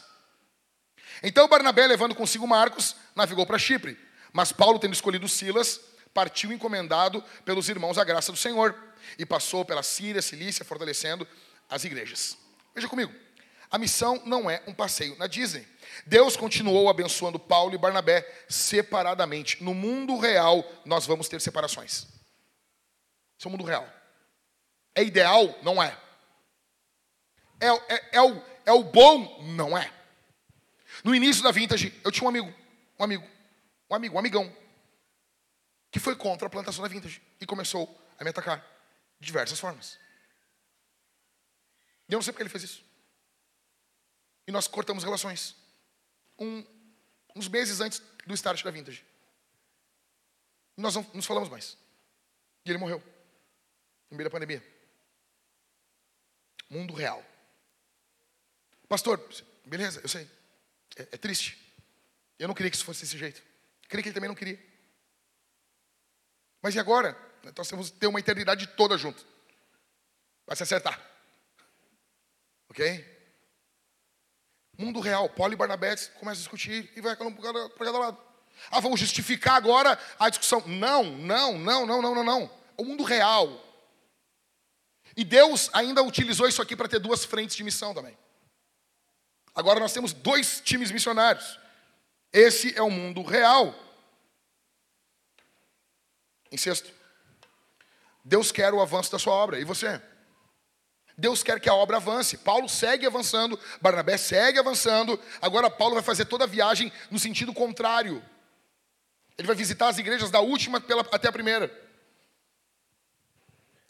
Então 1.24 1.48
Barnabé, 1.48 1.88
levando 1.88 2.16
consigo 2.16 2.48
Marcos, 2.48 2.96
navegou 3.16 3.46
para 3.46 3.58
Chipre. 3.58 3.98
Mas 4.32 4.52
Paulo, 4.52 4.80
tendo 4.80 4.94
escolhido 4.94 5.28
Silas, 5.28 5.80
partiu 6.14 6.52
encomendado 6.52 7.24
pelos 7.44 7.70
irmãos 7.70 7.98
à 7.98 8.04
graça 8.04 8.32
do 8.32 8.38
Senhor 8.38 8.76
e 9.18 9.26
passou 9.26 9.66
pela 9.66 9.84
Síria, 9.84 10.22
Cilícia, 10.22 10.66
fortalecendo 10.66 11.28
as 11.70 11.84
igrejas. 11.84 12.38
Veja 12.76 12.88
comigo, 12.88 13.14
a 13.72 13.78
missão 13.78 14.22
não 14.26 14.50
é 14.50 14.64
um 14.68 14.74
passeio 14.74 15.18
na 15.18 15.28
Disney. 15.28 15.68
Deus 16.06 16.36
continuou 16.36 16.90
abençoando 16.90 17.40
Paulo 17.40 17.76
e 17.76 17.78
Barnabé 17.78 18.26
separadamente. 18.48 19.64
No 19.64 19.74
mundo 19.74 20.18
real, 20.18 20.64
nós 20.86 21.06
vamos 21.06 21.28
ter 21.28 21.40
separações. 21.42 22.08
Isso 23.38 23.46
é 23.46 23.48
o 23.48 23.52
mundo 23.52 23.64
real. 23.64 23.88
É 24.96 25.04
ideal? 25.04 25.58
Não 25.64 25.82
é. 25.82 25.98
É, 27.60 27.68
é, 27.68 28.10
é, 28.14 28.22
o, 28.22 28.42
é 28.66 28.72
o 28.72 28.84
bom? 28.84 29.44
Não 29.44 29.78
é. 29.78 29.94
No 31.04 31.14
início 31.14 31.44
da 31.44 31.52
vintage, 31.52 32.00
eu 32.04 32.12
tinha 32.12 32.26
um 32.26 32.30
amigo, 32.30 32.54
um 32.98 33.04
amigo, 33.04 33.28
um 33.90 33.96
amigo, 33.96 34.16
um 34.16 34.20
amigão, 34.20 34.58
que 35.92 36.00
foi 36.00 36.16
contra 36.16 36.48
a 36.48 36.50
plantação 36.50 36.82
da 36.82 36.88
vintage 36.88 37.22
e 37.40 37.46
começou 37.46 38.00
a 38.18 38.24
me 38.24 38.30
atacar 38.30 38.60
de 39.20 39.26
diversas 39.26 39.60
formas. 39.60 40.00
E 42.08 42.14
eu 42.14 42.18
não 42.18 42.22
sei 42.22 42.34
porque 42.34 42.44
ele 42.44 42.50
fez 42.50 42.64
isso. 42.64 42.84
E 44.48 44.52
nós 44.52 44.68
cortamos 44.68 45.04
relações. 45.04 45.56
Um, 46.40 46.66
uns 47.36 47.48
meses 47.48 47.80
antes 47.82 48.02
do 48.26 48.34
start 48.34 48.64
da 48.64 48.72
vintage. 48.72 49.06
E 50.78 50.82
nós 50.82 50.96
não 50.96 51.06
nos 51.14 51.26
falamos 51.26 51.50
mais. 51.50 51.78
E 52.66 52.72
ele 52.72 52.80
morreu. 52.80 53.04
No 54.10 54.18
meio 54.18 54.28
da 54.28 54.34
pandemia. 54.34 54.64
Mundo 56.70 56.94
real. 56.94 57.24
Pastor, 58.88 59.24
beleza, 59.66 60.02
eu 60.02 60.10
sei. 60.10 60.30
É, 60.96 61.02
é 61.02 61.18
triste. 61.18 61.58
Eu 62.38 62.48
não 62.48 62.56
queria 62.56 62.70
que 62.70 62.76
isso 62.76 62.86
fosse 62.86 63.02
desse 63.02 63.18
jeito. 63.18 63.42
Creio 63.88 64.04
que 64.04 64.10
ele 64.10 64.14
também 64.14 64.28
não 64.28 64.36
queria. 64.36 64.60
Mas 66.62 66.76
e 66.76 66.80
agora? 66.80 67.18
Nós 67.56 67.68
temos 67.68 67.90
que 67.90 67.98
ter 67.98 68.08
uma 68.08 68.20
eternidade 68.20 68.68
toda 68.68 68.98
junto. 68.98 69.26
Vai 70.46 70.56
se 70.56 70.64
acertar. 70.64 71.00
Ok? 72.70 73.18
Mundo 74.78 75.00
real, 75.00 75.30
Paulo 75.30 75.54
e 75.54 75.58
Barnabé 75.58 75.96
começam 76.20 76.32
a 76.32 76.36
discutir 76.36 76.92
e 76.96 77.02
vai 77.02 77.16
para 77.16 77.32
cada 77.32 78.00
lado. 78.00 78.18
Ah, 78.72 78.80
vamos 78.80 79.00
justificar 79.00 79.56
agora 79.56 80.00
a 80.18 80.30
discussão. 80.30 80.64
Não, 80.68 81.04
não, 81.04 81.58
não, 81.58 81.86
não, 81.86 82.02
não, 82.02 82.16
não, 82.16 82.24
não. 82.24 82.60
O 82.78 82.86
mundo 82.86 83.04
real. 83.04 83.69
E 85.20 85.26
Deus 85.26 85.70
ainda 85.74 86.02
utilizou 86.02 86.48
isso 86.48 86.62
aqui 86.62 86.78
para 86.78 86.88
ter 86.88 86.98
duas 86.98 87.26
frentes 87.26 87.58
de 87.58 87.62
missão 87.62 87.94
também. 87.94 88.18
Agora 89.54 89.78
nós 89.78 89.92
temos 89.92 90.14
dois 90.14 90.62
times 90.62 90.92
missionários. 90.92 91.60
Esse 92.32 92.74
é 92.74 92.82
o 92.82 92.90
mundo 92.90 93.22
real. 93.22 93.76
Em 96.50 96.56
sexto, 96.56 96.90
Deus 98.24 98.50
quer 98.50 98.74
o 98.74 98.80
avanço 98.80 99.12
da 99.12 99.20
sua 99.20 99.34
obra. 99.34 99.60
E 99.60 99.66
você? 99.66 100.02
Deus 101.18 101.44
quer 101.44 101.60
que 101.60 101.68
a 101.68 101.76
obra 101.76 101.98
avance. 101.98 102.38
Paulo 102.38 102.70
segue 102.70 103.06
avançando, 103.06 103.60
Barnabé 103.82 104.16
segue 104.16 104.58
avançando. 104.58 105.20
Agora 105.42 105.70
Paulo 105.70 105.96
vai 105.96 106.04
fazer 106.04 106.24
toda 106.24 106.46
a 106.46 106.48
viagem 106.48 106.94
no 107.12 107.20
sentido 107.20 107.54
contrário. 107.54 108.24
Ele 109.38 109.48
vai 109.48 109.56
visitar 109.58 109.90
as 109.90 109.98
igrejas 109.98 110.32
da 110.32 110.40
última 110.40 110.82
até 111.12 111.28
a 111.28 111.34
primeira. 111.34 111.70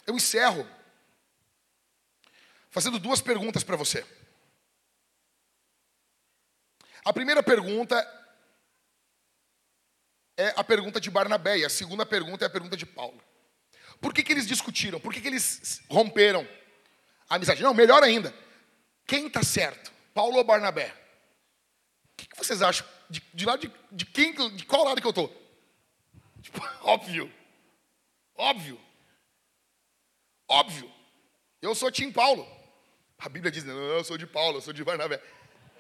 Eu 0.08 0.16
encerro 0.16 0.68
fazendo 2.82 3.00
duas 3.00 3.22
perguntas 3.22 3.64
para 3.64 3.76
você. 3.76 4.06
A 7.04 7.12
primeira 7.14 7.44
pergunta 7.44 7.96
é 10.38 10.54
a 10.56 10.64
pergunta 10.64 11.00
de 11.00 11.12
Barnabé, 11.12 11.60
e 11.60 11.66
a 11.66 11.70
segunda 11.70 12.06
pergunta 12.06 12.46
é 12.46 12.48
a 12.48 12.50
pergunta 12.50 12.78
de 12.78 12.86
Paulo. 12.86 13.22
Por 14.00 14.14
que, 14.14 14.24
que 14.24 14.32
eles 14.32 14.48
discutiram? 14.48 15.00
Por 15.00 15.14
que, 15.14 15.20
que 15.20 15.28
eles 15.28 15.82
romperam? 15.90 16.48
a 17.30 17.36
amizade. 17.36 17.62
Não, 17.62 17.74
melhor 17.74 18.02
ainda. 18.04 18.34
Quem 19.06 19.28
está 19.28 19.44
certo? 19.44 19.94
Paulo 20.14 20.38
ou 20.38 20.44
Barnabé? 20.44 20.92
O 22.14 22.18
que, 22.18 22.28
que 22.28 22.38
vocês 22.38 22.62
acham? 22.62 22.86
De, 23.10 23.22
de 23.34 23.46
lado 23.46 23.60
de, 23.60 23.72
de 23.92 24.06
quem, 24.06 24.34
de 24.34 24.66
qual 24.66 24.84
lado 24.84 25.00
que 25.00 25.08
eu 25.08 25.12
estou? 25.12 25.30
Tipo, 26.42 26.62
óbvio. 26.82 27.32
Óbvio. 28.36 28.82
Óbvio. 30.48 30.92
Eu 31.62 31.76
sou 31.76 31.92
Tim 31.92 32.12
Paulo. 32.12 32.48
A 33.20 33.28
Bíblia 33.28 33.52
diz, 33.52 33.64
não, 33.64 33.76
eu 33.76 34.04
sou 34.04 34.18
de 34.18 34.26
Paulo, 34.26 34.58
eu 34.58 34.62
sou 34.62 34.74
de 34.74 34.84
Barnabé. 34.84 35.22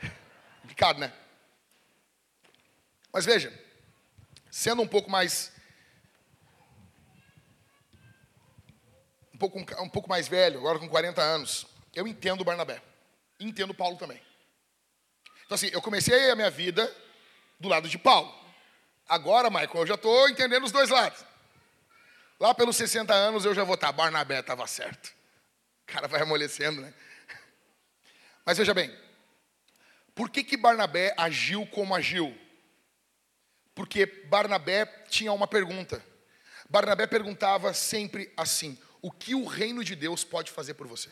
Complicado, 0.61 0.99
né? 0.99 1.13
Mas 3.11 3.25
veja, 3.25 3.51
sendo 4.51 4.81
um 4.81 4.87
pouco 4.87 5.09
mais 5.09 5.51
pouco, 9.39 9.57
um 9.81 9.89
pouco 9.89 10.09
mais 10.09 10.27
velho, 10.27 10.59
agora 10.59 10.77
com 10.77 10.89
40 10.89 11.21
anos, 11.21 11.65
eu 11.95 12.05
entendo 12.05 12.43
Barnabé. 12.43 12.81
Entendo 13.39 13.73
Paulo 13.73 13.97
também. 13.97 14.21
Então, 15.45 15.55
assim, 15.55 15.69
eu 15.71 15.81
comecei 15.81 16.29
a 16.29 16.35
minha 16.35 16.51
vida 16.51 16.93
do 17.59 17.69
lado 17.69 17.87
de 17.87 17.97
Paulo. 17.97 18.31
Agora, 19.07 19.49
Michael, 19.49 19.71
eu 19.75 19.87
já 19.87 19.95
estou 19.95 20.29
entendendo 20.29 20.65
os 20.65 20.71
dois 20.71 20.89
lados. 20.89 21.23
Lá 22.39 22.53
pelos 22.53 22.75
60 22.75 23.13
anos 23.13 23.45
eu 23.45 23.55
já 23.55 23.63
vou 23.63 23.75
estar. 23.75 23.87
Tá, 23.87 23.93
Barnabé 23.93 24.39
estava 24.39 24.67
certo. 24.67 25.07
O 25.83 25.91
cara 25.91 26.07
vai 26.07 26.21
amolecendo, 26.21 26.81
né? 26.81 26.93
Mas 28.49 28.57
veja 28.57 28.73
bem, 28.73 28.91
por 30.15 30.27
que, 30.27 30.43
que 30.43 30.57
Barnabé 30.57 31.13
agiu 31.15 31.67
como 31.67 31.93
agiu? 31.93 32.35
Porque 33.75 34.07
Barnabé 34.07 34.87
tinha 35.07 35.31
uma 35.31 35.47
pergunta. 35.47 36.03
Barnabé 36.67 37.05
perguntava 37.05 37.75
sempre 37.75 38.33
assim: 38.35 38.75
o 39.03 39.11
que 39.11 39.35
o 39.35 39.45
reino 39.45 39.83
de 39.83 39.95
Deus 39.95 40.23
pode 40.23 40.51
fazer 40.51 40.73
por 40.73 40.87
você. 40.87 41.11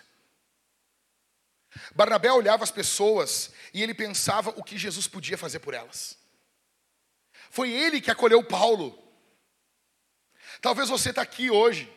Barnabé 1.94 2.32
olhava 2.32 2.64
as 2.64 2.72
pessoas 2.72 3.54
e 3.72 3.84
ele 3.84 3.94
pensava 3.94 4.50
o 4.58 4.64
que 4.64 4.76
Jesus 4.76 5.08
podia 5.08 5.38
fazer 5.38 5.60
por 5.60 5.76
elas. 5.76 6.18
Foi 7.52 7.70
ele 7.70 8.02
que 8.02 8.10
acolheu 8.10 8.44
Paulo. 8.44 8.98
Talvez 10.60 10.90
você 10.90 11.12
está 11.12 11.22
aqui 11.22 11.52
hoje 11.52 11.88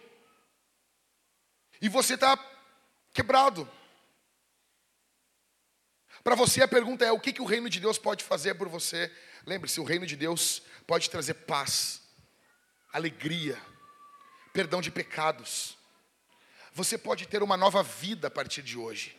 e 1.80 1.88
você 1.88 2.12
está 2.12 2.38
quebrado. 3.14 3.79
Para 6.22 6.34
você 6.34 6.62
a 6.62 6.68
pergunta 6.68 7.04
é: 7.04 7.12
o 7.12 7.20
que, 7.20 7.32
que 7.32 7.42
o 7.42 7.46
reino 7.46 7.68
de 7.68 7.80
Deus 7.80 7.98
pode 7.98 8.24
fazer 8.24 8.54
por 8.54 8.68
você? 8.68 9.10
Lembre-se, 9.46 9.80
o 9.80 9.84
reino 9.84 10.06
de 10.06 10.16
Deus 10.16 10.62
pode 10.86 11.08
trazer 11.08 11.34
paz, 11.34 12.02
alegria, 12.92 13.58
perdão 14.52 14.80
de 14.80 14.90
pecados, 14.90 15.78
você 16.72 16.96
pode 16.96 17.26
ter 17.26 17.42
uma 17.42 17.56
nova 17.56 17.82
vida 17.82 18.28
a 18.28 18.30
partir 18.30 18.62
de 18.62 18.76
hoje. 18.76 19.16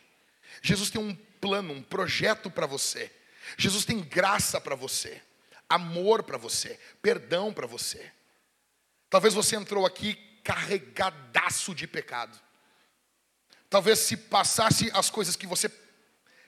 Jesus 0.60 0.90
tem 0.90 1.00
um 1.00 1.14
plano, 1.14 1.72
um 1.72 1.82
projeto 1.82 2.50
para 2.50 2.66
você. 2.66 3.10
Jesus 3.56 3.84
tem 3.84 4.00
graça 4.00 4.60
para 4.60 4.74
você, 4.74 5.20
amor 5.68 6.22
para 6.22 6.38
você, 6.38 6.78
perdão 7.00 7.52
para 7.52 7.66
você. 7.66 8.12
Talvez 9.10 9.34
você 9.34 9.56
entrou 9.56 9.84
aqui 9.84 10.14
carregadaço 10.44 11.74
de 11.74 11.86
pecado. 11.86 12.38
Talvez 13.68 13.98
se 14.00 14.16
passasse 14.16 14.90
as 14.94 15.10
coisas 15.10 15.36
que 15.36 15.46
você 15.46 15.68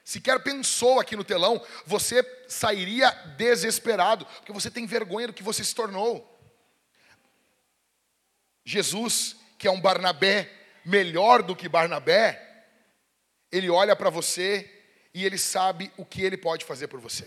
sequer 0.04 0.38
pensou 0.40 1.00
aqui 1.00 1.16
no 1.16 1.24
telão, 1.24 1.64
você 1.86 2.22
sairia 2.46 3.10
desesperado, 3.36 4.26
porque 4.26 4.52
você 4.52 4.70
tem 4.70 4.86
vergonha 4.86 5.28
do 5.28 5.32
que 5.32 5.42
você 5.42 5.64
se 5.64 5.74
tornou. 5.74 6.30
Jesus, 8.64 9.36
que 9.58 9.66
é 9.66 9.70
um 9.70 9.80
Barnabé 9.80 10.50
melhor 10.84 11.42
do 11.42 11.56
que 11.56 11.68
Barnabé, 11.68 12.40
ele 13.50 13.70
olha 13.70 13.96
para 13.96 14.10
você 14.10 14.70
e 15.12 15.24
ele 15.24 15.38
sabe 15.38 15.92
o 15.96 16.04
que 16.04 16.22
ele 16.22 16.36
pode 16.36 16.64
fazer 16.64 16.88
por 16.88 17.00
você. 17.00 17.26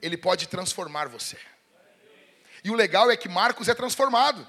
Ele 0.00 0.16
pode 0.16 0.46
transformar 0.46 1.08
você. 1.08 1.38
E 2.62 2.70
o 2.70 2.74
legal 2.74 3.10
é 3.10 3.16
que 3.16 3.28
Marcos 3.28 3.68
é 3.68 3.74
transformado. 3.74 4.46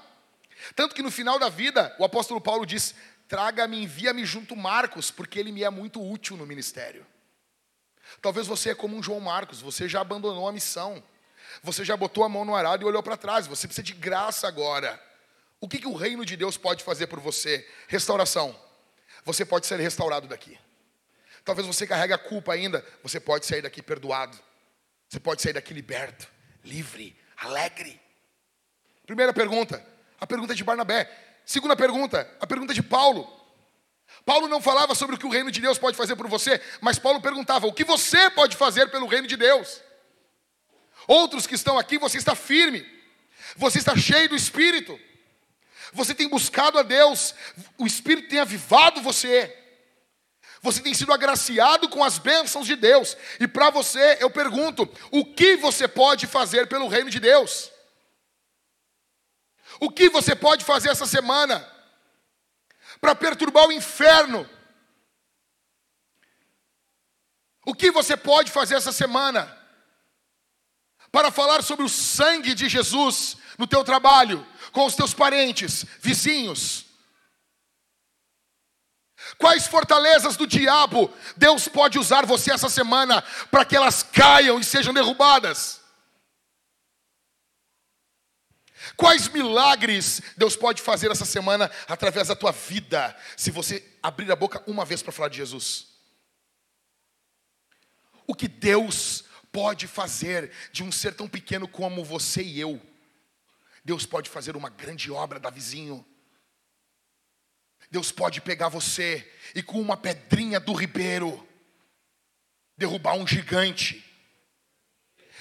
Tanto 0.74 0.94
que 0.94 1.02
no 1.02 1.10
final 1.10 1.38
da 1.38 1.48
vida, 1.48 1.94
o 1.98 2.04
apóstolo 2.04 2.40
Paulo 2.40 2.64
diz: 2.64 2.94
Traga-me, 3.28 3.82
envia-me 3.82 4.24
junto 4.24 4.54
Marcos, 4.56 5.10
porque 5.10 5.38
ele 5.38 5.52
me 5.52 5.62
é 5.62 5.70
muito 5.70 6.02
útil 6.02 6.36
no 6.36 6.46
ministério. 6.46 7.06
Talvez 8.20 8.46
você 8.46 8.70
é 8.70 8.74
como 8.74 8.96
um 8.96 9.02
João 9.02 9.20
Marcos, 9.20 9.60
você 9.60 9.88
já 9.88 10.00
abandonou 10.00 10.48
a 10.48 10.52
missão. 10.52 11.02
Você 11.62 11.84
já 11.84 11.96
botou 11.96 12.24
a 12.24 12.28
mão 12.28 12.44
no 12.44 12.54
arado 12.54 12.82
e 12.82 12.86
olhou 12.86 13.02
para 13.02 13.16
trás. 13.16 13.46
Você 13.46 13.66
precisa 13.66 13.84
de 13.84 13.94
graça 13.94 14.46
agora. 14.46 15.00
O 15.60 15.68
que, 15.68 15.78
que 15.78 15.86
o 15.88 15.94
reino 15.94 16.24
de 16.24 16.36
Deus 16.36 16.56
pode 16.56 16.84
fazer 16.84 17.06
por 17.06 17.20
você? 17.20 17.66
Restauração. 17.88 18.58
Você 19.24 19.44
pode 19.44 19.66
ser 19.66 19.80
restaurado 19.80 20.28
daqui. 20.28 20.58
Talvez 21.44 21.66
você 21.66 21.86
carregue 21.86 22.12
a 22.12 22.18
culpa 22.18 22.52
ainda, 22.52 22.84
você 23.02 23.20
pode 23.20 23.46
sair 23.46 23.62
daqui 23.62 23.80
perdoado. 23.80 24.36
Você 25.08 25.20
pode 25.20 25.40
sair 25.40 25.52
daqui 25.52 25.72
liberto, 25.72 26.28
livre, 26.64 27.16
alegre. 27.36 28.00
Primeira 29.06 29.32
pergunta, 29.32 29.84
a 30.20 30.26
pergunta 30.26 30.54
de 30.54 30.64
Barnabé. 30.64 31.08
Segunda 31.44 31.76
pergunta, 31.76 32.28
a 32.40 32.46
pergunta 32.46 32.74
de 32.74 32.82
Paulo. 32.82 33.35
Paulo 34.26 34.48
não 34.48 34.60
falava 34.60 34.92
sobre 34.92 35.14
o 35.14 35.18
que 35.18 35.24
o 35.24 35.30
reino 35.30 35.52
de 35.52 35.60
Deus 35.60 35.78
pode 35.78 35.96
fazer 35.96 36.16
por 36.16 36.26
você, 36.26 36.60
mas 36.80 36.98
Paulo 36.98 37.22
perguntava: 37.22 37.68
o 37.68 37.72
que 37.72 37.84
você 37.84 38.28
pode 38.28 38.56
fazer 38.56 38.90
pelo 38.90 39.06
reino 39.06 39.28
de 39.28 39.36
Deus? 39.36 39.80
Outros 41.06 41.46
que 41.46 41.54
estão 41.54 41.78
aqui, 41.78 41.96
você 41.96 42.18
está 42.18 42.34
firme, 42.34 42.84
você 43.56 43.78
está 43.78 43.96
cheio 43.96 44.28
do 44.28 44.34
Espírito, 44.34 44.98
você 45.92 46.12
tem 46.12 46.28
buscado 46.28 46.76
a 46.76 46.82
Deus, 46.82 47.36
o 47.78 47.86
Espírito 47.86 48.28
tem 48.28 48.40
avivado 48.40 49.00
você. 49.00 49.62
Você 50.60 50.82
tem 50.82 50.92
sido 50.94 51.12
agraciado 51.12 51.88
com 51.88 52.02
as 52.02 52.18
bênçãos 52.18 52.66
de 52.66 52.74
Deus. 52.74 53.16
E 53.38 53.46
para 53.46 53.70
você, 53.70 54.16
eu 54.18 54.28
pergunto: 54.28 54.92
o 55.12 55.24
que 55.24 55.54
você 55.56 55.86
pode 55.86 56.26
fazer 56.26 56.66
pelo 56.66 56.88
reino 56.88 57.10
de 57.10 57.20
Deus? 57.20 57.70
O 59.78 59.88
que 59.88 60.08
você 60.08 60.34
pode 60.34 60.64
fazer 60.64 60.88
essa 60.88 61.06
semana 61.06 61.75
para 63.06 63.14
perturbar 63.14 63.68
o 63.68 63.72
inferno? 63.72 64.48
O 67.64 67.72
que 67.72 67.92
você 67.92 68.16
pode 68.16 68.50
fazer 68.50 68.74
essa 68.74 68.90
semana 68.90 69.56
para 71.12 71.30
falar 71.30 71.62
sobre 71.62 71.84
o 71.84 71.88
sangue 71.88 72.52
de 72.52 72.68
Jesus 72.68 73.36
no 73.56 73.66
teu 73.66 73.84
trabalho, 73.84 74.44
com 74.72 74.86
os 74.86 74.96
teus 74.96 75.14
parentes, 75.14 75.86
vizinhos? 76.00 76.84
Quais 79.38 79.68
fortalezas 79.68 80.36
do 80.36 80.46
diabo 80.46 81.08
Deus 81.36 81.68
pode 81.68 82.00
usar 82.00 82.26
você 82.26 82.52
essa 82.52 82.68
semana 82.68 83.22
para 83.52 83.64
que 83.64 83.76
elas 83.76 84.02
caiam 84.02 84.58
e 84.58 84.64
sejam 84.64 84.92
derrubadas? 84.92 85.80
Quais 88.96 89.28
milagres 89.28 90.22
Deus 90.36 90.56
pode 90.56 90.80
fazer 90.80 91.10
essa 91.10 91.26
semana 91.26 91.70
através 91.86 92.28
da 92.28 92.36
tua 92.36 92.52
vida, 92.52 93.14
se 93.36 93.50
você 93.50 93.84
abrir 94.02 94.30
a 94.32 94.36
boca 94.36 94.62
uma 94.66 94.84
vez 94.84 95.02
para 95.02 95.12
falar 95.12 95.28
de 95.28 95.36
Jesus? 95.36 95.88
O 98.26 98.34
que 98.34 98.48
Deus 98.48 99.24
pode 99.52 99.86
fazer 99.86 100.50
de 100.72 100.82
um 100.82 100.90
ser 100.90 101.14
tão 101.14 101.28
pequeno 101.28 101.68
como 101.68 102.04
você 102.04 102.42
e 102.42 102.58
eu? 102.58 102.80
Deus 103.84 104.06
pode 104.06 104.30
fazer 104.30 104.56
uma 104.56 104.70
grande 104.70 105.10
obra 105.10 105.38
da 105.38 105.50
vizinho. 105.50 106.04
Deus 107.90 108.10
pode 108.10 108.40
pegar 108.40 108.68
você 108.68 109.30
e 109.54 109.62
com 109.62 109.80
uma 109.80 109.96
pedrinha 109.96 110.58
do 110.58 110.72
ribeiro 110.72 111.46
derrubar 112.76 113.14
um 113.14 113.26
gigante. 113.26 114.05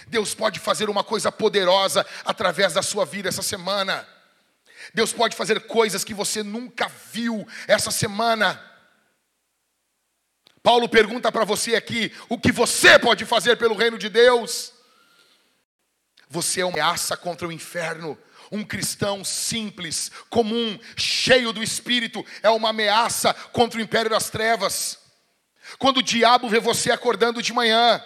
Deus 0.08 0.34
pode 0.34 0.60
fazer 0.60 0.90
uma 0.90 1.04
coisa 1.04 1.32
poderosa 1.32 2.06
através 2.24 2.74
da 2.74 2.82
sua 2.82 3.06
vida 3.06 3.30
essa 3.30 3.42
semana. 3.42 4.08
Deus 4.94 5.12
pode 5.12 5.36
fazer 5.36 5.62
coisas 5.62 6.04
que 6.04 6.14
você 6.14 6.44
nunca 6.44 6.88
viu 7.12 7.48
essa 7.68 7.92
semana. 7.92 8.62
Paulo 10.62 10.90
pergunta 10.90 11.32
para 11.32 11.46
você 11.46 11.76
aqui: 11.76 12.12
o 12.30 12.38
que 12.38 12.52
você 12.52 12.98
pode 13.00 13.26
fazer 13.26 13.58
pelo 13.58 13.76
reino 13.76 13.98
de 13.98 14.10
Deus? 14.10 14.74
Você 16.30 16.62
é 16.62 16.66
uma 16.66 16.74
ameaça 16.74 17.16
contra 17.16 17.48
o 17.48 17.52
inferno, 17.52 18.18
Um 18.52 18.64
cristão 18.64 19.24
simples, 19.24 20.12
comum, 20.30 20.80
cheio 20.96 21.52
do 21.52 21.64
espírito, 21.64 22.24
é 22.44 22.50
uma 22.50 22.70
ameaça 22.70 23.34
contra 23.34 23.80
o 23.80 23.82
império 23.82 24.10
das 24.10 24.30
trevas. 24.30 25.00
Quando 25.80 25.98
o 25.98 26.04
diabo 26.04 26.48
vê 26.48 26.60
você 26.60 26.92
acordando 26.92 27.42
de 27.42 27.52
manhã, 27.52 28.04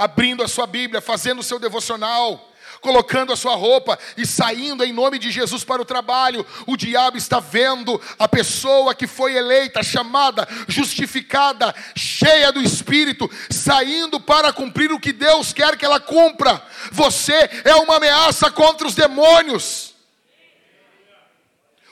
abrindo 0.00 0.42
a 0.42 0.48
sua 0.48 0.66
Bíblia, 0.66 0.98
fazendo 1.02 1.40
o 1.40 1.42
seu 1.42 1.58
devocional, 1.58 2.50
colocando 2.80 3.34
a 3.34 3.36
sua 3.36 3.54
roupa 3.54 3.98
e 4.16 4.26
saindo 4.26 4.82
em 4.82 4.94
nome 4.94 5.18
de 5.18 5.30
Jesus 5.30 5.62
para 5.62 5.82
o 5.82 5.84
trabalho, 5.84 6.46
o 6.66 6.74
diabo 6.74 7.18
está 7.18 7.38
vendo 7.38 8.00
a 8.18 8.26
pessoa 8.26 8.94
que 8.94 9.06
foi 9.06 9.36
eleita, 9.36 9.82
chamada, 9.82 10.48
justificada, 10.66 11.74
cheia 11.94 12.50
do 12.50 12.62
Espírito, 12.62 13.30
saindo 13.50 14.18
para 14.18 14.54
cumprir 14.54 14.90
o 14.90 14.98
que 14.98 15.12
Deus 15.12 15.52
quer 15.52 15.76
que 15.76 15.84
ela 15.84 16.00
cumpra. 16.00 16.66
Você 16.90 17.34
é 17.62 17.74
uma 17.74 17.96
ameaça 17.96 18.50
contra 18.50 18.86
os 18.86 18.94
demônios. 18.94 19.94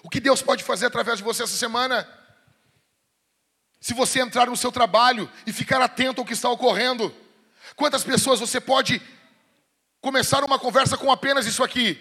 O 0.02 0.08
que 0.08 0.18
Deus 0.18 0.40
pode 0.40 0.64
fazer 0.64 0.86
através 0.86 1.18
de 1.18 1.24
você 1.24 1.42
essa 1.42 1.56
semana? 1.56 2.08
Se 3.78 3.92
você 3.92 4.20
entrar 4.20 4.46
no 4.46 4.56
seu 4.56 4.72
trabalho 4.72 5.30
e 5.46 5.52
ficar 5.52 5.82
atento 5.82 6.22
ao 6.22 6.26
que 6.26 6.32
está 6.32 6.48
ocorrendo, 6.48 7.14
quantas 7.78 8.02
pessoas 8.02 8.40
você 8.40 8.60
pode 8.60 9.00
começar 10.00 10.44
uma 10.44 10.58
conversa 10.58 10.98
com 10.98 11.10
apenas 11.10 11.46
isso 11.46 11.62
aqui: 11.62 11.94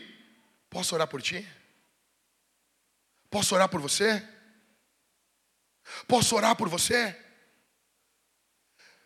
Posso 0.69 0.95
orar 0.95 1.07
por 1.07 1.21
ti? 1.21 1.47
Posso 3.29 3.53
orar 3.53 3.69
por 3.69 3.79
você? 3.79 4.27
Posso 6.07 6.35
orar 6.35 6.55
por 6.55 6.67
você? 6.67 7.15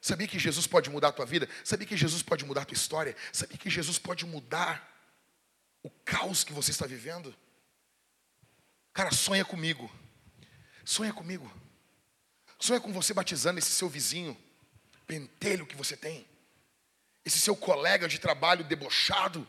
Sabia 0.01 0.27
que 0.27 0.39
Jesus 0.39 0.65
pode 0.65 0.89
mudar 0.89 1.09
a 1.09 1.11
tua 1.11 1.25
vida? 1.25 1.47
Sabia 1.63 1.85
que 1.85 1.97
Jesus 1.97 2.23
pode 2.23 2.45
mudar 2.45 2.61
a 2.61 2.65
tua 2.65 2.73
história? 2.73 3.15
Sabia 3.31 3.57
que 3.57 3.69
Jesus 3.69 3.99
pode 3.99 4.25
mudar 4.25 4.89
o 5.83 5.89
caos 5.89 6.43
que 6.43 6.53
você 6.53 6.71
está 6.71 6.87
vivendo? 6.87 7.35
Cara, 8.93 9.11
sonha 9.11 9.45
comigo. 9.45 9.91
Sonha 10.83 11.13
comigo. 11.13 11.51
Sonha 12.59 12.79
com 12.79 12.91
você 12.91 13.13
batizando 13.13 13.59
esse 13.59 13.71
seu 13.71 13.89
vizinho, 13.89 14.35
pentelho 15.05 15.67
que 15.67 15.75
você 15.75 15.95
tem 15.95 16.30
esse 17.25 17.39
seu 17.39 17.55
colega 17.55 18.07
de 18.07 18.19
trabalho 18.19 18.63
debochado. 18.63 19.47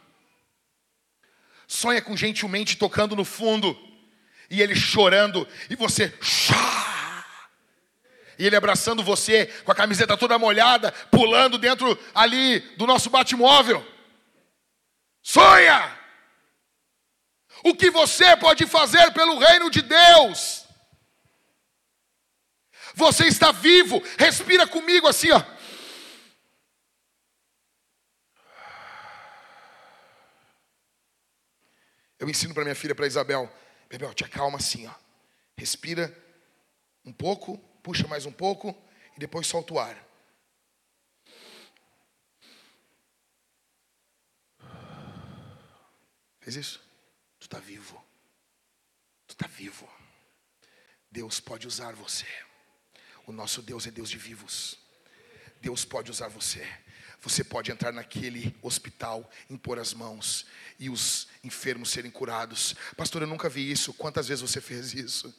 Sonha 1.66 2.03
com 2.03 2.16
gentilmente 2.16 2.77
tocando 2.77 3.16
no 3.16 3.24
fundo 3.24 3.78
e 4.51 4.61
ele 4.61 4.74
chorando 4.74 5.49
e 5.70 5.77
você. 5.77 6.12
E 8.39 8.47
ele 8.47 8.57
abraçando 8.57 9.03
você 9.03 9.47
com 9.65 9.73
a 9.73 9.74
camiseta 9.74 10.16
toda 10.16 10.39
molhada, 10.39 10.93
pulando 11.11 11.57
dentro 11.59 11.99
ali 12.15 12.61
do 12.77 12.86
nosso 12.86 13.09
bate-móvel. 13.09 13.86
Sonha! 15.23 15.99
O 17.65 17.74
que 17.74 17.90
você 17.90 18.36
pode 18.36 18.66
fazer 18.66 19.12
pelo 19.12 19.39
reino 19.39 19.70
de 19.70 19.82
Deus? 19.82 20.65
Você 22.94 23.27
está 23.27 23.53
vivo, 23.53 24.03
respira 24.19 24.66
comigo 24.66 25.07
assim, 25.09 25.31
ó. 25.31 25.43
Eu 32.23 32.31
ensino 32.31 32.55
para 32.55 32.62
minha 32.62 32.77
filha, 32.77 32.94
para 32.94 33.05
Isabel, 33.05 33.53
Bebel, 33.90 34.15
te 34.15 34.23
acalma 34.23 34.57
assim, 34.57 34.86
ó. 34.86 34.94
Respira 35.57 36.16
um 37.05 37.12
pouco, 37.12 37.59
puxa 37.82 38.07
mais 38.07 38.24
um 38.27 38.31
pouco 38.31 38.81
e 39.16 39.19
depois 39.19 39.44
solta 39.44 39.74
o 39.74 39.81
ar. 39.81 40.09
Fez 46.39 46.55
isso? 46.55 46.81
Tu 47.40 47.47
está 47.47 47.59
vivo. 47.59 48.01
Tu 49.27 49.32
está 49.32 49.49
vivo. 49.49 49.89
Deus 51.11 51.40
pode 51.40 51.66
usar 51.66 51.93
você. 51.93 52.28
O 53.27 53.32
nosso 53.32 53.61
Deus 53.61 53.85
é 53.89 53.90
Deus 53.90 54.09
de 54.09 54.19
vivos. 54.19 54.78
Deus 55.61 55.85
pode 55.85 56.09
usar 56.09 56.28
você. 56.28 56.65
Você 57.20 57.43
pode 57.43 57.73
entrar 57.73 57.93
naquele 57.93 58.57
hospital, 58.62 59.28
impor 59.51 59.81
as 59.81 59.93
mãos 59.93 60.47
e 60.78 60.89
os 60.89 61.27
enfermos 61.44 61.90
serem 61.90 62.10
curados. 62.10 62.77
Pastor, 62.97 63.23
eu 63.23 63.27
nunca 63.27 63.48
vi 63.48 63.69
isso. 63.69 63.93
Quantas 63.94 64.28
vezes 64.28 64.40
você 64.40 64.60
fez 64.60 64.94
isso? 64.94 65.35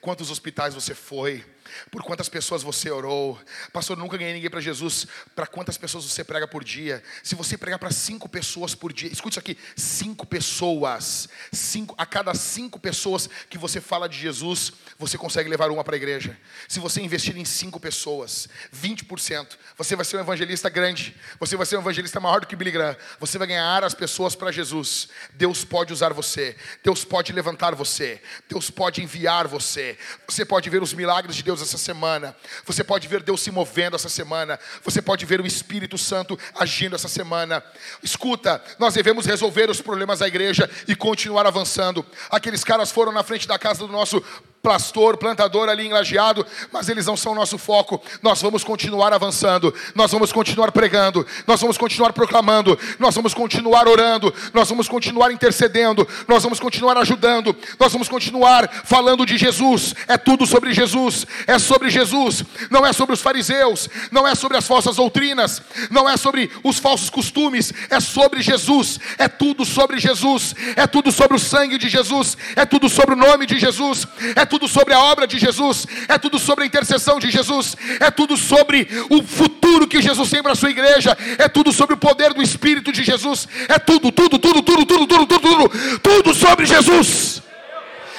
Quantos 0.00 0.28
hospitais 0.28 0.74
você 0.74 0.94
foi? 0.94 1.44
Por 1.90 2.02
quantas 2.02 2.28
pessoas 2.28 2.62
você 2.62 2.90
orou? 2.90 3.38
Pastor, 3.72 3.96
nunca 3.96 4.16
ganhei 4.16 4.34
ninguém 4.34 4.50
para 4.50 4.60
Jesus. 4.60 5.06
Para 5.34 5.46
quantas 5.46 5.76
pessoas 5.76 6.04
você 6.04 6.24
prega 6.24 6.46
por 6.46 6.64
dia? 6.64 7.02
Se 7.22 7.34
você 7.34 7.56
pregar 7.56 7.78
para 7.78 7.90
cinco 7.90 8.28
pessoas 8.28 8.74
por 8.74 8.92
dia, 8.92 9.10
escute 9.10 9.34
isso 9.34 9.40
aqui: 9.40 9.58
cinco 9.76 10.26
pessoas. 10.26 11.28
Cinco, 11.52 11.94
a 11.98 12.06
cada 12.06 12.34
cinco 12.34 12.78
pessoas 12.78 13.28
que 13.48 13.58
você 13.58 13.80
fala 13.80 14.08
de 14.08 14.18
Jesus, 14.18 14.72
você 14.98 15.16
consegue 15.18 15.48
levar 15.48 15.70
uma 15.70 15.84
para 15.84 15.94
a 15.94 15.96
igreja. 15.96 16.38
Se 16.68 16.80
você 16.80 17.00
investir 17.00 17.36
em 17.36 17.44
cinco 17.44 17.78
pessoas, 17.78 18.48
20%, 18.74 19.56
você 19.76 19.96
vai 19.96 20.04
ser 20.04 20.16
um 20.16 20.20
evangelista 20.20 20.68
grande. 20.68 21.14
Você 21.38 21.56
vai 21.56 21.66
ser 21.66 21.76
um 21.76 21.80
evangelista 21.80 22.20
maior 22.20 22.40
do 22.40 22.46
que 22.46 22.56
Billy 22.56 22.70
Graham. 22.70 22.96
Você 23.20 23.38
vai 23.38 23.46
ganhar 23.46 23.84
as 23.84 23.94
pessoas 23.94 24.34
para 24.34 24.52
Jesus. 24.52 25.08
Deus 25.34 25.64
pode 25.64 25.92
usar 25.92 26.12
você. 26.12 26.56
Deus 26.82 27.04
pode 27.04 27.32
levantar 27.32 27.74
você. 27.74 28.20
Deus 28.48 28.70
pode 28.70 29.02
enviar 29.02 29.46
você. 29.46 29.98
Você 30.26 30.44
pode 30.44 30.68
ver 30.70 30.82
os 30.82 30.92
milagres 30.92 31.36
de 31.36 31.42
Deus 31.42 31.53
essa 31.62 31.78
semana. 31.78 32.34
Você 32.64 32.82
pode 32.84 33.08
ver 33.08 33.22
Deus 33.22 33.40
se 33.40 33.50
movendo 33.50 33.96
essa 33.96 34.08
semana. 34.08 34.58
Você 34.82 35.00
pode 35.00 35.24
ver 35.26 35.40
o 35.40 35.46
Espírito 35.46 35.98
Santo 35.98 36.38
agindo 36.54 36.94
essa 36.94 37.08
semana. 37.08 37.62
Escuta, 38.02 38.62
nós 38.78 38.94
devemos 38.94 39.26
resolver 39.26 39.70
os 39.70 39.80
problemas 39.80 40.20
da 40.20 40.28
igreja 40.28 40.70
e 40.88 40.94
continuar 40.94 41.46
avançando. 41.46 42.04
Aqueles 42.30 42.64
caras 42.64 42.90
foram 42.90 43.12
na 43.12 43.22
frente 43.22 43.48
da 43.48 43.58
casa 43.58 43.86
do 43.86 43.92
nosso 43.92 44.22
pastor, 44.64 45.18
plantador 45.18 45.68
ali 45.68 45.86
enlajeado, 45.86 46.44
mas 46.72 46.88
eles 46.88 47.04
não 47.04 47.18
são 47.18 47.32
o 47.32 47.34
nosso 47.34 47.58
foco. 47.58 48.02
Nós 48.22 48.40
vamos 48.40 48.64
continuar 48.64 49.12
avançando, 49.12 49.72
nós 49.94 50.10
vamos 50.10 50.32
continuar 50.32 50.72
pregando, 50.72 51.24
nós 51.46 51.60
vamos 51.60 51.76
continuar 51.76 52.14
proclamando, 52.14 52.78
nós 52.98 53.14
vamos 53.14 53.34
continuar 53.34 53.86
orando, 53.86 54.34
nós 54.54 54.68
vamos 54.70 54.88
continuar 54.88 55.30
intercedendo, 55.30 56.08
nós 56.26 56.42
vamos 56.42 56.58
continuar 56.58 56.96
ajudando, 56.96 57.54
nós 57.78 57.92
vamos 57.92 58.08
continuar 58.08 58.68
falando 58.84 59.26
de 59.26 59.36
Jesus. 59.36 59.94
É 60.08 60.16
tudo 60.16 60.46
sobre 60.46 60.72
Jesus, 60.72 61.26
é 61.46 61.58
sobre 61.58 61.90
Jesus, 61.90 62.42
não 62.70 62.86
é 62.86 62.92
sobre 62.94 63.12
os 63.12 63.20
fariseus, 63.20 63.90
não 64.10 64.26
é 64.26 64.34
sobre 64.34 64.56
as 64.56 64.66
falsas 64.66 64.96
doutrinas, 64.96 65.60
não 65.90 66.08
é 66.08 66.16
sobre 66.16 66.50
os 66.62 66.78
falsos 66.78 67.10
costumes, 67.10 67.70
é 67.90 68.00
sobre 68.00 68.40
Jesus, 68.40 68.98
é 69.18 69.28
tudo 69.28 69.62
sobre 69.62 70.00
Jesus, 70.00 70.54
é 70.74 70.86
tudo 70.86 71.12
sobre 71.12 71.36
o 71.36 71.40
sangue 71.40 71.76
de 71.76 71.90
Jesus, 71.90 72.38
é 72.56 72.64
tudo 72.64 72.88
sobre 72.88 73.14
o 73.14 73.18
nome 73.18 73.44
de 73.44 73.58
Jesus, 73.58 74.06
é 74.34 74.46
tudo 74.46 74.53
sobre 74.68 74.94
a 74.94 75.00
obra 75.00 75.26
de 75.26 75.38
Jesus, 75.38 75.86
é 76.08 76.16
tudo 76.18 76.38
sobre 76.38 76.64
a 76.64 76.66
intercessão 76.66 77.18
de 77.18 77.30
Jesus, 77.30 77.76
é 78.00 78.10
tudo 78.10 78.36
sobre 78.36 78.88
o 79.10 79.22
futuro 79.22 79.86
que 79.86 80.00
Jesus 80.00 80.30
tem 80.30 80.42
para 80.42 80.52
a 80.52 80.56
sua 80.56 80.70
igreja, 80.70 81.16
é 81.38 81.48
tudo 81.48 81.72
sobre 81.72 81.94
o 81.94 81.98
poder 81.98 82.32
do 82.32 82.42
Espírito 82.42 82.92
de 82.92 83.02
Jesus, 83.02 83.48
é 83.68 83.78
tudo, 83.78 84.10
tudo, 84.10 84.38
tudo, 84.38 84.62
tudo, 84.62 84.86
tudo, 84.86 85.06
tudo, 85.06 85.26
tudo, 85.26 85.38
tudo, 85.40 85.98
tudo 85.98 86.34
sobre 86.34 86.66
Jesus, 86.66 87.42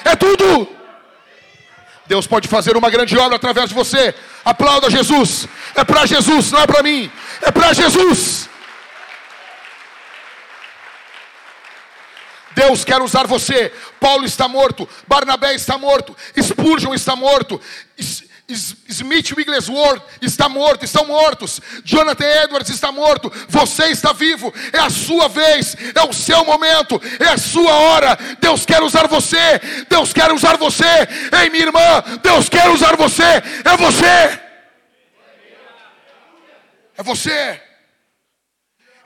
é 0.03 0.15
tudo. 0.15 0.75
Deus 2.07 2.27
pode 2.27 2.47
fazer 2.47 2.77
uma 2.77 2.89
grande 2.89 3.17
obra 3.17 3.35
através 3.35 3.69
de 3.69 3.75
você. 3.75 4.13
Aplauda 4.43 4.91
Jesus. 4.91 5.47
É 5.73 5.83
para 5.83 6.05
Jesus, 6.05 6.51
não 6.51 6.59
é 6.59 6.67
para 6.67 6.83
mim. 6.83 7.11
É 7.41 7.51
para 7.51 7.73
Jesus. 7.73 8.47
Deus 12.55 12.83
quer 12.83 13.01
usar 13.01 13.27
você. 13.27 13.71
Paulo 13.99 14.25
está 14.25 14.47
morto, 14.47 14.87
Barnabé 15.07 15.53
está 15.53 15.77
morto, 15.77 16.15
Spurgeon 16.41 16.93
está 16.93 17.15
morto, 17.15 17.61
Smith 18.47 19.31
Wigglesworth 19.35 20.03
está 20.21 20.47
morto, 20.47 20.85
estão 20.85 21.05
mortos. 21.05 21.59
Jonathan 21.83 22.25
Edwards 22.43 22.69
está 22.69 22.91
morto. 22.91 23.31
Você 23.49 23.87
está 23.87 24.13
vivo. 24.13 24.53
É 24.71 24.79
a 24.79 24.89
sua 24.89 25.27
vez, 25.27 25.75
é 25.95 26.01
o 26.07 26.13
seu 26.13 26.45
momento, 26.45 27.01
é 27.19 27.29
a 27.29 27.37
sua 27.37 27.73
hora. 27.73 28.15
Deus 28.39 28.65
quer 28.65 28.83
usar 28.83 29.07
você. 29.07 29.59
Deus 29.89 30.13
quer 30.13 30.31
usar 30.31 30.57
você. 30.57 30.85
Ei, 31.41 31.49
minha 31.49 31.65
irmã, 31.65 32.03
Deus 32.21 32.47
quer 32.47 32.69
usar 32.69 32.95
você. 32.95 33.23
É 33.23 33.77
você. 33.77 34.39
É 36.97 37.03
você. 37.03 37.61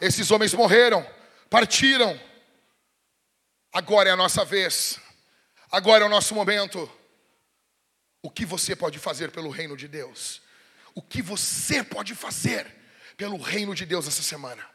Esses 0.02 0.30
homens 0.32 0.54
morreram, 0.54 1.06
partiram. 1.50 2.20
Agora 3.72 4.10
é 4.10 4.12
a 4.12 4.18
nossa 4.18 4.44
vez. 4.44 5.00
Agora 5.72 6.04
é 6.04 6.08
o 6.08 6.10
nosso 6.10 6.34
momento. 6.34 6.90
O 8.22 8.30
que 8.30 8.46
você 8.46 8.76
pode 8.76 9.00
fazer 9.00 9.32
pelo 9.32 9.50
reino 9.50 9.78
de 9.78 9.88
Deus? 9.88 10.42
O 10.96 11.02
que 11.02 11.22
você 11.22 11.84
pode 11.84 12.16
fazer 12.16 12.66
pelo 13.16 13.38
reino 13.38 13.76
de 13.76 13.86
Deus 13.86 14.08
essa 14.08 14.24
semana? 14.24 14.66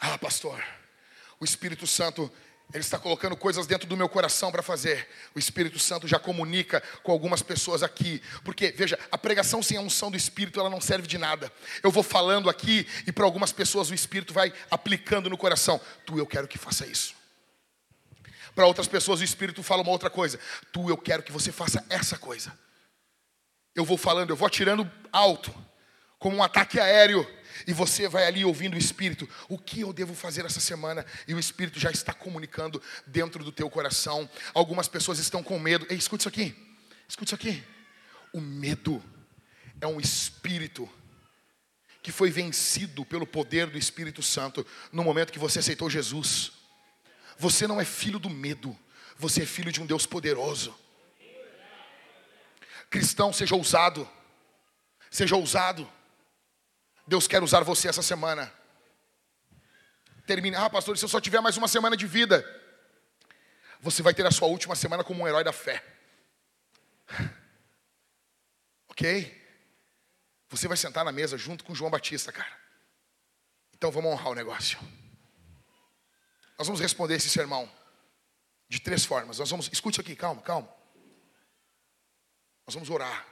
Ah, 0.00 0.18
pastor, 0.18 0.60
o 1.38 1.44
Espírito 1.44 1.86
Santo, 1.86 2.32
ele 2.72 2.82
está 2.82 2.98
colocando 2.98 3.36
coisas 3.36 3.66
dentro 3.66 3.86
do 3.86 3.96
meu 3.96 4.08
coração 4.08 4.50
para 4.50 4.62
fazer. 4.62 5.08
O 5.34 5.38
Espírito 5.38 5.78
Santo 5.78 6.08
já 6.08 6.18
comunica 6.18 6.82
com 7.02 7.12
algumas 7.12 7.42
pessoas 7.42 7.82
aqui. 7.82 8.20
Porque, 8.42 8.72
veja, 8.72 8.98
a 9.12 9.18
pregação 9.18 9.62
sem 9.62 9.76
a 9.76 9.80
unção 9.80 10.10
do 10.10 10.16
Espírito, 10.16 10.58
ela 10.58 10.70
não 10.70 10.80
serve 10.80 11.06
de 11.06 11.18
nada. 11.18 11.52
Eu 11.82 11.90
vou 11.90 12.02
falando 12.02 12.48
aqui 12.48 12.86
e 13.06 13.12
para 13.12 13.24
algumas 13.24 13.52
pessoas 13.52 13.90
o 13.90 13.94
Espírito 13.94 14.32
vai 14.32 14.52
aplicando 14.70 15.28
no 15.28 15.36
coração. 15.36 15.80
Tu, 16.06 16.18
eu 16.18 16.26
quero 16.26 16.48
que 16.48 16.58
faça 16.58 16.86
isso. 16.86 17.21
Para 18.54 18.66
outras 18.66 18.86
pessoas 18.86 19.20
o 19.20 19.24
Espírito 19.24 19.62
fala 19.62 19.82
uma 19.82 19.90
outra 19.90 20.10
coisa. 20.10 20.38
Tu, 20.72 20.88
eu 20.88 20.96
quero 20.96 21.22
que 21.22 21.32
você 21.32 21.50
faça 21.50 21.84
essa 21.88 22.18
coisa. 22.18 22.56
Eu 23.74 23.84
vou 23.84 23.96
falando, 23.96 24.30
eu 24.30 24.36
vou 24.36 24.46
atirando 24.46 24.90
alto, 25.10 25.54
como 26.18 26.36
um 26.36 26.42
ataque 26.42 26.78
aéreo. 26.78 27.26
E 27.66 27.72
você 27.72 28.08
vai 28.08 28.26
ali 28.26 28.44
ouvindo 28.44 28.74
o 28.74 28.78
Espírito. 28.78 29.28
O 29.48 29.58
que 29.58 29.80
eu 29.80 29.92
devo 29.92 30.14
fazer 30.14 30.44
essa 30.44 30.60
semana? 30.60 31.04
E 31.26 31.34
o 31.34 31.38
Espírito 31.38 31.78
já 31.78 31.90
está 31.90 32.12
comunicando 32.12 32.82
dentro 33.06 33.44
do 33.44 33.52
teu 33.52 33.70
coração. 33.70 34.28
Algumas 34.54 34.88
pessoas 34.88 35.18
estão 35.18 35.42
com 35.42 35.58
medo. 35.58 35.86
Ei, 35.88 35.96
escute 35.96 36.22
isso 36.22 36.28
aqui. 36.28 36.54
Escute 37.08 37.28
isso 37.28 37.34
aqui. 37.34 37.62
O 38.32 38.40
medo 38.40 39.02
é 39.80 39.86
um 39.86 40.00
espírito 40.00 40.88
que 42.02 42.10
foi 42.10 42.30
vencido 42.30 43.04
pelo 43.04 43.26
poder 43.26 43.68
do 43.68 43.78
Espírito 43.78 44.22
Santo 44.22 44.66
no 44.90 45.04
momento 45.04 45.32
que 45.32 45.38
você 45.38 45.60
aceitou 45.60 45.88
Jesus. 45.88 46.52
Você 47.42 47.66
não 47.66 47.80
é 47.80 47.84
filho 47.84 48.20
do 48.20 48.30
medo, 48.30 48.78
você 49.16 49.42
é 49.42 49.46
filho 49.46 49.72
de 49.72 49.82
um 49.82 49.86
Deus 49.86 50.06
poderoso. 50.06 50.72
Cristão, 52.88 53.32
seja 53.32 53.56
ousado, 53.56 54.08
seja 55.10 55.34
ousado. 55.34 55.90
Deus 57.04 57.26
quer 57.26 57.42
usar 57.42 57.64
você 57.64 57.88
essa 57.88 58.00
semana. 58.00 58.52
Termine, 60.24 60.54
ah, 60.54 60.70
pastor, 60.70 60.96
se 60.96 61.04
eu 61.04 61.08
só 61.08 61.20
tiver 61.20 61.40
mais 61.40 61.56
uma 61.56 61.66
semana 61.66 61.96
de 61.96 62.06
vida, 62.06 62.48
você 63.80 64.04
vai 64.04 64.14
ter 64.14 64.24
a 64.24 64.30
sua 64.30 64.46
última 64.46 64.76
semana 64.76 65.02
como 65.02 65.24
um 65.24 65.26
herói 65.26 65.42
da 65.42 65.52
fé. 65.52 65.84
Ok? 68.88 69.40
Você 70.50 70.68
vai 70.68 70.76
sentar 70.76 71.02
na 71.02 71.10
mesa 71.10 71.38
junto 71.38 71.64
com 71.64 71.74
João 71.74 71.90
Batista, 71.90 72.30
cara. 72.30 72.60
Então 73.74 73.90
vamos 73.90 74.12
honrar 74.12 74.28
o 74.28 74.34
negócio. 74.34 74.78
Nós 76.58 76.66
vamos 76.66 76.80
responder 76.80 77.16
esse 77.16 77.28
sermão 77.28 77.70
de 78.68 78.80
três 78.80 79.04
formas. 79.04 79.38
Nós 79.38 79.50
vamos, 79.50 79.68
escute 79.72 80.00
aqui, 80.00 80.16
calma, 80.16 80.40
calma. 80.42 80.68
Nós 82.66 82.74
vamos 82.74 82.88
orar. 82.88 83.26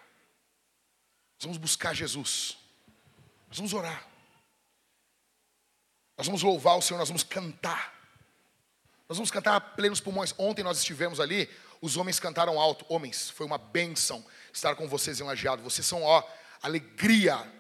Nós 1.39 1.45
vamos 1.45 1.57
buscar 1.57 1.95
Jesus. 1.95 2.59
Nós 3.49 3.57
vamos 3.57 3.73
orar. 3.73 4.07
Nós 6.19 6.27
vamos 6.27 6.43
louvar 6.43 6.77
o 6.77 6.83
Senhor, 6.83 6.99
nós 6.99 7.09
vamos 7.09 7.23
cantar. 7.23 7.99
Nós 9.09 9.17
vamos 9.17 9.31
cantar 9.31 9.57
a 9.57 9.61
plenos 9.61 10.01
pulmões. 10.01 10.35
Ontem 10.37 10.63
nós 10.63 10.77
estivemos 10.77 11.19
ali, 11.19 11.49
os 11.81 11.97
homens 11.97 12.21
cantaram 12.21 12.61
alto. 12.61 12.85
Homens, 12.89 13.31
foi 13.31 13.47
uma 13.47 13.57
bênção 13.57 14.23
estar 14.53 14.77
com 14.77 14.87
vocês 14.87 15.19
em 15.19 15.25
Lajeado. 15.25 15.63
Vocês 15.63 15.87
são, 15.87 16.03
ó, 16.03 16.23
alegria, 16.61 17.51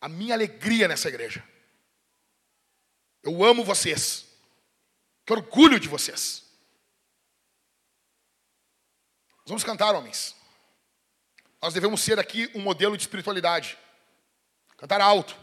a 0.00 0.08
minha 0.08 0.34
alegria 0.34 0.86
nessa 0.86 1.08
igreja. 1.08 1.42
Eu 3.22 3.42
amo 3.42 3.64
vocês. 3.64 4.27
Que 5.28 5.32
orgulho 5.34 5.78
de 5.78 5.88
vocês. 5.88 6.42
Nós 9.40 9.48
vamos 9.48 9.62
cantar, 9.62 9.94
homens. 9.94 10.34
Nós 11.60 11.74
devemos 11.74 12.00
ser 12.00 12.18
aqui 12.18 12.50
um 12.54 12.62
modelo 12.62 12.96
de 12.96 13.02
espiritualidade. 13.02 13.76
Cantar 14.78 15.02
alto. 15.02 15.36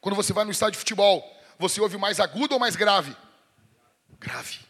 Quando 0.00 0.14
você 0.14 0.32
vai 0.32 0.46
no 0.46 0.50
estádio 0.50 0.72
de 0.72 0.78
futebol, 0.78 1.22
você 1.58 1.82
ouve 1.82 1.98
mais 1.98 2.18
agudo 2.18 2.54
ou 2.54 2.58
mais 2.58 2.74
grave? 2.74 3.14
Grave. 4.18 4.60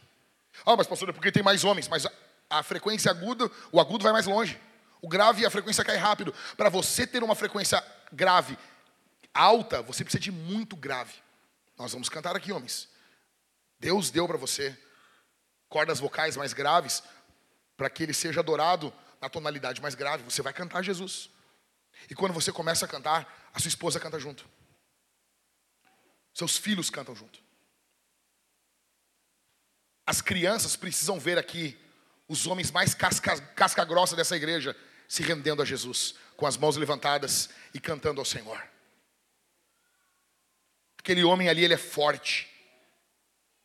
Ah, 0.67 0.77
mas 0.77 0.89
pastor, 0.89 1.11
é 1.11 1.13
porque 1.13 1.31
tem 1.31 1.45
mais 1.45 1.63
homens. 1.63 1.87
Mas 1.87 2.05
a, 2.05 2.13
a 2.51 2.63
frequência 2.65 3.09
aguda, 3.09 3.49
o 3.71 3.81
agudo 3.81 4.03
vai 4.03 4.13
mais 4.13 4.27
longe. 4.27 4.61
O 5.01 5.09
grave, 5.09 5.47
a 5.47 5.51
frequência 5.51 5.85
cai 5.85 5.97
rápido. 5.97 6.35
Para 6.57 6.69
você 6.69 7.07
ter 7.07 7.23
uma 7.23 7.37
frequência 7.37 7.81
grave 8.11 8.59
alta, 9.33 9.81
você 9.81 10.03
precisa 10.03 10.21
de 10.21 10.33
muito 10.33 10.75
grave. 10.75 11.15
Nós 11.79 11.93
vamos 11.93 12.09
cantar 12.09 12.35
aqui, 12.35 12.51
homens. 12.51 12.91
Deus 13.83 14.13
deu 14.13 14.29
para 14.29 14.37
você 14.37 14.79
cordas 15.69 15.99
vocais 15.99 16.37
mais 16.37 16.53
graves 16.53 17.03
para 17.77 17.91
que 17.91 18.05
ele 18.05 18.15
seja 18.15 18.39
adorado 18.39 18.95
na 19.21 19.29
tonalidade 19.29 19.83
mais 19.83 19.97
grave. 19.97 20.23
Você 20.23 20.41
vai 20.41 20.53
cantar 20.53 20.85
Jesus. 20.85 21.29
E 22.09 22.15
quando 22.15 22.33
você 22.33 22.53
começa 22.53 22.85
a 22.85 22.89
cantar, 22.89 23.51
a 23.53 23.59
sua 23.59 23.69
esposa 23.69 23.99
canta 23.99 24.21
junto. 24.21 24.49
Seus 26.33 26.57
filhos 26.57 26.91
cantam 26.91 27.17
junto. 27.17 27.41
As 30.07 30.23
crianças 30.23 30.77
precisam 30.77 31.19
ver 31.19 31.37
aqui 31.37 31.77
os 32.29 32.47
homens 32.47 32.71
mais 32.71 32.95
casca, 32.95 33.41
casca 33.41 33.85
grossa 33.85 34.15
dessa 34.15 34.37
igreja 34.37 34.77
se 35.09 35.25
rendendo 35.25 35.61
a 35.61 35.65
Jesus, 35.65 36.15
com 36.37 36.47
as 36.47 36.57
mãos 36.57 36.77
levantadas 36.77 37.51
e 37.75 37.81
cantando 37.81 38.21
ao 38.21 38.25
Senhor. 38.25 38.63
Aquele 40.99 41.25
homem 41.25 41.49
ali, 41.49 41.65
ele 41.65 41.75
é 41.75 41.79
forte. 41.79 42.52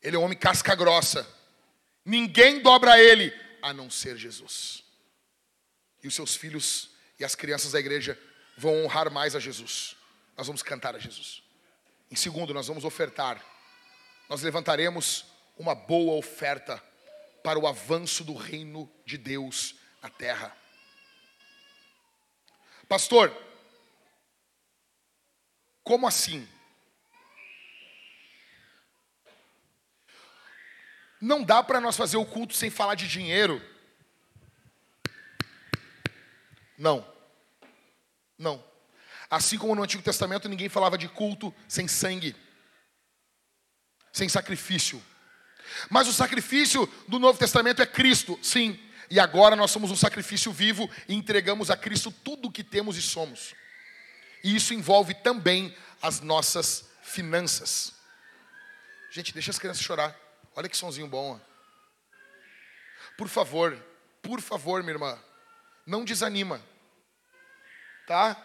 Ele 0.07 0.15
é 0.15 0.19
um 0.19 0.23
homem 0.23 0.37
casca 0.37 0.73
grossa. 0.73 1.27
Ninguém 2.05 2.61
dobra 2.61 2.97
ele 2.97 3.33
a 3.61 3.73
não 3.73 3.89
ser 3.89 4.15
Jesus. 4.15 4.81
E 6.01 6.07
os 6.07 6.15
seus 6.15 6.33
filhos 6.33 6.91
e 7.19 7.25
as 7.25 7.35
crianças 7.35 7.73
da 7.73 7.79
igreja 7.81 8.17
vão 8.57 8.85
honrar 8.85 9.11
mais 9.11 9.35
a 9.35 9.39
Jesus. 9.41 9.97
Nós 10.37 10.47
vamos 10.47 10.63
cantar 10.63 10.95
a 10.95 10.97
Jesus. 10.97 11.43
Em 12.09 12.15
segundo, 12.15 12.53
nós 12.53 12.67
vamos 12.67 12.85
ofertar. 12.85 13.43
Nós 14.29 14.43
levantaremos 14.43 15.25
uma 15.57 15.75
boa 15.75 16.13
oferta 16.13 16.81
para 17.43 17.59
o 17.59 17.67
avanço 17.67 18.23
do 18.23 18.33
reino 18.33 18.89
de 19.05 19.17
Deus 19.17 19.75
na 20.01 20.09
terra. 20.09 20.55
Pastor, 22.87 23.35
como 25.83 26.07
assim? 26.07 26.47
Não 31.19 31.43
dá 31.43 31.63
para 31.63 31.81
nós 31.81 31.97
fazer 31.97 32.17
o 32.17 32.25
culto 32.25 32.53
sem 32.53 32.69
falar 32.69 32.95
de 32.95 33.07
dinheiro. 33.07 33.61
Não. 36.77 37.05
Não. 38.37 38.63
Assim 39.29 39.57
como 39.57 39.75
no 39.75 39.83
Antigo 39.83 40.03
Testamento 40.03 40.47
ninguém 40.47 40.69
falava 40.69 40.97
de 40.97 41.09
culto 41.09 41.53
sem 41.67 41.87
sangue, 41.87 42.35
sem 44.13 44.29
sacrifício. 44.29 45.03
Mas 45.89 46.07
o 46.07 46.13
sacrifício 46.13 46.87
do 47.07 47.19
Novo 47.19 47.37
Testamento 47.37 47.81
é 47.81 47.85
Cristo, 47.85 48.39
sim. 48.41 48.79
E 49.09 49.19
agora 49.19 49.55
nós 49.55 49.71
somos 49.71 49.91
um 49.91 49.95
sacrifício 49.95 50.51
vivo 50.51 50.89
e 51.07 51.13
entregamos 51.13 51.69
a 51.71 51.77
Cristo 51.77 52.11
tudo 52.11 52.47
o 52.47 52.51
que 52.51 52.63
temos 52.63 52.97
e 52.97 53.01
somos. 53.01 53.53
E 54.43 54.55
isso 54.55 54.73
envolve 54.73 55.13
também 55.13 55.75
as 56.01 56.21
nossas 56.21 56.85
finanças. 57.01 57.93
Gente, 59.11 59.33
deixa 59.33 59.51
as 59.51 59.59
crianças 59.59 59.83
chorar. 59.83 60.26
Olha 60.57 60.67
que 60.67 60.75
sonzinho 60.75 61.07
bom. 61.07 61.39
Por 63.15 63.27
favor, 63.27 63.77
por 64.23 64.41
favor, 64.41 64.81
minha 64.81 64.95
irmã, 64.95 65.23
não 65.85 66.03
desanima. 66.03 66.59
Tá? 68.07 68.35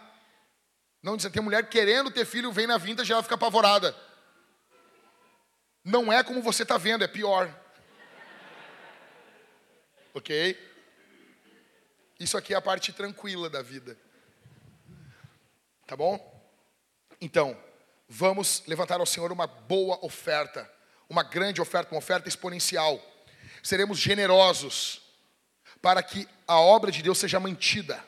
Não 1.01 1.17
desanima. 1.17 1.33
Tem 1.33 1.43
mulher 1.43 1.67
querendo 1.67 2.11
ter 2.11 2.23
filho, 2.23 2.51
vem 2.51 2.67
na 2.67 2.77
vinta, 2.77 3.03
já 3.03 3.15
ela 3.15 3.23
fica 3.23 3.33
apavorada. 3.33 3.95
Não 5.83 6.13
é 6.13 6.23
como 6.23 6.43
você 6.43 6.61
está 6.61 6.77
vendo, 6.77 7.03
é 7.03 7.07
pior. 7.07 7.51
Ok? 10.13 10.55
Isso 12.19 12.37
aqui 12.37 12.53
é 12.53 12.57
a 12.57 12.61
parte 12.61 12.93
tranquila 12.93 13.49
da 13.49 13.63
vida. 13.63 13.97
Tá 15.87 15.97
bom? 15.97 16.31
Então, 17.19 17.59
vamos 18.07 18.63
levantar 18.67 18.99
ao 18.99 19.05
Senhor 19.07 19.31
uma 19.31 19.47
boa 19.47 19.97
oferta, 20.05 20.71
uma 21.13 21.21
grande 21.21 21.61
oferta, 21.61 21.93
uma 21.93 21.99
oferta 21.99 22.27
exponencial. 22.27 22.99
Seremos 23.61 23.99
generosos 23.99 24.99
para 25.79 26.01
que 26.01 26.27
a 26.47 26.59
obra 26.59 26.91
de 26.91 27.03
Deus 27.03 27.19
seja 27.19 27.39
mantida. 27.39 28.03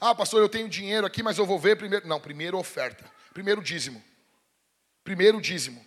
Ah, 0.00 0.14
pastor, 0.14 0.40
eu 0.40 0.48
tenho 0.48 0.66
dinheiro 0.66 1.06
aqui, 1.06 1.22
mas 1.22 1.36
eu 1.36 1.44
vou 1.44 1.58
ver 1.58 1.76
primeiro. 1.76 2.08
Não, 2.08 2.18
primeiro 2.18 2.58
oferta. 2.58 3.04
Primeiro 3.34 3.62
dízimo. 3.62 4.02
Primeiro 5.04 5.40
dízimo. 5.42 5.86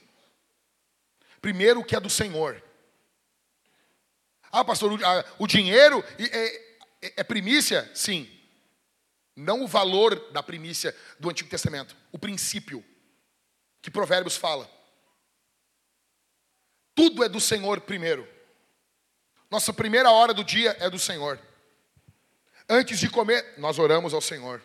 Primeiro 1.42 1.80
o 1.80 1.84
que 1.84 1.96
é 1.96 2.00
do 2.00 2.10
Senhor. 2.10 2.62
Ah, 4.52 4.64
pastor, 4.64 4.92
o, 4.92 5.44
o 5.44 5.48
dinheiro 5.48 6.04
é, 6.20 6.46
é, 7.02 7.14
é 7.18 7.24
primícia? 7.24 7.90
Sim. 7.96 8.30
Não 9.36 9.64
o 9.64 9.68
valor 9.68 10.32
da 10.32 10.44
primícia 10.44 10.96
do 11.20 11.30
Antigo 11.30 11.50
Testamento, 11.50 11.96
o 12.12 12.20
princípio 12.20 12.86
que 13.82 13.90
Provérbios 13.90 14.36
fala. 14.36 14.79
Tudo 17.00 17.24
é 17.24 17.30
do 17.30 17.40
Senhor 17.40 17.80
primeiro. 17.80 18.28
Nossa 19.50 19.72
primeira 19.72 20.12
hora 20.12 20.34
do 20.34 20.44
dia 20.44 20.76
é 20.82 20.90
do 20.90 21.00
Senhor. 21.00 21.40
Antes 22.68 23.00
de 23.00 23.10
comer, 23.10 23.54
nós 23.58 23.80
oramos 23.80 24.14
ao 24.14 24.20
Senhor. 24.20 24.62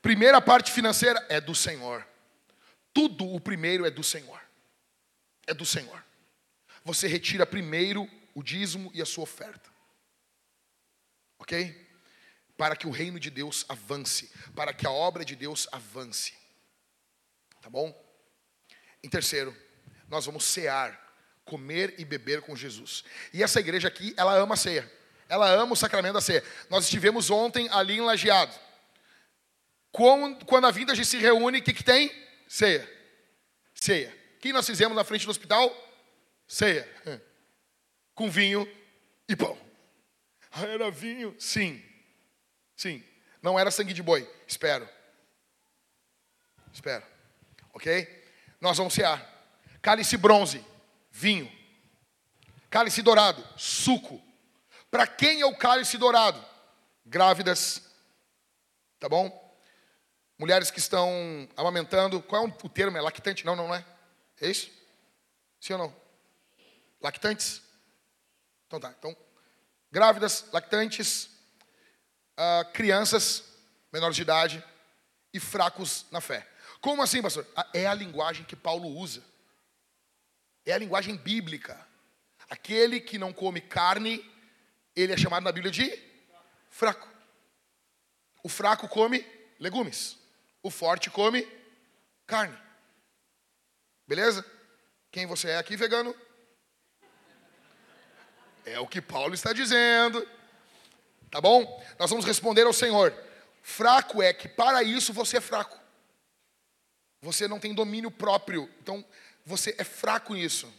Primeira 0.00 0.40
parte 0.40 0.72
financeira 0.72 1.22
é 1.28 1.42
do 1.42 1.54
Senhor. 1.54 2.08
Tudo 2.94 3.30
o 3.30 3.38
primeiro 3.38 3.84
é 3.84 3.90
do 3.90 4.02
Senhor. 4.02 4.40
É 5.46 5.52
do 5.52 5.66
Senhor. 5.66 6.02
Você 6.86 7.06
retira 7.06 7.44
primeiro 7.44 8.08
o 8.34 8.42
dízimo 8.42 8.90
e 8.94 9.02
a 9.02 9.06
sua 9.06 9.24
oferta. 9.24 9.68
Ok? 11.38 11.86
Para 12.56 12.74
que 12.74 12.86
o 12.86 12.90
reino 12.90 13.20
de 13.20 13.28
Deus 13.28 13.66
avance, 13.68 14.32
para 14.56 14.72
que 14.72 14.86
a 14.86 14.90
obra 14.90 15.22
de 15.22 15.36
Deus 15.36 15.68
avance. 15.70 16.32
Tá 17.60 17.68
bom? 17.68 17.94
Em 19.04 19.08
terceiro, 19.10 19.54
nós 20.08 20.24
vamos 20.24 20.44
cear 20.44 21.11
comer 21.44 21.94
e 21.98 22.04
beber 22.04 22.42
com 22.42 22.56
Jesus. 22.56 23.04
E 23.32 23.42
essa 23.42 23.60
igreja 23.60 23.88
aqui, 23.88 24.14
ela 24.16 24.34
ama 24.34 24.54
a 24.54 24.56
ceia. 24.56 24.90
Ela 25.28 25.48
ama 25.50 25.72
o 25.72 25.76
sacramento 25.76 26.14
da 26.14 26.20
ceia. 26.20 26.44
Nós 26.68 26.84
estivemos 26.84 27.30
ontem 27.30 27.68
ali 27.70 27.94
em 27.94 28.00
Lajeado. 28.00 28.54
Quando 29.90 30.66
a 30.66 30.70
vinda 30.70 30.94
se 31.04 31.18
reúne, 31.18 31.58
o 31.58 31.62
que, 31.62 31.72
que 31.72 31.84
tem? 31.84 32.10
Ceia. 32.48 32.88
Ceia. 33.74 34.14
O 34.36 34.40
que 34.40 34.52
nós 34.52 34.66
fizemos 34.66 34.96
na 34.96 35.04
frente 35.04 35.24
do 35.24 35.30
hospital? 35.30 35.70
Ceia. 36.46 36.88
Com 38.14 38.30
vinho 38.30 38.70
e 39.28 39.34
pão. 39.34 39.58
Ah, 40.50 40.66
era 40.66 40.90
vinho? 40.90 41.34
Sim. 41.38 41.82
Sim. 42.76 43.02
Não 43.40 43.58
era 43.58 43.70
sangue 43.70 43.94
de 43.94 44.02
boi. 44.02 44.30
Espero. 44.46 44.88
Espero. 46.72 47.04
Ok? 47.72 48.24
Nós 48.60 48.76
vamos 48.76 48.94
cear. 48.94 49.30
Cálice 49.80 50.16
bronze, 50.16 50.64
vinho. 51.12 51.50
Cálice 52.70 53.02
dourado, 53.02 53.46
suco. 53.56 54.20
Para 54.90 55.06
quem 55.06 55.42
é 55.42 55.46
o 55.46 55.54
cálice 55.54 55.98
dourado? 55.98 56.42
Grávidas. 57.04 57.82
Tá 58.98 59.08
bom? 59.08 59.30
Mulheres 60.38 60.70
que 60.70 60.78
estão 60.78 61.48
amamentando. 61.56 62.20
Qual 62.22 62.44
é 62.44 62.48
o 62.48 62.68
termo? 62.68 62.96
É 62.96 63.00
lactante? 63.00 63.44
Não, 63.44 63.54
não 63.54 63.72
é. 63.74 63.84
É 64.40 64.50
isso? 64.50 64.70
Sim 65.60 65.74
ou 65.74 65.78
não? 65.78 65.96
Lactantes? 67.00 67.62
Então 68.66 68.80
tá. 68.80 68.92
Então, 68.98 69.16
grávidas, 69.90 70.46
lactantes, 70.52 71.26
uh, 72.38 72.72
crianças 72.72 73.44
menores 73.92 74.16
de 74.16 74.22
idade 74.22 74.64
e 75.32 75.38
fracos 75.38 76.06
na 76.10 76.20
fé. 76.20 76.48
Como 76.80 77.02
assim, 77.02 77.22
pastor? 77.22 77.46
Ah, 77.54 77.68
é 77.74 77.86
a 77.86 77.94
linguagem 77.94 78.44
que 78.44 78.56
Paulo 78.56 78.88
usa. 78.88 79.22
É 80.64 80.72
a 80.72 80.78
linguagem 80.78 81.16
bíblica. 81.16 81.78
Aquele 82.48 83.00
que 83.00 83.18
não 83.18 83.32
come 83.32 83.60
carne, 83.60 84.24
ele 84.94 85.12
é 85.12 85.16
chamado 85.16 85.44
na 85.44 85.52
Bíblia 85.52 85.72
de 85.72 85.98
fraco. 86.70 87.08
O 88.42 88.48
fraco 88.48 88.88
come 88.88 89.24
legumes. 89.58 90.18
O 90.62 90.70
forte 90.70 91.10
come 91.10 91.46
carne. 92.26 92.56
Beleza? 94.06 94.44
Quem 95.10 95.26
você 95.26 95.50
é 95.50 95.58
aqui, 95.58 95.76
vegano? 95.76 96.14
É 98.64 98.78
o 98.78 98.86
que 98.86 99.00
Paulo 99.00 99.34
está 99.34 99.52
dizendo. 99.52 100.26
Tá 101.30 101.40
bom? 101.40 101.82
Nós 101.98 102.10
vamos 102.10 102.24
responder 102.24 102.62
ao 102.62 102.72
Senhor. 102.72 103.12
Fraco 103.62 104.22
é 104.22 104.32
que 104.32 104.48
para 104.48 104.82
isso 104.82 105.12
você 105.12 105.38
é 105.38 105.40
fraco. 105.40 105.80
Você 107.20 107.46
não 107.46 107.60
tem 107.60 107.74
domínio 107.74 108.10
próprio. 108.10 108.68
Então, 108.80 109.04
você 109.44 109.74
é 109.78 109.84
fraco 109.84 110.34
nisso. 110.34 110.72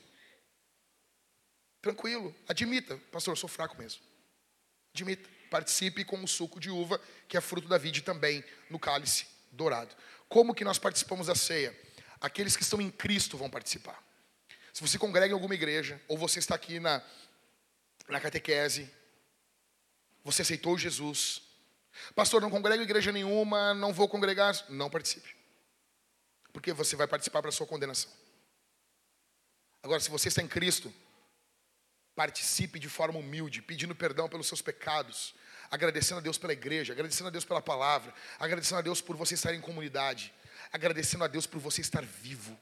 Tranquilo, 1.81 2.33
admita, 2.47 2.97
pastor, 3.11 3.33
eu 3.33 3.35
sou 3.37 3.49
fraco 3.49 3.77
mesmo. 3.77 4.01
Admita, 4.93 5.29
participe 5.49 6.05
com 6.05 6.23
o 6.23 6.27
suco 6.27 6.59
de 6.59 6.69
uva, 6.69 6.99
que 7.27 7.35
é 7.35 7.41
fruto 7.41 7.67
da 7.67 7.77
vide 7.77 8.01
também, 8.01 8.43
no 8.69 8.79
cálice 8.79 9.27
dourado. 9.51 9.95
Como 10.29 10.55
que 10.55 10.63
nós 10.63 10.79
participamos 10.79 11.27
da 11.27 11.35
ceia? 11.35 11.77
Aqueles 12.19 12.55
que 12.55 12.63
estão 12.63 12.81
em 12.81 12.89
Cristo 12.89 13.37
vão 13.37 13.49
participar. 13.49 14.01
Se 14.73 14.81
você 14.81 14.97
congrega 14.97 15.27
em 15.27 15.33
alguma 15.33 15.53
igreja, 15.53 16.01
ou 16.07 16.17
você 16.17 16.39
está 16.39 16.55
aqui 16.55 16.79
na, 16.79 17.03
na 18.07 18.19
catequese, 18.19 18.89
você 20.23 20.41
aceitou 20.41 20.77
Jesus. 20.77 21.41
Pastor, 22.15 22.41
não 22.41 22.49
congrego 22.49 22.81
em 22.81 22.85
igreja 22.85 23.11
nenhuma, 23.11 23.73
não 23.73 23.93
vou 23.93 24.07
congregar. 24.07 24.55
Não 24.69 24.89
participe. 24.89 25.35
Porque 26.51 26.73
você 26.73 26.95
vai 26.95 27.07
participar 27.07 27.41
para 27.41 27.49
a 27.49 27.51
sua 27.51 27.67
condenação. 27.67 28.11
Agora, 29.83 29.99
se 29.99 30.09
você 30.09 30.29
está 30.29 30.41
em 30.41 30.47
Cristo, 30.47 30.91
participe 32.15 32.79
de 32.79 32.87
forma 32.87 33.19
humilde, 33.19 33.61
pedindo 33.61 33.93
perdão 33.93 34.29
pelos 34.29 34.47
seus 34.47 34.61
pecados, 34.61 35.35
agradecendo 35.69 36.19
a 36.19 36.23
Deus 36.23 36.37
pela 36.37 36.53
igreja, 36.53 36.93
agradecendo 36.93 37.27
a 37.27 37.31
Deus 37.31 37.43
pela 37.43 37.61
palavra, 37.61 38.13
agradecendo 38.39 38.79
a 38.79 38.81
Deus 38.81 39.01
por 39.01 39.17
você 39.17 39.33
estar 39.33 39.53
em 39.53 39.59
comunidade, 39.59 40.33
agradecendo 40.71 41.25
a 41.25 41.27
Deus 41.27 41.45
por 41.45 41.59
você 41.59 41.81
estar 41.81 42.01
vivo. 42.01 42.57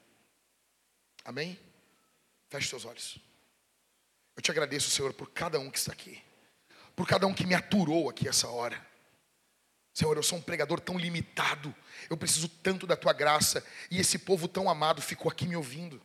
Amém? 1.24 1.56
Feche 2.50 2.68
seus 2.68 2.84
olhos. 2.84 3.18
Eu 4.34 4.42
te 4.42 4.50
agradeço, 4.50 4.90
Senhor, 4.90 5.12
por 5.12 5.30
cada 5.30 5.60
um 5.60 5.70
que 5.70 5.78
está 5.78 5.92
aqui, 5.92 6.20
por 6.96 7.06
cada 7.06 7.26
um 7.28 7.34
que 7.34 7.46
me 7.46 7.54
aturou 7.54 8.10
aqui 8.10 8.26
essa 8.26 8.48
hora. 8.48 8.84
Senhor, 9.94 10.16
eu 10.16 10.22
sou 10.24 10.38
um 10.38 10.42
pregador 10.42 10.80
tão 10.80 10.98
limitado, 10.98 11.72
eu 12.10 12.16
preciso 12.16 12.48
tanto 12.48 12.84
da 12.84 12.96
tua 12.96 13.12
graça, 13.12 13.64
e 13.90 14.00
esse 14.00 14.18
povo 14.18 14.48
tão 14.48 14.68
amado 14.68 15.00
ficou 15.00 15.30
aqui 15.30 15.46
me 15.46 15.54
ouvindo 15.54 16.02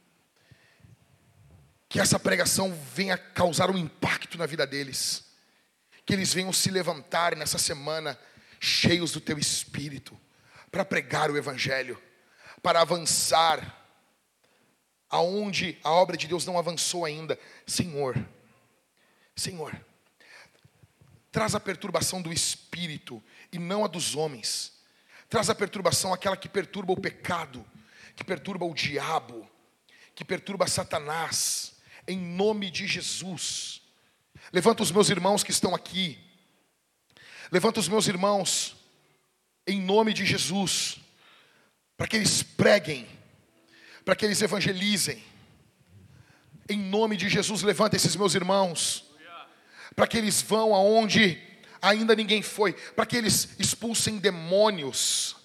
que 1.90 2.00
essa 2.00 2.20
pregação 2.20 2.74
venha 2.94 3.18
causar 3.18 3.70
um 3.70 3.78
impacto 3.78 4.38
na 4.38 4.46
vida 4.46 4.68
deles, 4.68 5.26
que 6.06 6.14
eles 6.14 6.34
venham 6.34 6.52
se 6.52 6.70
levantar 6.70 7.36
nessa 7.36 7.58
semana 7.58 8.20
cheios 8.60 9.12
do 9.12 9.22
teu 9.22 9.38
espírito, 9.38 10.20
para 10.70 10.84
pregar 10.84 11.32
o 11.32 11.38
Evangelho, 11.38 12.02
para 12.62 12.82
avançar 12.82 13.86
aonde 15.10 15.78
a 15.84 15.92
obra 15.92 16.18
de 16.18 16.28
Deus 16.28 16.46
não 16.46 16.60
avançou 16.60 17.06
ainda. 17.06 17.40
Senhor, 17.66 18.18
Senhor, 19.34 19.80
traz 21.32 21.56
a 21.56 21.60
perturbação 21.60 22.22
do 22.22 22.34
espírito 22.34 23.24
e 23.52 23.58
não 23.58 23.86
a 23.86 23.88
dos 23.88 24.16
homens, 24.16 24.74
traz 25.30 25.50
a 25.50 25.56
perturbação, 25.56 26.14
aquela 26.14 26.36
que 26.36 26.50
perturba 26.50 26.92
o 26.92 27.00
pecado, 27.00 27.66
que 28.16 28.24
perturba 28.26 28.66
o 28.66 28.74
diabo, 28.74 29.50
que 30.14 30.26
perturba 30.26 30.68
Satanás 30.68 31.77
em 32.08 32.18
nome 32.18 32.72
de 32.72 32.88
Jesus. 32.88 33.82
Levanta 34.52 34.82
os 34.82 34.92
meus 34.92 35.10
irmãos 35.10 35.44
que 35.44 35.52
estão 35.52 35.76
aqui. 35.76 36.18
Levanta 37.52 37.80
os 37.80 37.88
meus 37.88 38.08
irmãos 38.08 38.76
em 39.66 39.82
nome 39.82 40.14
de 40.14 40.26
Jesus, 40.26 40.98
para 41.98 42.08
que 42.08 42.16
eles 42.16 42.42
preguem, 42.42 43.06
para 44.06 44.16
que 44.16 44.24
eles 44.24 44.42
evangelizem. 44.42 45.22
Em 46.70 46.78
nome 46.78 47.18
de 47.18 47.28
Jesus, 47.28 47.62
levanta 47.64 47.98
esses 47.98 48.16
meus 48.16 48.34
irmãos, 48.34 49.06
para 49.96 50.08
que 50.08 50.18
eles 50.18 50.42
vão 50.42 50.74
aonde 50.74 51.42
ainda 51.82 52.16
ninguém 52.16 52.42
foi, 52.42 52.74
para 52.74 53.06
que 53.06 53.18
eles 53.18 53.50
expulsem 53.60 54.18
demônios. 54.18 55.36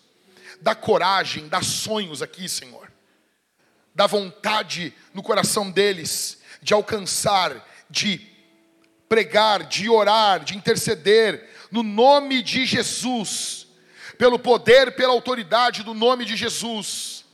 Dá 0.61 0.75
coragem, 0.75 1.49
dá 1.49 1.61
sonhos 1.63 2.23
aqui, 2.23 2.49
Senhor. 2.49 2.93
Dá 3.95 4.07
vontade 4.07 4.95
no 5.13 5.23
coração 5.23 5.71
deles 5.71 6.42
de 6.63 6.73
alcançar, 6.73 7.53
de 7.91 8.27
pregar, 9.09 9.65
de 9.65 9.91
orar, 9.91 10.45
de 10.45 10.57
interceder, 10.57 11.51
no 11.71 11.83
nome 11.83 12.43
de 12.43 12.65
Jesus, 12.65 13.67
pelo 14.17 14.39
poder, 14.39 14.95
pela 14.95 15.13
autoridade 15.13 15.83
do 15.83 15.93
nome 15.93 16.25
de 16.25 16.37
Jesus. 16.37 17.25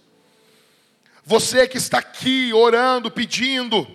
Você 1.24 1.68
que 1.68 1.76
está 1.76 1.98
aqui 1.98 2.52
orando, 2.55 3.10
pedindo, 3.10 3.86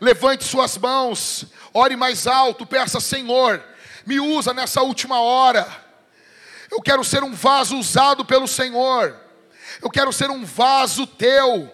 levante 0.00 0.44
suas 0.44 0.76
mãos, 0.76 1.46
ore 1.72 1.96
mais 1.96 2.26
alto, 2.26 2.66
peça, 2.66 3.00
Senhor, 3.00 3.64
me 4.04 4.20
usa 4.20 4.52
nessa 4.52 4.82
última 4.82 5.20
hora. 5.20 5.66
Eu 6.70 6.82
quero 6.82 7.02
ser 7.02 7.22
um 7.22 7.32
vaso 7.32 7.76
usado 7.76 8.24
pelo 8.24 8.46
Senhor. 8.46 9.18
Eu 9.80 9.90
quero 9.90 10.12
ser 10.12 10.30
um 10.30 10.44
vaso 10.44 11.06
teu. 11.06 11.72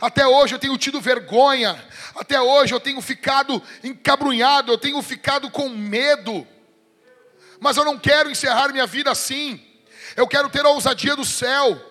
Até 0.00 0.26
hoje 0.26 0.54
eu 0.54 0.58
tenho 0.58 0.78
tido 0.78 1.00
vergonha, 1.00 1.76
até 2.14 2.40
hoje 2.40 2.72
eu 2.72 2.78
tenho 2.78 3.00
ficado 3.00 3.60
encabrunhado, 3.82 4.70
eu 4.70 4.78
tenho 4.78 5.00
ficado 5.02 5.50
com 5.50 5.68
medo. 5.68 6.46
Mas 7.60 7.76
eu 7.76 7.84
não 7.84 7.98
quero 7.98 8.30
encerrar 8.30 8.68
minha 8.68 8.86
vida 8.86 9.10
assim. 9.10 9.60
Eu 10.16 10.26
quero 10.26 10.48
ter 10.48 10.64
a 10.64 10.68
ousadia 10.68 11.16
do 11.16 11.24
céu. 11.24 11.84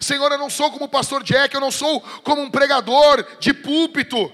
Senhor, 0.00 0.30
eu 0.32 0.38
não 0.38 0.50
sou 0.50 0.70
como 0.72 0.86
o 0.86 0.88
pastor 0.88 1.22
Jack, 1.22 1.54
eu 1.54 1.60
não 1.60 1.70
sou 1.70 2.00
como 2.22 2.42
um 2.42 2.50
pregador 2.50 3.24
de 3.38 3.54
púlpito. 3.54 4.32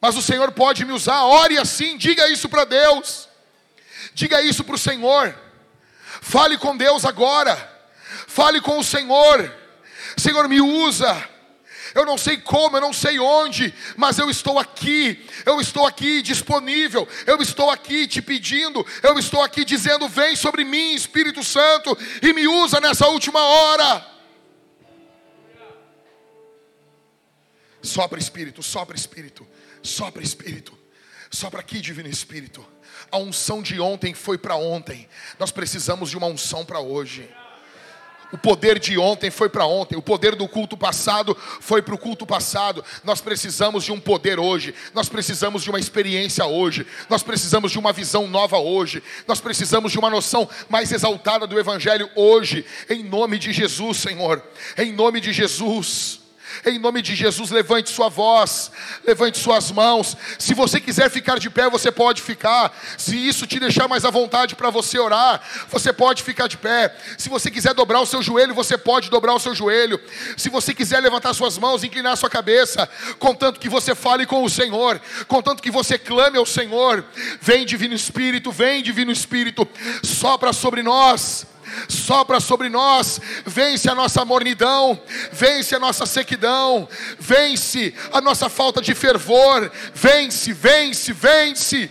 Mas 0.00 0.16
o 0.16 0.22
Senhor 0.22 0.50
pode 0.52 0.84
me 0.84 0.92
usar. 0.92 1.22
Ore 1.24 1.58
assim, 1.58 1.96
diga 1.98 2.28
isso 2.28 2.48
para 2.48 2.64
Deus. 2.64 3.28
Diga 4.14 4.40
isso 4.40 4.64
para 4.64 4.74
o 4.74 4.78
Senhor. 4.78 5.34
Fale 6.22 6.56
com 6.56 6.76
Deus 6.76 7.04
agora. 7.04 7.56
Fale 8.26 8.60
com 8.60 8.78
o 8.78 8.84
Senhor. 8.84 9.52
Senhor, 10.16 10.48
me 10.48 10.60
usa 10.60 11.33
eu 11.94 12.04
não 12.04 12.18
sei 12.18 12.36
como, 12.36 12.76
eu 12.76 12.80
não 12.80 12.92
sei 12.92 13.20
onde, 13.20 13.72
mas 13.96 14.18
eu 14.18 14.28
estou 14.28 14.58
aqui, 14.58 15.24
eu 15.46 15.60
estou 15.60 15.86
aqui 15.86 16.22
disponível, 16.22 17.06
eu 17.24 17.40
estou 17.40 17.70
aqui 17.70 18.08
te 18.08 18.20
pedindo, 18.20 18.84
eu 19.02 19.16
estou 19.18 19.42
aqui 19.42 19.64
dizendo: 19.64 20.08
vem 20.08 20.34
sobre 20.34 20.64
mim, 20.64 20.94
Espírito 20.94 21.44
Santo, 21.44 21.96
e 22.20 22.32
me 22.32 22.48
usa 22.48 22.80
nessa 22.80 23.06
última 23.06 23.40
hora. 23.40 24.14
Sopra 27.80 28.18
Espírito, 28.18 28.62
sopra 28.62 28.96
Espírito, 28.96 29.46
sopra 29.82 30.22
Espírito, 30.22 30.76
sopra 31.30 31.60
aqui, 31.60 31.80
Divino 31.80 32.08
Espírito. 32.08 32.66
A 33.10 33.18
unção 33.18 33.62
de 33.62 33.78
ontem 33.78 34.14
foi 34.14 34.36
para 34.36 34.56
ontem, 34.56 35.08
nós 35.38 35.52
precisamos 35.52 36.10
de 36.10 36.16
uma 36.16 36.26
unção 36.26 36.64
para 36.64 36.80
hoje. 36.80 37.30
O 38.34 38.36
poder 38.36 38.80
de 38.80 38.98
ontem 38.98 39.30
foi 39.30 39.48
para 39.48 39.64
ontem, 39.64 39.96
o 39.96 40.02
poder 40.02 40.34
do 40.34 40.48
culto 40.48 40.76
passado 40.76 41.36
foi 41.60 41.80
para 41.80 41.94
o 41.94 41.98
culto 41.98 42.26
passado. 42.26 42.84
Nós 43.04 43.20
precisamos 43.20 43.84
de 43.84 43.92
um 43.92 44.00
poder 44.00 44.40
hoje, 44.40 44.74
nós 44.92 45.08
precisamos 45.08 45.62
de 45.62 45.70
uma 45.70 45.78
experiência 45.78 46.44
hoje, 46.44 46.84
nós 47.08 47.22
precisamos 47.22 47.70
de 47.70 47.78
uma 47.78 47.92
visão 47.92 48.26
nova 48.26 48.58
hoje, 48.58 49.00
nós 49.28 49.40
precisamos 49.40 49.92
de 49.92 50.00
uma 50.00 50.10
noção 50.10 50.50
mais 50.68 50.90
exaltada 50.90 51.46
do 51.46 51.56
Evangelho 51.56 52.10
hoje, 52.16 52.66
em 52.90 53.04
nome 53.04 53.38
de 53.38 53.52
Jesus, 53.52 53.98
Senhor, 53.98 54.42
em 54.76 54.92
nome 54.92 55.20
de 55.20 55.32
Jesus. 55.32 56.23
Em 56.64 56.78
nome 56.78 57.02
de 57.02 57.14
Jesus, 57.14 57.50
levante 57.50 57.90
sua 57.90 58.08
voz, 58.08 58.70
levante 59.06 59.38
suas 59.38 59.70
mãos. 59.70 60.16
Se 60.38 60.54
você 60.54 60.80
quiser 60.80 61.10
ficar 61.10 61.38
de 61.38 61.50
pé, 61.50 61.68
você 61.68 61.90
pode 61.90 62.22
ficar. 62.22 62.76
Se 62.96 63.16
isso 63.16 63.46
te 63.46 63.58
deixar 63.58 63.88
mais 63.88 64.04
à 64.04 64.10
vontade 64.10 64.54
para 64.54 64.70
você 64.70 64.98
orar, 64.98 65.40
você 65.68 65.92
pode 65.92 66.22
ficar 66.22 66.46
de 66.46 66.56
pé. 66.56 66.94
Se 67.18 67.28
você 67.28 67.50
quiser 67.50 67.74
dobrar 67.74 68.00
o 68.00 68.06
seu 68.06 68.22
joelho, 68.22 68.54
você 68.54 68.76
pode 68.76 69.10
dobrar 69.10 69.34
o 69.34 69.40
seu 69.40 69.54
joelho. 69.54 70.00
Se 70.36 70.48
você 70.48 70.74
quiser 70.74 71.00
levantar 71.00 71.34
suas 71.34 71.58
mãos, 71.58 71.84
inclinar 71.84 72.16
sua 72.16 72.30
cabeça, 72.30 72.88
contanto 73.18 73.60
que 73.60 73.68
você 73.68 73.94
fale 73.94 74.26
com 74.26 74.44
o 74.44 74.50
Senhor, 74.50 75.00
contanto 75.26 75.62
que 75.62 75.70
você 75.70 75.98
clame 75.98 76.38
ao 76.38 76.46
Senhor. 76.46 77.04
Vem, 77.40 77.64
Divino 77.64 77.94
Espírito, 77.94 78.50
vem, 78.50 78.82
Divino 78.82 79.10
Espírito, 79.10 79.66
sopra 80.02 80.52
sobre 80.52 80.82
nós 80.82 81.46
sopra 81.88 82.40
sobre 82.40 82.68
nós, 82.68 83.20
vence 83.44 83.88
a 83.88 83.94
nossa 83.94 84.24
mornidão, 84.24 85.00
vence 85.32 85.74
a 85.74 85.78
nossa 85.78 86.06
sequidão, 86.06 86.88
vence 87.18 87.94
a 88.12 88.20
nossa 88.20 88.48
falta 88.48 88.80
de 88.80 88.94
fervor, 88.94 89.70
vence, 89.94 90.52
vence, 90.52 91.12
vence. 91.12 91.90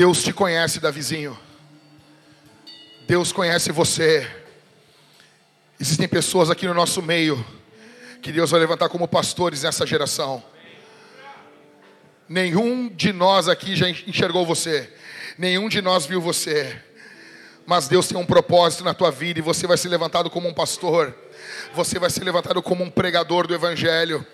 Deus 0.00 0.22
te 0.22 0.32
conhece, 0.32 0.80
Davizinho. 0.80 1.38
Deus 3.06 3.32
conhece 3.32 3.70
você. 3.70 4.26
Existem 5.78 6.08
pessoas 6.08 6.48
aqui 6.48 6.66
no 6.66 6.72
nosso 6.72 7.02
meio 7.02 7.44
que 8.22 8.32
Deus 8.32 8.50
vai 8.50 8.60
levantar 8.60 8.88
como 8.88 9.06
pastores 9.06 9.62
nessa 9.62 9.86
geração. 9.86 10.42
Nenhum 12.26 12.88
de 12.88 13.12
nós 13.12 13.46
aqui 13.46 13.76
já 13.76 13.90
enxergou 13.90 14.46
você. 14.46 14.90
Nenhum 15.36 15.68
de 15.68 15.82
nós 15.82 16.06
viu 16.06 16.18
você. 16.18 16.82
Mas 17.66 17.86
Deus 17.86 18.08
tem 18.08 18.16
um 18.16 18.24
propósito 18.24 18.82
na 18.82 18.94
tua 18.94 19.10
vida 19.10 19.40
e 19.40 19.42
você 19.42 19.66
vai 19.66 19.76
ser 19.76 19.90
levantado 19.90 20.30
como 20.30 20.48
um 20.48 20.54
pastor. 20.54 21.14
Você 21.74 21.98
vai 21.98 22.08
ser 22.08 22.24
levantado 22.24 22.62
como 22.62 22.82
um 22.82 22.90
pregador 22.90 23.46
do 23.46 23.54
evangelho. 23.54 24.26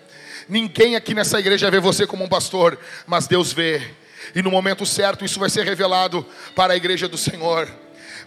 Ninguém 0.47 0.95
aqui 0.95 1.13
nessa 1.13 1.37
igreja 1.41 1.69
vê 1.69 1.81
você 1.81 2.07
como 2.07 2.23
um 2.23 2.29
pastor, 2.29 2.79
mas 3.05 3.27
Deus 3.27 3.51
vê. 3.51 4.06
E 4.35 4.41
no 4.41 4.51
momento 4.51 4.85
certo 4.85 5.25
isso 5.25 5.39
vai 5.39 5.49
ser 5.49 5.65
revelado 5.65 6.25
para 6.55 6.73
a 6.73 6.75
igreja 6.75 7.07
do 7.07 7.17
Senhor. 7.17 7.67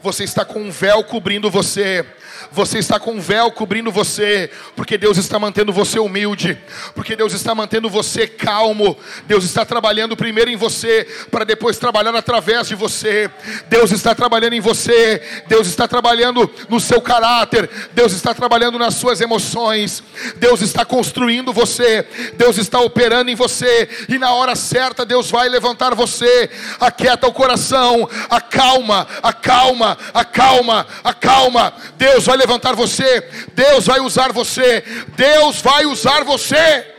Você 0.03 0.25
está 0.25 0.45
com 0.45 0.61
um 0.61 0.71
véu 0.71 1.05
cobrindo 1.05 1.51
você. 1.51 2.07
Você 2.53 2.79
está 2.79 2.99
com 2.99 3.13
um 3.13 3.21
véu 3.21 3.51
cobrindo 3.53 3.93
você, 3.93 4.51
porque 4.75 4.97
Deus 4.97 5.19
está 5.19 5.39
mantendo 5.39 5.73
você 5.73 5.99
humilde, 5.99 6.59
porque 6.95 7.15
Deus 7.15 7.33
está 7.33 7.55
mantendo 7.55 7.89
você 7.89 8.27
calmo. 8.27 8.97
Deus 9.27 9.45
está 9.45 9.65
trabalhando 9.65 10.17
primeiro 10.17 10.51
em 10.51 10.57
você, 10.57 11.07
para 11.31 11.45
depois 11.45 11.79
trabalhar 11.79 12.15
através 12.15 12.69
de 12.69 12.75
você. 12.75 13.31
Deus 13.69 13.93
está 13.93 14.15
trabalhando 14.15 14.55
em 14.55 14.61
você, 14.61 15.23
Deus 15.47 15.67
está 15.67 15.87
trabalhando 15.87 16.51
no 16.69 16.81
seu 16.81 17.01
caráter, 17.01 17.69
Deus 17.93 18.13
está 18.13 18.35
trabalhando 18.35 18.79
nas 18.79 18.95
suas 18.95 19.21
emoções, 19.21 20.03
Deus 20.37 20.63
está 20.63 20.85
construindo 20.85 21.53
você, 21.53 22.07
Deus 22.37 22.59
está 22.59 22.81
operando 22.81 23.31
em 23.31 23.35
você, 23.35 23.89
e 24.09 24.19
na 24.19 24.33
hora 24.33 24.57
certa 24.57 25.05
Deus 25.05 25.31
vai 25.31 25.49
levantar 25.49 25.95
você. 25.95 26.51
Aquieta 26.81 27.27
o 27.27 27.33
coração, 27.33 28.09
acalma, 28.29 29.07
acalma, 29.23 29.90
acalma, 30.15 30.87
acalma. 31.05 31.73
Deus 31.97 32.27
vai 32.27 32.37
levantar 32.37 32.75
você, 32.75 33.21
Deus 33.55 33.87
vai 33.87 34.01
usar 34.01 34.33
você, 34.33 34.83
Deus 35.17 35.61
vai 35.61 35.87
usar 35.87 36.25
você. 36.25 36.95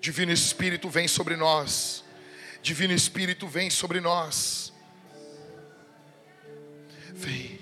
Divino 0.00 0.32
Espírito 0.32 0.88
vem 0.88 1.08
sobre 1.08 1.36
nós. 1.36 2.04
Divino 2.62 2.94
Espírito 2.94 3.46
vem 3.46 3.68
sobre 3.70 4.00
nós. 4.00 4.72
Vem. 7.12 7.57